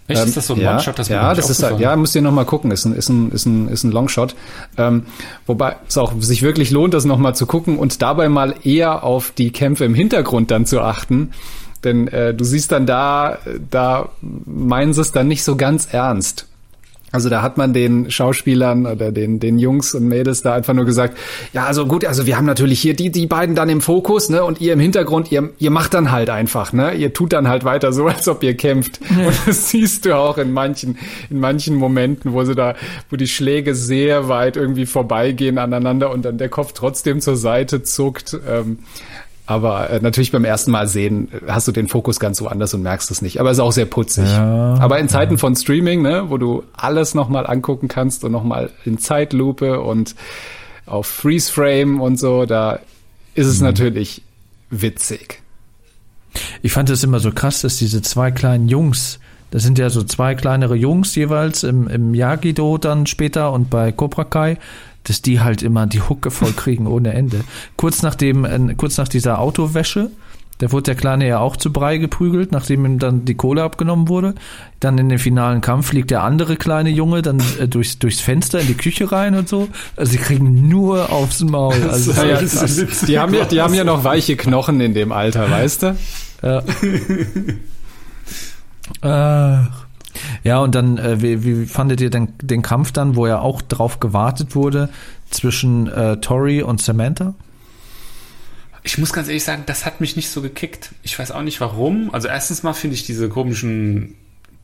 Echt, 0.09 0.21
Ähm, 0.21 0.29
ist 0.29 0.37
das 0.37 0.47
so 0.49 0.55
ein 0.55 0.61
ja, 0.61 0.73
One-Shot? 0.73 0.99
Das 0.99 1.09
ja, 1.09 1.35
das 1.35 1.51
ist 1.51 1.63
halt, 1.63 1.79
ja, 1.79 1.95
müsst 1.95 2.15
ihr 2.17 2.23
noch 2.23 2.33
mal 2.33 2.45
gucken. 2.45 2.73
Ist 2.73 2.85
ein, 2.85 2.95
ist 2.95 3.09
ein, 3.09 3.31
ist 3.31 3.47
ein, 3.47 3.69
ist 3.69 3.85
ein 3.85 3.93
Longshot. 3.93 4.35
Ähm, 4.77 5.07
wobei 5.47 5.77
es 5.89 5.97
auch 5.97 6.13
sich 6.19 6.43
wirklich 6.43 6.71
lohnt, 6.71 6.95
das 6.95 7.05
noch 7.05 7.19
mal 7.19 7.35
zu 7.35 7.47
gucken 7.47 7.79
und 7.79 8.03
dabei 8.03 8.29
mal 8.29 8.55
eher 8.65 9.05
auf 9.05 9.31
die 9.31 9.53
Kämpfe 9.53 9.85
im 9.85 9.95
Hintergrund 9.95 10.51
dann 10.51 10.67
zu 10.67 10.81
achten. 10.81 11.31
Denn 11.85 12.09
äh, 12.09 12.35
du 12.35 12.45
siehst 12.45 12.73
dann 12.73 12.87
da, 12.87 13.39
da 13.71 14.11
meinen 14.21 14.93
sie 14.93 15.01
es 15.01 15.13
dann 15.13 15.29
nicht 15.29 15.45
so 15.45 15.57
ganz 15.57 15.89
ernst. 15.93 16.47
Also 17.13 17.29
da 17.29 17.43
hat 17.43 17.57
man 17.57 17.73
den 17.73 18.11
Schauspielern 18.11 18.87
oder 18.87 19.11
den, 19.11 19.41
den 19.41 19.59
Jungs 19.59 19.95
und 19.95 20.07
Mädels 20.07 20.43
da 20.43 20.55
einfach 20.55 20.75
nur 20.75 20.85
gesagt, 20.85 21.17
ja, 21.53 21.65
also 21.67 21.87
gut, 21.87 22.05
also 22.05 22.27
wir 22.27 22.37
haben 22.37 22.47
natürlich 22.47 22.81
hier 22.81 22.95
die, 22.95 23.11
die 23.11 23.27
beiden 23.27 23.55
dann 23.55 23.69
im 23.69 23.81
Fokus, 23.81 24.29
ne, 24.29 24.45
und 24.45 24.61
ihr 24.61 24.73
im 24.73 24.81
Hintergrund, 24.81 25.33
ihr, 25.33 25.51
ihr 25.59 25.71
macht 25.71 25.95
dann 25.95 26.13
halt 26.13 26.31
einfach, 26.31 26.73
ne, 26.73 26.95
ihr 26.95 27.13
tut 27.13 27.33
dann 27.33 27.49
halt 27.49 27.65
weiter 27.65 27.93
so, 27.93 28.07
als 28.09 28.29
ob 28.29 28.43
ihr 28.43 28.57
kämpft. 28.57 29.01
Und 29.11 29.35
das 29.47 29.71
siehst 29.71 30.05
du 30.05 30.17
auch 30.17 30.39
in 30.39 30.53
manchen, 30.53 30.99
in 31.31 31.41
manchen 31.41 31.77
Momenten, 31.77 32.33
wo 32.33 32.45
sie 32.45 32.55
da, 32.55 32.75
wo 33.11 33.17
die 33.17 33.29
Schläge 33.29 33.75
sehr 33.75 34.29
weit 34.29 34.57
irgendwie 34.57 34.87
vorbeigehen 34.87 35.59
aneinander 35.59 36.11
und 36.11 36.25
dann 36.25 36.39
der 36.39 36.49
Kopf 36.49 36.73
trotzdem 36.73 37.21
zur 37.21 37.37
Seite 37.37 37.83
zuckt. 37.83 38.39
Ähm, 38.49 38.79
aber 39.51 39.91
äh, 39.91 39.99
natürlich 40.01 40.31
beim 40.31 40.45
ersten 40.45 40.71
Mal 40.71 40.87
sehen 40.87 41.29
äh, 41.33 41.51
hast 41.51 41.67
du 41.67 41.73
den 41.73 41.89
Fokus 41.89 42.21
ganz 42.21 42.41
woanders 42.41 42.73
und 42.73 42.83
merkst 42.83 43.11
es 43.11 43.21
nicht. 43.21 43.41
Aber 43.41 43.51
es 43.51 43.57
ist 43.57 43.63
auch 43.63 43.73
sehr 43.73 43.85
putzig. 43.85 44.29
Ja, 44.29 44.77
Aber 44.79 45.01
in 45.01 45.09
Zeiten 45.09 45.39
von 45.39 45.57
Streaming, 45.57 46.03
ne, 46.03 46.27
wo 46.29 46.39
du 46.39 46.63
alles 46.73 47.17
nochmal 47.17 47.49
angucken 47.49 47.89
kannst 47.89 48.23
und 48.23 48.31
nochmal 48.31 48.71
in 48.85 48.99
Zeitlupe 48.99 49.81
und 49.81 50.15
auf 50.87 51.09
Freeze 51.09 51.51
Frame 51.51 52.01
und 52.01 52.17
so, 52.17 52.47
da 52.47 52.79
ist 53.35 53.49
es 53.49 53.61
natürlich 53.61 54.23
witzig. 54.71 55.43
Ich 56.63 56.71
fand 56.71 56.89
es 56.89 57.03
immer 57.03 57.19
so 57.19 57.33
krass, 57.33 57.63
dass 57.63 57.77
diese 57.77 58.03
zwei 58.03 58.31
kleinen 58.31 58.69
Jungs, 58.69 59.19
das 59.51 59.65
sind 59.65 59.81
ja 59.81 59.91
so 59.91 60.05
zwei 60.05 60.37
kleinere 60.37 60.77
Jungs 60.77 61.17
jeweils 61.17 61.65
im, 61.65 61.89
im 61.89 62.15
Yagido 62.15 62.79
dann 62.79 63.07
später 63.07 63.53
und 63.53 63.69
bei 63.69 63.91
Cobra 63.91 64.23
Kai, 64.23 64.59
dass 65.05 65.23
die 65.23 65.41
halt 65.41 65.63
immer 65.63 65.87
die 65.87 66.03
Hucke 66.03 66.31
voll 66.31 66.53
kriegen 66.53 66.87
ohne 66.87 67.13
Ende. 67.15 67.45
Kurz 67.77 68.03
nachdem, 68.03 68.45
äh, 68.45 68.75
kurz 68.75 68.97
nach 68.99 69.09
dieser 69.09 69.39
Autowäsche, 69.39 70.11
da 70.61 70.71
wurde 70.73 70.83
der 70.85 70.95
Kleine 70.95 71.27
ja 71.27 71.39
auch 71.39 71.57
zu 71.57 71.73
Brei 71.73 71.97
geprügelt, 71.97 72.53
nachdem 72.53 72.85
ihm 72.85 72.99
dann 72.99 73.25
die 73.25 73.35
Kohle 73.35 73.63
abgenommen 73.63 74.09
wurde. 74.09 74.35
Dann 74.79 74.99
in 74.99 75.09
den 75.09 75.19
finalen 75.19 75.63
Kampf 75.63 75.87
fliegt 75.87 76.11
der 76.11 76.23
andere 76.23 76.57
kleine 76.57 76.91
Junge 76.91 77.23
dann 77.23 77.43
äh, 77.59 77.67
durchs, 77.67 77.99
durchs 77.99 78.21
Fenster 78.21 78.61
in 78.61 78.67
die 78.67 78.75
Küche 78.75 79.11
rein 79.11 79.35
und 79.35 79.49
so. 79.49 79.69
Also 79.97 80.13
sie 80.13 80.19
kriegen 80.19 80.69
nur 80.69 81.11
aufs 81.11 81.41
Maul. 81.41 81.75
Also, 81.91 82.13
Ja, 82.13 82.41
Ja, 82.43 83.07
die, 83.07 83.19
haben 83.19 83.35
ja, 83.35 83.45
die 83.47 83.63
haben 83.63 83.73
ja 83.73 83.85
noch 83.85 84.05
weiche 84.05 84.37
Knochen 84.37 84.83
in 84.83 84.93
dem 84.93 85.13
Alter, 85.13 85.51
weißt 85.51 85.83
du? 85.83 85.97
Ja. 86.43 86.63
Ach. 89.01 89.87
Ja, 90.45 90.59
und 90.59 90.75
dann, 90.75 90.99
äh, 90.99 91.23
wie, 91.23 91.45
wie 91.45 91.67
fandet 91.67 92.01
ihr 92.01 92.11
den, 92.11 92.29
den 92.41 92.63
Kampf 92.63 92.93
dann, 92.93 93.17
wo 93.17 93.27
ja 93.27 93.41
auch 93.41 93.63
drauf 93.63 94.01
gewartet 94.01 94.55
wurde 94.55 94.89
zwischen 95.31 95.87
äh, 95.87 96.17
Tori 96.19 96.63
und 96.63 96.81
Samantha? 96.81 97.35
Ich 98.83 98.97
muss 98.99 99.13
ganz 99.13 99.29
ehrlich 99.29 99.45
sagen, 99.45 99.65
das 99.67 99.85
hat 99.85 100.01
mich 100.01 100.17
nicht 100.17 100.31
so 100.31 100.41
gekickt. 100.41 100.91
Ich 101.03 101.19
weiß 101.19 101.33
auch 101.33 101.43
nicht 101.43 101.61
warum. 101.61 102.13
Also 102.15 102.29
erstens 102.29 102.63
mal 102.63 102.73
finde 102.73 102.95
ich 102.95 103.05
diese 103.05 103.29
komischen 103.29 104.15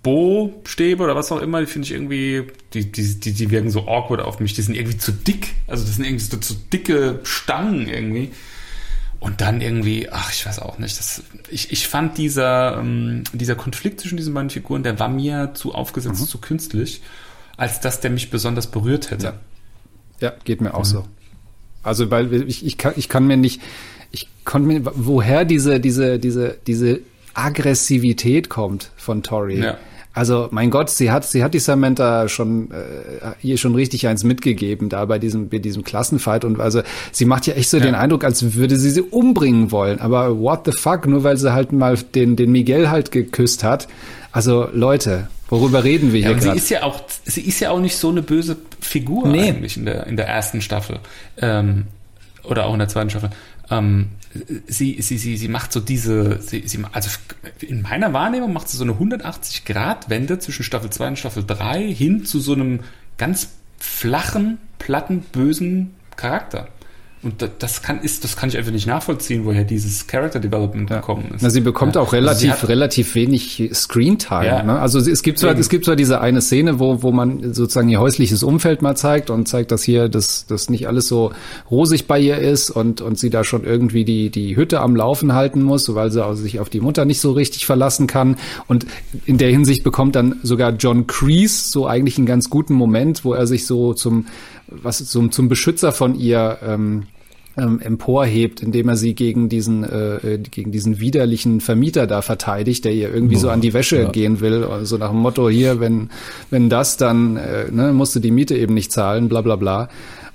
Bo-Stäbe 0.02 1.02
oder 1.02 1.16
was 1.16 1.32
auch 1.32 1.40
immer, 1.40 1.60
die 1.60 1.66
finde 1.66 1.86
ich 1.86 1.92
irgendwie, 1.92 2.44
die, 2.72 2.90
die, 2.90 3.20
die, 3.20 3.32
die 3.32 3.50
wirken 3.50 3.70
so 3.70 3.88
awkward 3.88 4.20
auf 4.20 4.40
mich. 4.40 4.54
Die 4.54 4.62
sind 4.62 4.74
irgendwie 4.74 4.96
zu 4.96 5.12
dick. 5.12 5.54
Also 5.66 5.84
das 5.84 5.96
sind 5.96 6.04
irgendwie 6.04 6.24
so, 6.24 6.38
so 6.40 6.54
dicke 6.72 7.20
Stangen 7.24 7.88
irgendwie. 7.88 8.30
Und 9.26 9.40
dann 9.40 9.60
irgendwie, 9.60 10.08
ach, 10.08 10.32
ich 10.32 10.46
weiß 10.46 10.60
auch 10.60 10.78
nicht. 10.78 10.96
Das, 11.00 11.20
ich, 11.50 11.72
ich 11.72 11.88
fand 11.88 12.16
dieser, 12.16 12.78
ähm, 12.78 13.24
dieser 13.32 13.56
Konflikt 13.56 13.98
zwischen 13.98 14.16
diesen 14.16 14.32
beiden 14.32 14.50
Figuren, 14.50 14.84
der 14.84 15.00
war 15.00 15.08
mir 15.08 15.50
zu 15.52 15.74
aufgesetzt, 15.74 16.20
mhm. 16.20 16.26
zu 16.26 16.38
künstlich, 16.38 17.02
als 17.56 17.80
dass 17.80 17.98
der 17.98 18.12
mich 18.12 18.30
besonders 18.30 18.68
berührt 18.68 19.10
hätte. 19.10 19.34
Ja, 20.20 20.28
ja 20.28 20.32
geht 20.44 20.60
mir 20.60 20.74
auch 20.74 20.84
mhm. 20.84 20.84
so. 20.84 21.08
Also, 21.82 22.08
weil 22.12 22.32
ich, 22.48 22.64
ich, 22.64 22.78
kann, 22.78 22.92
ich 22.94 23.08
kann 23.08 23.26
mir 23.26 23.36
nicht, 23.36 23.60
ich 24.12 24.28
konnte 24.44 24.68
mir, 24.68 24.82
woher 24.94 25.44
diese, 25.44 25.80
diese, 25.80 26.20
diese, 26.20 26.56
diese 26.64 27.00
Aggressivität 27.34 28.48
kommt 28.48 28.92
von 28.96 29.24
Tori. 29.24 29.58
Ja. 29.58 29.76
Also 30.16 30.48
mein 30.50 30.70
Gott, 30.70 30.88
sie 30.88 31.10
hat, 31.10 31.26
sie 31.26 31.44
hat 31.44 31.52
die 31.52 31.58
Samantha 31.58 32.26
schon 32.30 32.70
äh, 32.70 33.34
ihr 33.42 33.58
schon 33.58 33.74
richtig 33.74 34.08
eins 34.08 34.24
mitgegeben 34.24 34.88
da 34.88 35.04
bei 35.04 35.18
diesem, 35.18 35.50
bei 35.50 35.58
diesem 35.58 35.84
Klassenfight 35.84 36.46
und 36.46 36.58
also 36.58 36.80
sie 37.12 37.26
macht 37.26 37.46
ja 37.46 37.52
echt 37.52 37.68
so 37.68 37.76
ja. 37.76 37.84
den 37.84 37.94
Eindruck, 37.94 38.24
als 38.24 38.54
würde 38.54 38.78
sie 38.78 38.88
sie 38.88 39.02
umbringen 39.02 39.72
wollen. 39.72 40.00
Aber 40.00 40.40
what 40.40 40.62
the 40.64 40.72
fuck, 40.72 41.06
nur 41.06 41.22
weil 41.22 41.36
sie 41.36 41.52
halt 41.52 41.72
mal 41.72 41.98
den, 41.98 42.34
den 42.34 42.50
Miguel 42.50 42.88
halt 42.88 43.10
geküsst 43.10 43.62
hat. 43.62 43.88
Also 44.32 44.70
Leute, 44.72 45.28
worüber 45.50 45.84
reden 45.84 46.14
wir 46.14 46.20
hier 46.20 46.30
ja, 46.30 46.38
gerade? 46.38 46.52
Sie 46.52 46.64
ist 46.64 46.70
ja 46.70 46.82
auch, 46.84 47.02
sie 47.26 47.42
ist 47.42 47.60
ja 47.60 47.70
auch 47.70 47.80
nicht 47.80 47.98
so 47.98 48.08
eine 48.08 48.22
böse 48.22 48.56
Figur 48.80 49.28
nee. 49.28 49.50
eigentlich 49.50 49.76
in 49.76 49.84
der 49.84 50.06
in 50.06 50.16
der 50.16 50.28
ersten 50.28 50.62
Staffel 50.62 50.98
ähm, 51.36 51.88
oder 52.42 52.64
auch 52.64 52.72
in 52.72 52.78
der 52.78 52.88
zweiten 52.88 53.10
Staffel. 53.10 53.28
Ähm, 53.70 54.06
sie, 54.66 55.00
sie, 55.00 55.18
sie, 55.18 55.36
sie 55.36 55.48
macht 55.48 55.72
so 55.72 55.80
diese, 55.80 56.40
sie, 56.40 56.66
sie, 56.66 56.82
also 56.92 57.10
in 57.60 57.82
meiner 57.82 58.12
Wahrnehmung 58.12 58.52
macht 58.52 58.68
sie 58.68 58.76
so 58.76 58.84
eine 58.84 58.92
180-Grad-Wende 58.92 60.38
zwischen 60.38 60.62
Staffel 60.62 60.90
2 60.90 61.08
und 61.08 61.18
Staffel 61.18 61.44
3 61.46 61.92
hin 61.92 62.24
zu 62.24 62.40
so 62.40 62.52
einem 62.52 62.80
ganz 63.18 63.50
flachen, 63.78 64.58
platten, 64.78 65.20
bösen 65.32 65.94
Charakter. 66.16 66.68
Und 67.22 67.50
das 67.58 67.82
kann, 67.82 68.00
ist, 68.02 68.24
das 68.24 68.36
kann 68.36 68.50
ich 68.50 68.58
einfach 68.58 68.70
nicht 68.70 68.86
nachvollziehen, 68.86 69.46
woher 69.46 69.64
dieses 69.64 70.06
Character 70.06 70.38
Development 70.38 70.88
ja. 70.90 70.96
gekommen 70.96 71.32
ist. 71.34 71.42
Na, 71.42 71.50
sie 71.50 71.62
bekommt 71.62 71.94
ja. 71.96 72.02
auch 72.02 72.12
relativ, 72.12 72.52
also 72.52 72.66
relativ 72.66 73.14
wenig 73.14 73.70
Screentime. 73.72 74.46
Ja. 74.46 74.62
Ne? 74.62 74.78
Also 74.78 74.98
es 74.98 75.22
gibt 75.22 75.38
zwar, 75.38 75.58
es 75.58 75.70
gibt 75.70 75.86
zwar 75.86 75.96
diese 75.96 76.20
eine 76.20 76.42
Szene, 76.42 76.78
wo, 76.78 77.02
wo 77.02 77.12
man 77.12 77.54
sozusagen 77.54 77.88
ihr 77.88 78.00
häusliches 78.00 78.42
Umfeld 78.42 78.82
mal 78.82 78.96
zeigt 78.96 79.30
und 79.30 79.48
zeigt, 79.48 79.72
dass 79.72 79.82
hier 79.82 80.08
das, 80.10 80.46
das 80.46 80.68
nicht 80.68 80.88
alles 80.88 81.08
so 81.08 81.32
rosig 81.70 82.06
bei 82.06 82.20
ihr 82.20 82.38
ist 82.38 82.70
und, 82.70 83.00
und 83.00 83.18
sie 83.18 83.30
da 83.30 83.44
schon 83.44 83.64
irgendwie 83.64 84.04
die, 84.04 84.30
die 84.30 84.54
Hütte 84.54 84.80
am 84.80 84.94
Laufen 84.94 85.32
halten 85.32 85.62
muss, 85.62 85.92
weil 85.94 86.10
sie 86.10 86.24
also 86.24 86.42
sich 86.42 86.60
auf 86.60 86.68
die 86.68 86.80
Mutter 86.80 87.06
nicht 87.06 87.20
so 87.20 87.32
richtig 87.32 87.64
verlassen 87.64 88.06
kann. 88.06 88.36
Und 88.68 88.86
in 89.24 89.38
der 89.38 89.50
Hinsicht 89.50 89.84
bekommt 89.84 90.16
dann 90.16 90.38
sogar 90.42 90.72
John 90.72 91.06
Kreese 91.06 91.70
so 91.70 91.86
eigentlich 91.86 92.18
einen 92.18 92.26
ganz 92.26 92.50
guten 92.50 92.74
Moment, 92.74 93.24
wo 93.24 93.32
er 93.32 93.46
sich 93.46 93.66
so 93.66 93.94
zum, 93.94 94.26
was, 94.68 95.04
zum, 95.06 95.30
zum 95.32 95.48
Beschützer 95.48 95.92
von 95.92 96.14
ihr, 96.14 96.58
ähm, 96.62 97.04
ähm, 97.56 97.80
emporhebt, 97.80 98.62
indem 98.62 98.88
er 98.88 98.96
sie 98.96 99.14
gegen 99.14 99.48
diesen 99.48 99.82
äh, 99.84 100.34
äh, 100.34 100.38
gegen 100.38 100.72
diesen 100.72 101.00
widerlichen 101.00 101.60
Vermieter 101.60 102.06
da 102.06 102.22
verteidigt, 102.22 102.84
der 102.84 102.92
ihr 102.92 103.12
irgendwie 103.12 103.36
Boah, 103.36 103.40
so 103.40 103.50
an 103.50 103.60
die 103.60 103.72
Wäsche 103.72 104.02
ja. 104.02 104.10
gehen 104.10 104.40
will, 104.40 104.62
so 104.62 104.68
also 104.68 104.98
nach 104.98 105.10
dem 105.10 105.20
Motto 105.20 105.48
hier, 105.48 105.80
wenn 105.80 106.10
wenn 106.50 106.68
das, 106.68 106.96
dann 106.96 107.36
äh, 107.36 107.70
ne, 107.70 107.92
musst 107.92 108.14
du 108.14 108.20
die 108.20 108.30
Miete 108.30 108.56
eben 108.56 108.74
nicht 108.74 108.92
zahlen, 108.92 109.28
bla 109.28 109.40
bla 109.40 109.56
bla. 109.56 109.88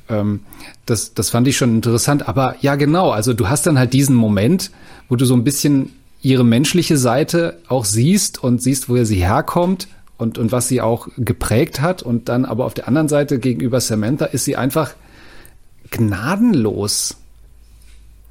Ähm, 0.10 0.42
das 0.86 1.14
das 1.14 1.30
fand 1.30 1.48
ich 1.48 1.58
schon 1.58 1.76
interessant, 1.76 2.28
aber 2.28 2.56
ja 2.62 2.76
genau, 2.76 3.12
also 3.12 3.34
du 3.34 3.50
hast 3.50 3.68
dann 3.68 3.78
halt 3.78 3.94
diesen 3.94 4.16
Moment, 4.16 4.72
wo 5.08 5.16
du 5.16 5.26
so 5.26 5.36
ein 5.36 5.44
bisschen 5.44 5.92
ihre 6.24 6.44
menschliche 6.44 6.98
Seite 6.98 7.60
auch 7.68 7.86
siehst 7.86 8.44
und 8.44 8.62
siehst, 8.62 8.90
woher 8.90 9.06
sie 9.06 9.24
herkommt 9.24 9.88
und 10.22 10.38
und 10.38 10.52
was 10.52 10.68
sie 10.68 10.82
auch 10.82 11.08
geprägt 11.18 11.82
hat 11.82 12.04
und 12.04 12.30
dann 12.30 12.46
aber 12.46 12.66
auf 12.66 12.74
der 12.74 12.88
anderen 12.88 13.10
Seite 13.10 13.40
gegenüber 13.40 13.82
Samantha 13.82 14.26
ist 14.26 14.46
sie 14.46 14.56
einfach 14.56 14.94
gnadenlos. 15.90 17.18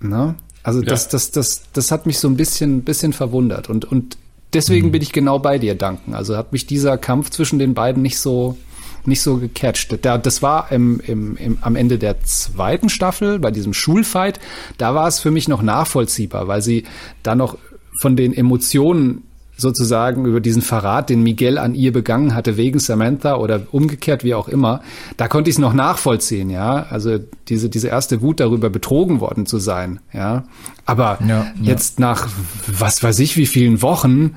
Ne? 0.01 0.34
Also 0.62 0.82
das, 0.82 1.05
ja. 1.05 1.11
das, 1.12 1.30
das, 1.30 1.62
das 1.72 1.91
hat 1.91 2.07
mich 2.07 2.18
so 2.18 2.28
ein 2.28 2.36
bisschen, 2.36 2.82
bisschen 2.82 3.12
verwundert. 3.12 3.68
Und, 3.68 3.84
und 3.84 4.16
deswegen 4.53 4.88
mhm. 4.88 4.93
bin 4.93 5.03
ich 5.03 5.12
genau 5.12 5.38
bei 5.38 5.59
dir, 5.59 5.74
Danken. 5.74 6.14
Also 6.14 6.36
hat 6.36 6.53
mich 6.53 6.66
dieser 6.66 6.99
Kampf 6.99 7.30
zwischen 7.30 7.59
den 7.59 7.74
beiden 7.74 8.03
nicht 8.03 8.18
so, 8.18 8.57
nicht 9.05 9.22
so 9.22 9.38
gecatcht. 9.38 9.99
das 10.05 10.43
war 10.43 10.70
im, 10.72 11.01
im, 11.01 11.36
im, 11.36 11.59
am 11.61 11.76
Ende 11.76 11.99
der 11.99 12.22
zweiten 12.22 12.88
Staffel, 12.88 13.38
bei 13.38 13.51
diesem 13.51 13.72
Schulfight, 13.72 14.41
da 14.78 14.95
war 14.95 15.09
es 15.09 15.20
für 15.20 15.30
mich 15.30 15.49
noch 15.49 15.62
nachvollziehbar, 15.62 16.49
weil 16.49 16.62
sie 16.62 16.84
da 17.22 17.34
noch 17.34 17.57
von 18.01 18.16
den 18.16 18.34
Emotionen 18.34 19.22
sozusagen 19.61 20.24
über 20.24 20.40
diesen 20.40 20.62
Verrat, 20.62 21.11
den 21.11 21.22
Miguel 21.22 21.58
an 21.58 21.74
ihr 21.74 21.92
begangen 21.92 22.34
hatte, 22.34 22.56
wegen 22.56 22.78
Samantha 22.78 23.36
oder 23.36 23.62
umgekehrt, 23.72 24.24
wie 24.24 24.34
auch 24.34 24.48
immer, 24.48 24.82
da 25.16 25.28
konnte 25.28 25.50
ich 25.50 25.56
es 25.56 25.61
noch 25.61 25.74
nachvollziehen, 25.74 26.50
ja. 26.50 26.86
Also 26.90 27.18
diese, 27.48 27.68
diese 27.68 27.88
erste 27.88 28.22
Wut 28.22 28.40
darüber 28.40 28.70
betrogen 28.70 29.20
worden 29.20 29.46
zu 29.46 29.58
sein, 29.58 30.00
ja. 30.12 30.44
Aber 30.86 31.18
ja, 31.26 31.46
jetzt 31.61 31.98
ja. 31.98 32.06
nach 32.06 32.28
was 32.66 33.02
weiß 33.02 33.18
ich 33.20 33.36
wie 33.36 33.46
vielen 33.46 33.82
Wochen, 33.82 34.36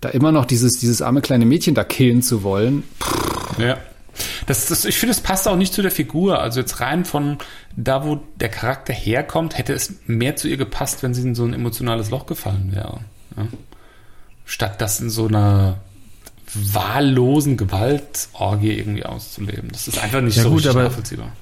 da 0.00 0.08
immer 0.10 0.32
noch 0.32 0.44
dieses, 0.44 0.74
dieses 0.74 1.02
arme 1.02 1.20
kleine 1.20 1.46
Mädchen 1.46 1.74
da 1.74 1.84
killen 1.84 2.22
zu 2.22 2.42
wollen. 2.42 2.84
Pff. 3.02 3.58
Ja. 3.58 3.76
Das, 4.46 4.66
das, 4.66 4.84
ich 4.84 4.96
finde, 4.96 5.10
es 5.10 5.20
passt 5.20 5.48
auch 5.48 5.56
nicht 5.56 5.74
zu 5.74 5.82
der 5.82 5.90
Figur. 5.90 6.40
Also 6.40 6.60
jetzt 6.60 6.80
rein 6.80 7.04
von 7.04 7.38
da, 7.74 8.06
wo 8.06 8.20
der 8.36 8.48
Charakter 8.48 8.92
herkommt, 8.92 9.58
hätte 9.58 9.72
es 9.72 9.94
mehr 10.06 10.36
zu 10.36 10.46
ihr 10.46 10.56
gepasst, 10.56 11.02
wenn 11.02 11.14
sie 11.14 11.22
in 11.22 11.34
so 11.34 11.44
ein 11.44 11.52
emotionales 11.52 12.10
Loch 12.10 12.26
gefallen 12.26 12.70
wäre. 12.72 13.00
Ja 13.36 13.48
statt 14.44 14.80
das 14.80 15.00
in 15.00 15.10
so 15.10 15.26
einer 15.26 15.76
wahllosen 16.54 17.56
Gewaltorgie 17.56 18.72
irgendwie 18.72 19.04
auszuleben. 19.04 19.70
Das 19.72 19.88
ist 19.88 20.02
einfach 20.02 20.20
nicht 20.20 20.36
ja, 20.36 20.44
so 20.44 20.50
gut, 20.50 20.66
aber 20.66 20.84
nachvollziehbar. 20.84 21.32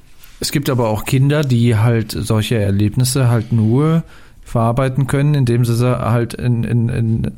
Es 0.40 0.50
gibt 0.50 0.70
aber 0.70 0.88
auch 0.88 1.04
Kinder, 1.04 1.42
die 1.42 1.76
halt 1.76 2.12
solche 2.18 2.58
Erlebnisse 2.58 3.28
halt 3.28 3.52
nur 3.52 4.02
verarbeiten 4.42 5.06
können, 5.06 5.34
indem 5.34 5.64
sie 5.64 5.76
sie 5.76 5.98
halt 5.98 6.34
in, 6.34 6.64
in, 6.64 6.88
in, 6.88 7.30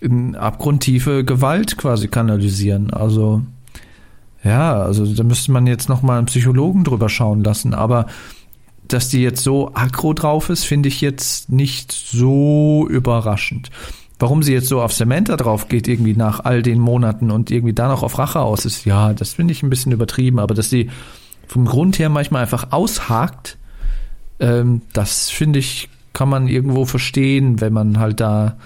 in 0.00 0.34
abgrundtiefe 0.34 1.24
Gewalt 1.24 1.76
quasi 1.76 2.08
kanalisieren. 2.08 2.92
Also 2.92 3.42
ja, 4.42 4.74
also 4.80 5.06
da 5.06 5.22
müsste 5.22 5.52
man 5.52 5.66
jetzt 5.66 5.88
nochmal 5.88 6.18
einen 6.18 6.26
Psychologen 6.26 6.84
drüber 6.84 7.08
schauen 7.08 7.42
lassen, 7.42 7.74
aber 7.74 8.06
dass 8.86 9.08
die 9.08 9.20
jetzt 9.20 9.42
so 9.42 9.74
aggro 9.74 10.12
drauf 10.12 10.50
ist, 10.50 10.64
finde 10.64 10.88
ich 10.88 11.00
jetzt 11.00 11.50
nicht 11.50 11.92
so 11.92 12.86
überraschend. 12.88 13.70
Warum 14.18 14.42
sie 14.42 14.54
jetzt 14.54 14.68
so 14.68 14.80
auf 14.80 14.92
Samantha 14.92 15.36
drauf 15.36 15.68
geht, 15.68 15.88
irgendwie 15.88 16.14
nach 16.14 16.40
all 16.40 16.62
den 16.62 16.80
Monaten 16.80 17.30
und 17.30 17.50
irgendwie 17.50 17.74
da 17.74 17.88
noch 17.88 18.02
auf 18.02 18.18
Rache 18.18 18.40
aus 18.40 18.64
ist, 18.64 18.86
ja, 18.86 19.12
das 19.12 19.34
finde 19.34 19.52
ich 19.52 19.62
ein 19.62 19.70
bisschen 19.70 19.92
übertrieben, 19.92 20.38
aber 20.38 20.54
dass 20.54 20.70
sie 20.70 20.90
vom 21.46 21.66
Grund 21.66 21.98
her 21.98 22.08
manchmal 22.08 22.42
einfach 22.42 22.72
aushakt, 22.72 23.58
ähm, 24.40 24.82
das 24.92 25.28
finde 25.28 25.58
ich, 25.58 25.90
kann 26.12 26.28
man 26.30 26.48
irgendwo 26.48 26.86
verstehen, 26.86 27.60
wenn 27.60 27.74
man 27.74 27.98
halt 27.98 28.20
da 28.20 28.56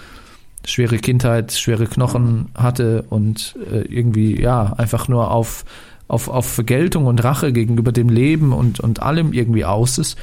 schwere 0.64 0.98
Kindheit, 0.98 1.52
schwere 1.52 1.86
Knochen 1.86 2.51
hatte 2.55 3.05
und 3.09 3.56
äh, 3.70 3.81
irgendwie, 3.81 4.40
ja, 4.40 4.74
einfach 4.74 5.09
nur 5.09 5.31
auf, 5.31 5.64
auf, 6.06 6.28
auf 6.28 6.47
Vergeltung 6.47 7.06
und 7.06 7.22
Rache 7.24 7.52
gegenüber 7.52 7.93
dem 7.93 8.09
Leben 8.09 8.52
und, 8.52 8.78
und 8.81 9.02
allem 9.02 9.32
irgendwie 9.32 9.64
aus 9.64 9.98
ist. 9.98 10.16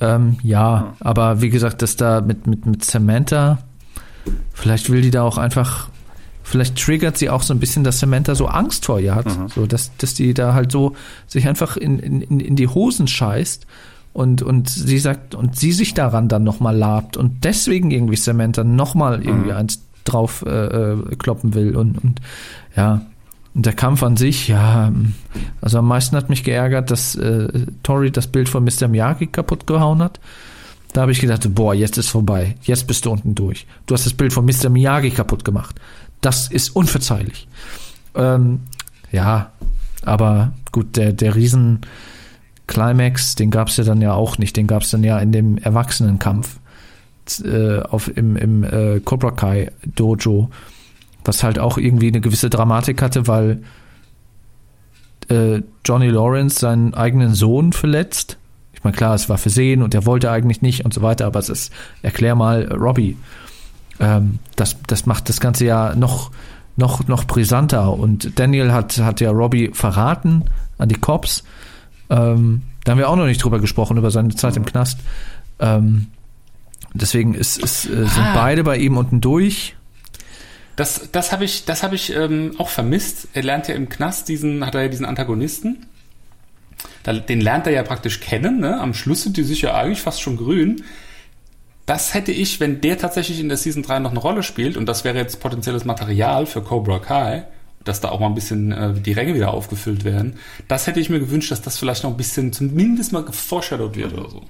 Ähm, 0.00 0.38
ja, 0.42 0.94
aber 1.00 1.40
wie 1.40 1.50
gesagt, 1.50 1.82
dass 1.82 1.96
da 1.96 2.20
mit, 2.20 2.46
mit, 2.46 2.66
mit 2.66 2.84
Samantha, 2.84 3.58
Vielleicht 4.52 4.90
will 4.90 5.02
die 5.02 5.10
da 5.10 5.22
auch 5.22 5.38
einfach, 5.38 5.88
vielleicht 6.42 6.76
triggert 6.76 7.16
sie 7.16 7.30
auch 7.30 7.42
so 7.42 7.54
ein 7.54 7.60
bisschen, 7.60 7.84
dass 7.84 8.00
Samantha 8.00 8.34
so 8.34 8.46
Angst 8.46 8.86
vor 8.86 9.00
ihr 9.00 9.14
hat. 9.14 9.26
Mhm. 9.26 9.48
So, 9.48 9.66
dass, 9.66 9.96
dass 9.96 10.14
die 10.14 10.34
da 10.34 10.54
halt 10.54 10.72
so 10.72 10.94
sich 11.26 11.48
einfach 11.48 11.76
in, 11.76 11.98
in, 11.98 12.40
in 12.40 12.56
die 12.56 12.68
Hosen 12.68 13.06
scheißt 13.06 13.66
und, 14.12 14.42
und 14.42 14.68
sie 14.68 14.98
sagt, 14.98 15.34
und 15.34 15.56
sie 15.56 15.72
sich 15.72 15.94
daran 15.94 16.28
dann 16.28 16.44
nochmal 16.44 16.76
labt 16.76 17.16
und 17.16 17.44
deswegen 17.44 17.90
irgendwie 17.90 18.16
Samantha 18.16 18.64
nochmal 18.64 19.22
irgendwie 19.24 19.50
mhm. 19.50 19.56
eins 19.56 19.82
drauf 20.04 20.44
äh, 20.46 20.50
äh, 20.50 21.16
kloppen 21.16 21.54
will 21.54 21.76
und, 21.76 21.98
und 22.02 22.20
ja. 22.76 23.02
Und 23.52 23.66
der 23.66 23.72
Kampf 23.72 24.04
an 24.04 24.16
sich, 24.16 24.46
ja, 24.46 24.92
also 25.60 25.78
am 25.78 25.88
meisten 25.88 26.16
hat 26.16 26.30
mich 26.30 26.44
geärgert, 26.44 26.90
dass 26.92 27.16
äh, 27.16 27.48
Tori 27.82 28.12
das 28.12 28.28
Bild 28.28 28.48
von 28.48 28.62
Mr. 28.62 28.86
Miyagi 28.86 29.26
kaputt 29.26 29.66
gehauen 29.66 30.00
hat. 30.02 30.20
Da 30.92 31.02
habe 31.02 31.12
ich 31.12 31.20
gedacht, 31.20 31.46
boah, 31.54 31.74
jetzt 31.74 31.98
ist 31.98 32.08
vorbei. 32.08 32.56
Jetzt 32.62 32.86
bist 32.86 33.04
du 33.04 33.10
unten 33.10 33.34
durch. 33.34 33.66
Du 33.86 33.94
hast 33.94 34.06
das 34.06 34.12
Bild 34.12 34.32
von 34.32 34.44
Mr. 34.44 34.68
Miyagi 34.68 35.10
kaputt 35.10 35.44
gemacht. 35.44 35.76
Das 36.20 36.48
ist 36.48 36.70
unverzeihlich. 36.70 37.46
Ähm, 38.14 38.60
ja, 39.12 39.52
aber 40.04 40.52
gut, 40.72 40.96
der, 40.96 41.12
der 41.12 41.34
Riesen 41.34 41.80
Climax, 42.66 43.34
den 43.34 43.50
gab 43.50 43.68
es 43.68 43.76
ja 43.76 43.84
dann 43.84 44.00
ja 44.00 44.14
auch 44.14 44.38
nicht. 44.38 44.56
Den 44.56 44.66
gab 44.66 44.82
es 44.82 44.90
dann 44.90 45.04
ja 45.04 45.18
in 45.18 45.32
dem 45.32 45.58
Erwachsenenkampf 45.58 46.58
äh, 47.44 47.80
auf, 47.80 48.14
im, 48.16 48.36
im 48.36 48.64
äh, 48.64 49.00
Cobra 49.00 49.30
Kai 49.30 49.70
Dojo, 49.84 50.50
was 51.24 51.42
halt 51.42 51.58
auch 51.58 51.78
irgendwie 51.78 52.08
eine 52.08 52.20
gewisse 52.20 52.50
Dramatik 52.50 53.02
hatte, 53.02 53.28
weil 53.28 53.62
äh, 55.28 55.62
Johnny 55.84 56.08
Lawrence 56.08 56.60
seinen 56.60 56.94
eigenen 56.94 57.34
Sohn 57.34 57.72
verletzt. 57.72 58.38
Ich 58.80 58.84
meine, 58.84 58.96
klar, 58.96 59.14
es 59.14 59.28
war 59.28 59.36
versehen 59.36 59.82
und 59.82 59.94
er 59.94 60.06
wollte 60.06 60.30
eigentlich 60.30 60.62
nicht 60.62 60.84
und 60.86 60.94
so 60.94 61.02
weiter, 61.02 61.26
aber 61.26 61.38
es 61.38 61.50
ist, 61.50 61.70
erklär 62.00 62.34
mal, 62.34 62.64
äh, 62.64 62.74
Robbie. 62.74 63.16
Ähm, 64.00 64.38
das, 64.56 64.76
das 64.86 65.04
macht 65.04 65.28
das 65.28 65.38
Ganze 65.38 65.66
ja 65.66 65.94
noch, 65.94 66.30
noch, 66.76 67.06
noch 67.06 67.24
brisanter. 67.24 67.92
Und 67.92 68.38
Daniel 68.38 68.72
hat, 68.72 68.96
hat 68.98 69.20
ja 69.20 69.30
Robbie 69.30 69.70
verraten 69.74 70.44
an 70.78 70.88
die 70.88 70.94
Cops. 70.94 71.44
Ähm, 72.08 72.62
da 72.84 72.92
haben 72.92 72.98
wir 72.98 73.10
auch 73.10 73.16
noch 73.16 73.26
nicht 73.26 73.44
drüber 73.44 73.60
gesprochen, 73.60 73.98
über 73.98 74.10
seine 74.10 74.34
Zeit 74.34 74.56
im 74.56 74.64
Knast. 74.64 74.98
Ähm, 75.58 76.06
deswegen 76.94 77.34
ist, 77.34 77.62
ist, 77.62 77.84
äh, 77.84 78.06
sind 78.06 78.24
Ah. 78.24 78.34
beide 78.34 78.64
bei 78.64 78.78
ihm 78.78 78.96
unten 78.96 79.20
durch. 79.20 79.76
Das, 80.76 81.10
das 81.12 81.32
habe 81.32 81.44
ich, 81.44 81.66
das 81.66 81.82
habe 81.82 81.94
ich 81.94 82.14
ähm, 82.16 82.52
auch 82.56 82.70
vermisst. 82.70 83.28
Er 83.34 83.42
lernt 83.42 83.68
ja 83.68 83.74
im 83.74 83.90
Knast 83.90 84.28
diesen, 84.30 84.64
hat 84.64 84.74
er 84.74 84.84
ja 84.84 84.88
diesen 84.88 85.04
Antagonisten. 85.04 85.84
Den 87.06 87.40
lernt 87.40 87.66
er 87.66 87.72
ja 87.72 87.82
praktisch 87.82 88.20
kennen. 88.20 88.60
Ne? 88.60 88.78
Am 88.78 88.94
Schluss 88.94 89.22
sind 89.22 89.36
die 89.36 89.42
sich 89.42 89.62
ja 89.62 89.74
eigentlich 89.74 90.02
fast 90.02 90.20
schon 90.20 90.36
grün. 90.36 90.82
Das 91.86 92.14
hätte 92.14 92.30
ich, 92.30 92.60
wenn 92.60 92.80
der 92.80 92.98
tatsächlich 92.98 93.40
in 93.40 93.48
der 93.48 93.56
Season 93.56 93.82
3 93.82 93.98
noch 94.00 94.10
eine 94.10 94.20
Rolle 94.20 94.42
spielt, 94.42 94.76
und 94.76 94.86
das 94.86 95.04
wäre 95.04 95.16
jetzt 95.16 95.40
potenzielles 95.40 95.84
Material 95.84 96.46
für 96.46 96.62
Cobra 96.62 96.98
Kai, 96.98 97.46
dass 97.84 98.00
da 98.00 98.10
auch 98.10 98.20
mal 98.20 98.26
ein 98.26 98.34
bisschen 98.34 98.70
äh, 98.70 98.92
die 98.92 99.12
Ränge 99.12 99.34
wieder 99.34 99.52
aufgefüllt 99.52 100.04
werden, 100.04 100.34
das 100.68 100.86
hätte 100.86 101.00
ich 101.00 101.10
mir 101.10 101.18
gewünscht, 101.18 101.50
dass 101.50 101.62
das 101.62 101.78
vielleicht 101.78 102.04
noch 102.04 102.10
ein 102.10 102.16
bisschen 102.16 102.52
zumindest 102.52 103.12
mal 103.12 103.24
geforeshadowed 103.24 103.96
wird 103.96 104.12
oder 104.12 104.28
so. 104.28 104.42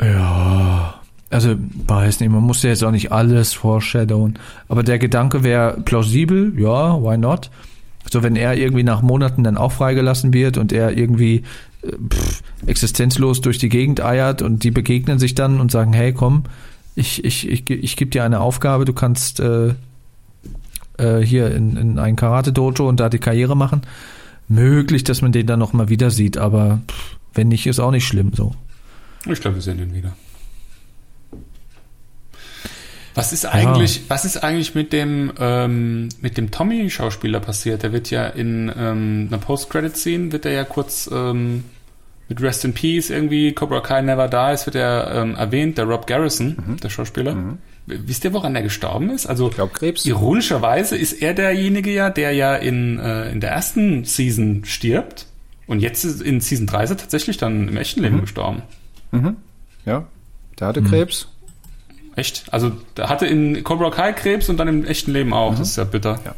Ja, 0.00 1.00
also 1.30 1.56
weiß 1.86 2.20
nicht, 2.20 2.30
man 2.30 2.42
muss 2.42 2.62
ja 2.62 2.70
jetzt 2.70 2.84
auch 2.84 2.90
nicht 2.90 3.10
alles 3.10 3.54
foreshadowen, 3.54 4.38
aber 4.68 4.82
der 4.82 4.98
Gedanke 4.98 5.42
wäre 5.42 5.80
plausibel, 5.84 6.52
ja, 6.58 7.02
why 7.02 7.16
not? 7.16 7.50
So, 8.10 8.22
wenn 8.22 8.36
er 8.36 8.56
irgendwie 8.56 8.82
nach 8.82 9.02
Monaten 9.02 9.44
dann 9.44 9.56
auch 9.56 9.72
freigelassen 9.72 10.32
wird 10.32 10.58
und 10.58 10.72
er 10.72 10.96
irgendwie 10.96 11.42
äh, 11.82 11.92
pff, 12.08 12.42
existenzlos 12.66 13.40
durch 13.40 13.58
die 13.58 13.68
Gegend 13.68 14.02
eiert 14.02 14.42
und 14.42 14.64
die 14.64 14.70
begegnen 14.70 15.18
sich 15.18 15.34
dann 15.34 15.60
und 15.60 15.70
sagen, 15.70 15.92
hey, 15.92 16.12
komm, 16.12 16.44
ich, 16.94 17.24
ich, 17.24 17.48
ich, 17.48 17.68
ich 17.68 17.96
gebe 17.96 18.10
dir 18.10 18.24
eine 18.24 18.40
Aufgabe, 18.40 18.84
du 18.84 18.92
kannst 18.92 19.40
äh, 19.40 19.74
äh, 20.98 21.20
hier 21.20 21.54
in, 21.54 21.76
in 21.76 21.98
ein 21.98 22.16
Karate-Dojo 22.16 22.88
und 22.88 23.00
da 23.00 23.08
die 23.08 23.18
Karriere 23.18 23.56
machen. 23.56 23.82
Möglich, 24.48 25.04
dass 25.04 25.22
man 25.22 25.32
den 25.32 25.46
dann 25.46 25.58
noch 25.58 25.72
mal 25.72 25.88
wieder 25.88 26.10
sieht, 26.10 26.38
aber 26.38 26.80
pff, 26.88 27.16
wenn 27.34 27.48
nicht, 27.48 27.66
ist 27.66 27.80
auch 27.80 27.90
nicht 27.90 28.06
schlimm 28.06 28.32
so. 28.34 28.54
Ich 29.26 29.40
glaube, 29.40 29.56
wir 29.56 29.62
sehen 29.62 29.78
den 29.78 29.94
wieder. 29.94 30.16
Was 33.16 33.32
ist 33.32 33.46
eigentlich, 33.46 34.02
was 34.08 34.24
ist 34.26 34.44
eigentlich 34.44 34.74
mit 34.74 34.92
dem, 34.92 35.32
ähm, 35.40 36.10
mit 36.20 36.36
dem 36.36 36.50
Tommy-Schauspieler 36.50 37.40
passiert? 37.40 37.82
Der 37.82 37.92
wird 37.92 38.10
ja 38.10 38.26
in 38.26 38.70
ähm, 38.76 39.28
einer 39.30 39.38
Post-Credit-Scene, 39.38 40.32
wird 40.32 40.44
er 40.44 40.52
ja 40.52 40.64
kurz 40.64 41.08
ähm, 41.12 41.64
mit 42.28 42.42
Rest 42.42 42.64
in 42.64 42.74
Peace 42.74 43.08
irgendwie, 43.10 43.52
Cobra 43.52 43.80
Kai 43.80 44.02
Never 44.02 44.28
Dies, 44.28 44.66
wird 44.66 44.76
er 44.76 45.12
ähm, 45.14 45.34
erwähnt, 45.34 45.78
der 45.78 45.86
Rob 45.86 46.06
Garrison, 46.06 46.76
der 46.82 46.90
Schauspieler. 46.90 47.56
Wisst 47.86 48.24
ihr, 48.24 48.32
woran 48.32 48.54
er 48.54 48.62
gestorben 48.62 49.10
ist? 49.10 49.26
Also, 49.26 49.48
Ich 49.48 49.54
glaube 49.54 49.72
Krebs. 49.72 50.04
ironischerweise 50.04 50.96
ist 50.96 51.12
er 51.14 51.34
derjenige 51.34 51.92
ja, 51.92 52.10
der 52.10 52.32
ja 52.32 52.54
in, 52.56 52.98
äh, 52.98 53.30
in 53.30 53.40
der 53.40 53.50
ersten 53.50 54.04
Season 54.04 54.64
stirbt. 54.64 55.26
Und 55.68 55.80
jetzt 55.80 56.04
ist 56.04 56.20
in 56.20 56.40
Season 56.40 56.66
3 56.66 56.84
ist 56.84 56.90
er 56.90 56.96
tatsächlich 56.96 57.38
dann 57.38 57.68
im 57.68 57.76
echten 57.76 58.02
Leben 58.02 58.20
gestorben. 58.20 58.62
Ja, 59.84 60.04
der 60.60 60.66
hatte 60.68 60.82
Krebs. 60.82 61.28
Echt? 62.16 62.44
Also 62.52 62.72
der 62.96 63.08
hatte 63.08 63.26
in 63.26 63.62
Cobra 63.62 63.90
Kai 63.90 64.12
Krebs 64.12 64.48
und 64.48 64.56
dann 64.56 64.68
im 64.68 64.84
echten 64.84 65.12
Leben 65.12 65.32
auch. 65.32 65.54
Das 65.54 65.68
ist 65.70 65.76
ja 65.76 65.84
bitter. 65.84 66.18
Ja. 66.24 66.34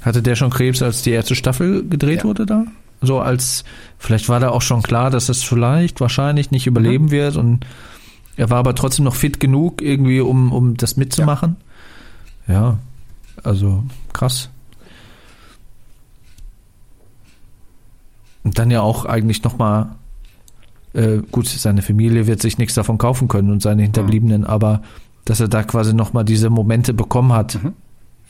Hatte 0.00 0.22
der 0.22 0.34
schon 0.34 0.50
Krebs, 0.50 0.82
als 0.82 1.02
die 1.02 1.10
erste 1.10 1.34
Staffel 1.36 1.86
gedreht 1.88 2.18
Ja. 2.20 2.24
wurde 2.24 2.46
da? 2.46 2.64
So 3.02 3.20
als, 3.20 3.64
vielleicht 3.98 4.28
war 4.28 4.40
da 4.40 4.48
auch 4.50 4.62
schon 4.62 4.82
klar, 4.82 5.10
dass 5.10 5.28
es 5.28 5.42
vielleicht 5.42 6.00
wahrscheinlich 6.00 6.50
nicht 6.52 6.66
überleben 6.66 7.10
wird 7.10 7.36
und 7.36 7.66
er 8.36 8.48
war 8.48 8.58
aber 8.58 8.74
trotzdem 8.74 9.04
noch 9.04 9.14
fit 9.16 9.40
genug 9.40 9.82
irgendwie, 9.82 10.20
um, 10.20 10.52
um 10.52 10.76
das 10.76 10.96
mitzumachen. 10.96 11.56
Ja, 12.48 12.78
also 13.42 13.84
krass. 14.12 14.48
Und 18.44 18.58
dann 18.58 18.70
ja 18.70 18.80
auch 18.80 19.04
eigentlich 19.04 19.42
nochmal, 19.42 19.90
äh, 20.94 21.18
gut, 21.30 21.46
seine 21.46 21.82
Familie 21.82 22.26
wird 22.26 22.42
sich 22.42 22.58
nichts 22.58 22.74
davon 22.74 22.98
kaufen 22.98 23.28
können 23.28 23.50
und 23.50 23.62
seine 23.62 23.82
Hinterbliebenen, 23.82 24.44
aber 24.44 24.82
dass 25.24 25.40
er 25.40 25.48
da 25.48 25.62
quasi 25.62 25.94
nochmal 25.94 26.24
diese 26.24 26.50
Momente 26.50 26.92
bekommen 26.94 27.32
hat 27.32 27.58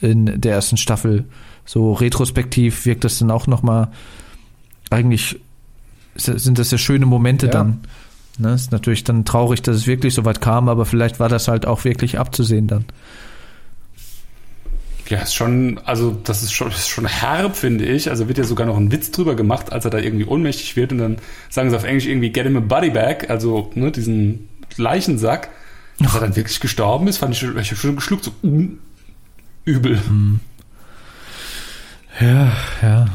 in 0.00 0.40
der 0.40 0.52
ersten 0.52 0.76
Staffel. 0.76 1.24
So 1.64 1.92
retrospektiv 1.92 2.86
wirkt 2.86 3.04
das 3.04 3.18
dann 3.18 3.30
auch 3.30 3.46
nochmal, 3.46 3.88
eigentlich 4.90 5.40
sind 6.14 6.58
das 6.58 6.70
ja 6.70 6.78
schöne 6.78 7.06
Momente 7.06 7.46
Ja. 7.46 7.52
dann. 7.52 7.80
Ne, 8.38 8.54
ist 8.54 8.72
natürlich 8.72 9.04
dann 9.04 9.26
traurig, 9.26 9.60
dass 9.60 9.76
es 9.76 9.86
wirklich 9.86 10.14
so 10.14 10.24
weit 10.24 10.40
kam, 10.40 10.70
aber 10.70 10.86
vielleicht 10.86 11.20
war 11.20 11.28
das 11.28 11.48
halt 11.48 11.66
auch 11.66 11.84
wirklich 11.84 12.18
abzusehen 12.18 12.66
dann. 12.66 12.86
Ja, 15.08 15.18
ist 15.20 15.34
schon, 15.34 15.78
also 15.84 16.16
das 16.24 16.42
ist 16.42 16.52
schon, 16.52 16.68
ist 16.68 16.88
schon 16.88 17.06
herb, 17.06 17.56
finde 17.56 17.84
ich. 17.84 18.08
Also 18.08 18.28
wird 18.28 18.38
ja 18.38 18.44
sogar 18.44 18.66
noch 18.66 18.76
ein 18.76 18.92
Witz 18.92 19.10
drüber 19.10 19.34
gemacht, 19.34 19.72
als 19.72 19.84
er 19.84 19.90
da 19.90 19.98
irgendwie 19.98 20.24
ohnmächtig 20.24 20.76
wird 20.76 20.92
und 20.92 20.98
dann 20.98 21.16
sagen 21.50 21.70
sie 21.70 21.76
auf 21.76 21.84
Englisch 21.84 22.06
irgendwie 22.06 22.30
get 22.30 22.44
him 22.44 22.56
a 22.56 22.60
body 22.60 22.90
bag, 22.90 23.28
also 23.28 23.70
ne, 23.74 23.90
diesen 23.90 24.48
Leichensack. 24.76 25.50
Dass 25.98 26.14
er 26.14 26.20
dann 26.20 26.36
wirklich 26.36 26.58
gestorben 26.60 27.06
ist, 27.06 27.18
fand 27.18 27.34
ich 27.34 27.42
ich 27.42 27.70
hab 27.70 27.78
schon 27.78 27.96
geschluckt, 27.96 28.24
so 28.24 28.32
mm, 28.42 28.78
übel. 29.64 30.00
Ja, 32.20 32.52
ja. 32.82 33.06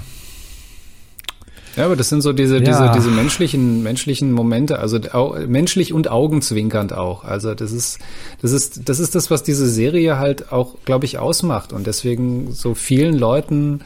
Ja, 1.77 1.85
aber 1.85 1.95
das 1.95 2.09
sind 2.09 2.21
so 2.21 2.33
diese, 2.33 2.55
Ja. 2.57 2.61
diese, 2.61 2.91
diese 2.95 3.09
menschlichen, 3.11 3.83
menschlichen 3.83 4.31
Momente, 4.31 4.79
also 4.79 4.99
au, 5.13 5.35
menschlich 5.47 5.93
und 5.93 6.09
augenzwinkernd 6.09 6.91
auch. 6.91 7.23
Also 7.23 7.53
das 7.53 7.71
ist, 7.71 7.99
das 8.41 8.51
ist, 8.51 8.89
das 8.89 8.99
ist 8.99 9.13
das, 9.15 9.29
was 9.29 9.43
diese 9.43 9.69
Serie 9.69 10.17
halt 10.17 10.51
auch, 10.51 10.75
glaube 10.85 11.05
ich, 11.05 11.19
ausmacht 11.19 11.71
und 11.73 11.85
deswegen 11.87 12.51
so 12.51 12.73
vielen 12.73 13.17
Leuten 13.17 13.81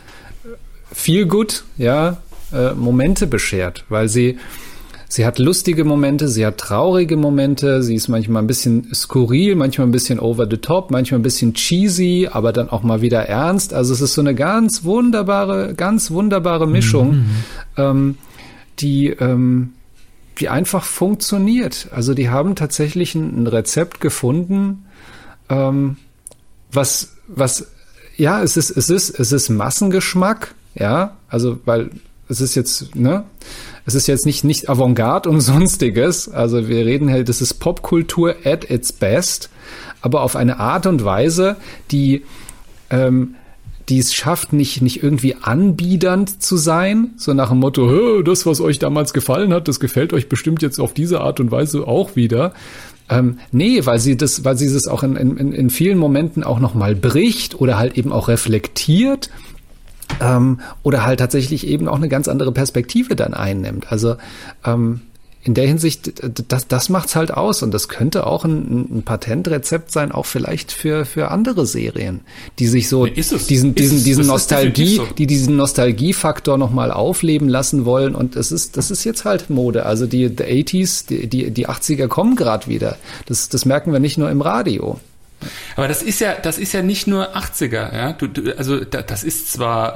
viel 0.91 1.25
gut, 1.25 1.63
ja, 1.77 2.17
äh, 2.53 2.71
Momente 2.73 3.27
beschert, 3.27 3.85
weil 3.89 4.07
sie, 4.09 4.37
sie 5.11 5.25
hat 5.25 5.39
lustige 5.39 5.83
Momente, 5.83 6.29
sie 6.29 6.45
hat 6.45 6.57
traurige 6.57 7.17
Momente, 7.17 7.83
sie 7.83 7.95
ist 7.95 8.07
manchmal 8.07 8.41
ein 8.41 8.47
bisschen 8.47 8.93
skurril, 8.93 9.55
manchmal 9.55 9.87
ein 9.87 9.91
bisschen 9.91 10.19
over 10.19 10.47
the 10.49 10.55
top, 10.55 10.89
manchmal 10.89 11.19
ein 11.19 11.23
bisschen 11.23 11.53
cheesy, 11.53 12.29
aber 12.31 12.53
dann 12.53 12.69
auch 12.69 12.81
mal 12.81 13.01
wieder 13.01 13.27
ernst. 13.27 13.73
Also 13.73 13.93
es 13.93 13.99
ist 13.99 14.13
so 14.13 14.21
eine 14.21 14.33
ganz 14.33 14.85
wunderbare, 14.85 15.73
ganz 15.75 16.11
wunderbare 16.11 16.65
Mischung, 16.65 17.25
ähm, 17.77 18.17
die, 18.79 19.07
ähm, 19.07 19.73
die 20.39 20.47
einfach 20.47 20.85
funktioniert. 20.85 21.89
Also 21.91 22.13
die 22.13 22.29
haben 22.29 22.55
tatsächlich 22.55 23.13
ein, 23.13 23.43
ein 23.43 23.47
Rezept 23.47 23.99
gefunden, 23.99 24.85
ähm, 25.49 25.97
was, 26.71 27.17
was, 27.27 27.67
ja, 28.15 28.41
es 28.41 28.55
ist, 28.55 28.69
es 28.69 28.89
ist, 28.89 29.19
es 29.19 29.33
ist 29.33 29.49
Massengeschmack, 29.49 30.55
ja, 30.73 31.17
also, 31.27 31.59
weil 31.65 31.89
es 32.29 32.39
ist 32.39 32.55
jetzt, 32.55 32.95
ne, 32.95 33.25
es 33.85 33.95
ist 33.95 34.07
jetzt 34.07 34.25
nicht, 34.25 34.43
nicht 34.43 34.69
Avantgarde 34.69 35.29
und 35.29 35.41
sonstiges, 35.41 36.29
also 36.29 36.67
wir 36.67 36.85
reden 36.85 37.09
halt, 37.09 37.29
das 37.29 37.41
ist 37.41 37.55
Popkultur 37.55 38.35
at 38.43 38.69
its 38.69 38.93
best, 38.93 39.49
aber 40.01 40.21
auf 40.21 40.35
eine 40.35 40.59
Art 40.59 40.85
und 40.85 41.03
Weise, 41.03 41.57
die, 41.91 42.23
ähm, 42.89 43.35
die 43.89 43.99
es 43.99 44.13
schafft, 44.13 44.53
nicht, 44.53 44.81
nicht 44.81 45.03
irgendwie 45.03 45.35
anbiedernd 45.41 46.41
zu 46.41 46.57
sein, 46.57 47.11
so 47.17 47.33
nach 47.33 47.49
dem 47.49 47.59
Motto, 47.59 47.89
"Hö, 47.89 48.23
das, 48.23 48.45
was 48.45 48.61
euch 48.61 48.79
damals 48.79 49.13
gefallen 49.13 49.53
hat, 49.53 49.67
das 49.67 49.79
gefällt 49.79 50.13
euch 50.13 50.29
bestimmt 50.29 50.61
jetzt 50.61 50.79
auf 50.79 50.93
diese 50.93 51.21
Art 51.21 51.39
und 51.39 51.51
Weise 51.51 51.87
auch 51.87 52.15
wieder. 52.15 52.53
Ähm, 53.09 53.39
nee, 53.51 53.85
weil 53.85 53.99
sie 53.99 54.15
das, 54.15 54.45
weil 54.45 54.55
sie 54.55 54.71
das 54.71 54.87
auch 54.87 55.03
in, 55.03 55.17
in, 55.17 55.51
in 55.51 55.69
vielen 55.69 55.97
Momenten 55.97 56.43
auch 56.43 56.59
nochmal 56.59 56.95
bricht 56.95 57.59
oder 57.59 57.77
halt 57.77 57.97
eben 57.97 58.13
auch 58.13 58.29
reflektiert 58.29 59.29
ähm, 60.19 60.59
oder 60.83 61.05
halt 61.05 61.19
tatsächlich 61.19 61.67
eben 61.67 61.87
auch 61.87 61.95
eine 61.95 62.09
ganz 62.09 62.27
andere 62.27 62.51
Perspektive 62.51 63.15
dann 63.15 63.33
einnimmt. 63.33 63.91
Also 63.91 64.15
ähm, 64.65 65.01
in 65.43 65.55
der 65.55 65.65
Hinsicht, 65.65 66.21
das, 66.49 66.67
das 66.67 66.89
macht's 66.89 67.15
halt 67.15 67.33
aus 67.33 67.63
und 67.63 67.73
das 67.73 67.87
könnte 67.89 68.27
auch 68.27 68.45
ein, 68.45 68.97
ein 68.97 69.03
Patentrezept 69.03 69.91
sein, 69.91 70.11
auch 70.11 70.27
vielleicht 70.27 70.71
für, 70.71 71.03
für 71.03 71.31
andere 71.31 71.65
Serien, 71.65 72.21
die 72.59 72.67
sich 72.67 72.87
so 72.87 73.07
es. 73.07 73.47
diesen, 73.47 73.73
diesen, 73.73 73.97
es. 73.97 74.03
diesen 74.03 74.27
Nostalgie, 74.27 74.97
so. 74.97 75.07
die 75.17 75.25
diesen 75.25 75.55
Nostalgiefaktor 75.55 76.59
nochmal 76.59 76.91
aufleben 76.91 77.49
lassen 77.49 77.85
wollen 77.85 78.13
und 78.13 78.35
das 78.35 78.51
ist, 78.51 78.77
das 78.77 78.91
ist 78.91 79.03
jetzt 79.03 79.25
halt 79.25 79.49
Mode. 79.49 79.85
Also 79.85 80.05
die, 80.05 80.29
die 80.29 80.43
80s, 80.43 81.07
die, 81.07 81.27
die, 81.27 81.49
die 81.49 81.67
80er 81.67 82.07
kommen 82.07 82.35
gerade 82.35 82.67
wieder. 82.67 82.97
Das, 83.25 83.49
das 83.49 83.65
merken 83.65 83.93
wir 83.93 83.99
nicht 83.99 84.19
nur 84.19 84.29
im 84.29 84.41
Radio. 84.41 84.99
Aber 85.75 85.87
das 85.87 86.01
ist 86.01 86.19
ja, 86.19 86.35
das 86.35 86.57
ist 86.57 86.73
ja 86.73 86.81
nicht 86.81 87.07
nur 87.07 87.35
80er, 87.35 87.95
ja. 87.95 88.13
Du, 88.13 88.27
du, 88.27 88.57
also 88.57 88.83
da, 88.83 89.01
das 89.01 89.23
ist 89.23 89.51
zwar, 89.51 89.95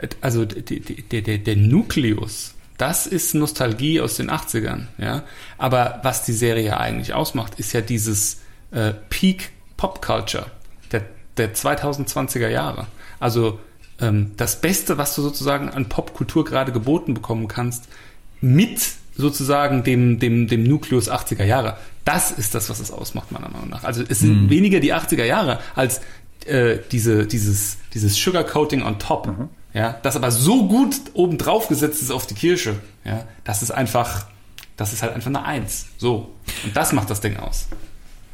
äh, 0.00 0.08
also 0.20 0.44
die, 0.44 0.80
der, 0.80 1.38
der 1.38 1.56
Nukleus, 1.56 2.54
das 2.76 3.06
ist 3.06 3.34
Nostalgie 3.34 4.00
aus 4.00 4.16
den 4.16 4.30
80ern, 4.30 4.86
ja. 4.98 5.24
Aber 5.56 6.00
was 6.02 6.24
die 6.24 6.32
Serie 6.32 6.78
eigentlich 6.78 7.14
ausmacht, 7.14 7.58
ist 7.58 7.72
ja 7.72 7.80
dieses 7.80 8.40
äh, 8.70 8.92
Peak 9.10 9.50
Pop 9.76 10.02
Culture. 10.02 10.46
Der, 10.92 11.02
der 11.36 11.54
2020er 11.54 12.48
Jahre. 12.48 12.86
Also 13.20 13.58
ähm, 14.00 14.32
das 14.36 14.60
Beste, 14.60 14.98
was 14.98 15.14
du 15.14 15.22
sozusagen 15.22 15.70
an 15.70 15.88
Popkultur 15.88 16.44
gerade 16.44 16.72
geboten 16.72 17.14
bekommen 17.14 17.48
kannst, 17.48 17.88
mit 18.40 18.80
sozusagen 19.16 19.82
dem, 19.82 20.18
dem, 20.18 20.46
dem 20.46 20.62
Nukleus 20.62 21.10
80er 21.10 21.44
Jahre. 21.44 21.76
Das 22.08 22.30
ist 22.30 22.54
das, 22.54 22.70
was 22.70 22.80
es 22.80 22.90
ausmacht, 22.90 23.32
meiner 23.32 23.50
Meinung 23.50 23.68
nach. 23.68 23.84
Also 23.84 24.02
es 24.08 24.20
sind 24.20 24.44
mhm. 24.44 24.50
weniger 24.50 24.80
die 24.80 24.94
80er 24.94 25.24
Jahre 25.24 25.58
als 25.74 26.00
äh, 26.46 26.78
diese, 26.90 27.26
dieses, 27.26 27.76
dieses 27.92 28.16
Sugarcoating 28.16 28.82
on 28.82 28.98
top. 28.98 29.26
Mhm. 29.26 29.50
Ja, 29.74 29.94
das 30.02 30.16
aber 30.16 30.30
so 30.30 30.68
gut 30.68 30.96
oben 31.12 31.36
drauf 31.36 31.68
gesetzt 31.68 32.00
ist 32.00 32.10
auf 32.10 32.26
die 32.26 32.32
Kirsche. 32.32 32.76
Ja, 33.04 33.24
das 33.44 33.62
ist 33.62 33.72
einfach, 33.72 34.24
das 34.78 34.94
ist 34.94 35.02
halt 35.02 35.12
einfach 35.12 35.28
eine 35.28 35.44
Eins. 35.44 35.84
So. 35.98 36.32
Und 36.64 36.74
das 36.74 36.94
macht 36.94 37.10
das 37.10 37.20
Ding 37.20 37.36
aus. 37.36 37.68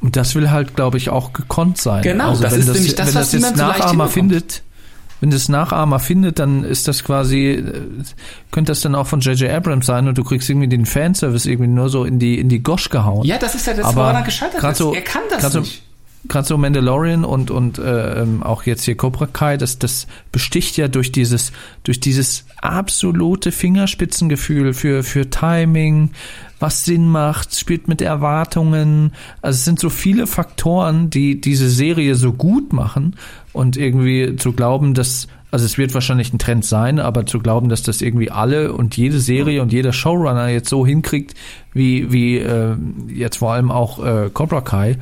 Und 0.00 0.14
das 0.14 0.36
will 0.36 0.52
halt, 0.52 0.76
glaube 0.76 0.96
ich, 0.96 1.10
auch 1.10 1.32
gekonnt 1.32 1.78
sein. 1.78 2.02
Genau, 2.04 2.28
also 2.28 2.44
das 2.44 2.52
ist 2.52 2.68
das, 2.68 2.76
nämlich 2.76 2.94
das, 2.94 3.08
wenn 3.08 3.14
was 3.16 3.30
das 3.32 3.42
jetzt 3.42 3.56
Nachahmer 3.56 4.06
findet, 4.08 4.62
wenn 5.24 5.30
das 5.30 5.48
Nachahmer 5.48 6.00
findet, 6.00 6.38
dann 6.38 6.64
ist 6.64 6.86
das 6.86 7.02
quasi, 7.02 7.52
äh, 7.52 7.62
könnte 8.50 8.72
das 8.72 8.82
dann 8.82 8.94
auch 8.94 9.06
von 9.06 9.20
J.J. 9.20 9.50
Abrams 9.50 9.86
sein 9.86 10.06
und 10.06 10.18
du 10.18 10.22
kriegst 10.22 10.50
irgendwie 10.50 10.68
den 10.68 10.84
Fanservice 10.84 11.46
irgendwie 11.46 11.70
nur 11.70 11.88
so 11.88 12.04
in 12.04 12.18
die, 12.18 12.38
in 12.38 12.50
die 12.50 12.62
Gosch 12.62 12.90
gehauen. 12.90 13.24
Ja, 13.24 13.38
das 13.38 13.54
ist 13.54 13.66
ja 13.66 13.72
das, 13.72 13.86
Aber 13.86 14.02
woran 14.02 14.16
er 14.16 14.22
gescheitert 14.22 14.62
ist. 14.62 14.76
so- 14.76 14.92
er 14.92 15.00
kann 15.00 15.22
das 15.30 15.40
grad 15.40 15.52
so- 15.52 15.60
nicht. 15.60 15.82
gerade 16.28 16.46
so 16.46 16.58
Mandalorian 16.58 17.24
und 17.24 17.50
und 17.50 17.78
äh, 17.78 18.20
ähm, 18.20 18.42
auch 18.42 18.64
jetzt 18.64 18.84
hier 18.84 18.98
Cobra 18.98 19.26
Kai, 19.26 19.56
das 19.56 19.78
das 19.78 20.06
besticht 20.30 20.76
ja 20.76 20.88
durch 20.88 21.10
dieses 21.10 21.52
durch 21.84 22.00
dieses 22.00 22.44
absolute 22.60 23.50
Fingerspitzengefühl 23.50 24.74
für 24.74 25.02
für 25.04 25.30
Timing, 25.30 26.10
was 26.60 26.84
Sinn 26.84 27.08
macht, 27.08 27.54
spielt 27.56 27.88
mit 27.88 28.02
Erwartungen. 28.02 29.12
Also 29.40 29.56
es 29.56 29.64
sind 29.64 29.80
so 29.80 29.88
viele 29.88 30.26
Faktoren, 30.26 31.08
die 31.08 31.40
diese 31.40 31.70
Serie 31.70 32.14
so 32.14 32.32
gut 32.34 32.74
machen 32.74 33.16
und 33.54 33.78
irgendwie 33.78 34.36
zu 34.36 34.52
glauben, 34.52 34.92
dass 34.92 35.28
also 35.50 35.64
es 35.66 35.78
wird 35.78 35.94
wahrscheinlich 35.94 36.32
ein 36.32 36.40
Trend 36.40 36.64
sein, 36.64 36.98
aber 36.98 37.26
zu 37.26 37.38
glauben, 37.38 37.68
dass 37.68 37.84
das 37.84 38.02
irgendwie 38.02 38.28
alle 38.28 38.72
und 38.72 38.96
jede 38.96 39.20
Serie 39.20 39.62
und 39.62 39.72
jeder 39.72 39.92
Showrunner 39.92 40.48
jetzt 40.48 40.68
so 40.68 40.84
hinkriegt, 40.84 41.34
wie 41.72 42.12
wie 42.12 42.38
äh, 42.38 42.76
jetzt 43.06 43.36
vor 43.36 43.52
allem 43.52 43.70
auch 43.70 44.04
äh, 44.04 44.30
Cobra 44.34 44.62
Kai, 44.62 44.98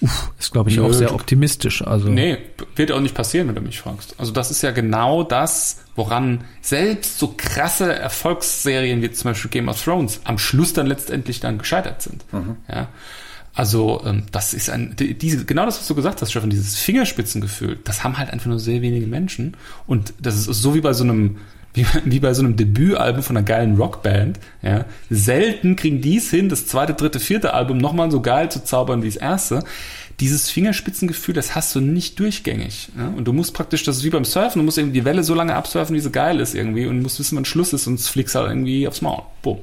uff, 0.00 0.30
ist 0.38 0.52
glaube 0.52 0.70
ich 0.70 0.76
Nö, 0.76 0.84
auch 0.84 0.92
sehr 0.92 1.12
optimistisch. 1.12 1.84
Also 1.84 2.08
Nee, 2.08 2.38
wird 2.76 2.92
auch 2.92 3.00
nicht 3.00 3.16
passieren, 3.16 3.48
wenn 3.48 3.56
du 3.56 3.60
mich 3.60 3.80
fragst. 3.80 4.14
Also 4.16 4.30
das 4.30 4.52
ist 4.52 4.62
ja 4.62 4.70
genau 4.70 5.24
das, 5.24 5.80
woran 5.96 6.44
selbst 6.60 7.18
so 7.18 7.34
krasse 7.36 7.92
Erfolgsserien 7.92 9.02
wie 9.02 9.10
zum 9.10 9.32
Beispiel 9.32 9.50
Game 9.50 9.68
of 9.68 9.82
Thrones 9.82 10.20
am 10.22 10.38
Schluss 10.38 10.72
dann 10.72 10.86
letztendlich 10.86 11.40
dann 11.40 11.58
gescheitert 11.58 12.00
sind. 12.02 12.24
Ja. 12.68 12.86
Also 13.56 14.02
ähm, 14.04 14.24
das 14.30 14.52
ist 14.52 14.68
ein, 14.68 14.94
die, 14.96 15.14
diese, 15.14 15.44
genau 15.46 15.64
das, 15.64 15.80
was 15.80 15.88
du 15.88 15.94
gesagt 15.94 16.20
hast, 16.20 16.30
Stefan, 16.30 16.50
dieses 16.50 16.76
Fingerspitzengefühl, 16.76 17.78
das 17.84 18.04
haben 18.04 18.18
halt 18.18 18.30
einfach 18.30 18.46
nur 18.46 18.60
sehr 18.60 18.82
wenige 18.82 19.06
Menschen. 19.06 19.56
Und 19.86 20.12
das 20.20 20.36
ist 20.36 20.44
so 20.44 20.74
wie 20.74 20.82
bei 20.82 20.92
so 20.92 21.04
einem 21.04 21.38
wie, 21.72 21.86
wie 22.04 22.20
bei 22.20 22.34
so 22.34 22.42
einem 22.42 22.56
Debütalbum 22.56 23.22
von 23.22 23.36
einer 23.36 23.46
geilen 23.46 23.76
Rockband, 23.76 24.38
ja, 24.62 24.84
selten 25.08 25.74
kriegen 25.74 26.02
die 26.02 26.18
es 26.18 26.30
hin, 26.30 26.50
das 26.50 26.66
zweite, 26.66 26.92
dritte, 26.92 27.18
vierte 27.18 27.54
Album 27.54 27.78
nochmal 27.78 28.10
so 28.10 28.20
geil 28.20 28.50
zu 28.50 28.62
zaubern 28.62 29.02
wie 29.02 29.08
das 29.08 29.16
erste. 29.16 29.64
Dieses 30.20 30.50
Fingerspitzengefühl, 30.50 31.34
das 31.34 31.54
hast 31.54 31.74
du 31.74 31.80
nicht 31.80 32.18
durchgängig. 32.18 32.88
Ja? 32.96 33.08
Und 33.08 33.24
du 33.24 33.32
musst 33.32 33.54
praktisch, 33.54 33.84
das 33.84 33.98
ist 33.98 34.04
wie 34.04 34.10
beim 34.10 34.24
Surfen, 34.24 34.60
du 34.60 34.64
musst 34.64 34.78
irgendwie 34.78 35.00
die 35.00 35.04
Welle 35.04 35.24
so 35.24 35.34
lange 35.34 35.54
absurfen, 35.54 35.94
wie 35.96 36.00
sie 36.00 36.10
geil 36.10 36.40
ist 36.40 36.54
irgendwie 36.54 36.86
und 36.86 37.00
musst 37.00 37.18
wissen, 37.18 37.36
wann 37.36 37.44
Schluss 37.46 37.72
ist, 37.72 37.84
sonst 37.84 38.08
fliegst 38.08 38.34
du 38.34 38.40
halt 38.40 38.50
irgendwie 38.50 38.86
aufs 38.86 39.02
Maul. 39.02 39.22
Boom. 39.42 39.58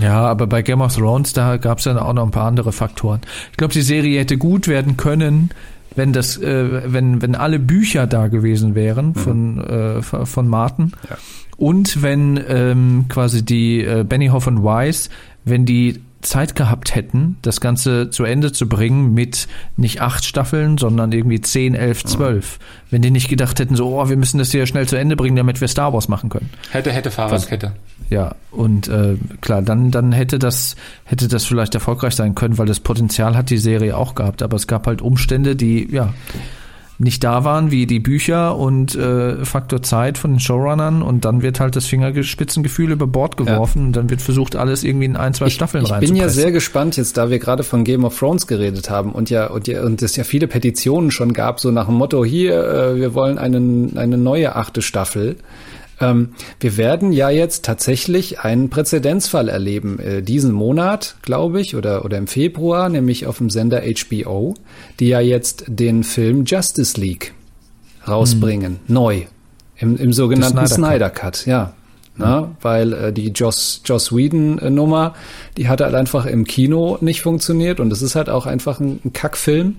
Ja, 0.00 0.22
aber 0.22 0.46
bei 0.46 0.62
Game 0.62 0.80
of 0.80 0.94
Thrones, 0.94 1.32
da 1.32 1.56
gab 1.56 1.78
es 1.78 1.84
dann 1.84 1.98
auch 1.98 2.12
noch 2.12 2.24
ein 2.24 2.30
paar 2.30 2.46
andere 2.46 2.72
Faktoren. 2.72 3.20
Ich 3.52 3.56
glaube, 3.56 3.72
die 3.72 3.82
Serie 3.82 4.20
hätte 4.20 4.36
gut 4.36 4.66
werden 4.66 4.96
können, 4.96 5.50
wenn 5.94 6.12
das, 6.12 6.36
äh, 6.36 6.92
wenn, 6.92 7.22
wenn 7.22 7.34
alle 7.34 7.58
Bücher 7.58 8.06
da 8.06 8.28
gewesen 8.28 8.74
wären 8.74 9.14
von, 9.14 9.62
äh, 9.64 10.02
von 10.02 10.26
von 10.26 10.48
Martin. 10.48 10.92
Ja. 11.08 11.16
Und 11.56 12.02
wenn 12.02 12.42
ähm, 12.48 13.06
quasi 13.08 13.44
die 13.44 13.84
äh, 13.84 14.04
Benioff 14.04 14.48
und 14.48 14.64
Weiss, 14.64 15.08
wenn 15.44 15.64
die 15.64 16.00
Zeit 16.24 16.54
gehabt 16.54 16.94
hätten, 16.94 17.36
das 17.42 17.60
Ganze 17.60 18.10
zu 18.10 18.24
Ende 18.24 18.50
zu 18.50 18.68
bringen 18.68 19.14
mit 19.14 19.46
nicht 19.76 20.00
acht 20.00 20.24
Staffeln, 20.24 20.78
sondern 20.78 21.12
irgendwie 21.12 21.40
zehn, 21.40 21.74
elf, 21.74 22.02
zwölf. 22.04 22.58
Wenn 22.90 23.02
die 23.02 23.10
nicht 23.10 23.28
gedacht 23.28 23.60
hätten, 23.60 23.76
so, 23.76 24.00
oh, 24.00 24.08
wir 24.08 24.16
müssen 24.16 24.38
das 24.38 24.50
hier 24.50 24.66
schnell 24.66 24.88
zu 24.88 24.96
Ende 24.96 25.16
bringen, 25.16 25.36
damit 25.36 25.60
wir 25.60 25.68
Star 25.68 25.92
Wars 25.92 26.08
machen 26.08 26.30
können. 26.30 26.50
Hätte, 26.70 26.92
hätte 26.92 27.10
Fahrradkette. 27.10 27.72
Ja, 28.10 28.34
und 28.50 28.88
äh, 28.88 29.16
klar, 29.40 29.62
dann, 29.62 29.90
dann 29.90 30.12
hätte 30.12 30.38
das, 30.38 30.76
hätte 31.04 31.28
das 31.28 31.44
vielleicht 31.44 31.74
erfolgreich 31.74 32.14
sein 32.14 32.34
können, 32.34 32.58
weil 32.58 32.66
das 32.66 32.80
Potenzial 32.80 33.36
hat 33.36 33.50
die 33.50 33.58
Serie 33.58 33.96
auch 33.96 34.14
gehabt. 34.14 34.42
Aber 34.42 34.56
es 34.56 34.66
gab 34.66 34.86
halt 34.86 35.02
Umstände, 35.02 35.56
die 35.56 35.88
ja 35.90 36.12
nicht 36.98 37.24
da 37.24 37.44
waren, 37.44 37.70
wie 37.70 37.86
die 37.86 37.98
Bücher 37.98 38.56
und 38.56 38.94
äh, 38.94 39.44
Faktor 39.44 39.82
Zeit 39.82 40.16
von 40.16 40.34
den 40.34 40.40
Showrunnern 40.40 41.02
und 41.02 41.24
dann 41.24 41.42
wird 41.42 41.58
halt 41.58 41.74
das 41.74 41.86
Fingerspitzengefühl 41.86 42.92
über 42.92 43.06
Bord 43.06 43.36
geworfen 43.36 43.86
und 43.86 43.96
dann 43.96 44.10
wird 44.10 44.22
versucht, 44.22 44.54
alles 44.54 44.84
irgendwie 44.84 45.06
in 45.06 45.16
ein, 45.16 45.34
zwei 45.34 45.50
Staffeln 45.50 45.84
ich 45.84 45.98
bin 45.98 46.14
ja 46.14 46.28
sehr 46.28 46.52
gespannt 46.52 46.96
jetzt, 46.96 47.16
da 47.16 47.30
wir 47.30 47.40
gerade 47.40 47.64
von 47.64 47.82
Game 47.82 48.04
of 48.04 48.16
Thrones 48.16 48.46
geredet 48.46 48.90
haben 48.90 49.12
und 49.12 49.28
ja 49.28 49.48
und 49.48 49.66
ja 49.66 49.82
und 49.82 50.02
es 50.02 50.14
ja 50.14 50.22
viele 50.22 50.46
Petitionen 50.46 51.10
schon 51.10 51.32
gab, 51.32 51.58
so 51.58 51.70
nach 51.72 51.86
dem 51.86 51.96
Motto 51.96 52.24
hier, 52.24 52.62
äh, 52.64 52.96
wir 52.96 53.14
wollen 53.14 53.38
einen, 53.38 53.98
eine 53.98 54.16
neue 54.16 54.54
achte 54.54 54.80
Staffel. 54.80 55.36
Ähm, 56.10 56.30
wir 56.60 56.76
werden 56.76 57.12
ja 57.12 57.30
jetzt 57.30 57.64
tatsächlich 57.64 58.40
einen 58.40 58.70
Präzedenzfall 58.70 59.48
erleben 59.48 59.98
äh, 59.98 60.22
diesen 60.22 60.52
Monat, 60.52 61.16
glaube 61.22 61.60
ich, 61.60 61.76
oder 61.76 62.04
oder 62.04 62.18
im 62.18 62.26
Februar, 62.26 62.88
nämlich 62.88 63.26
auf 63.26 63.38
dem 63.38 63.50
Sender 63.50 63.82
HBO, 63.82 64.54
die 65.00 65.08
ja 65.08 65.20
jetzt 65.20 65.64
den 65.68 66.04
Film 66.04 66.44
Justice 66.44 67.00
League 67.00 67.32
rausbringen, 68.06 68.80
neu 68.86 69.22
im, 69.76 69.96
im 69.96 70.12
sogenannten 70.12 70.66
Snyder 70.66 71.10
Cut. 71.10 71.36
Snyder 71.36 71.44
Cut, 71.44 71.46
ja. 71.46 71.72
Na, 72.16 72.54
weil 72.62 72.92
äh, 72.92 73.12
die 73.12 73.30
Joss, 73.30 73.80
Joss 73.84 74.14
Whedon 74.14 74.58
äh, 74.60 75.10
die 75.56 75.68
hat 75.68 75.80
halt 75.80 75.96
einfach 75.96 76.26
im 76.26 76.44
Kino 76.44 76.96
nicht 77.00 77.22
funktioniert 77.22 77.80
und 77.80 77.92
es 77.92 78.02
ist 78.02 78.14
halt 78.14 78.30
auch 78.30 78.46
einfach 78.46 78.78
ein, 78.78 79.00
ein 79.04 79.12
Kackfilm. 79.12 79.76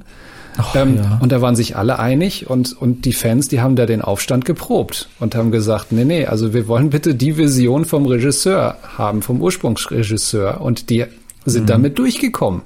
Ach, 0.58 0.76
ähm, 0.76 0.98
ja. 0.98 1.20
Und 1.22 1.32
da 1.32 1.42
waren 1.42 1.56
sich 1.56 1.76
alle 1.76 2.00
einig 2.00 2.50
und, 2.50 2.74
und 2.80 3.06
die 3.06 3.14
Fans, 3.14 3.48
die 3.48 3.62
haben 3.62 3.76
da 3.76 3.86
den 3.86 4.02
Aufstand 4.02 4.46
geprobt 4.46 5.10
und 5.20 5.36
haben 5.36 5.52
gesagt, 5.52 5.92
nee, 5.92 6.06
nee, 6.06 6.26
also 6.26 6.54
wir 6.54 6.68
wollen 6.68 6.90
bitte 6.90 7.16
die 7.16 7.38
Vision 7.38 7.86
vom 7.86 8.06
Regisseur 8.06 8.78
haben, 8.98 9.22
vom 9.22 9.42
Ursprungsregisseur 9.42 10.62
und 10.62 10.90
die 10.90 11.06
sind 11.46 11.64
Mhm. 11.64 11.68
damit 11.68 12.00
durchgekommen. 12.00 12.62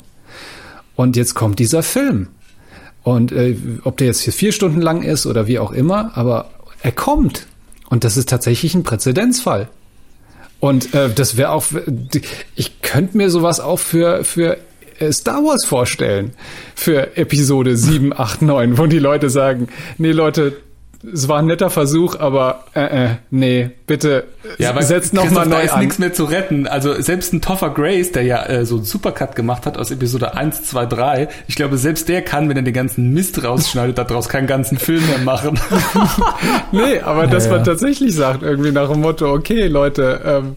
Und 0.95 1.15
jetzt 1.15 1.33
kommt 1.33 1.59
dieser 1.59 1.83
Film. 1.83 2.27
Und 3.03 3.31
äh, 3.31 3.55
ob 3.83 3.97
der 3.97 4.07
jetzt 4.07 4.21
hier 4.21 4.33
vier 4.33 4.51
Stunden 4.51 4.81
lang 4.81 5.01
ist 5.01 5.25
oder 5.25 5.47
wie 5.47 5.59
auch 5.59 5.71
immer, 5.71 6.17
aber 6.17 6.51
er 6.81 6.91
kommt. 6.91 7.47
Und 7.89 8.03
das 8.03 8.17
ist 8.17 8.29
tatsächlich 8.29 8.75
ein 8.75 8.83
Präzedenzfall. 8.83 9.69
Und 10.59 10.93
äh, 10.93 11.09
das 11.09 11.37
wäre 11.37 11.51
auch, 11.51 11.65
ich 12.55 12.81
könnte 12.81 13.17
mir 13.17 13.29
sowas 13.29 13.59
auch 13.61 13.79
für, 13.79 14.23
für 14.25 14.57
Star 15.11 15.43
Wars 15.43 15.65
vorstellen. 15.65 16.31
Für 16.75 17.15
Episode 17.17 17.75
7, 17.77 18.13
8, 18.17 18.41
9, 18.41 18.77
wo 18.77 18.85
die 18.85 18.99
Leute 18.99 19.29
sagen, 19.29 19.67
nee 19.97 20.11
Leute, 20.11 20.57
es 21.13 21.29
war 21.29 21.39
ein 21.39 21.45
netter 21.45 21.69
Versuch, 21.69 22.19
aber 22.19 22.65
äh, 22.75 23.05
äh, 23.05 23.09
nee, 23.31 23.69
bitte 23.87 24.25
Ja, 24.57 24.71
aber 24.71 24.81
setzt 24.83 25.13
noch 25.13 25.21
Christoph, 25.23 25.45
mal 25.45 25.49
da 25.49 25.57
neu 25.59 25.63
ist 25.63 25.71
an. 25.71 25.79
nichts 25.79 25.97
mehr 25.97 26.11
zu 26.11 26.25
retten. 26.25 26.67
Also 26.67 27.01
selbst 27.01 27.31
ein 27.31 27.39
Toffer 27.39 27.69
Grace, 27.69 28.11
der 28.11 28.23
ja 28.23 28.45
äh, 28.45 28.65
so 28.65 28.75
einen 28.75 28.83
Supercut 28.83 29.33
gemacht 29.33 29.65
hat 29.65 29.77
aus 29.77 29.91
Episode 29.91 30.35
1, 30.35 30.63
2, 30.65 30.85
3, 30.87 31.29
ich 31.47 31.55
glaube, 31.55 31.77
selbst 31.77 32.09
der 32.09 32.21
kann, 32.21 32.49
wenn 32.49 32.57
er 32.57 32.63
den 32.63 32.73
ganzen 32.73 33.13
Mist 33.13 33.41
rausschneidet, 33.41 33.97
daraus 33.97 34.27
keinen 34.27 34.45
ganzen 34.47 34.77
Film 34.77 35.05
mehr 35.07 35.19
machen. 35.19 35.57
Nee, 36.71 36.99
aber 36.99 37.27
dass 37.27 37.45
Ja, 37.45 37.51
man 37.51 37.59
ja. 37.61 37.65
tatsächlich 37.65 38.13
sagt, 38.13 38.43
irgendwie 38.43 38.71
nach 38.71 38.91
dem 38.91 38.99
Motto, 39.01 39.31
okay, 39.33 39.67
Leute, 39.67 40.21
ähm, 40.25 40.55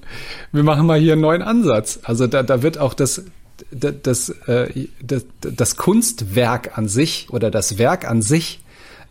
wir 0.50 0.62
machen 0.64 0.86
mal 0.86 0.98
hier 0.98 1.12
einen 1.12 1.22
neuen 1.22 1.42
Ansatz. 1.42 2.00
Also 2.02 2.26
da, 2.26 2.42
da 2.42 2.62
wird 2.62 2.78
auch 2.78 2.94
das, 2.94 3.22
das, 3.70 3.94
das, 4.02 4.28
äh, 4.48 4.86
das, 5.02 5.24
das 5.40 5.76
Kunstwerk 5.76 6.76
an 6.76 6.88
sich 6.88 7.28
oder 7.30 7.50
das 7.50 7.78
Werk 7.78 8.08
an 8.08 8.22
sich 8.22 8.60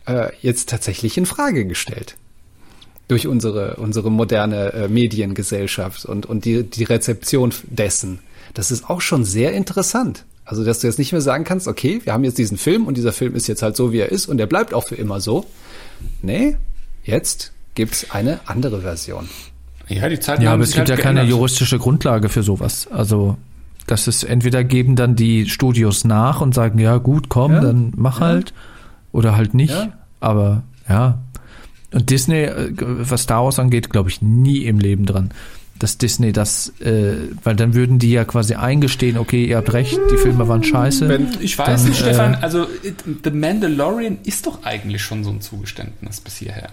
äh, 0.06 0.28
jetzt 0.40 0.68
tatsächlich 0.68 1.16
in 1.16 1.26
Frage 1.26 1.64
gestellt. 1.66 2.16
Durch 3.08 3.26
unsere, 3.26 3.76
unsere 3.76 4.10
moderne 4.10 4.72
äh, 4.72 4.88
Mediengesellschaft 4.88 6.04
und, 6.04 6.26
und 6.26 6.44
die, 6.44 6.62
die 6.62 6.84
Rezeption 6.84 7.52
dessen. 7.64 8.20
Das 8.54 8.70
ist 8.70 8.88
auch 8.88 9.00
schon 9.00 9.24
sehr 9.24 9.52
interessant. 9.52 10.24
Also, 10.44 10.64
dass 10.64 10.80
du 10.80 10.86
jetzt 10.86 10.98
nicht 10.98 11.12
mehr 11.12 11.20
sagen 11.20 11.44
kannst, 11.44 11.68
okay, 11.68 12.00
wir 12.04 12.12
haben 12.12 12.24
jetzt 12.24 12.36
diesen 12.38 12.58
Film 12.58 12.86
und 12.86 12.96
dieser 12.96 13.12
Film 13.12 13.34
ist 13.34 13.46
jetzt 13.46 13.62
halt 13.62 13.76
so, 13.76 13.92
wie 13.92 13.98
er 14.00 14.10
ist 14.10 14.26
und 14.26 14.40
er 14.40 14.46
bleibt 14.46 14.74
auch 14.74 14.84
für 14.88 14.96
immer 14.96 15.20
so. 15.20 15.46
Nee, 16.20 16.56
jetzt 17.04 17.52
gibt's 17.74 18.10
eine 18.10 18.40
andere 18.46 18.80
Version. 18.80 19.28
ja, 19.88 20.08
die 20.08 20.18
Zeiten 20.18 20.42
Ja, 20.42 20.52
aber 20.52 20.64
es 20.64 20.72
gibt 20.72 20.88
ja 20.88 20.94
halt 20.96 21.02
keine 21.02 21.20
geändert. 21.20 21.36
juristische 21.38 21.78
Grundlage 21.78 22.28
für 22.28 22.42
sowas. 22.42 22.88
Also, 22.90 23.36
das 23.86 24.08
ist 24.08 24.22
entweder 24.24 24.64
geben 24.64 24.96
dann 24.96 25.16
die 25.16 25.48
Studios 25.48 26.04
nach 26.04 26.40
und 26.40 26.54
sagen, 26.54 26.78
ja 26.78 26.98
gut, 26.98 27.28
komm, 27.28 27.52
Ja, 27.52 27.60
dann 27.60 27.92
mach 27.96 28.20
ja. 28.20 28.26
halt. 28.26 28.54
Oder 29.12 29.36
halt 29.36 29.54
nicht. 29.54 29.72
Ja. 29.74 29.92
Aber 30.20 30.62
ja. 30.88 31.18
Und 31.92 32.08
Disney, 32.08 32.44
äh, 32.44 32.72
was 32.78 33.22
Star 33.22 33.44
Wars 33.44 33.58
angeht, 33.58 33.90
glaube 33.90 34.08
ich 34.08 34.22
nie 34.22 34.64
im 34.64 34.78
Leben 34.78 35.04
dran. 35.04 35.30
dass 35.78 35.98
Disney 35.98 36.32
das, 36.32 36.72
äh, 36.80 37.16
weil 37.42 37.56
dann 37.56 37.74
würden 37.74 37.98
die 37.98 38.12
ja 38.12 38.24
quasi 38.24 38.54
eingestehen, 38.54 39.18
okay, 39.18 39.44
ihr 39.46 39.56
habt 39.56 39.72
recht, 39.72 39.98
die 40.12 40.16
Filme 40.16 40.46
waren 40.46 40.62
scheiße. 40.62 41.08
Wenn, 41.08 41.28
ich 41.40 41.58
weiß 41.58 41.82
dann, 41.82 41.88
nicht, 41.90 41.98
Stefan, 41.98 42.36
also 42.36 42.66
The 43.24 43.30
Mandalorian 43.30 44.18
ist 44.22 44.46
doch 44.46 44.62
eigentlich 44.62 45.02
schon 45.02 45.24
so 45.24 45.30
ein 45.30 45.40
Zugeständnis 45.40 46.20
bis 46.20 46.36
hierher. 46.36 46.68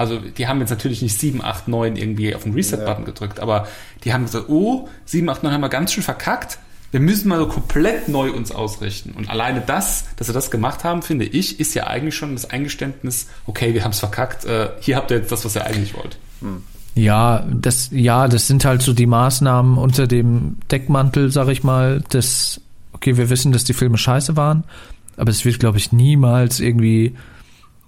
Also 0.00 0.18
die 0.18 0.48
haben 0.48 0.60
jetzt 0.60 0.70
natürlich 0.70 1.02
nicht 1.02 1.20
7, 1.20 1.44
8, 1.44 1.68
9 1.68 1.96
irgendwie 1.96 2.34
auf 2.34 2.44
den 2.44 2.54
Reset-Button 2.54 3.02
ja. 3.02 3.04
gedrückt, 3.04 3.38
aber 3.38 3.68
die 4.02 4.14
haben 4.14 4.24
gesagt, 4.24 4.48
oh, 4.48 4.88
7, 5.04 5.28
8, 5.28 5.42
9 5.42 5.52
haben 5.52 5.60
wir 5.60 5.68
ganz 5.68 5.92
schön 5.92 6.02
verkackt. 6.02 6.58
Wir 6.90 7.00
müssen 7.00 7.28
mal 7.28 7.38
so 7.38 7.46
komplett 7.46 8.08
neu 8.08 8.32
uns 8.32 8.50
ausrichten. 8.50 9.10
Und 9.10 9.28
alleine 9.28 9.60
das, 9.60 10.06
dass 10.16 10.28
sie 10.28 10.32
das 10.32 10.50
gemacht 10.50 10.84
haben, 10.84 11.02
finde 11.02 11.26
ich, 11.26 11.60
ist 11.60 11.74
ja 11.74 11.86
eigentlich 11.86 12.14
schon 12.14 12.32
das 12.32 12.48
Eingeständnis, 12.48 13.26
okay, 13.44 13.74
wir 13.74 13.84
haben 13.84 13.90
es 13.90 13.98
verkackt, 13.98 14.46
äh, 14.46 14.70
hier 14.80 14.96
habt 14.96 15.10
ihr 15.10 15.18
jetzt 15.18 15.32
das, 15.32 15.44
was 15.44 15.54
ihr 15.54 15.66
eigentlich 15.66 15.94
wollt. 15.94 16.16
Hm. 16.40 16.62
Ja, 16.94 17.46
das, 17.52 17.90
ja, 17.92 18.26
das 18.26 18.46
sind 18.46 18.64
halt 18.64 18.80
so 18.80 18.94
die 18.94 19.04
Maßnahmen 19.04 19.76
unter 19.76 20.06
dem 20.06 20.56
Deckmantel, 20.70 21.30
sag 21.30 21.48
ich 21.48 21.62
mal, 21.62 22.00
des, 22.10 22.62
okay, 22.94 23.18
wir 23.18 23.28
wissen, 23.28 23.52
dass 23.52 23.64
die 23.64 23.74
Filme 23.74 23.98
scheiße 23.98 24.34
waren, 24.34 24.64
aber 25.18 25.30
es 25.30 25.44
wird, 25.44 25.58
glaube 25.58 25.76
ich, 25.76 25.92
niemals 25.92 26.58
irgendwie 26.58 27.16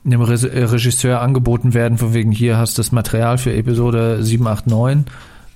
einem 0.04 0.20
äh, 0.20 0.64
Regisseur 0.64 1.20
angeboten 1.20 1.74
werden, 1.74 1.98
von 1.98 2.14
wegen 2.14 2.32
hier 2.32 2.56
hast 2.56 2.76
du 2.76 2.80
das 2.80 2.92
Material 2.92 3.38
für 3.38 3.52
Episode 3.52 4.22
7, 4.22 4.46
8, 4.46 4.66
9, 4.66 5.04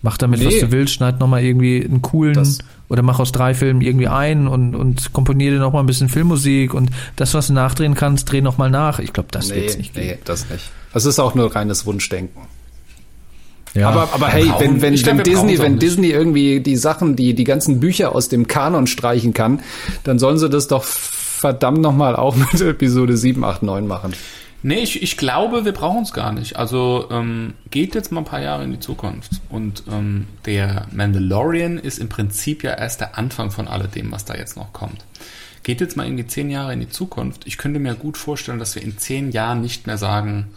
mach 0.02 0.16
damit, 0.16 0.40
nee. 0.40 0.46
was 0.46 0.58
du 0.58 0.72
willst, 0.72 0.94
schneid 0.94 1.18
nochmal 1.20 1.42
irgendwie 1.42 1.84
einen 1.84 2.02
coolen 2.02 2.34
das 2.34 2.58
oder 2.88 3.02
mach 3.02 3.18
aus 3.18 3.32
drei 3.32 3.54
Filmen 3.54 3.80
irgendwie 3.80 4.08
ein 4.08 4.46
und, 4.46 4.74
und 4.74 5.12
komponiere 5.12 5.54
dir 5.54 5.60
nochmal 5.60 5.82
ein 5.82 5.86
bisschen 5.86 6.08
Filmmusik 6.08 6.74
und 6.74 6.90
das, 7.16 7.34
was 7.34 7.48
du 7.48 7.52
nachdrehen 7.52 7.94
kannst, 7.94 8.30
dreh 8.30 8.40
nochmal 8.40 8.70
nach. 8.70 9.00
Ich 9.00 9.12
glaube, 9.12 9.28
das 9.32 9.48
nee, 9.48 9.56
wird's 9.56 9.76
nicht 9.76 9.94
geben. 9.94 10.06
Nee, 10.06 10.18
das 10.24 10.48
nicht. 10.48 10.70
Das 10.92 11.04
ist 11.04 11.18
auch 11.18 11.34
nur 11.34 11.54
reines 11.54 11.84
Wunschdenken. 11.84 12.42
Ja. 13.74 13.90
Aber, 13.90 14.14
aber 14.14 14.28
hey, 14.28 14.50
wenn, 14.58 14.80
wenn, 14.80 14.94
wenn 15.04 15.18
Disney, 15.22 15.58
wenn 15.58 15.78
Disney 15.78 16.08
irgendwie 16.08 16.60
die 16.60 16.76
Sachen, 16.76 17.14
die, 17.14 17.34
die 17.34 17.44
ganzen 17.44 17.80
Bücher 17.80 18.14
aus 18.14 18.28
dem 18.28 18.46
Kanon 18.46 18.86
streichen 18.86 19.34
kann, 19.34 19.60
dann 20.04 20.18
sollen 20.18 20.38
sie 20.38 20.48
das 20.48 20.68
doch 20.68 20.84
verdammt 21.36 21.80
nochmal 21.80 22.16
auch 22.16 22.34
mit 22.52 22.60
Episode 22.60 23.16
7, 23.16 23.44
8, 23.44 23.62
9 23.62 23.86
machen. 23.86 24.14
Nee, 24.62 24.80
ich, 24.80 25.02
ich 25.02 25.16
glaube, 25.16 25.64
wir 25.64 25.72
brauchen 25.72 26.02
es 26.02 26.12
gar 26.12 26.32
nicht. 26.32 26.56
Also 26.56 27.06
ähm, 27.10 27.54
geht 27.70 27.94
jetzt 27.94 28.10
mal 28.10 28.22
ein 28.22 28.24
paar 28.24 28.40
Jahre 28.40 28.64
in 28.64 28.72
die 28.72 28.80
Zukunft. 28.80 29.30
Und 29.48 29.84
ähm, 29.90 30.26
der 30.44 30.86
Mandalorian 30.92 31.78
ist 31.78 31.98
im 31.98 32.08
Prinzip 32.08 32.64
ja 32.64 32.72
erst 32.72 33.00
der 33.00 33.16
Anfang 33.16 33.50
von 33.50 33.68
alledem, 33.68 34.10
was 34.10 34.24
da 34.24 34.34
jetzt 34.34 34.56
noch 34.56 34.72
kommt. 34.72 35.04
Geht 35.62 35.80
jetzt 35.80 35.96
mal 35.96 36.06
irgendwie 36.06 36.26
zehn 36.26 36.50
Jahre 36.50 36.72
in 36.72 36.80
die 36.80 36.88
Zukunft. 36.88 37.46
Ich 37.46 37.58
könnte 37.58 37.78
mir 37.78 37.94
gut 37.94 38.16
vorstellen, 38.16 38.58
dass 38.58 38.74
wir 38.74 38.82
in 38.82 38.98
zehn 38.98 39.30
Jahren 39.30 39.60
nicht 39.60 39.86
mehr 39.86 39.98
sagen, 39.98 40.48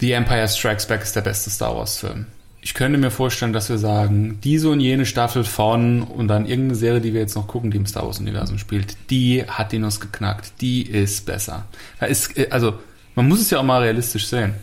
The 0.00 0.12
Empire 0.12 0.48
Strikes 0.48 0.86
Back 0.86 1.02
ist 1.02 1.14
der 1.14 1.20
beste 1.20 1.50
Star 1.50 1.76
Wars-Film 1.76 2.26
ich 2.64 2.74
könnte 2.74 2.96
mir 2.96 3.10
vorstellen, 3.10 3.52
dass 3.52 3.68
wir 3.68 3.78
sagen, 3.78 4.38
diese 4.44 4.70
und 4.70 4.78
jene 4.78 5.04
Staffel 5.04 5.42
von 5.42 6.02
und 6.02 6.28
dann 6.28 6.46
irgendeine 6.46 6.76
Serie, 6.76 7.00
die 7.00 7.12
wir 7.12 7.20
jetzt 7.20 7.34
noch 7.34 7.48
gucken, 7.48 7.72
die 7.72 7.76
im 7.76 7.86
Star 7.86 8.06
Wars 8.06 8.20
Universum 8.20 8.56
spielt, 8.58 8.96
die 9.10 9.44
hat 9.44 9.72
die 9.72 9.80
Nuss 9.80 9.98
geknackt, 9.98 10.52
die 10.60 10.82
ist 10.82 11.26
besser. 11.26 11.66
Da 11.98 12.06
ist, 12.06 12.38
äh, 12.38 12.46
also, 12.50 12.74
man 13.16 13.28
muss 13.28 13.40
es 13.40 13.50
ja 13.50 13.58
auch 13.58 13.64
mal 13.64 13.82
realistisch 13.82 14.28
sehen. 14.28 14.54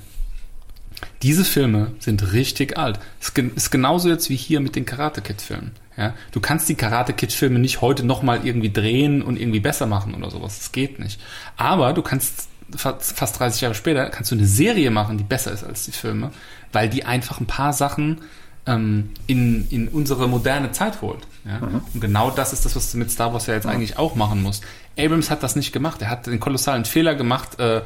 Diese 1.22 1.44
Filme 1.44 1.92
sind 2.00 2.32
richtig 2.32 2.78
alt. 2.78 3.00
Es 3.20 3.34
ist 3.56 3.70
genauso 3.70 4.10
jetzt 4.10 4.30
wie 4.30 4.36
hier 4.36 4.62
mit 4.62 4.78
den 4.78 4.86
Karate 4.86 5.22
Kid 5.22 5.42
Filmen. 5.42 5.72
Ja, 5.98 6.14
du 6.32 6.40
kannst 6.40 6.70
die 6.70 6.76
Karate 6.76 7.12
Kid 7.12 7.34
Filme 7.34 7.60
nicht 7.60 7.82
heute 7.82 8.06
nochmal 8.06 8.46
irgendwie 8.46 8.72
drehen 8.72 9.22
und 9.22 9.38
irgendwie 9.38 9.60
besser 9.60 9.86
machen 9.86 10.14
oder 10.14 10.32
sowas. 10.32 10.58
Das 10.58 10.72
geht 10.72 11.00
nicht. 11.00 11.20
Aber 11.58 11.92
du 11.92 12.02
kannst 12.02 12.48
fast 12.76 13.40
30 13.40 13.62
Jahre 13.62 13.76
später 13.76 14.10
kannst 14.10 14.32
du 14.32 14.36
eine 14.36 14.46
Serie 14.46 14.92
machen, 14.92 15.18
die 15.18 15.24
besser 15.24 15.52
ist 15.52 15.64
als 15.64 15.86
die 15.86 15.92
Filme, 15.92 16.32
weil 16.72 16.90
die 16.90 17.06
einfach 17.06 17.40
ein 17.40 17.46
paar 17.48 17.74
Sachen 17.74 18.22
ähm, 18.66 19.12
in, 19.28 19.68
in 19.70 19.88
unsere 19.88 20.28
moderne 20.28 20.72
Zeit 20.72 21.02
holt. 21.02 21.28
Ja? 21.46 21.60
Mhm. 21.60 21.82
Und 21.94 22.02
genau 22.02 22.32
das 22.32 22.54
ist 22.54 22.66
das, 22.66 22.76
was 22.76 22.92
du 22.92 22.98
mit 22.98 23.12
Star 23.12 23.34
Wars 23.34 23.48
ja 23.48 23.56
jetzt 23.56 23.66
mhm. 23.66 23.72
eigentlich 23.72 23.98
auch 23.98 24.16
machen 24.16 24.42
musst. 24.42 24.64
Abrams 24.98 25.30
hat 25.30 25.44
das 25.44 25.56
nicht 25.56 25.72
gemacht. 25.72 26.02
Er 26.02 26.10
hat 26.10 26.28
den 26.28 26.40
kolossalen 26.40 26.86
Fehler 26.86 27.16
gemacht, 27.16 27.60
äh, 27.60 27.82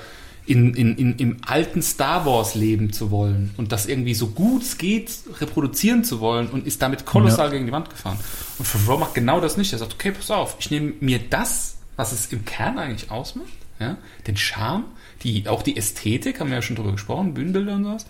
in, 0.45 0.73
in, 0.73 0.97
in, 0.97 1.17
im 1.17 1.37
alten 1.45 1.81
Star 1.81 2.25
Wars 2.25 2.53
leben 2.53 2.91
zu 2.91 3.11
wollen 3.11 3.51
und 3.55 3.71
das 3.71 3.85
irgendwie 3.85 4.13
so 4.13 4.27
gut 4.27 4.63
es 4.63 4.77
geht 4.77 5.09
reproduzieren 5.39 6.03
zu 6.03 6.19
wollen 6.19 6.49
und 6.49 6.67
ist 6.67 6.81
damit 6.81 7.05
kolossal 7.05 7.47
ja. 7.47 7.53
gegen 7.53 7.65
die 7.65 7.71
Wand 7.71 7.89
gefahren. 7.89 8.19
Und 8.57 8.65
Favreau 8.65 8.97
macht 8.97 9.13
genau 9.13 9.39
das 9.39 9.55
nicht. 9.55 9.71
Er 9.71 9.79
sagt, 9.79 9.93
okay, 9.93 10.11
pass 10.11 10.31
auf, 10.31 10.57
ich 10.59 10.69
nehme 10.69 10.93
mir 10.99 11.19
das, 11.29 11.77
was 11.95 12.11
es 12.11 12.25
im 12.33 12.43
Kern 12.43 12.77
eigentlich 12.77 13.09
ausmacht, 13.09 13.47
ja, 13.79 13.97
den 14.27 14.37
Charme, 14.37 14.85
die, 15.23 15.47
auch 15.47 15.61
die 15.61 15.77
Ästhetik, 15.77 16.39
haben 16.39 16.49
wir 16.49 16.57
ja 16.57 16.61
schon 16.61 16.75
drüber 16.75 16.91
gesprochen, 16.91 17.33
Bühnenbilder 17.33 17.73
und 17.73 17.83
sowas. 17.83 18.05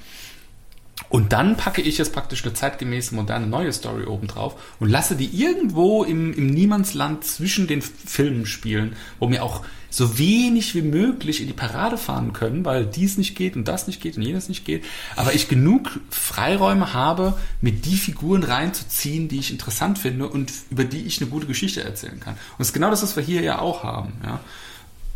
Und 1.10 1.34
dann 1.34 1.57
packe 1.57 1.81
ich 1.81 1.98
jetzt 1.98 2.14
praktisch 2.14 2.44
eine 2.44 2.53
zeitgemäße, 2.53 3.15
moderne, 3.15 3.48
neue 3.48 3.73
Story 3.73 4.06
obendrauf 4.06 4.56
und 4.80 4.90
lasse 4.90 5.15
die 5.15 5.26
irgendwo 5.26 6.03
im, 6.03 6.34
im 6.34 6.48
Niemandsland 6.48 7.23
zwischen 7.23 7.68
den 7.68 7.81
Filmen 7.81 8.45
spielen, 8.45 8.95
wo 9.19 9.27
mir 9.27 9.44
auch 9.44 9.64
so 9.90 10.18
wenig 10.18 10.73
wie 10.73 10.81
möglich 10.81 11.41
in 11.41 11.48
die 11.48 11.53
Parade 11.53 11.98
fahren 11.98 12.34
können, 12.34 12.65
weil 12.65 12.85
dies 12.85 13.18
nicht 13.18 13.35
geht 13.35 13.56
und 13.56 13.68
das 13.68 13.85
nicht 13.85 14.02
geht 14.02 14.18
und 14.18 14.23
jenes 14.23 14.49
nicht 14.49 14.65
geht. 14.65 14.85
Aber 15.15 15.34
ich 15.34 15.48
genug 15.48 15.99
Freiräume 16.10 16.94
habe, 16.94 17.38
mit 17.61 17.85
die 17.85 17.98
Figuren 17.98 18.44
reinzuziehen, 18.44 19.27
die 19.27 19.38
ich 19.38 19.52
interessant 19.52 19.99
finde 19.99 20.27
und 20.27 20.52
über 20.72 20.84
die 20.84 21.02
ich 21.02 21.22
eine 21.22 21.30
gute 21.30 21.45
Geschichte 21.45 21.84
erzählen 21.84 22.19
kann. 22.19 22.34
Und 22.34 22.60
das 22.60 22.69
ist 22.69 22.73
genau 22.73 22.90
das, 22.90 23.03
was 23.03 23.15
wir 23.15 23.23
hier 23.23 23.41
ja 23.41 23.60
auch 23.60 23.84
haben. 23.84 24.14
Ja. 24.23 24.40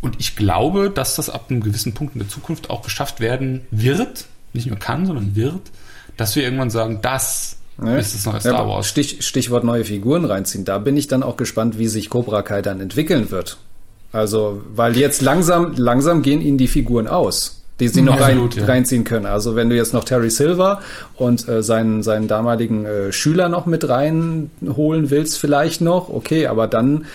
Und 0.00 0.16
ich 0.18 0.36
glaube, 0.36 0.90
dass 0.90 1.16
das 1.16 1.28
ab 1.28 1.46
einem 1.48 1.60
gewissen 1.60 1.94
Punkt 1.94 2.14
in 2.14 2.20
der 2.20 2.28
Zukunft 2.28 2.70
auch 2.70 2.82
geschafft 2.82 3.20
werden 3.20 3.66
wird, 3.70 4.26
nicht 4.52 4.66
nur 4.66 4.78
kann, 4.78 5.06
sondern 5.06 5.34
wird, 5.34 5.60
dass 6.16 6.36
wir 6.36 6.42
irgendwann 6.42 6.70
sagen, 6.70 7.00
das 7.02 7.56
ne? 7.78 7.98
ist 7.98 8.14
das 8.14 8.26
neue 8.26 8.40
Star 8.40 8.52
ja, 8.52 8.68
Wars. 8.68 8.88
Stich, 8.88 9.26
Stichwort 9.26 9.64
neue 9.64 9.84
Figuren 9.84 10.24
reinziehen. 10.24 10.64
Da 10.64 10.78
bin 10.78 10.96
ich 10.96 11.08
dann 11.08 11.22
auch 11.22 11.36
gespannt, 11.36 11.78
wie 11.78 11.88
sich 11.88 12.10
Cobra 12.10 12.42
Kai 12.42 12.62
dann 12.62 12.80
entwickeln 12.80 13.30
wird. 13.30 13.58
Also, 14.12 14.62
weil 14.74 14.96
jetzt 14.96 15.20
langsam, 15.20 15.74
langsam 15.76 16.22
gehen 16.22 16.40
ihnen 16.40 16.58
die 16.58 16.68
Figuren 16.68 17.08
aus 17.08 17.58
die 17.80 17.88
sie 17.88 18.02
noch 18.02 18.20
Absolut, 18.20 18.56
rein, 18.56 18.60
ja. 18.60 18.66
reinziehen 18.66 19.04
können. 19.04 19.26
Also 19.26 19.54
wenn 19.54 19.70
du 19.70 19.76
jetzt 19.76 19.94
noch 19.94 20.04
Terry 20.04 20.30
Silver 20.30 20.80
und 21.16 21.48
äh, 21.48 21.62
seinen, 21.62 22.02
seinen 22.02 22.26
damaligen 22.26 22.84
äh, 22.84 23.12
Schüler 23.12 23.48
noch 23.48 23.66
mit 23.66 23.88
reinholen 23.88 25.10
willst, 25.10 25.38
vielleicht 25.38 25.80
noch, 25.80 26.08
okay, 26.08 26.46
aber 26.46 26.66
dann 26.66 27.06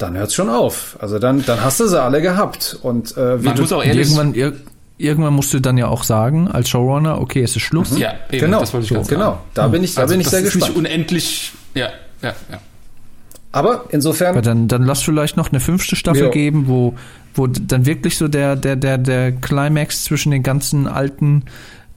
dann 0.00 0.16
hört's 0.16 0.34
schon 0.34 0.48
auf. 0.48 0.96
Also 1.00 1.18
dann, 1.18 1.44
dann 1.44 1.62
hast 1.62 1.80
du 1.80 1.86
sie 1.86 2.00
alle 2.00 2.22
gehabt. 2.22 2.78
Und 2.82 3.16
äh, 3.16 3.42
wie 3.42 3.46
Man 3.46 3.56
du 3.56 3.62
muss 3.62 3.72
auch 3.72 3.84
irgendwann, 3.84 4.34
ir 4.34 4.52
irgendwann 4.98 5.34
musst 5.34 5.52
du 5.52 5.60
dann 5.60 5.78
ja 5.78 5.88
auch 5.88 6.02
sagen, 6.04 6.48
als 6.48 6.68
Showrunner, 6.68 7.20
okay, 7.20 7.42
es 7.42 7.56
ist 7.56 7.62
Schluss. 7.62 7.92
Mhm. 7.92 7.98
Ja, 7.98 8.14
eben, 8.30 8.46
genau. 8.46 8.60
Das 8.60 8.72
wollte 8.72 8.94
ich 8.94 9.06
so, 9.06 9.14
genau. 9.14 9.38
Da 9.54 9.68
bin 9.68 9.82
ich, 9.82 9.94
da 9.94 10.02
also 10.02 10.14
bin 10.14 10.20
ich 10.20 10.28
sehr 10.28 10.42
gespannt. 10.42 10.76
Nicht 10.76 10.76
unendlich, 10.76 11.52
ja, 11.74 11.88
ja, 12.22 12.34
ja. 12.50 12.60
Aber 13.52 13.86
insofern. 13.90 14.30
Aber 14.30 14.42
dann, 14.42 14.68
dann 14.68 14.84
lass 14.84 15.02
vielleicht 15.02 15.36
noch 15.36 15.50
eine 15.50 15.60
fünfte 15.60 15.96
Staffel 15.96 16.24
jo. 16.24 16.30
geben, 16.30 16.68
wo, 16.68 16.94
wo 17.34 17.46
dann 17.46 17.84
wirklich 17.84 18.16
so 18.16 18.28
der, 18.28 18.54
der, 18.56 18.76
der, 18.76 18.98
der 18.98 19.32
Climax 19.32 20.04
zwischen 20.04 20.30
den 20.30 20.42
ganzen 20.42 20.86
alten 20.86 21.44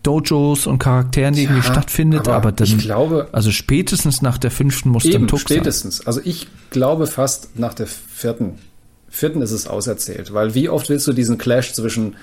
Dojos 0.04 0.68
und 0.68 0.80
Charakteren, 0.80 1.34
die 1.34 1.44
ja, 1.44 1.50
irgendwie 1.50 1.68
stattfindet, 1.68 2.28
aber, 2.28 2.36
aber 2.36 2.52
dann, 2.52 2.68
ich 2.68 2.78
glaube, 2.80 3.30
also 3.32 3.52
spätestens 3.52 4.22
nach 4.22 4.38
der 4.38 4.52
fünften 4.52 4.90
muss 4.90 5.06
eben, 5.06 5.14
dann 5.14 5.28
Tuck 5.28 5.40
spätestens. 5.40 5.98
Sein. 5.98 6.08
Also 6.08 6.22
ich 6.24 6.48
glaube 6.70 7.08
fast 7.08 7.58
nach 7.58 7.74
der 7.74 7.88
vierten, 7.88 8.60
vierten 9.10 9.42
ist 9.42 9.52
es 9.52 9.68
auserzählt, 9.68 10.34
weil 10.34 10.54
wie 10.56 10.70
oft 10.70 10.90
willst 10.90 11.08
du 11.08 11.14
diesen 11.14 11.38
Clash 11.38 11.74
zwischen 11.74 12.16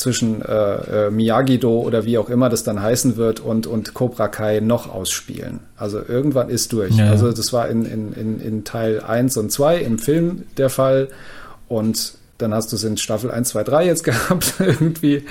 zwischen 0.00 0.42
äh, 0.42 1.06
äh, 1.06 1.10
Miyagi-Do 1.10 1.80
oder 1.80 2.04
wie 2.04 2.18
auch 2.18 2.30
immer 2.30 2.48
das 2.48 2.64
dann 2.64 2.82
heißen 2.82 3.16
wird 3.16 3.38
und, 3.38 3.66
und 3.66 3.94
Cobra 3.94 4.28
Kai 4.28 4.60
noch 4.60 4.92
ausspielen. 4.92 5.60
Also 5.76 6.00
irgendwann 6.06 6.48
ist 6.48 6.72
durch. 6.72 6.96
Ja. 6.96 7.10
Also 7.10 7.30
das 7.32 7.52
war 7.52 7.68
in, 7.68 7.84
in, 7.84 8.12
in, 8.14 8.40
in 8.40 8.64
Teil 8.64 9.00
1 9.00 9.36
und 9.36 9.52
2 9.52 9.78
im 9.78 9.98
Film 9.98 10.44
der 10.56 10.70
Fall 10.70 11.08
und 11.68 12.14
dann 12.42 12.54
hast 12.54 12.72
du 12.72 12.76
es 12.76 12.84
in 12.84 12.96
Staffel 12.96 13.30
1, 13.30 13.50
2, 13.50 13.64
3 13.64 13.86
jetzt 13.86 14.04
gehabt 14.04 14.54
irgendwie. 14.58 15.24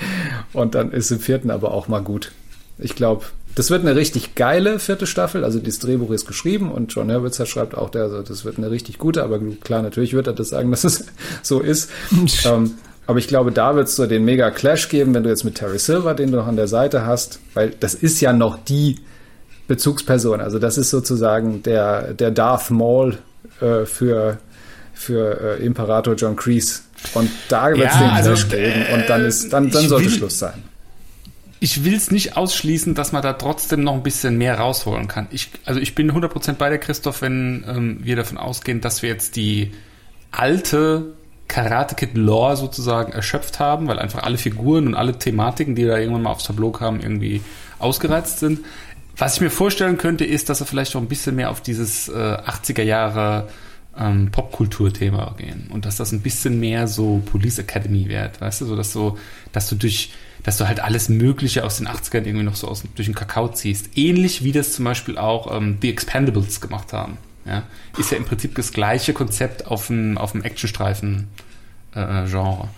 Und 0.52 0.74
dann 0.74 0.92
ist 0.92 1.10
im 1.10 1.20
vierten 1.20 1.50
aber 1.50 1.72
auch 1.72 1.88
mal 1.88 2.00
gut. 2.00 2.32
Ich 2.78 2.94
glaube, 2.94 3.24
das 3.54 3.70
wird 3.70 3.82
eine 3.82 3.96
richtig 3.96 4.34
geile 4.34 4.78
vierte 4.78 5.06
Staffel. 5.06 5.44
Also 5.44 5.58
das 5.58 5.78
Drehbuch 5.78 6.10
ist 6.10 6.26
geschrieben 6.26 6.70
und 6.70 6.92
John 6.92 7.10
Hurwitzer 7.10 7.46
schreibt 7.46 7.76
auch, 7.76 7.90
der, 7.90 8.04
also 8.04 8.22
das 8.22 8.44
wird 8.44 8.58
eine 8.58 8.70
richtig 8.70 8.98
gute, 8.98 9.22
aber 9.22 9.40
klar, 9.62 9.82
natürlich 9.82 10.14
wird 10.14 10.26
er 10.26 10.32
das 10.32 10.50
sagen, 10.50 10.70
dass 10.70 10.84
es 10.84 11.06
so 11.42 11.60
ist. 11.60 11.90
ähm, 12.44 12.72
aber 13.06 13.18
ich 13.18 13.28
glaube, 13.28 13.50
da 13.50 13.74
wird 13.74 13.88
es 13.88 13.96
so 13.96 14.06
den 14.06 14.24
mega 14.24 14.50
Clash 14.50 14.88
geben, 14.88 15.14
wenn 15.14 15.24
du 15.24 15.30
jetzt 15.30 15.44
mit 15.44 15.56
Terry 15.56 15.78
Silver, 15.78 16.14
den 16.14 16.30
du 16.30 16.38
noch 16.38 16.46
an 16.46 16.56
der 16.56 16.68
Seite 16.68 17.06
hast, 17.06 17.40
weil 17.54 17.70
das 17.70 17.94
ist 17.94 18.20
ja 18.20 18.32
noch 18.32 18.62
die 18.62 19.00
Bezugsperson. 19.66 20.40
Also 20.40 20.58
das 20.58 20.78
ist 20.78 20.90
sozusagen 20.90 21.62
der, 21.62 22.14
der 22.14 22.30
Darth 22.30 22.70
Maul 22.70 23.18
äh, 23.60 23.84
für, 23.84 24.38
für 24.94 25.58
äh, 25.58 25.64
Imperator 25.64 26.14
John 26.14 26.36
Kreese 26.36 26.82
und 27.14 27.30
da 27.48 27.68
wird 27.68 27.88
es 27.88 27.94
ja, 27.94 28.00
den 28.00 28.10
also, 28.10 28.48
geben 28.48 28.86
und 28.94 29.08
dann 29.08 29.24
ist 29.24 29.52
dann, 29.52 29.70
dann 29.70 29.88
sollte 29.88 30.06
will, 30.06 30.16
Schluss 30.16 30.38
sein. 30.38 30.62
Ich 31.58 31.84
will 31.84 31.94
es 31.94 32.10
nicht 32.10 32.36
ausschließen, 32.36 32.94
dass 32.94 33.12
man 33.12 33.22
da 33.22 33.34
trotzdem 33.34 33.82
noch 33.84 33.94
ein 33.94 34.02
bisschen 34.02 34.38
mehr 34.38 34.58
rausholen 34.58 35.08
kann. 35.08 35.26
Ich, 35.30 35.50
also 35.66 35.78
ich 35.78 35.94
bin 35.94 36.10
100% 36.10 36.54
bei 36.54 36.70
der 36.70 36.78
Christoph, 36.78 37.22
wenn 37.22 37.64
ähm, 37.68 37.98
wir 38.02 38.16
davon 38.16 38.38
ausgehen, 38.38 38.80
dass 38.80 39.02
wir 39.02 39.10
jetzt 39.10 39.36
die 39.36 39.72
alte 40.30 41.12
Karate 41.48 41.96
Kid 41.96 42.16
Lore 42.16 42.56
sozusagen 42.56 43.12
erschöpft 43.12 43.58
haben, 43.58 43.88
weil 43.88 43.98
einfach 43.98 44.22
alle 44.22 44.38
Figuren 44.38 44.86
und 44.86 44.94
alle 44.94 45.18
Thematiken, 45.18 45.74
die 45.74 45.84
da 45.84 45.98
irgendwann 45.98 46.22
mal 46.22 46.30
aufs 46.30 46.44
Tableau 46.44 46.70
kamen, 46.70 47.00
irgendwie 47.00 47.42
ausgereizt 47.80 48.38
sind 48.38 48.60
Was 49.16 49.34
ich 49.34 49.40
mir 49.40 49.50
vorstellen 49.50 49.98
könnte, 49.98 50.24
ist, 50.24 50.48
dass 50.48 50.60
er 50.60 50.66
vielleicht 50.66 50.94
auch 50.94 51.00
ein 51.00 51.08
bisschen 51.08 51.34
mehr 51.34 51.50
auf 51.50 51.60
dieses 51.60 52.08
äh, 52.08 52.12
80er 52.12 52.82
Jahre 52.82 53.48
ähm, 54.00 54.30
Popkultur-Thema 54.30 55.34
gehen 55.36 55.68
und 55.70 55.84
dass 55.84 55.96
das 55.96 56.12
ein 56.12 56.20
bisschen 56.20 56.58
mehr 56.58 56.88
so 56.88 57.22
Police 57.26 57.58
Academy 57.58 58.08
wird, 58.08 58.40
weißt 58.40 58.62
du, 58.62 58.66
so 58.66 58.76
dass 58.76 58.92
so, 58.92 59.18
dass 59.52 59.68
du 59.68 59.76
durch, 59.76 60.12
dass 60.42 60.56
du 60.56 60.66
halt 60.66 60.80
alles 60.80 61.08
Mögliche 61.08 61.64
aus 61.64 61.76
den 61.76 61.86
80ern 61.86 62.24
irgendwie 62.24 62.44
noch 62.44 62.56
so 62.56 62.68
aus, 62.68 62.82
durch 62.94 63.06
den 63.06 63.14
Kakao 63.14 63.48
ziehst. 63.48 63.96
Ähnlich 63.96 64.42
wie 64.42 64.52
das 64.52 64.72
zum 64.72 64.86
Beispiel 64.86 65.18
auch 65.18 65.54
ähm, 65.54 65.78
The 65.82 65.90
Expendables 65.90 66.60
gemacht 66.60 66.92
haben. 66.92 67.18
Ja? 67.44 67.64
Ist 67.98 68.10
ja 68.10 68.16
im 68.16 68.24
Prinzip 68.24 68.54
das 68.54 68.72
gleiche 68.72 69.12
Konzept 69.12 69.66
auf 69.66 69.88
dem, 69.88 70.18
auf 70.18 70.32
dem 70.32 70.42
Actionstreifen-Genre. 70.42 72.64
Äh, 72.64 72.68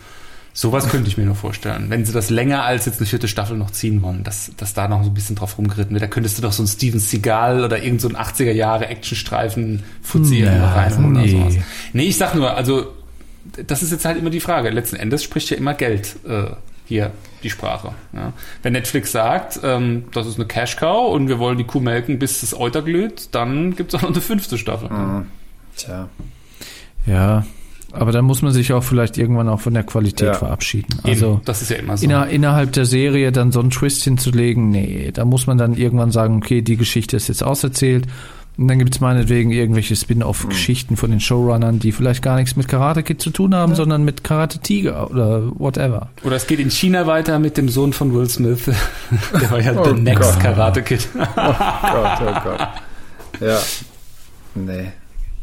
Sowas 0.55 0.89
könnte 0.89 1.09
ich 1.09 1.17
mir 1.17 1.25
nur 1.25 1.35
vorstellen. 1.35 1.87
Wenn 1.89 2.05
sie 2.05 2.13
das 2.13 2.29
länger 2.29 2.65
als 2.65 2.85
jetzt 2.85 2.99
eine 2.99 3.07
vierte 3.07 3.27
Staffel 3.27 3.57
noch 3.57 3.71
ziehen 3.71 4.03
wollen, 4.03 4.23
dass, 4.23 4.51
dass 4.57 4.75
da 4.75 4.87
noch 4.87 5.03
so 5.03 5.11
ein 5.11 5.15
bisschen 5.15 5.35
drauf 5.35 5.57
rumgeritten 5.57 5.93
wird. 5.93 6.03
Da 6.03 6.09
könntest 6.09 6.37
du 6.37 6.43
doch 6.43 6.53
so 6.53 6.63
ein 6.63 6.67
Steven 6.67 7.01
Seagal 7.01 7.65
oder 7.65 7.83
irgend 7.83 8.03
so 8.03 8.09
ein 8.09 8.17
80er 8.17 8.53
Jahre 8.53 8.87
Actionstreifen 8.89 9.83
Fuzzi 10.03 10.41
Ja, 10.41 10.75
rein 10.75 10.93
oder 10.93 11.21
nee. 11.23 11.31
sowas. 11.31 11.55
Nee, 11.95 12.05
ich 12.05 12.19
sag 12.19 12.35
nur, 12.35 12.55
also 12.55 12.93
das 13.67 13.83
ist 13.83 13.93
jetzt 13.93 14.05
halt 14.05 14.19
immer 14.19 14.31
die 14.31 14.41
Frage. 14.41 14.69
Letzten 14.71 14.97
Endes 14.97 15.25
spricht 15.25 15.49
ja 15.51 15.57
immer 15.57 15.73
Geld 15.75 16.17
äh, 16.29 16.51
hier 16.87 17.13
die 17.43 17.51
Sprache. 17.51 17.93
Ja. 18.13 18.35
Wenn 18.63 18.75
Netflix 18.75 19.11
sagt, 19.13 19.61
ähm, 19.65 20.05
das 20.13 20.27
ist 20.27 20.37
eine 20.37 20.47
Cash 20.47 20.77
Cow 20.77 21.13
und 21.15 21.29
wir 21.29 21.39
wollen 21.39 21.57
die 21.57 21.65
Kuh 21.65 21.81
melken, 21.81 22.19
bis 22.19 22.43
das 22.43 22.55
Euter 22.55 22.83
glüht, 22.83 23.35
dann 23.35 23.75
gibt 23.75 23.93
es 23.95 23.99
auch 23.99 24.03
noch 24.03 24.13
eine 24.13 24.21
fünfte 24.21 24.59
Staffel. 24.59 24.91
Tja. 25.77 26.09
Ja, 27.07 27.45
aber 27.93 28.13
dann 28.13 28.25
muss 28.25 28.43
man 28.43 28.53
sich 28.53 28.73
auch 28.73 28.83
vielleicht 28.83 29.19
irgendwann 29.19 29.49
auch 29.49 29.61
von 29.61 29.75
der 29.75 29.83
Qualität 29.85 30.29
Ja. 30.29 30.35
verabschieden. 30.35 30.89
Eben, 31.05 31.09
Also 31.11 31.41
das 31.45 31.63
ist 31.63 31.71
ja 31.71 31.77
immer 31.77 31.97
so. 31.97 32.05
inner, 32.05 32.29
innerhalb 32.29 32.73
der 32.73 32.85
Serie 32.87 33.33
dann 33.33 33.53
so 33.53 33.61
einen 33.61 33.71
Twist 33.71 34.03
hinzulegen, 34.05 34.71
nee, 34.71 35.11
da 35.13 35.25
muss 35.25 35.47
man 35.47 35.59
dann 35.59 35.75
irgendwann 35.75 36.11
sagen, 36.11 36.37
okay, 36.37 36.63
die 36.63 36.77
Geschichte 36.77 37.17
ist 37.17 37.29
jetzt 37.29 37.43
auserzählt. 37.43 38.07
Und 38.59 38.69
dann 38.69 38.79
gibt 38.79 38.95
es 38.95 39.01
meinetwegen 39.01 39.51
irgendwelche 39.51 39.97
Spin-off-Geschichten 39.97 40.99
von 40.99 41.11
den 41.11 41.21
Showrunnern, 41.21 41.79
die 41.79 41.91
vielleicht 41.91 42.21
gar 42.23 42.37
nichts 42.37 42.55
mit 42.55 42.69
Karate 42.69 43.03
Kid 43.03 43.23
zu 43.23 43.31
tun 43.31 43.55
haben, 43.55 43.75
sondern 43.75 44.05
mit 44.05 44.25
Karate 44.25 44.59
Tiger 44.59 45.11
oder 45.11 45.45
whatever. 45.59 46.11
Oder 46.23 46.37
es 46.37 46.47
geht 46.47 46.61
in 46.61 46.71
China 46.71 47.07
weiter 47.07 47.39
mit 47.39 47.57
dem 47.57 47.71
Sohn 47.71 47.95
von 47.95 48.13
Will 48.15 48.29
Smith. 48.29 48.65
Der 49.41 49.51
war 49.51 49.59
ja 49.59 49.73
Oh 49.75 49.85
the 49.95 49.99
next. 49.99 50.39
Karate 50.39 50.83
Kid. 50.83 51.09
Gott, 51.15 51.57
oh 52.21 52.41
Gott. 52.45 52.69
Ja. 53.41 53.59
Nee. 54.55 54.93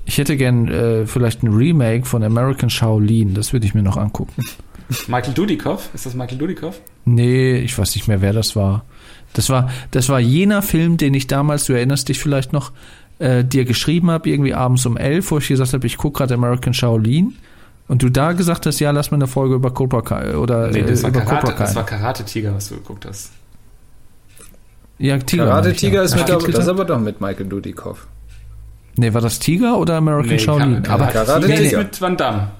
Ich 0.09 0.17
hätte 0.17 0.37
gern 0.37 0.67
äh, 0.67 1.05
vielleicht 1.05 1.43
ein 1.43 1.53
Remake 1.53 2.03
von 2.03 2.23
American 2.23 2.71
Shaolin, 2.71 3.35
das 3.35 3.53
würde 3.53 3.67
ich 3.67 3.75
mir 3.75 3.83
noch 3.83 3.95
angucken. 3.95 4.43
Michael 5.07 5.35
Dudikoff? 5.35 5.91
Ist 5.93 6.07
das 6.07 6.15
Michael 6.15 6.39
Dudikoff? 6.39 6.81
Nee, 7.05 7.59
ich 7.59 7.77
weiß 7.77 7.93
nicht 7.93 8.07
mehr, 8.07 8.19
wer 8.19 8.33
das 8.33 8.55
war. 8.55 8.85
Das 9.33 9.51
war, 9.51 9.69
das 9.91 10.09
war 10.09 10.19
jener 10.19 10.63
Film, 10.63 10.97
den 10.97 11.13
ich 11.13 11.27
damals, 11.27 11.65
du 11.65 11.73
erinnerst 11.73 12.09
dich 12.09 12.17
vielleicht 12.17 12.53
noch, 12.53 12.71
äh, 13.19 13.43
dir 13.43 13.65
geschrieben 13.65 14.09
habe, 14.09 14.27
irgendwie 14.31 14.55
abends 14.55 14.83
um 14.87 14.97
elf, 14.97 15.29
wo 15.29 15.37
ich 15.37 15.47
gesagt 15.47 15.73
habe, 15.73 15.85
ich 15.85 15.97
gucke 15.97 16.17
gerade 16.17 16.33
American 16.33 16.73
Shaolin. 16.73 17.35
Und 17.87 18.01
du 18.01 18.09
da 18.09 18.31
gesagt 18.31 18.65
hast, 18.65 18.79
ja, 18.79 18.89
lass 18.89 19.11
mal 19.11 19.17
eine 19.17 19.27
Folge 19.27 19.53
über 19.53 19.71
Cobra 19.71 20.01
Kai 20.01 20.35
oder 20.35 20.71
Nee, 20.71 20.79
äh, 20.79 20.85
das 20.85 21.03
war, 21.03 21.11
über 21.11 21.21
Karate, 21.21 21.41
Cobra 21.41 21.53
Kai. 21.55 21.63
das 21.65 21.75
war 21.75 21.85
Karate 21.85 22.25
Tiger, 22.25 22.55
was 22.55 22.69
du 22.69 22.77
geguckt 22.77 23.05
hast. 23.05 23.31
ja, 24.97 25.19
Tiger. 25.19 25.45
Karate 25.45 25.69
ich, 25.69 25.77
Tiger 25.77 25.97
ja. 25.97 26.01
ist 26.01 26.15
mit, 26.15 26.25
Karate 26.25 26.47
das 26.47 26.55
ist 26.55 26.59
Tiger? 26.61 26.71
aber 26.71 26.85
doch 26.85 26.99
mit 26.99 27.21
Michael 27.21 27.45
Dudikoff. 27.45 28.07
Nee, 28.99 29.13
war 29.13 29.21
das 29.21 29.39
Tiger 29.39 29.77
oder 29.77 29.95
American 29.97 30.31
Nee, 30.31 30.39
Shaolin? 30.39 30.83
Kar- 30.83 30.95
aber 30.95 31.07
Karate 31.07 31.45
Tiger 31.47 31.61
ist 31.61 31.77
mit 31.77 32.01
Van 32.01 32.17
Damme. 32.17 32.51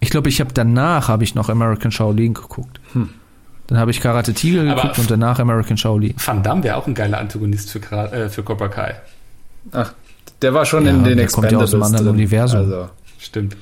ich 0.00 0.10
glaube, 0.10 0.28
ich 0.28 0.40
habe 0.40 0.52
danach 0.54 1.08
habe 1.08 1.22
ich 1.24 1.34
noch 1.34 1.48
American 1.48 1.90
Shaolin 1.92 2.34
geguckt. 2.34 2.80
Dann 3.68 3.78
habe 3.78 3.90
ich 3.90 4.00
Karate 4.00 4.32
Tiger 4.32 4.62
Aber- 4.62 4.74
geguckt 4.82 4.98
und 4.98 5.10
danach 5.10 5.38
American 5.38 5.76
Shaolin. 5.76 6.14
Van 6.24 6.42
Damme 6.42 6.62
wäre 6.64 6.76
auch 6.76 6.86
ein 6.86 6.94
geiler 6.94 7.18
Antagonist 7.18 7.70
für, 7.70 7.78
äh, 7.80 8.28
für 8.28 8.42
Cobra 8.42 8.68
Kai. 8.68 8.94
Ach, 9.72 9.92
der 10.42 10.54
war 10.54 10.64
schon 10.64 10.84
Ja, 10.84 10.90
in 10.92 11.04
den 11.04 11.16
der 11.18 11.26
kommt 11.26 11.50
ja 11.50 11.58
aus 11.58 11.64
Expendables 11.64 11.74
einem 11.74 11.82
anderen 11.82 12.06
drin. 12.06 12.14
Universum. 12.14 12.60
Also, 12.60 12.88
Stimmt. 13.18 13.56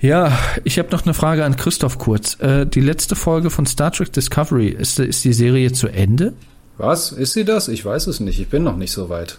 Ja, 0.00 0.32
ich 0.64 0.78
habe 0.78 0.88
noch 0.92 1.04
eine 1.04 1.12
Frage 1.12 1.44
an 1.44 1.56
Christoph 1.56 1.98
Kurz. 1.98 2.40
Äh, 2.40 2.66
die 2.66 2.80
letzte 2.80 3.16
Folge 3.16 3.50
von 3.50 3.66
Star 3.66 3.92
Trek 3.92 4.12
Discovery, 4.12 4.68
ist, 4.68 4.98
ist 4.98 5.24
die 5.24 5.32
Serie 5.34 5.72
zu 5.72 5.88
Ende? 5.88 6.32
was? 6.78 7.12
Ist 7.12 7.34
sie 7.34 7.44
das? 7.44 7.68
Ich 7.68 7.84
weiß 7.84 8.06
es 8.06 8.20
nicht. 8.20 8.40
Ich 8.40 8.48
bin 8.48 8.62
noch 8.62 8.76
nicht 8.78 8.92
so 8.92 9.10
weit. 9.10 9.38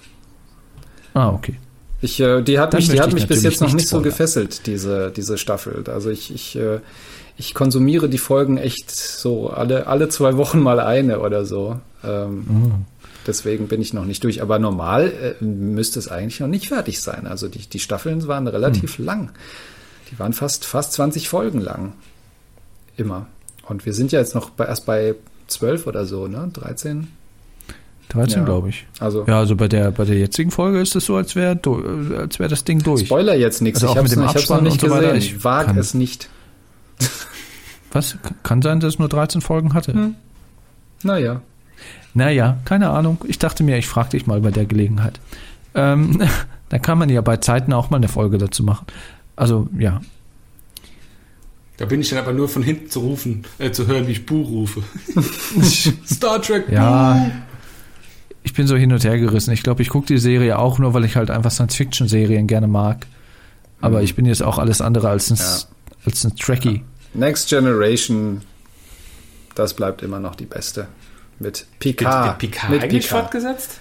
Ah, 1.14 1.30
okay. 1.30 1.56
Ich, 2.02 2.20
äh, 2.20 2.42
die 2.42 2.60
hat 2.60 2.74
Dann 2.74 2.80
mich, 2.80 2.90
die 2.90 3.00
hat 3.00 3.10
ich 3.10 3.14
mich 3.14 3.28
bis 3.28 3.44
jetzt 3.44 3.62
noch 3.62 3.68
nicht 3.68 3.76
nicht 3.76 3.88
so 3.88 3.98
spoilern. 3.98 4.04
gefesselt, 4.10 4.66
diese, 4.66 5.12
diese 5.12 5.38
Staffel. 5.38 5.84
Also 5.88 6.10
ich, 6.10 6.34
ich, 6.34 6.56
äh, 6.56 6.80
ich 7.38 7.54
konsumiere 7.54 8.10
die 8.10 8.18
Folgen 8.18 8.58
echt 8.58 8.90
so 8.90 9.50
alle, 9.50 9.88
alle 9.88 10.10
zwei 10.10 10.36
Wochen 10.38 10.60
mal 10.60 10.80
eine 10.80 11.20
oder 11.20 11.46
so. 11.46 11.80
Ähm, 12.04 12.46
Mhm. 12.48 12.72
Deswegen 13.28 13.68
bin 13.68 13.82
ich 13.82 13.94
noch 13.94 14.06
nicht 14.06 14.24
durch. 14.24 14.42
Aber 14.42 14.58
normal 14.58 15.36
äh, 15.40 15.44
müsste 15.44 16.00
es 16.00 16.08
eigentlich 16.08 16.40
noch 16.40 16.48
nicht 16.48 16.70
fertig 16.70 17.00
sein. 17.02 17.28
Also 17.28 17.48
die, 17.50 17.60
die 17.70 17.78
Staffeln 17.80 18.28
waren 18.28 18.48
relativ 18.48 18.98
Mhm. 18.98 19.06
lang. 19.06 19.30
Die 20.12 20.18
waren 20.18 20.34
fast, 20.34 20.66
fast 20.66 20.94
20 20.94 21.30
Folgen 21.30 21.62
lang. 21.62 21.94
Immer. 22.98 23.28
Und 23.68 23.86
wir 23.86 23.94
sind 23.94 24.12
ja 24.12 24.20
jetzt 24.20 24.34
noch 24.34 24.50
bei, 24.50 24.66
erst 24.66 24.88
bei 24.88 25.14
12 25.48 25.86
oder 25.86 26.06
so, 26.08 26.28
ne? 26.28 26.50
13? 26.52 27.10
13, 28.14 28.40
Ja. 28.40 28.46
glaube 28.46 28.70
ich. 28.70 28.86
Also 29.00 29.26
Ja, 29.28 29.40
also 29.40 29.56
bei 29.56 29.68
der, 29.68 29.92
bei 29.92 30.06
der 30.06 30.18
jetzigen 30.18 30.52
Folge 30.52 30.80
ist 30.80 30.96
es 30.96 31.06
so, 31.06 31.16
als 31.16 31.36
wäre 31.36 31.60
als 32.18 32.40
wär 32.40 32.48
das 32.48 32.64
Ding 32.64 32.84
durch. 32.84 33.06
Spoiler 33.06 33.36
jetzt 33.36 33.62
nichts. 33.62 33.78
Also 33.84 33.88
ich 33.88 33.92
auch 33.92 33.96
habe 33.98 34.04
mit 34.04 34.12
es 34.12 34.16
dem 34.16 34.24
noch, 34.56 34.62
nicht 34.62 34.84
und 34.84 34.90
so 34.90 34.96
weiter. 34.96 35.14
gesehen. 35.14 35.18
Ich 35.18 35.36
Ich 35.38 35.44
wage 35.44 35.68
kann- 35.68 35.78
es 35.78 35.94
nicht. 35.94 36.30
Was? 37.92 38.18
Kann 38.44 38.62
sein, 38.62 38.80
dass 38.80 38.94
es 38.94 39.00
nur 39.00 39.10
13 39.10 39.42
Folgen 39.42 39.74
hatte. 39.74 39.94
Hm. 39.94 40.16
Naja. 41.04 41.42
Naja, 42.14 42.58
keine 42.66 42.90
Ahnung. 42.90 43.18
Ich 43.28 43.40
dachte 43.40 43.64
mir, 43.64 43.78
ich 43.78 43.88
frage 43.88 44.10
dich 44.10 44.28
mal 44.28 44.40
bei 44.42 44.52
der 44.52 44.66
Gelegenheit. 44.66 45.20
Ähm, 45.76 46.22
da 46.70 46.80
kann 46.80 46.98
man 46.98 47.10
ja 47.10 47.22
bei 47.22 47.38
Zeiten 47.38 47.74
auch 47.74 47.90
mal 47.90 47.98
eine 47.98 48.08
Folge 48.08 48.38
dazu 48.38 48.64
machen. 48.64 48.86
Also, 49.36 49.68
ja. 49.78 50.02
Da 51.78 51.86
bin 51.86 52.00
ich 52.02 52.10
dann 52.10 52.20
aber 52.20 52.34
nur 52.34 52.48
von 52.48 52.62
hinten 52.62 52.90
zu 52.90 53.00
rufen, 53.00 53.44
äh, 53.58 53.72
zu 53.72 53.88
hören, 53.88 54.06
wie 54.08 54.12
ich 54.12 54.26
Buh 54.26 54.42
rufe. 54.44 54.84
Star 56.06 56.42
Trek 56.42 56.68
Buh. 56.68 56.74
Ja, 56.76 57.32
ich 58.44 58.54
bin 58.54 58.68
so 58.68 58.76
hin 58.76 58.92
und 58.92 59.04
her 59.04 59.18
gerissen. 59.20 59.52
Ich 59.52 59.64
glaube, 59.64 59.82
ich 59.82 59.90
gucke 59.90 60.08
die 60.08 60.18
Serie 60.18 60.58
auch 60.60 60.80
nur, 60.80 60.94
weil 60.94 61.06
ich 61.06 61.16
halt 61.16 61.30
einfach 61.30 61.52
Science-Fiction-Serien 61.52 62.48
gerne 62.48 62.68
mag. 62.68 63.06
Aber 63.82 63.98
Mhm. 64.00 64.04
ich 64.06 64.16
bin 64.16 64.26
jetzt 64.26 64.44
auch 64.44 64.58
alles 64.60 64.82
andere 64.82 65.10
als 65.10 65.30
ein, 65.32 65.38
Ja. 65.38 65.60
als 66.06 66.24
ein 66.24 66.36
Trekkie. 66.36 66.84
Next 67.14 67.50
Generation, 67.50 68.42
das 69.56 69.74
bleibt 69.74 70.02
immer 70.02 70.20
noch 70.20 70.36
die 70.36 70.46
beste. 70.46 70.88
Mit 71.40 71.66
Picard. 71.80 72.26
wird 72.28 72.38
Picard 72.52 72.70
mit 72.70 72.84
eigentlich 72.84 73.06
Picard. 73.08 73.22
fortgesetzt? 73.24 73.80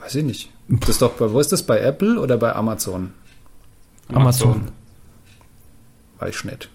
Weiß 0.00 0.14
ich 0.14 0.24
nicht. 0.24 0.50
Das 0.68 0.90
ist 0.90 1.02
doch 1.02 1.12
bei, 1.14 1.30
wo 1.32 1.40
ist 1.40 1.52
das? 1.52 1.62
Bei 1.64 1.78
Apple 1.80 2.20
oder 2.20 2.36
bei 2.36 2.54
Amazon? 2.54 3.12
Amazon. 4.12 4.68
Weiß 6.18 6.36
ich 6.36 6.44
nicht. 6.44 6.68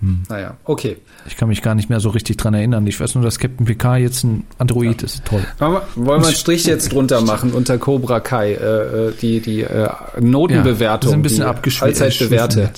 Hm. 0.00 0.22
Naja, 0.28 0.56
okay. 0.64 0.98
Ich 1.26 1.36
kann 1.36 1.48
mich 1.48 1.62
gar 1.62 1.74
nicht 1.74 1.88
mehr 1.88 2.00
so 2.00 2.10
richtig 2.10 2.36
dran 2.36 2.54
erinnern. 2.54 2.86
Ich 2.86 3.00
weiß 3.00 3.14
nur, 3.14 3.24
dass 3.24 3.38
Captain 3.38 3.66
Picard 3.66 4.00
jetzt 4.00 4.24
ein 4.24 4.44
Android 4.58 5.02
ist. 5.02 5.24
Toll. 5.24 5.44
Wollen 5.58 5.72
wir, 5.72 5.82
wollen 5.94 6.20
wir 6.20 6.26
einen 6.28 6.36
Strich 6.36 6.66
jetzt 6.66 6.92
drunter 6.92 7.20
machen 7.22 7.52
unter 7.52 7.78
Cobra 7.78 8.20
Kai? 8.20 8.52
Äh, 8.52 9.08
äh, 9.08 9.12
die 9.20 9.40
die 9.40 9.62
äh, 9.62 9.88
Notenbewertung. 10.20 11.10
sind 11.10 11.20
ein 11.20 11.22
bisschen 11.22 11.44
abgeschwächt. 11.44 12.00
Allzeit 12.00 12.18
bewährte. 12.18 12.70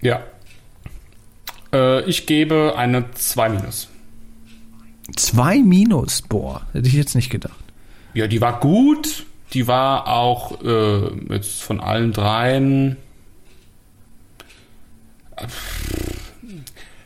Ja. 0.00 0.20
Äh, 1.72 2.02
ich 2.04 2.26
gebe 2.26 2.74
eine 2.76 3.04
2 3.12 3.48
minus. 3.50 3.88
Zwei 5.16 5.62
Minus, 5.62 6.20
boah, 6.20 6.66
hätte 6.72 6.86
ich 6.86 6.94
jetzt 6.94 7.14
nicht 7.14 7.30
gedacht. 7.30 7.54
Ja, 8.12 8.26
die 8.26 8.40
war 8.40 8.60
gut. 8.60 9.24
Die 9.54 9.66
war 9.66 10.08
auch 10.08 10.62
äh, 10.62 11.32
jetzt 11.32 11.62
von 11.62 11.80
allen 11.80 12.12
dreien 12.12 12.98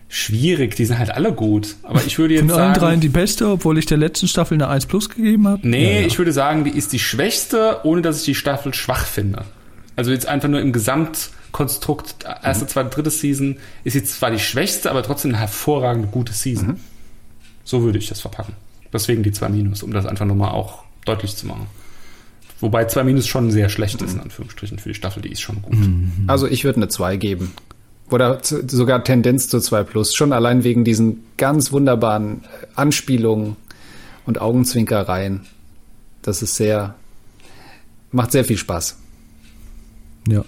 schwierig. 0.09 0.77
Die 0.77 0.85
sind 0.85 0.99
halt 0.99 1.11
alle 1.11 1.33
gut. 1.33 1.77
Aber 1.83 2.05
ich 2.05 2.19
würde 2.19 2.35
jetzt 2.35 2.43
Von 2.43 2.51
allen 2.51 2.75
sagen, 2.75 2.81
dreien 2.81 3.01
die 3.01 3.09
beste, 3.09 3.49
obwohl 3.49 3.79
ich 3.79 3.87
der 3.87 3.99
letzten 3.99 4.29
Staffel 4.29 4.55
eine 4.55 4.69
1 4.69 4.87
Plus 4.87 5.09
gegeben 5.09 5.49
habe. 5.49 5.67
nee, 5.67 5.95
Ja, 5.95 6.01
ja. 6.01 6.07
ich 6.07 6.19
würde 6.19 6.33
sagen, 6.33 6.65
die 6.65 6.71
ist 6.71 6.93
die 6.93 6.99
schwächste, 6.99 7.81
ohne 7.85 8.03
dass 8.03 8.19
ich 8.19 8.25
die 8.25 8.35
Staffel 8.35 8.75
schwach 8.75 9.07
finde. 9.07 9.45
Also 9.97 10.11
jetzt 10.11 10.27
einfach 10.27 10.49
nur 10.49 10.61
im 10.61 10.73
Gesamtkonstrukt 10.73 12.25
erste, 12.43 12.67
zweite, 12.67 12.91
dritte 12.91 13.11
Season 13.11 13.57
ist 13.85 13.95
jetzt 13.95 14.19
zwar 14.19 14.31
die 14.31 14.39
schwächste, 14.39 14.91
aber 14.91 15.03
trotzdem 15.03 15.31
eine 15.31 15.41
hervorragende 15.41 16.09
gute 16.09 16.33
Season. 16.33 16.79
So 17.65 17.83
würde 17.83 17.99
ich 17.99 18.09
das 18.09 18.21
verpacken. 18.21 18.55
Deswegen 18.93 19.23
die 19.23 19.33
2 19.33 19.49
Minus, 19.49 19.83
um 19.83 19.93
das 19.93 20.05
einfach 20.05 20.27
nochmal 20.27 20.51
auch 20.51 20.83
deutlich 21.05 21.37
zu 21.37 21.47
machen. 21.47 21.67
Wobei 22.61 22.85
2 22.85 23.05
Minus 23.05 23.27
schon 23.27 23.51
sehr 23.51 23.69
schlecht 23.69 24.03
ist, 24.03 24.15
in 24.15 24.21
Anführungsstrichen, 24.21 24.79
für 24.79 24.91
die 24.91 24.95
Staffel, 24.95 25.23
die 25.23 25.33
ist 25.33 25.41
schon 25.41 25.63
gut. 25.63 25.75
Also 26.27 26.47
ich 26.47 26.65
würde 26.65 26.77
eine 26.77 26.89
2 26.89 27.17
geben. 27.17 27.53
Oder 28.13 28.43
zu, 28.43 28.67
sogar 28.69 29.03
Tendenz 29.05 29.49
zu 29.49 29.59
2 29.61 29.85
plus. 29.85 30.15
Schon 30.15 30.33
allein 30.33 30.65
wegen 30.65 30.85
diesen 30.85 31.25
ganz 31.37 31.73
wunderbaren 31.73 32.43
äh, 32.45 32.67
Anspielungen 32.75 33.57
und 34.27 34.41
Augenzwinkereien. 34.41 35.41
Das 36.23 36.43
ist 36.43 36.55
sehr, 36.57 36.95
macht 38.11 38.33
sehr 38.33 38.45
viel 38.45 38.59
Spaß. 38.59 38.99
Ja, 40.29 40.45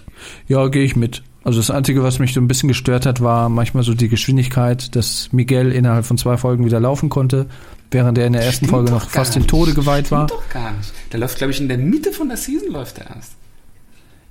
ja 0.47 0.67
gehe 0.67 0.83
ich 0.83 0.95
mit. 0.95 1.23
Also 1.43 1.59
das 1.59 1.69
Einzige, 1.69 2.01
was 2.01 2.17
mich 2.19 2.33
so 2.33 2.41
ein 2.41 2.47
bisschen 2.47 2.69
gestört 2.69 3.05
hat, 3.05 3.21
war 3.21 3.49
manchmal 3.49 3.83
so 3.83 3.93
die 3.93 4.07
Geschwindigkeit, 4.09 4.95
dass 4.95 5.31
Miguel 5.31 5.71
innerhalb 5.71 6.05
von 6.05 6.17
zwei 6.17 6.37
Folgen 6.37 6.65
wieder 6.65 6.79
laufen 6.79 7.09
konnte, 7.09 7.45
während 7.91 8.17
er 8.17 8.25
in 8.25 8.33
der 8.33 8.41
ersten 8.41 8.65
Stimmt 8.65 8.71
Folge 8.71 8.91
noch 8.91 9.09
fast 9.09 9.35
dem. 9.35 9.45
Tode 9.45 9.73
geweiht 9.73 10.09
war. 10.11 10.25
doch 10.27 10.47
gar 10.49 10.71
nicht. 10.71 10.91
Der 11.11 11.19
läuft, 11.19 11.37
glaube 11.37 11.51
ich, 11.51 11.59
in 11.61 11.67
der 11.67 11.77
Mitte 11.77 12.11
von 12.11 12.29
der 12.29 12.37
Season 12.37 12.71
läuft 12.71 12.97
er 12.97 13.15
erst. 13.15 13.33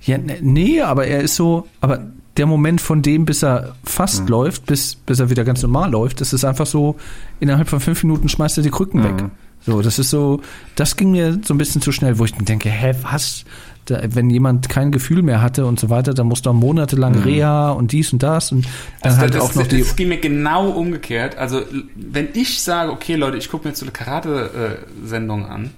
Ja, 0.01 0.17
ne- 0.17 0.39
nee, 0.41 0.81
aber 0.81 1.07
er 1.07 1.21
ist 1.21 1.35
so, 1.35 1.67
aber 1.79 2.05
der 2.37 2.45
Moment 2.45 2.81
von 2.81 3.01
dem, 3.01 3.25
bis 3.25 3.43
er 3.43 3.75
fast 3.83 4.23
Mhm. 4.23 4.27
läuft, 4.27 4.65
bis, 4.65 4.95
bis 4.95 5.19
er 5.19 5.29
wieder 5.29 5.43
ganz 5.43 5.61
normal 5.61 5.91
läuft, 5.91 6.19
das 6.21 6.33
ist 6.33 6.43
einfach 6.43 6.65
so, 6.65 6.95
innerhalb 7.39 7.69
von 7.69 7.79
fünf 7.79 8.03
Minuten 8.03 8.27
schmeißt 8.29 8.57
er 8.57 8.63
die 8.63 8.71
Krücken 8.71 9.03
weg. 9.03 9.21
Mhm. 9.21 9.31
So, 9.65 9.81
das 9.81 9.97
ist 9.97 10.09
so, 10.11 10.41
das 10.75 10.95
ging 10.95 11.11
mir 11.11 11.39
so 11.43 11.53
ein 11.53 11.57
bisschen 11.57 11.81
zu 11.81 11.91
schnell, 11.91 12.19
wo 12.19 12.25
ich 12.25 12.37
mir 12.37 12.43
denke, 12.45 12.69
hä, 12.69 12.93
was? 13.01 13.45
Da, 13.85 13.99
wenn 14.09 14.31
jemand 14.31 14.67
kein 14.67 14.91
Gefühl 14.91 15.21
mehr 15.21 15.43
hatte 15.43 15.67
und 15.67 15.79
so 15.79 15.91
weiter, 15.91 16.15
dann 16.15 16.25
musst 16.27 16.45
du 16.47 16.49
auch 16.49 16.55
monatelang 16.55 17.15
Reha 17.19 17.69
und 17.69 17.91
dies 17.91 18.11
und 18.13 18.23
das 18.23 18.51
und 18.51 18.65
dann 19.01 19.11
Also 19.11 19.21
halt 19.21 19.35
das, 19.35 19.41
auch 19.43 19.53
noch 19.55 19.67
die. 19.67 19.77
das 19.79 19.95
ging 19.95 20.07
mir 20.07 20.17
genau 20.17 20.69
umgekehrt. 20.71 21.37
Also 21.37 21.61
wenn 21.95 22.29
ich 22.33 22.61
sage, 22.63 22.91
okay 22.91 23.15
Leute, 23.15 23.37
ich 23.37 23.47
gucke 23.49 23.65
mir 23.65 23.69
jetzt 23.71 23.79
so 23.79 23.85
eine 23.85 23.91
Karate-Sendung 23.91 25.45
an 25.45 25.69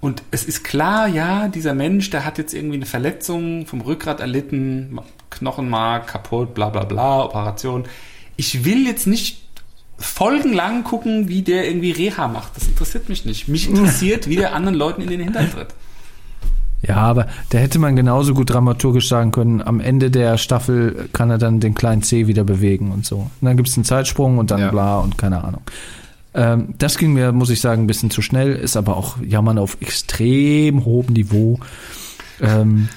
und 0.00 0.22
es 0.32 0.44
ist 0.44 0.64
klar, 0.64 1.06
ja, 1.06 1.46
dieser 1.48 1.74
Mensch, 1.74 2.10
der 2.10 2.24
hat 2.24 2.38
jetzt 2.38 2.54
irgendwie 2.54 2.76
eine 2.76 2.86
Verletzung 2.86 3.66
vom 3.66 3.80
Rückgrat 3.82 4.18
erlitten, 4.20 4.98
Knochenmark 5.32 6.06
kaputt, 6.06 6.54
bla 6.54 6.68
bla 6.70 6.84
bla, 6.84 7.24
Operation. 7.24 7.84
Ich 8.36 8.64
will 8.64 8.86
jetzt 8.86 9.06
nicht 9.06 9.42
folgenlang 9.98 10.84
gucken, 10.84 11.28
wie 11.28 11.42
der 11.42 11.66
irgendwie 11.66 11.92
Reha 11.92 12.28
macht. 12.28 12.56
Das 12.56 12.66
interessiert 12.66 13.08
mich 13.08 13.24
nicht. 13.24 13.48
Mich 13.48 13.68
interessiert, 13.68 14.28
wie 14.28 14.36
der 14.36 14.54
anderen 14.54 14.74
Leuten 14.76 15.02
in 15.02 15.08
den 15.10 15.20
Hintern 15.20 15.50
tritt. 15.50 15.68
Ja, 16.86 16.96
aber 16.96 17.28
da 17.50 17.58
hätte 17.58 17.78
man 17.78 17.94
genauso 17.94 18.34
gut 18.34 18.50
dramaturgisch 18.50 19.08
sagen 19.08 19.30
können, 19.30 19.62
am 19.62 19.78
Ende 19.78 20.10
der 20.10 20.36
Staffel 20.36 21.08
kann 21.12 21.30
er 21.30 21.38
dann 21.38 21.60
den 21.60 21.74
kleinen 21.74 22.02
C 22.02 22.26
wieder 22.26 22.42
bewegen 22.42 22.90
und 22.90 23.06
so. 23.06 23.18
Und 23.18 23.30
dann 23.46 23.56
gibt's 23.56 23.76
einen 23.76 23.84
Zeitsprung 23.84 24.38
und 24.38 24.50
dann 24.50 24.60
Ja. 24.60 24.70
bla 24.70 24.98
und 24.98 25.16
keine 25.16 25.44
Ahnung. 25.44 25.62
Ähm, 26.34 26.74
das 26.78 26.98
ging 26.98 27.12
mir, 27.12 27.30
muss 27.30 27.50
ich 27.50 27.60
sagen, 27.60 27.84
ein 27.84 27.86
bisschen 27.86 28.10
zu 28.10 28.20
schnell, 28.22 28.54
ist 28.56 28.76
aber 28.76 28.96
auch 28.96 29.16
Jammern 29.22 29.58
auf 29.58 29.76
extrem 29.80 30.84
hohem 30.84 31.12
Niveau. 31.12 31.60
Ähm, 32.40 32.88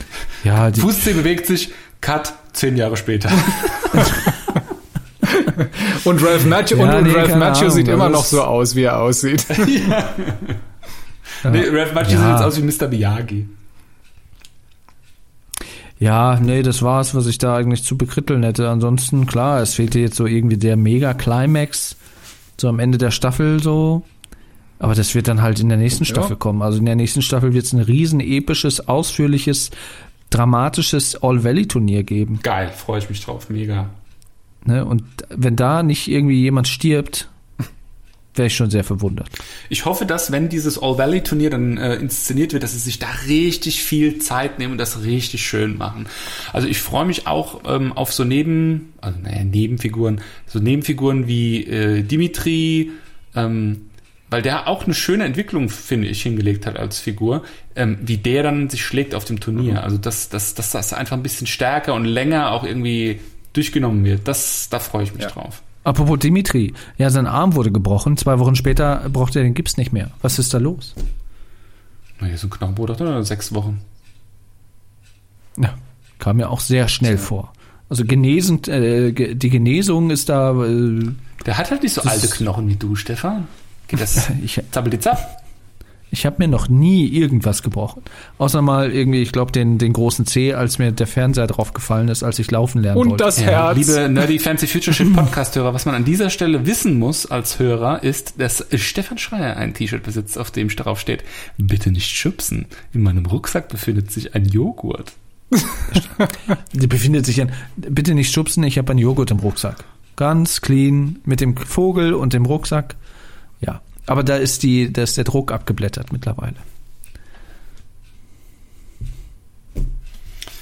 ja, 0.43 0.71
die, 0.71 0.81
Fußzeh 0.81 1.13
bewegt 1.13 1.45
sich, 1.45 1.71
Cut, 2.01 2.33
zehn 2.53 2.75
Jahre 2.77 2.97
später. 2.97 3.29
Und 6.03 6.23
Ralph 6.23 6.45
Macchio, 6.45 6.77
Ja, 6.77 6.83
und, 6.83 6.95
und 6.95 7.03
nee, 7.03 7.11
Ralph 7.13 7.35
Macchio 7.35 7.69
sieht 7.69 7.87
immer 7.87 8.09
noch 8.09 8.25
so 8.25 8.43
aus, 8.43 8.75
wie 8.75 8.83
er 8.83 8.99
aussieht. 8.99 9.45
Nee, 11.43 11.63
Ralph 11.69 11.93
Macchio 11.93 12.13
Ja. 12.17 12.21
sieht 12.21 12.29
jetzt 12.31 12.41
aus 12.43 12.57
wie 12.57 12.63
Mr. 12.85 12.87
Miyagi. 12.89 13.47
ja, 15.99 16.39
nee, 16.39 16.63
das 16.63 16.81
war's, 16.81 17.13
was 17.13 17.27
ich 17.27 17.37
da 17.37 17.55
eigentlich 17.55 17.83
zu 17.83 17.97
bekritteln 17.97 18.41
hätte. 18.43 18.69
Ansonsten, 18.69 19.25
klar, 19.27 19.61
es 19.61 19.75
fehlte 19.75 19.99
jetzt 19.99 20.15
so 20.15 20.25
irgendwie 20.25 20.57
der 20.57 20.75
Mega-Climax, 20.75 21.95
so 22.57 22.67
am 22.67 22.79
Ende 22.79 22.97
der 22.97 23.11
Staffel 23.11 23.61
so. 23.61 24.03
Aber 24.79 24.95
das 24.95 25.13
wird 25.15 25.27
dann 25.27 25.41
halt 25.41 25.59
in 25.59 25.69
der 25.69 25.77
nächsten 25.77 26.03
Ja. 26.03 26.09
Staffel 26.09 26.35
kommen. 26.35 26.61
Also 26.63 26.79
in 26.79 26.85
der 26.85 26.95
nächsten 26.95 27.21
Staffel 27.21 27.53
wird 27.53 27.65
es 27.65 27.73
ein 27.73 27.79
riesen 27.79 28.19
episches, 28.19 28.87
ausführliches, 28.87 29.69
dramatisches 30.35 31.21
All-Valley-Turnier 31.21 32.03
geben. 32.03 32.39
Geil, 32.43 32.71
freue 32.71 32.99
ich 32.99 33.09
mich 33.09 33.23
drauf, 33.23 33.49
mega. 33.49 33.89
Ne? 34.65 34.85
Und 34.85 35.03
wenn 35.29 35.55
da 35.55 35.83
nicht 35.83 36.07
irgendwie 36.07 36.41
jemand 36.41 36.67
stirbt, 36.67 37.29
wäre 38.33 38.47
ich 38.47 38.55
schon 38.55 38.69
sehr 38.69 38.83
verwundert. 38.83 39.29
Ich 39.69 39.85
hoffe, 39.85 40.05
dass, 40.05 40.31
wenn 40.31 40.49
dieses 40.49 40.81
All-Valley-Turnier 40.81 41.49
dann 41.49 41.77
äh, 41.77 41.95
inszeniert 41.95 42.51
wird, 42.51 42.63
dass 42.63 42.73
sie 42.73 42.79
sich 42.79 42.99
da 42.99 43.07
richtig 43.27 43.81
viel 43.81 44.19
Zeit 44.19 44.59
nehmen 44.59 44.73
und 44.73 44.77
das 44.77 45.03
richtig 45.03 45.45
schön 45.45 45.77
machen. 45.77 46.07
Also 46.51 46.67
ich 46.67 46.79
freue 46.79 47.05
mich 47.05 47.27
auch 47.27 47.61
ähm, 47.65 47.93
auf 47.93 48.11
so 48.11 48.23
Neben, 48.23 48.93
also 48.99 49.17
naja, 49.19 49.43
Nebenfiguren, 49.43 50.21
so 50.47 50.59
Nebenfiguren 50.59 51.27
wie 51.27 51.63
äh, 51.63 52.03
Dimitri, 52.03 52.91
ähm, 53.35 53.84
weil 54.29 54.41
der 54.41 54.67
auch 54.67 54.85
eine 54.85 54.93
schöne 54.93 55.23
Entwicklung, 55.23 55.69
finde 55.69 56.07
ich, 56.07 56.21
hingelegt 56.23 56.65
hat 56.65 56.77
als 56.77 56.99
Figur, 56.99 57.43
ähm, 57.75 57.97
wie 58.01 58.17
der 58.17 58.43
dann 58.43 58.69
sich 58.69 58.83
schlägt 58.83 59.13
auf 59.15 59.25
dem 59.25 59.39
Turnier. 59.39 59.83
Also 59.83 59.97
dass, 59.97 60.29
dass, 60.29 60.53
dass 60.55 60.71
das 60.71 60.93
einfach 60.93 61.15
ein 61.15 61.23
bisschen 61.23 61.47
stärker 61.47 61.93
und 61.93 62.05
länger 62.05 62.51
auch 62.51 62.63
irgendwie 62.63 63.19
durchgenommen 63.53 64.03
wird. 64.03 64.27
Das, 64.27 64.67
da 64.69 64.79
freue 64.79 65.03
ich 65.03 65.13
mich 65.13 65.23
Ja. 65.23 65.29
drauf. 65.29 65.61
Apropos 65.83 66.17
Dimitri, 66.17 66.73
ja, 66.97 67.11
sein 67.11 67.27
Arm 67.27 67.53
wurde 67.53 67.71
gebrochen. 67.71 68.17
Zwei 68.17 68.39
Wochen 68.39 68.55
später 68.55 69.07
braucht 69.13 69.35
er 69.35 69.43
den 69.43 69.53
Gips 69.53 69.77
nicht 69.77 69.93
mehr. 69.93 70.09
Was 70.23 70.39
ist 70.39 70.51
da 70.53 70.57
los? 70.57 70.95
Na, 72.19 72.25
hier 72.27 72.37
so 72.39 72.47
ein 72.47 72.49
Knochenbruch, 72.49 72.89
oder? 72.89 73.23
Sechs 73.23 73.53
Wochen. 73.53 73.81
Ja, 75.57 75.75
kam 76.19 76.37
mir 76.37 76.49
auch 76.49 76.59
sehr 76.59 76.87
schnell 76.87 77.17
vor. 77.17 77.53
Also 77.87 78.03
genesen, 78.03 78.63
äh, 78.63 79.11
die 79.35 79.49
Genesung 79.49 80.09
ist 80.09 80.29
da. 80.29 80.51
Äh, 80.65 81.11
Der 81.45 81.57
hat 81.57 81.69
halt 81.69 81.83
nicht 81.83 81.93
so 81.93 82.01
Das- 82.01 82.13
alte 82.13 82.27
Knochen 82.29 82.67
wie 82.67 82.75
du, 82.75 82.95
Stefan. 82.95 83.47
Geht 83.87 84.01
das 84.01 84.29
ich 84.43 84.61
zappeldizapp? 84.71 85.41
ich 86.11 86.25
habe 86.25 86.37
mir 86.39 86.47
noch 86.47 86.69
nie 86.69 87.07
irgendwas 87.07 87.61
gebrochen. 87.61 88.01
Außer 88.37 88.61
mal 88.61 88.91
irgendwie, 88.91 89.21
ich 89.21 89.33
glaube, 89.33 89.51
den, 89.51 89.77
den 89.79 89.91
großen 89.91 90.25
C, 90.25 90.53
als 90.53 90.79
mir 90.79 90.93
der 90.93 91.07
Fernseher 91.07 91.47
drauf 91.47 91.73
gefallen 91.73 92.07
ist, 92.07 92.23
als 92.23 92.39
ich 92.39 92.49
laufen 92.51 92.81
lernen 92.81 92.97
Und 93.01 93.09
wollte. 93.09 93.23
das 93.25 93.39
Ja, 93.41 93.73
Herz. 93.73 93.77
liebe 93.77 94.07
Nerdy 94.07 94.39
Fancy 94.39 94.65
Future 94.67 94.93
Shit 94.93 95.13
Podcast-Hörer, 95.15 95.73
was 95.73 95.85
man 95.85 95.93
an 95.93 96.05
dieser 96.05 96.29
Stelle 96.29 96.65
wissen 96.65 96.99
muss 96.99 97.25
als 97.25 97.59
Hörer, 97.59 98.01
ist, 98.03 98.35
dass 98.39 98.65
Stefan 98.75 99.17
Schreier 99.17 99.57
ein 99.57 99.73
T-Shirt 99.73 100.03
besitzt, 100.03 100.37
auf 100.37 100.51
dem 100.51 100.69
drauf 100.69 101.01
steht, 101.01 101.23
bitte 101.57 101.91
nicht 101.91 102.07
schubsen. 102.15 102.67
In 102.93 103.03
meinem 103.03 103.25
Rucksack 103.25 103.67
befindet 103.67 104.09
sich 104.11 104.35
ein 104.35 104.45
Joghurt. 104.45 105.11
Die 106.73 106.87
befindet 106.87 107.25
sich 107.25 107.41
an. 107.41 107.51
Bitte 107.75 108.13
nicht 108.15 108.31
schubsen, 108.31 108.63
ich 108.63 108.77
habe 108.77 108.91
einen 108.91 108.99
Joghurt 108.99 109.31
im 109.31 109.39
Rucksack. 109.39 109.83
Ganz 110.15 110.61
clean, 110.61 111.17
mit 111.25 111.41
dem 111.41 111.57
Vogel 111.57 112.13
und 112.13 112.31
dem 112.33 112.45
Rucksack. 112.45 112.95
Aber 114.07 114.23
da 114.23 114.35
ist 114.35 114.63
die, 114.63 114.91
da 114.91 115.03
ist 115.03 115.17
der 115.17 115.23
Druck 115.23 115.51
abgeblättert 115.51 116.11
mittlerweile. 116.11 116.55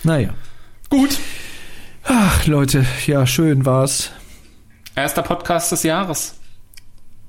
Naja. 0.04 0.34
Gut. 0.90 1.18
Ach, 2.04 2.46
Leute, 2.46 2.86
ja, 3.08 3.26
schön 3.26 3.66
war's. 3.66 4.12
Erster 4.96 5.24
Podcast 5.24 5.72
des 5.72 5.84
Jahres. 5.84 6.36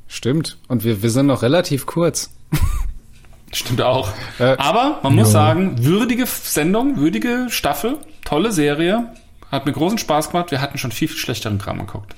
Stimmt. 0.08 0.58
Und 0.68 0.84
wir, 0.84 1.02
wir 1.02 1.10
sind 1.10 1.26
noch 1.26 1.42
relativ 1.42 1.86
kurz. 1.86 2.30
Stimmt 3.52 3.82
auch. 3.82 4.12
Äh, 4.38 4.56
Aber 4.58 5.00
man 5.02 5.14
muss 5.14 5.30
sagen, 5.30 5.84
würdige 5.84 6.26
Sendung, 6.26 6.96
würdige 6.96 7.46
Staffel, 7.50 7.98
tolle 8.24 8.52
Serie. 8.52 9.12
Hat 9.50 9.66
mir 9.66 9.72
großen 9.72 9.98
Spaß 9.98 10.30
gemacht. 10.30 10.50
Wir 10.50 10.60
hatten 10.60 10.78
schon 10.78 10.90
viel, 10.90 11.08
viel 11.08 11.18
schlechteren 11.18 11.58
Kram 11.58 11.78
geguckt. 11.78 12.16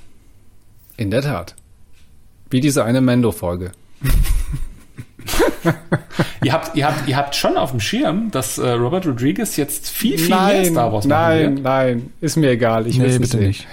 In 0.97 1.11
der 1.11 1.21
Tat. 1.23 1.55
Wie 2.49 2.61
diese 2.61 2.85
eine 2.85 3.03
Mendo-Folge. 3.03 3.73
Ihr 6.43 6.53
habt, 6.53 6.77
ihr 6.77 6.87
habt, 6.87 7.09
ihr 7.09 7.17
habt 7.17 7.35
schon 7.35 7.57
auf 7.57 7.73
dem 7.73 7.81
Schirm, 7.81 8.31
dass 8.31 8.59
äh, 8.59 8.69
Robert 8.71 9.07
Rodriguez 9.07 9.57
jetzt 9.57 9.91
viel, 9.91 10.17
viel 10.19 10.29
mehr 10.29 10.39
Nein, 10.39 10.65
Star 10.67 10.93
Wars 10.93 11.07
machen 11.07 11.21
nein, 11.21 11.55
wird. 11.57 11.65
nein. 11.65 12.11
Ist 12.21 12.37
mir 12.37 12.51
egal. 12.51 12.87
Ich 12.87 12.99
will 12.99 13.07
nee, 13.09 13.15
es 13.15 13.19
nicht 13.19 13.33
bitte 13.33 13.43
nicht. 13.45 13.67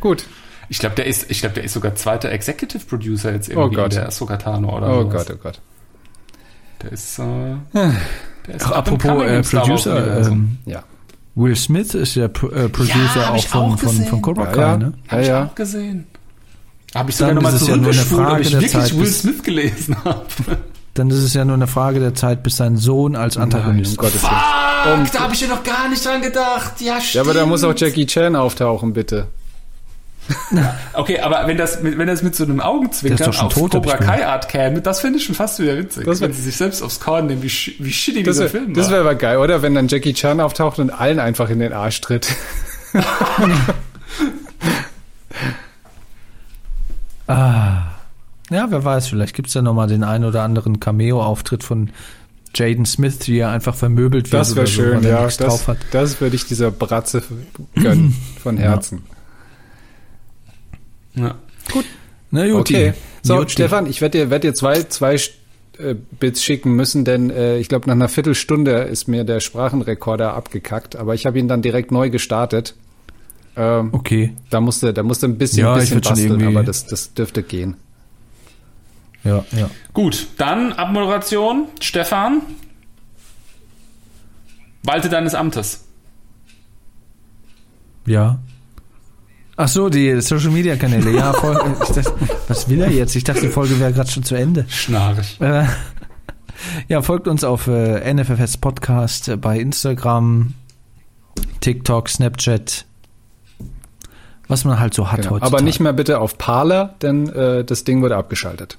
Gut. 0.00 0.24
Ich 0.68 0.78
glaube, 0.78 0.94
der 0.94 1.06
ist, 1.06 1.28
ich 1.30 1.40
glaube, 1.40 1.54
der 1.56 1.64
ist 1.64 1.72
sogar 1.72 1.94
zweiter 1.96 2.30
Executive 2.30 2.84
Producer 2.86 3.32
jetzt 3.32 3.48
irgendwie 3.48 3.76
Oh 3.76 3.82
Gott. 3.82 3.94
in 3.94 4.00
der 4.02 4.10
Sokatano 4.12 4.76
oder 4.76 4.88
Oh 4.96 5.02
sowas. 5.02 5.26
Gott, 5.26 5.36
oh 5.36 5.42
Gott. 5.42 5.60
Der 6.82 6.92
ist, 6.92 7.18
äh, 7.18 7.22
der 8.46 8.54
ist 8.54 8.66
Ach, 8.66 8.70
apropos 8.72 9.22
äh, 9.24 9.42
Producer, 9.42 10.20
ähm, 10.28 10.58
Ja. 10.66 10.84
Will 11.34 11.56
Smith 11.56 11.94
ist 11.94 12.14
ja 12.14 12.28
Pro 12.28 12.48
äh, 12.50 12.68
Producer 12.68 12.94
Ja, 13.16 13.30
auch 13.30 13.44
von, 13.44 13.60
auch 13.72 13.78
von, 13.78 13.88
gesehen. 13.88 14.06
von 14.06 14.22
Cobra 14.22 14.44
Ja, 14.44 14.52
Kai, 14.52 14.60
ja. 14.62 14.76
ne? 14.76 14.92
Hab 15.08 15.12
Ja, 15.14 15.20
ich 15.20 15.28
ja. 15.28 15.44
auch 15.46 15.54
gesehen. 15.56 16.06
Habe 16.98 17.10
ich 17.10 17.16
sogar 17.16 17.34
Dann 17.34 17.42
nochmal 17.42 17.54
ist 17.54 17.62
es 17.62 17.68
ja 17.68 17.76
nur 17.76 17.86
eine 17.86 17.92
zurückgespult, 17.94 18.20
ob 18.20 18.26
Frage 18.28 18.42
ich 18.42 18.50
der 18.50 18.60
wirklich 18.60 18.82
Zeit, 18.82 18.98
Will 18.98 19.06
Smith 19.06 19.42
gelesen 19.42 19.96
habe. 20.04 20.26
Dann 20.94 21.10
ist 21.10 21.18
es 21.18 21.32
ja 21.34 21.44
nur 21.44 21.54
eine 21.54 21.66
Frage 21.68 22.00
der 22.00 22.14
Zeit, 22.14 22.42
bis 22.42 22.56
sein 22.56 22.76
Sohn 22.76 23.14
als 23.14 23.36
Nein, 23.36 23.48
um 23.48 23.54
Antagonist. 23.54 23.96
Gottes 23.96 24.22
Willen. 24.22 25.04
Fuck, 25.06 25.12
da 25.12 25.20
habe 25.20 25.34
ich 25.34 25.40
ja 25.40 25.46
noch 25.48 25.62
gar 25.62 25.88
nicht 25.88 26.04
dran 26.04 26.20
gedacht. 26.22 26.80
Ja, 26.80 27.00
stimmt. 27.00 27.14
Ja, 27.14 27.20
aber 27.22 27.34
da 27.34 27.46
muss 27.46 27.62
auch 27.64 27.74
Jackie 27.76 28.04
Chan 28.06 28.34
auftauchen, 28.36 28.92
bitte. 28.92 29.28
Okay, 30.92 31.20
aber 31.20 31.46
wenn 31.46 31.56
das 31.56 31.80
mit, 31.82 31.96
wenn 31.96 32.06
das 32.06 32.22
mit 32.22 32.34
so 32.34 32.44
einem 32.44 32.60
Augenzwinkern 32.60 33.34
auf 33.36 33.54
tot, 33.54 33.70
Cobra 33.70 33.96
Kai 33.96 34.26
Art 34.26 34.48
käme, 34.48 34.82
das 34.82 35.00
finde 35.00 35.18
ich 35.18 35.24
schon 35.24 35.34
fast 35.34 35.58
wieder 35.58 35.78
witzig. 35.78 36.04
Das 36.04 36.20
wär- 36.20 36.28
wenn 36.28 36.34
sie 36.36 36.42
sich 36.42 36.56
selbst 36.56 36.82
aufs 36.82 37.00
Korn 37.00 37.26
nehmen, 37.28 37.42
wie, 37.42 37.50
wie 37.78 37.90
shitty 37.92 38.22
Das 38.24 38.36
dieser 38.36 38.52
wäre 38.52 38.64
Film 38.64 38.74
das 38.74 38.86
war. 38.86 38.92
wär 38.92 39.00
aber 39.00 39.14
geil, 39.14 39.38
oder? 39.38 39.62
Wenn 39.62 39.74
dann 39.74 39.88
Jackie 39.88 40.12
Chan 40.12 40.40
auftaucht 40.40 40.80
und 40.80 40.90
allen 40.90 41.18
einfach 41.18 41.48
in 41.48 41.60
den 41.60 41.72
Arsch 41.72 42.00
tritt. 42.02 42.28
Ah. 47.28 47.92
Ja, 48.50 48.66
wer 48.70 48.84
weiß, 48.84 49.08
vielleicht 49.08 49.34
gibt's 49.34 49.54
ja 49.54 49.62
nochmal 49.62 49.88
den 49.88 50.02
einen 50.02 50.24
oder 50.24 50.42
anderen 50.42 50.80
Cameo-Auftritt 50.80 51.62
von 51.62 51.90
Jaden 52.54 52.86
Smith, 52.86 53.28
wie 53.28 53.38
er 53.38 53.50
einfach 53.50 53.74
vermöbelt 53.74 54.32
wird. 54.32 54.40
Das 54.40 54.56
wäre 54.56 54.66
so, 54.66 54.72
schön, 54.72 55.04
er 55.04 55.10
ja. 55.10 55.24
Das, 55.24 55.36
drauf 55.36 55.68
hat. 55.68 55.78
das 55.90 56.20
würde 56.20 56.36
ich 56.36 56.46
dieser 56.46 56.70
Bratze 56.70 57.22
gönnen. 57.74 58.16
Von 58.42 58.56
Herzen. 58.56 59.02
Ja. 61.14 61.34
Na 62.30 62.46
gut, 62.48 62.60
Okay. 62.70 62.94
So, 63.22 63.38
Jutti. 63.40 63.52
Stefan, 63.52 63.86
ich 63.86 64.00
werde 64.00 64.18
dir, 64.18 64.30
werd 64.30 64.44
dir 64.44 64.54
zwei, 64.54 64.84
zwei 64.84 65.16
äh, 65.78 65.94
Bits 66.18 66.42
schicken 66.42 66.74
müssen, 66.74 67.04
denn 67.04 67.30
äh, 67.30 67.58
ich 67.58 67.68
glaube, 67.68 67.86
nach 67.86 67.94
einer 67.94 68.08
Viertelstunde 68.08 68.72
ist 68.82 69.08
mir 69.08 69.24
der 69.24 69.40
Sprachenrekorder 69.40 70.34
abgekackt, 70.34 70.96
aber 70.96 71.14
ich 71.14 71.26
habe 71.26 71.38
ihn 71.38 71.48
dann 71.48 71.62
direkt 71.62 71.90
neu 71.90 72.10
gestartet. 72.10 72.74
Ähm, 73.58 73.90
Okay. 73.92 74.34
Da 74.50 74.60
musste, 74.60 74.92
da 74.94 75.02
musste 75.02 75.26
ein 75.26 75.36
bisschen, 75.36 75.60
Ja, 75.66 75.74
bisschen 75.74 76.00
basteln, 76.00 76.30
irgendwie- 76.30 76.46
aber 76.46 76.62
das, 76.64 76.86
das 76.86 77.12
dürfte 77.12 77.42
gehen. 77.42 77.76
Ja, 79.24 79.44
ja. 79.52 79.68
Gut, 79.92 80.28
dann 80.38 80.72
Abmoderation. 80.72 81.66
Stefan. 81.80 82.40
Walte 84.84 85.08
deines 85.08 85.34
Amtes. 85.34 85.84
Ja. 88.06 88.38
Ach 89.56 89.68
so, 89.68 89.88
die 89.88 90.20
Social 90.20 90.50
Media 90.50 90.76
Kanäle. 90.76 91.10
Ja, 91.10 91.32
voll, 91.32 91.58
ich 91.82 91.88
dachte, 91.88 92.12
was 92.46 92.68
will 92.68 92.80
er 92.80 92.90
jetzt? 92.92 93.16
Ich 93.16 93.24
dachte, 93.24 93.40
die 93.40 93.48
Folge 93.48 93.78
wäre 93.80 93.92
gerade 93.92 94.08
schon 94.10 94.22
zu 94.22 94.36
Ende. 94.36 94.64
Schnarrig. 94.68 95.36
Äh, 95.40 95.64
ja, 96.88 97.02
folgt 97.02 97.26
uns 97.26 97.42
auf 97.42 97.66
äh, 97.66 98.14
NFFS 98.14 98.56
Podcast 98.58 99.28
äh, 99.28 99.36
bei 99.36 99.58
Instagram, 99.58 100.54
TikTok, 101.60 102.08
Snapchat. 102.08 102.84
Was 104.48 104.64
man 104.64 104.80
halt 104.80 104.94
so 104.94 105.12
hat 105.12 105.20
Genau. 105.20 105.32
heute. 105.32 105.44
Aber 105.44 105.60
nicht 105.60 105.78
mehr 105.80 105.92
bitte 105.92 106.20
auf 106.20 106.38
Parler, 106.38 106.94
denn 107.02 107.28
äh, 107.28 107.64
das 107.64 107.84
Ding 107.84 108.02
wurde 108.02 108.16
abgeschaltet. 108.16 108.78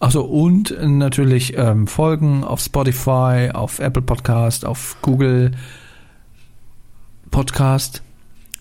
Achso, 0.00 0.22
und 0.22 0.74
natürlich 0.82 1.56
ähm, 1.56 1.86
folgen 1.86 2.42
auf 2.42 2.60
Spotify, 2.60 3.50
auf 3.52 3.78
Apple 3.80 4.02
Podcast, 4.02 4.64
auf 4.64 4.96
Google 5.02 5.52
Podcast 7.30 8.02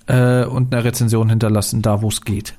äh, 0.08 0.44
und 0.46 0.74
eine 0.74 0.84
Rezension 0.84 1.30
hinterlassen, 1.30 1.82
da 1.82 2.02
wo 2.02 2.10
es 2.10 2.22
geht. 2.22 2.56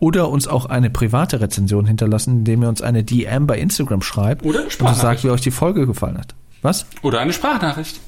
Oder 0.00 0.28
uns 0.28 0.48
auch 0.48 0.66
eine 0.66 0.90
private 0.90 1.40
Rezension 1.40 1.86
hinterlassen, 1.86 2.38
indem 2.38 2.62
ihr 2.62 2.68
uns 2.68 2.82
eine 2.82 3.04
DM 3.04 3.46
bei 3.46 3.58
Instagram 3.58 4.02
schreibt 4.02 4.44
Oder 4.44 4.64
und 4.64 4.96
sagt, 4.96 5.24
wie 5.24 5.30
euch 5.30 5.40
die 5.40 5.50
Folge 5.50 5.86
gefallen 5.86 6.18
hat. 6.18 6.34
Was? 6.62 6.86
Oder 7.02 7.20
eine 7.20 7.32
Sprachnachricht. 7.32 8.00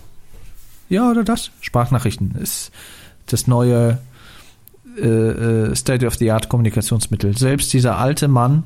Ja, 0.89 1.11
oder 1.11 1.25
das? 1.25 1.51
Sprachnachrichten 1.61 2.35
ist 2.37 2.71
das 3.27 3.47
neue 3.47 3.99
äh, 4.99 5.03
äh, 5.07 5.75
State-of-the-Art-Kommunikationsmittel. 5.75 7.37
Selbst 7.37 7.73
dieser 7.73 7.99
alte 7.99 8.29
Mann 8.29 8.65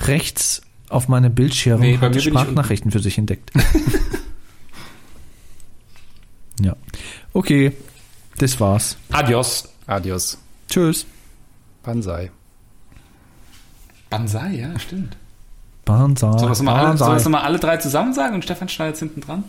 rechts 0.00 0.62
auf 0.88 1.08
meinem 1.08 1.34
Bildschirm 1.34 1.80
Nee, 1.80 1.98
hat 1.98 2.20
Sprachnachrichten 2.20 2.90
für 2.90 3.00
sich 3.00 3.18
entdeckt. 3.18 3.50
ja. 6.60 6.74
Okay, 7.32 7.72
das 8.38 8.58
war's. 8.60 8.96
Adios. 9.12 9.68
Adios. 9.86 10.38
Tschüss. 10.68 11.06
Banzai. 11.82 12.30
Banzai, 14.10 14.54
ja, 14.54 14.78
stimmt. 14.78 15.16
Banzai. 15.84 16.32
Sollen 16.32 16.42
wir 16.44 16.50
es 16.52 16.62
mal, 16.62 16.74
alle- 16.74 16.88
Banzai. 16.88 17.04
sollen 17.06 17.16
wir 17.16 17.20
es 17.22 17.28
mal 17.28 17.42
alle 17.42 17.58
drei 17.58 17.76
zusammen 17.78 18.12
sagen 18.14 18.34
und 18.34 18.44
Stefan 18.44 18.68
schneidet 18.68 18.98
hinten 18.98 19.20
dran? 19.20 19.44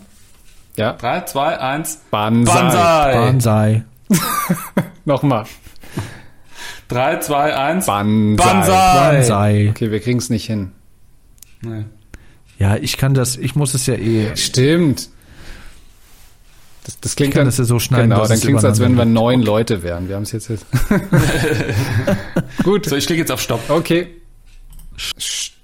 Ja. 0.76 0.93
Drei, 0.93 1.22
zwei, 1.22 1.60
eins. 1.60 2.01
Banzai. 2.11 2.61
Banzai. 2.61 3.14
Banzai. 3.14 3.84
Nochmal. 5.06 5.45
Drei, 6.88 7.18
zwei, 7.18 7.56
eins. 7.56 7.86
Banzai. 7.86 8.36
Banzai. 8.36 9.11
Banzai. 9.11 9.69
Okay, 9.69 9.91
wir 9.91 9.99
kriegen 9.99 10.19
es 10.19 10.30
nicht 10.30 10.45
hin. 10.45 10.72
Nee. 11.61 11.86
Ja, 12.57 12.76
ich 12.76 12.98
kann 12.98 13.14
das, 13.14 13.38
ich 13.38 13.56
muss 13.56 13.73
es 13.73 13.86
ja 13.86 13.94
eh. 13.94 14.36
Stimmt. 14.36 15.10
Das, 16.84 16.99
das 16.99 17.15
klingt 17.15 17.30
Ich 17.30 17.34
kann 17.36 17.41
dann, 17.41 17.48
das 17.48 17.57
ja 17.57 17.64
so 17.65 17.80
schneiden, 17.80 18.10
Genau, 18.10 18.26
dann 18.26 18.40
klingt 18.40 18.57
es, 18.57 18.65
als 18.65 18.80
wenn 18.80 18.98
wir 18.98 19.06
neun 19.06 19.41
Leute 19.41 19.84
wären. 19.84 20.10
Wir 20.10 20.15
haben 20.15 20.23
es 20.23 20.31
jetzt. 20.31 20.49
jetzt. 20.49 20.65
Gut. 22.64 22.86
So, 22.88 22.95
ich 22.95 23.06
klicke 23.06 23.22
jetzt 23.22 23.31
auf 23.31 23.41
Stopp. 23.41 23.69
Okay. 23.69 24.07
Stopp. 24.98 25.59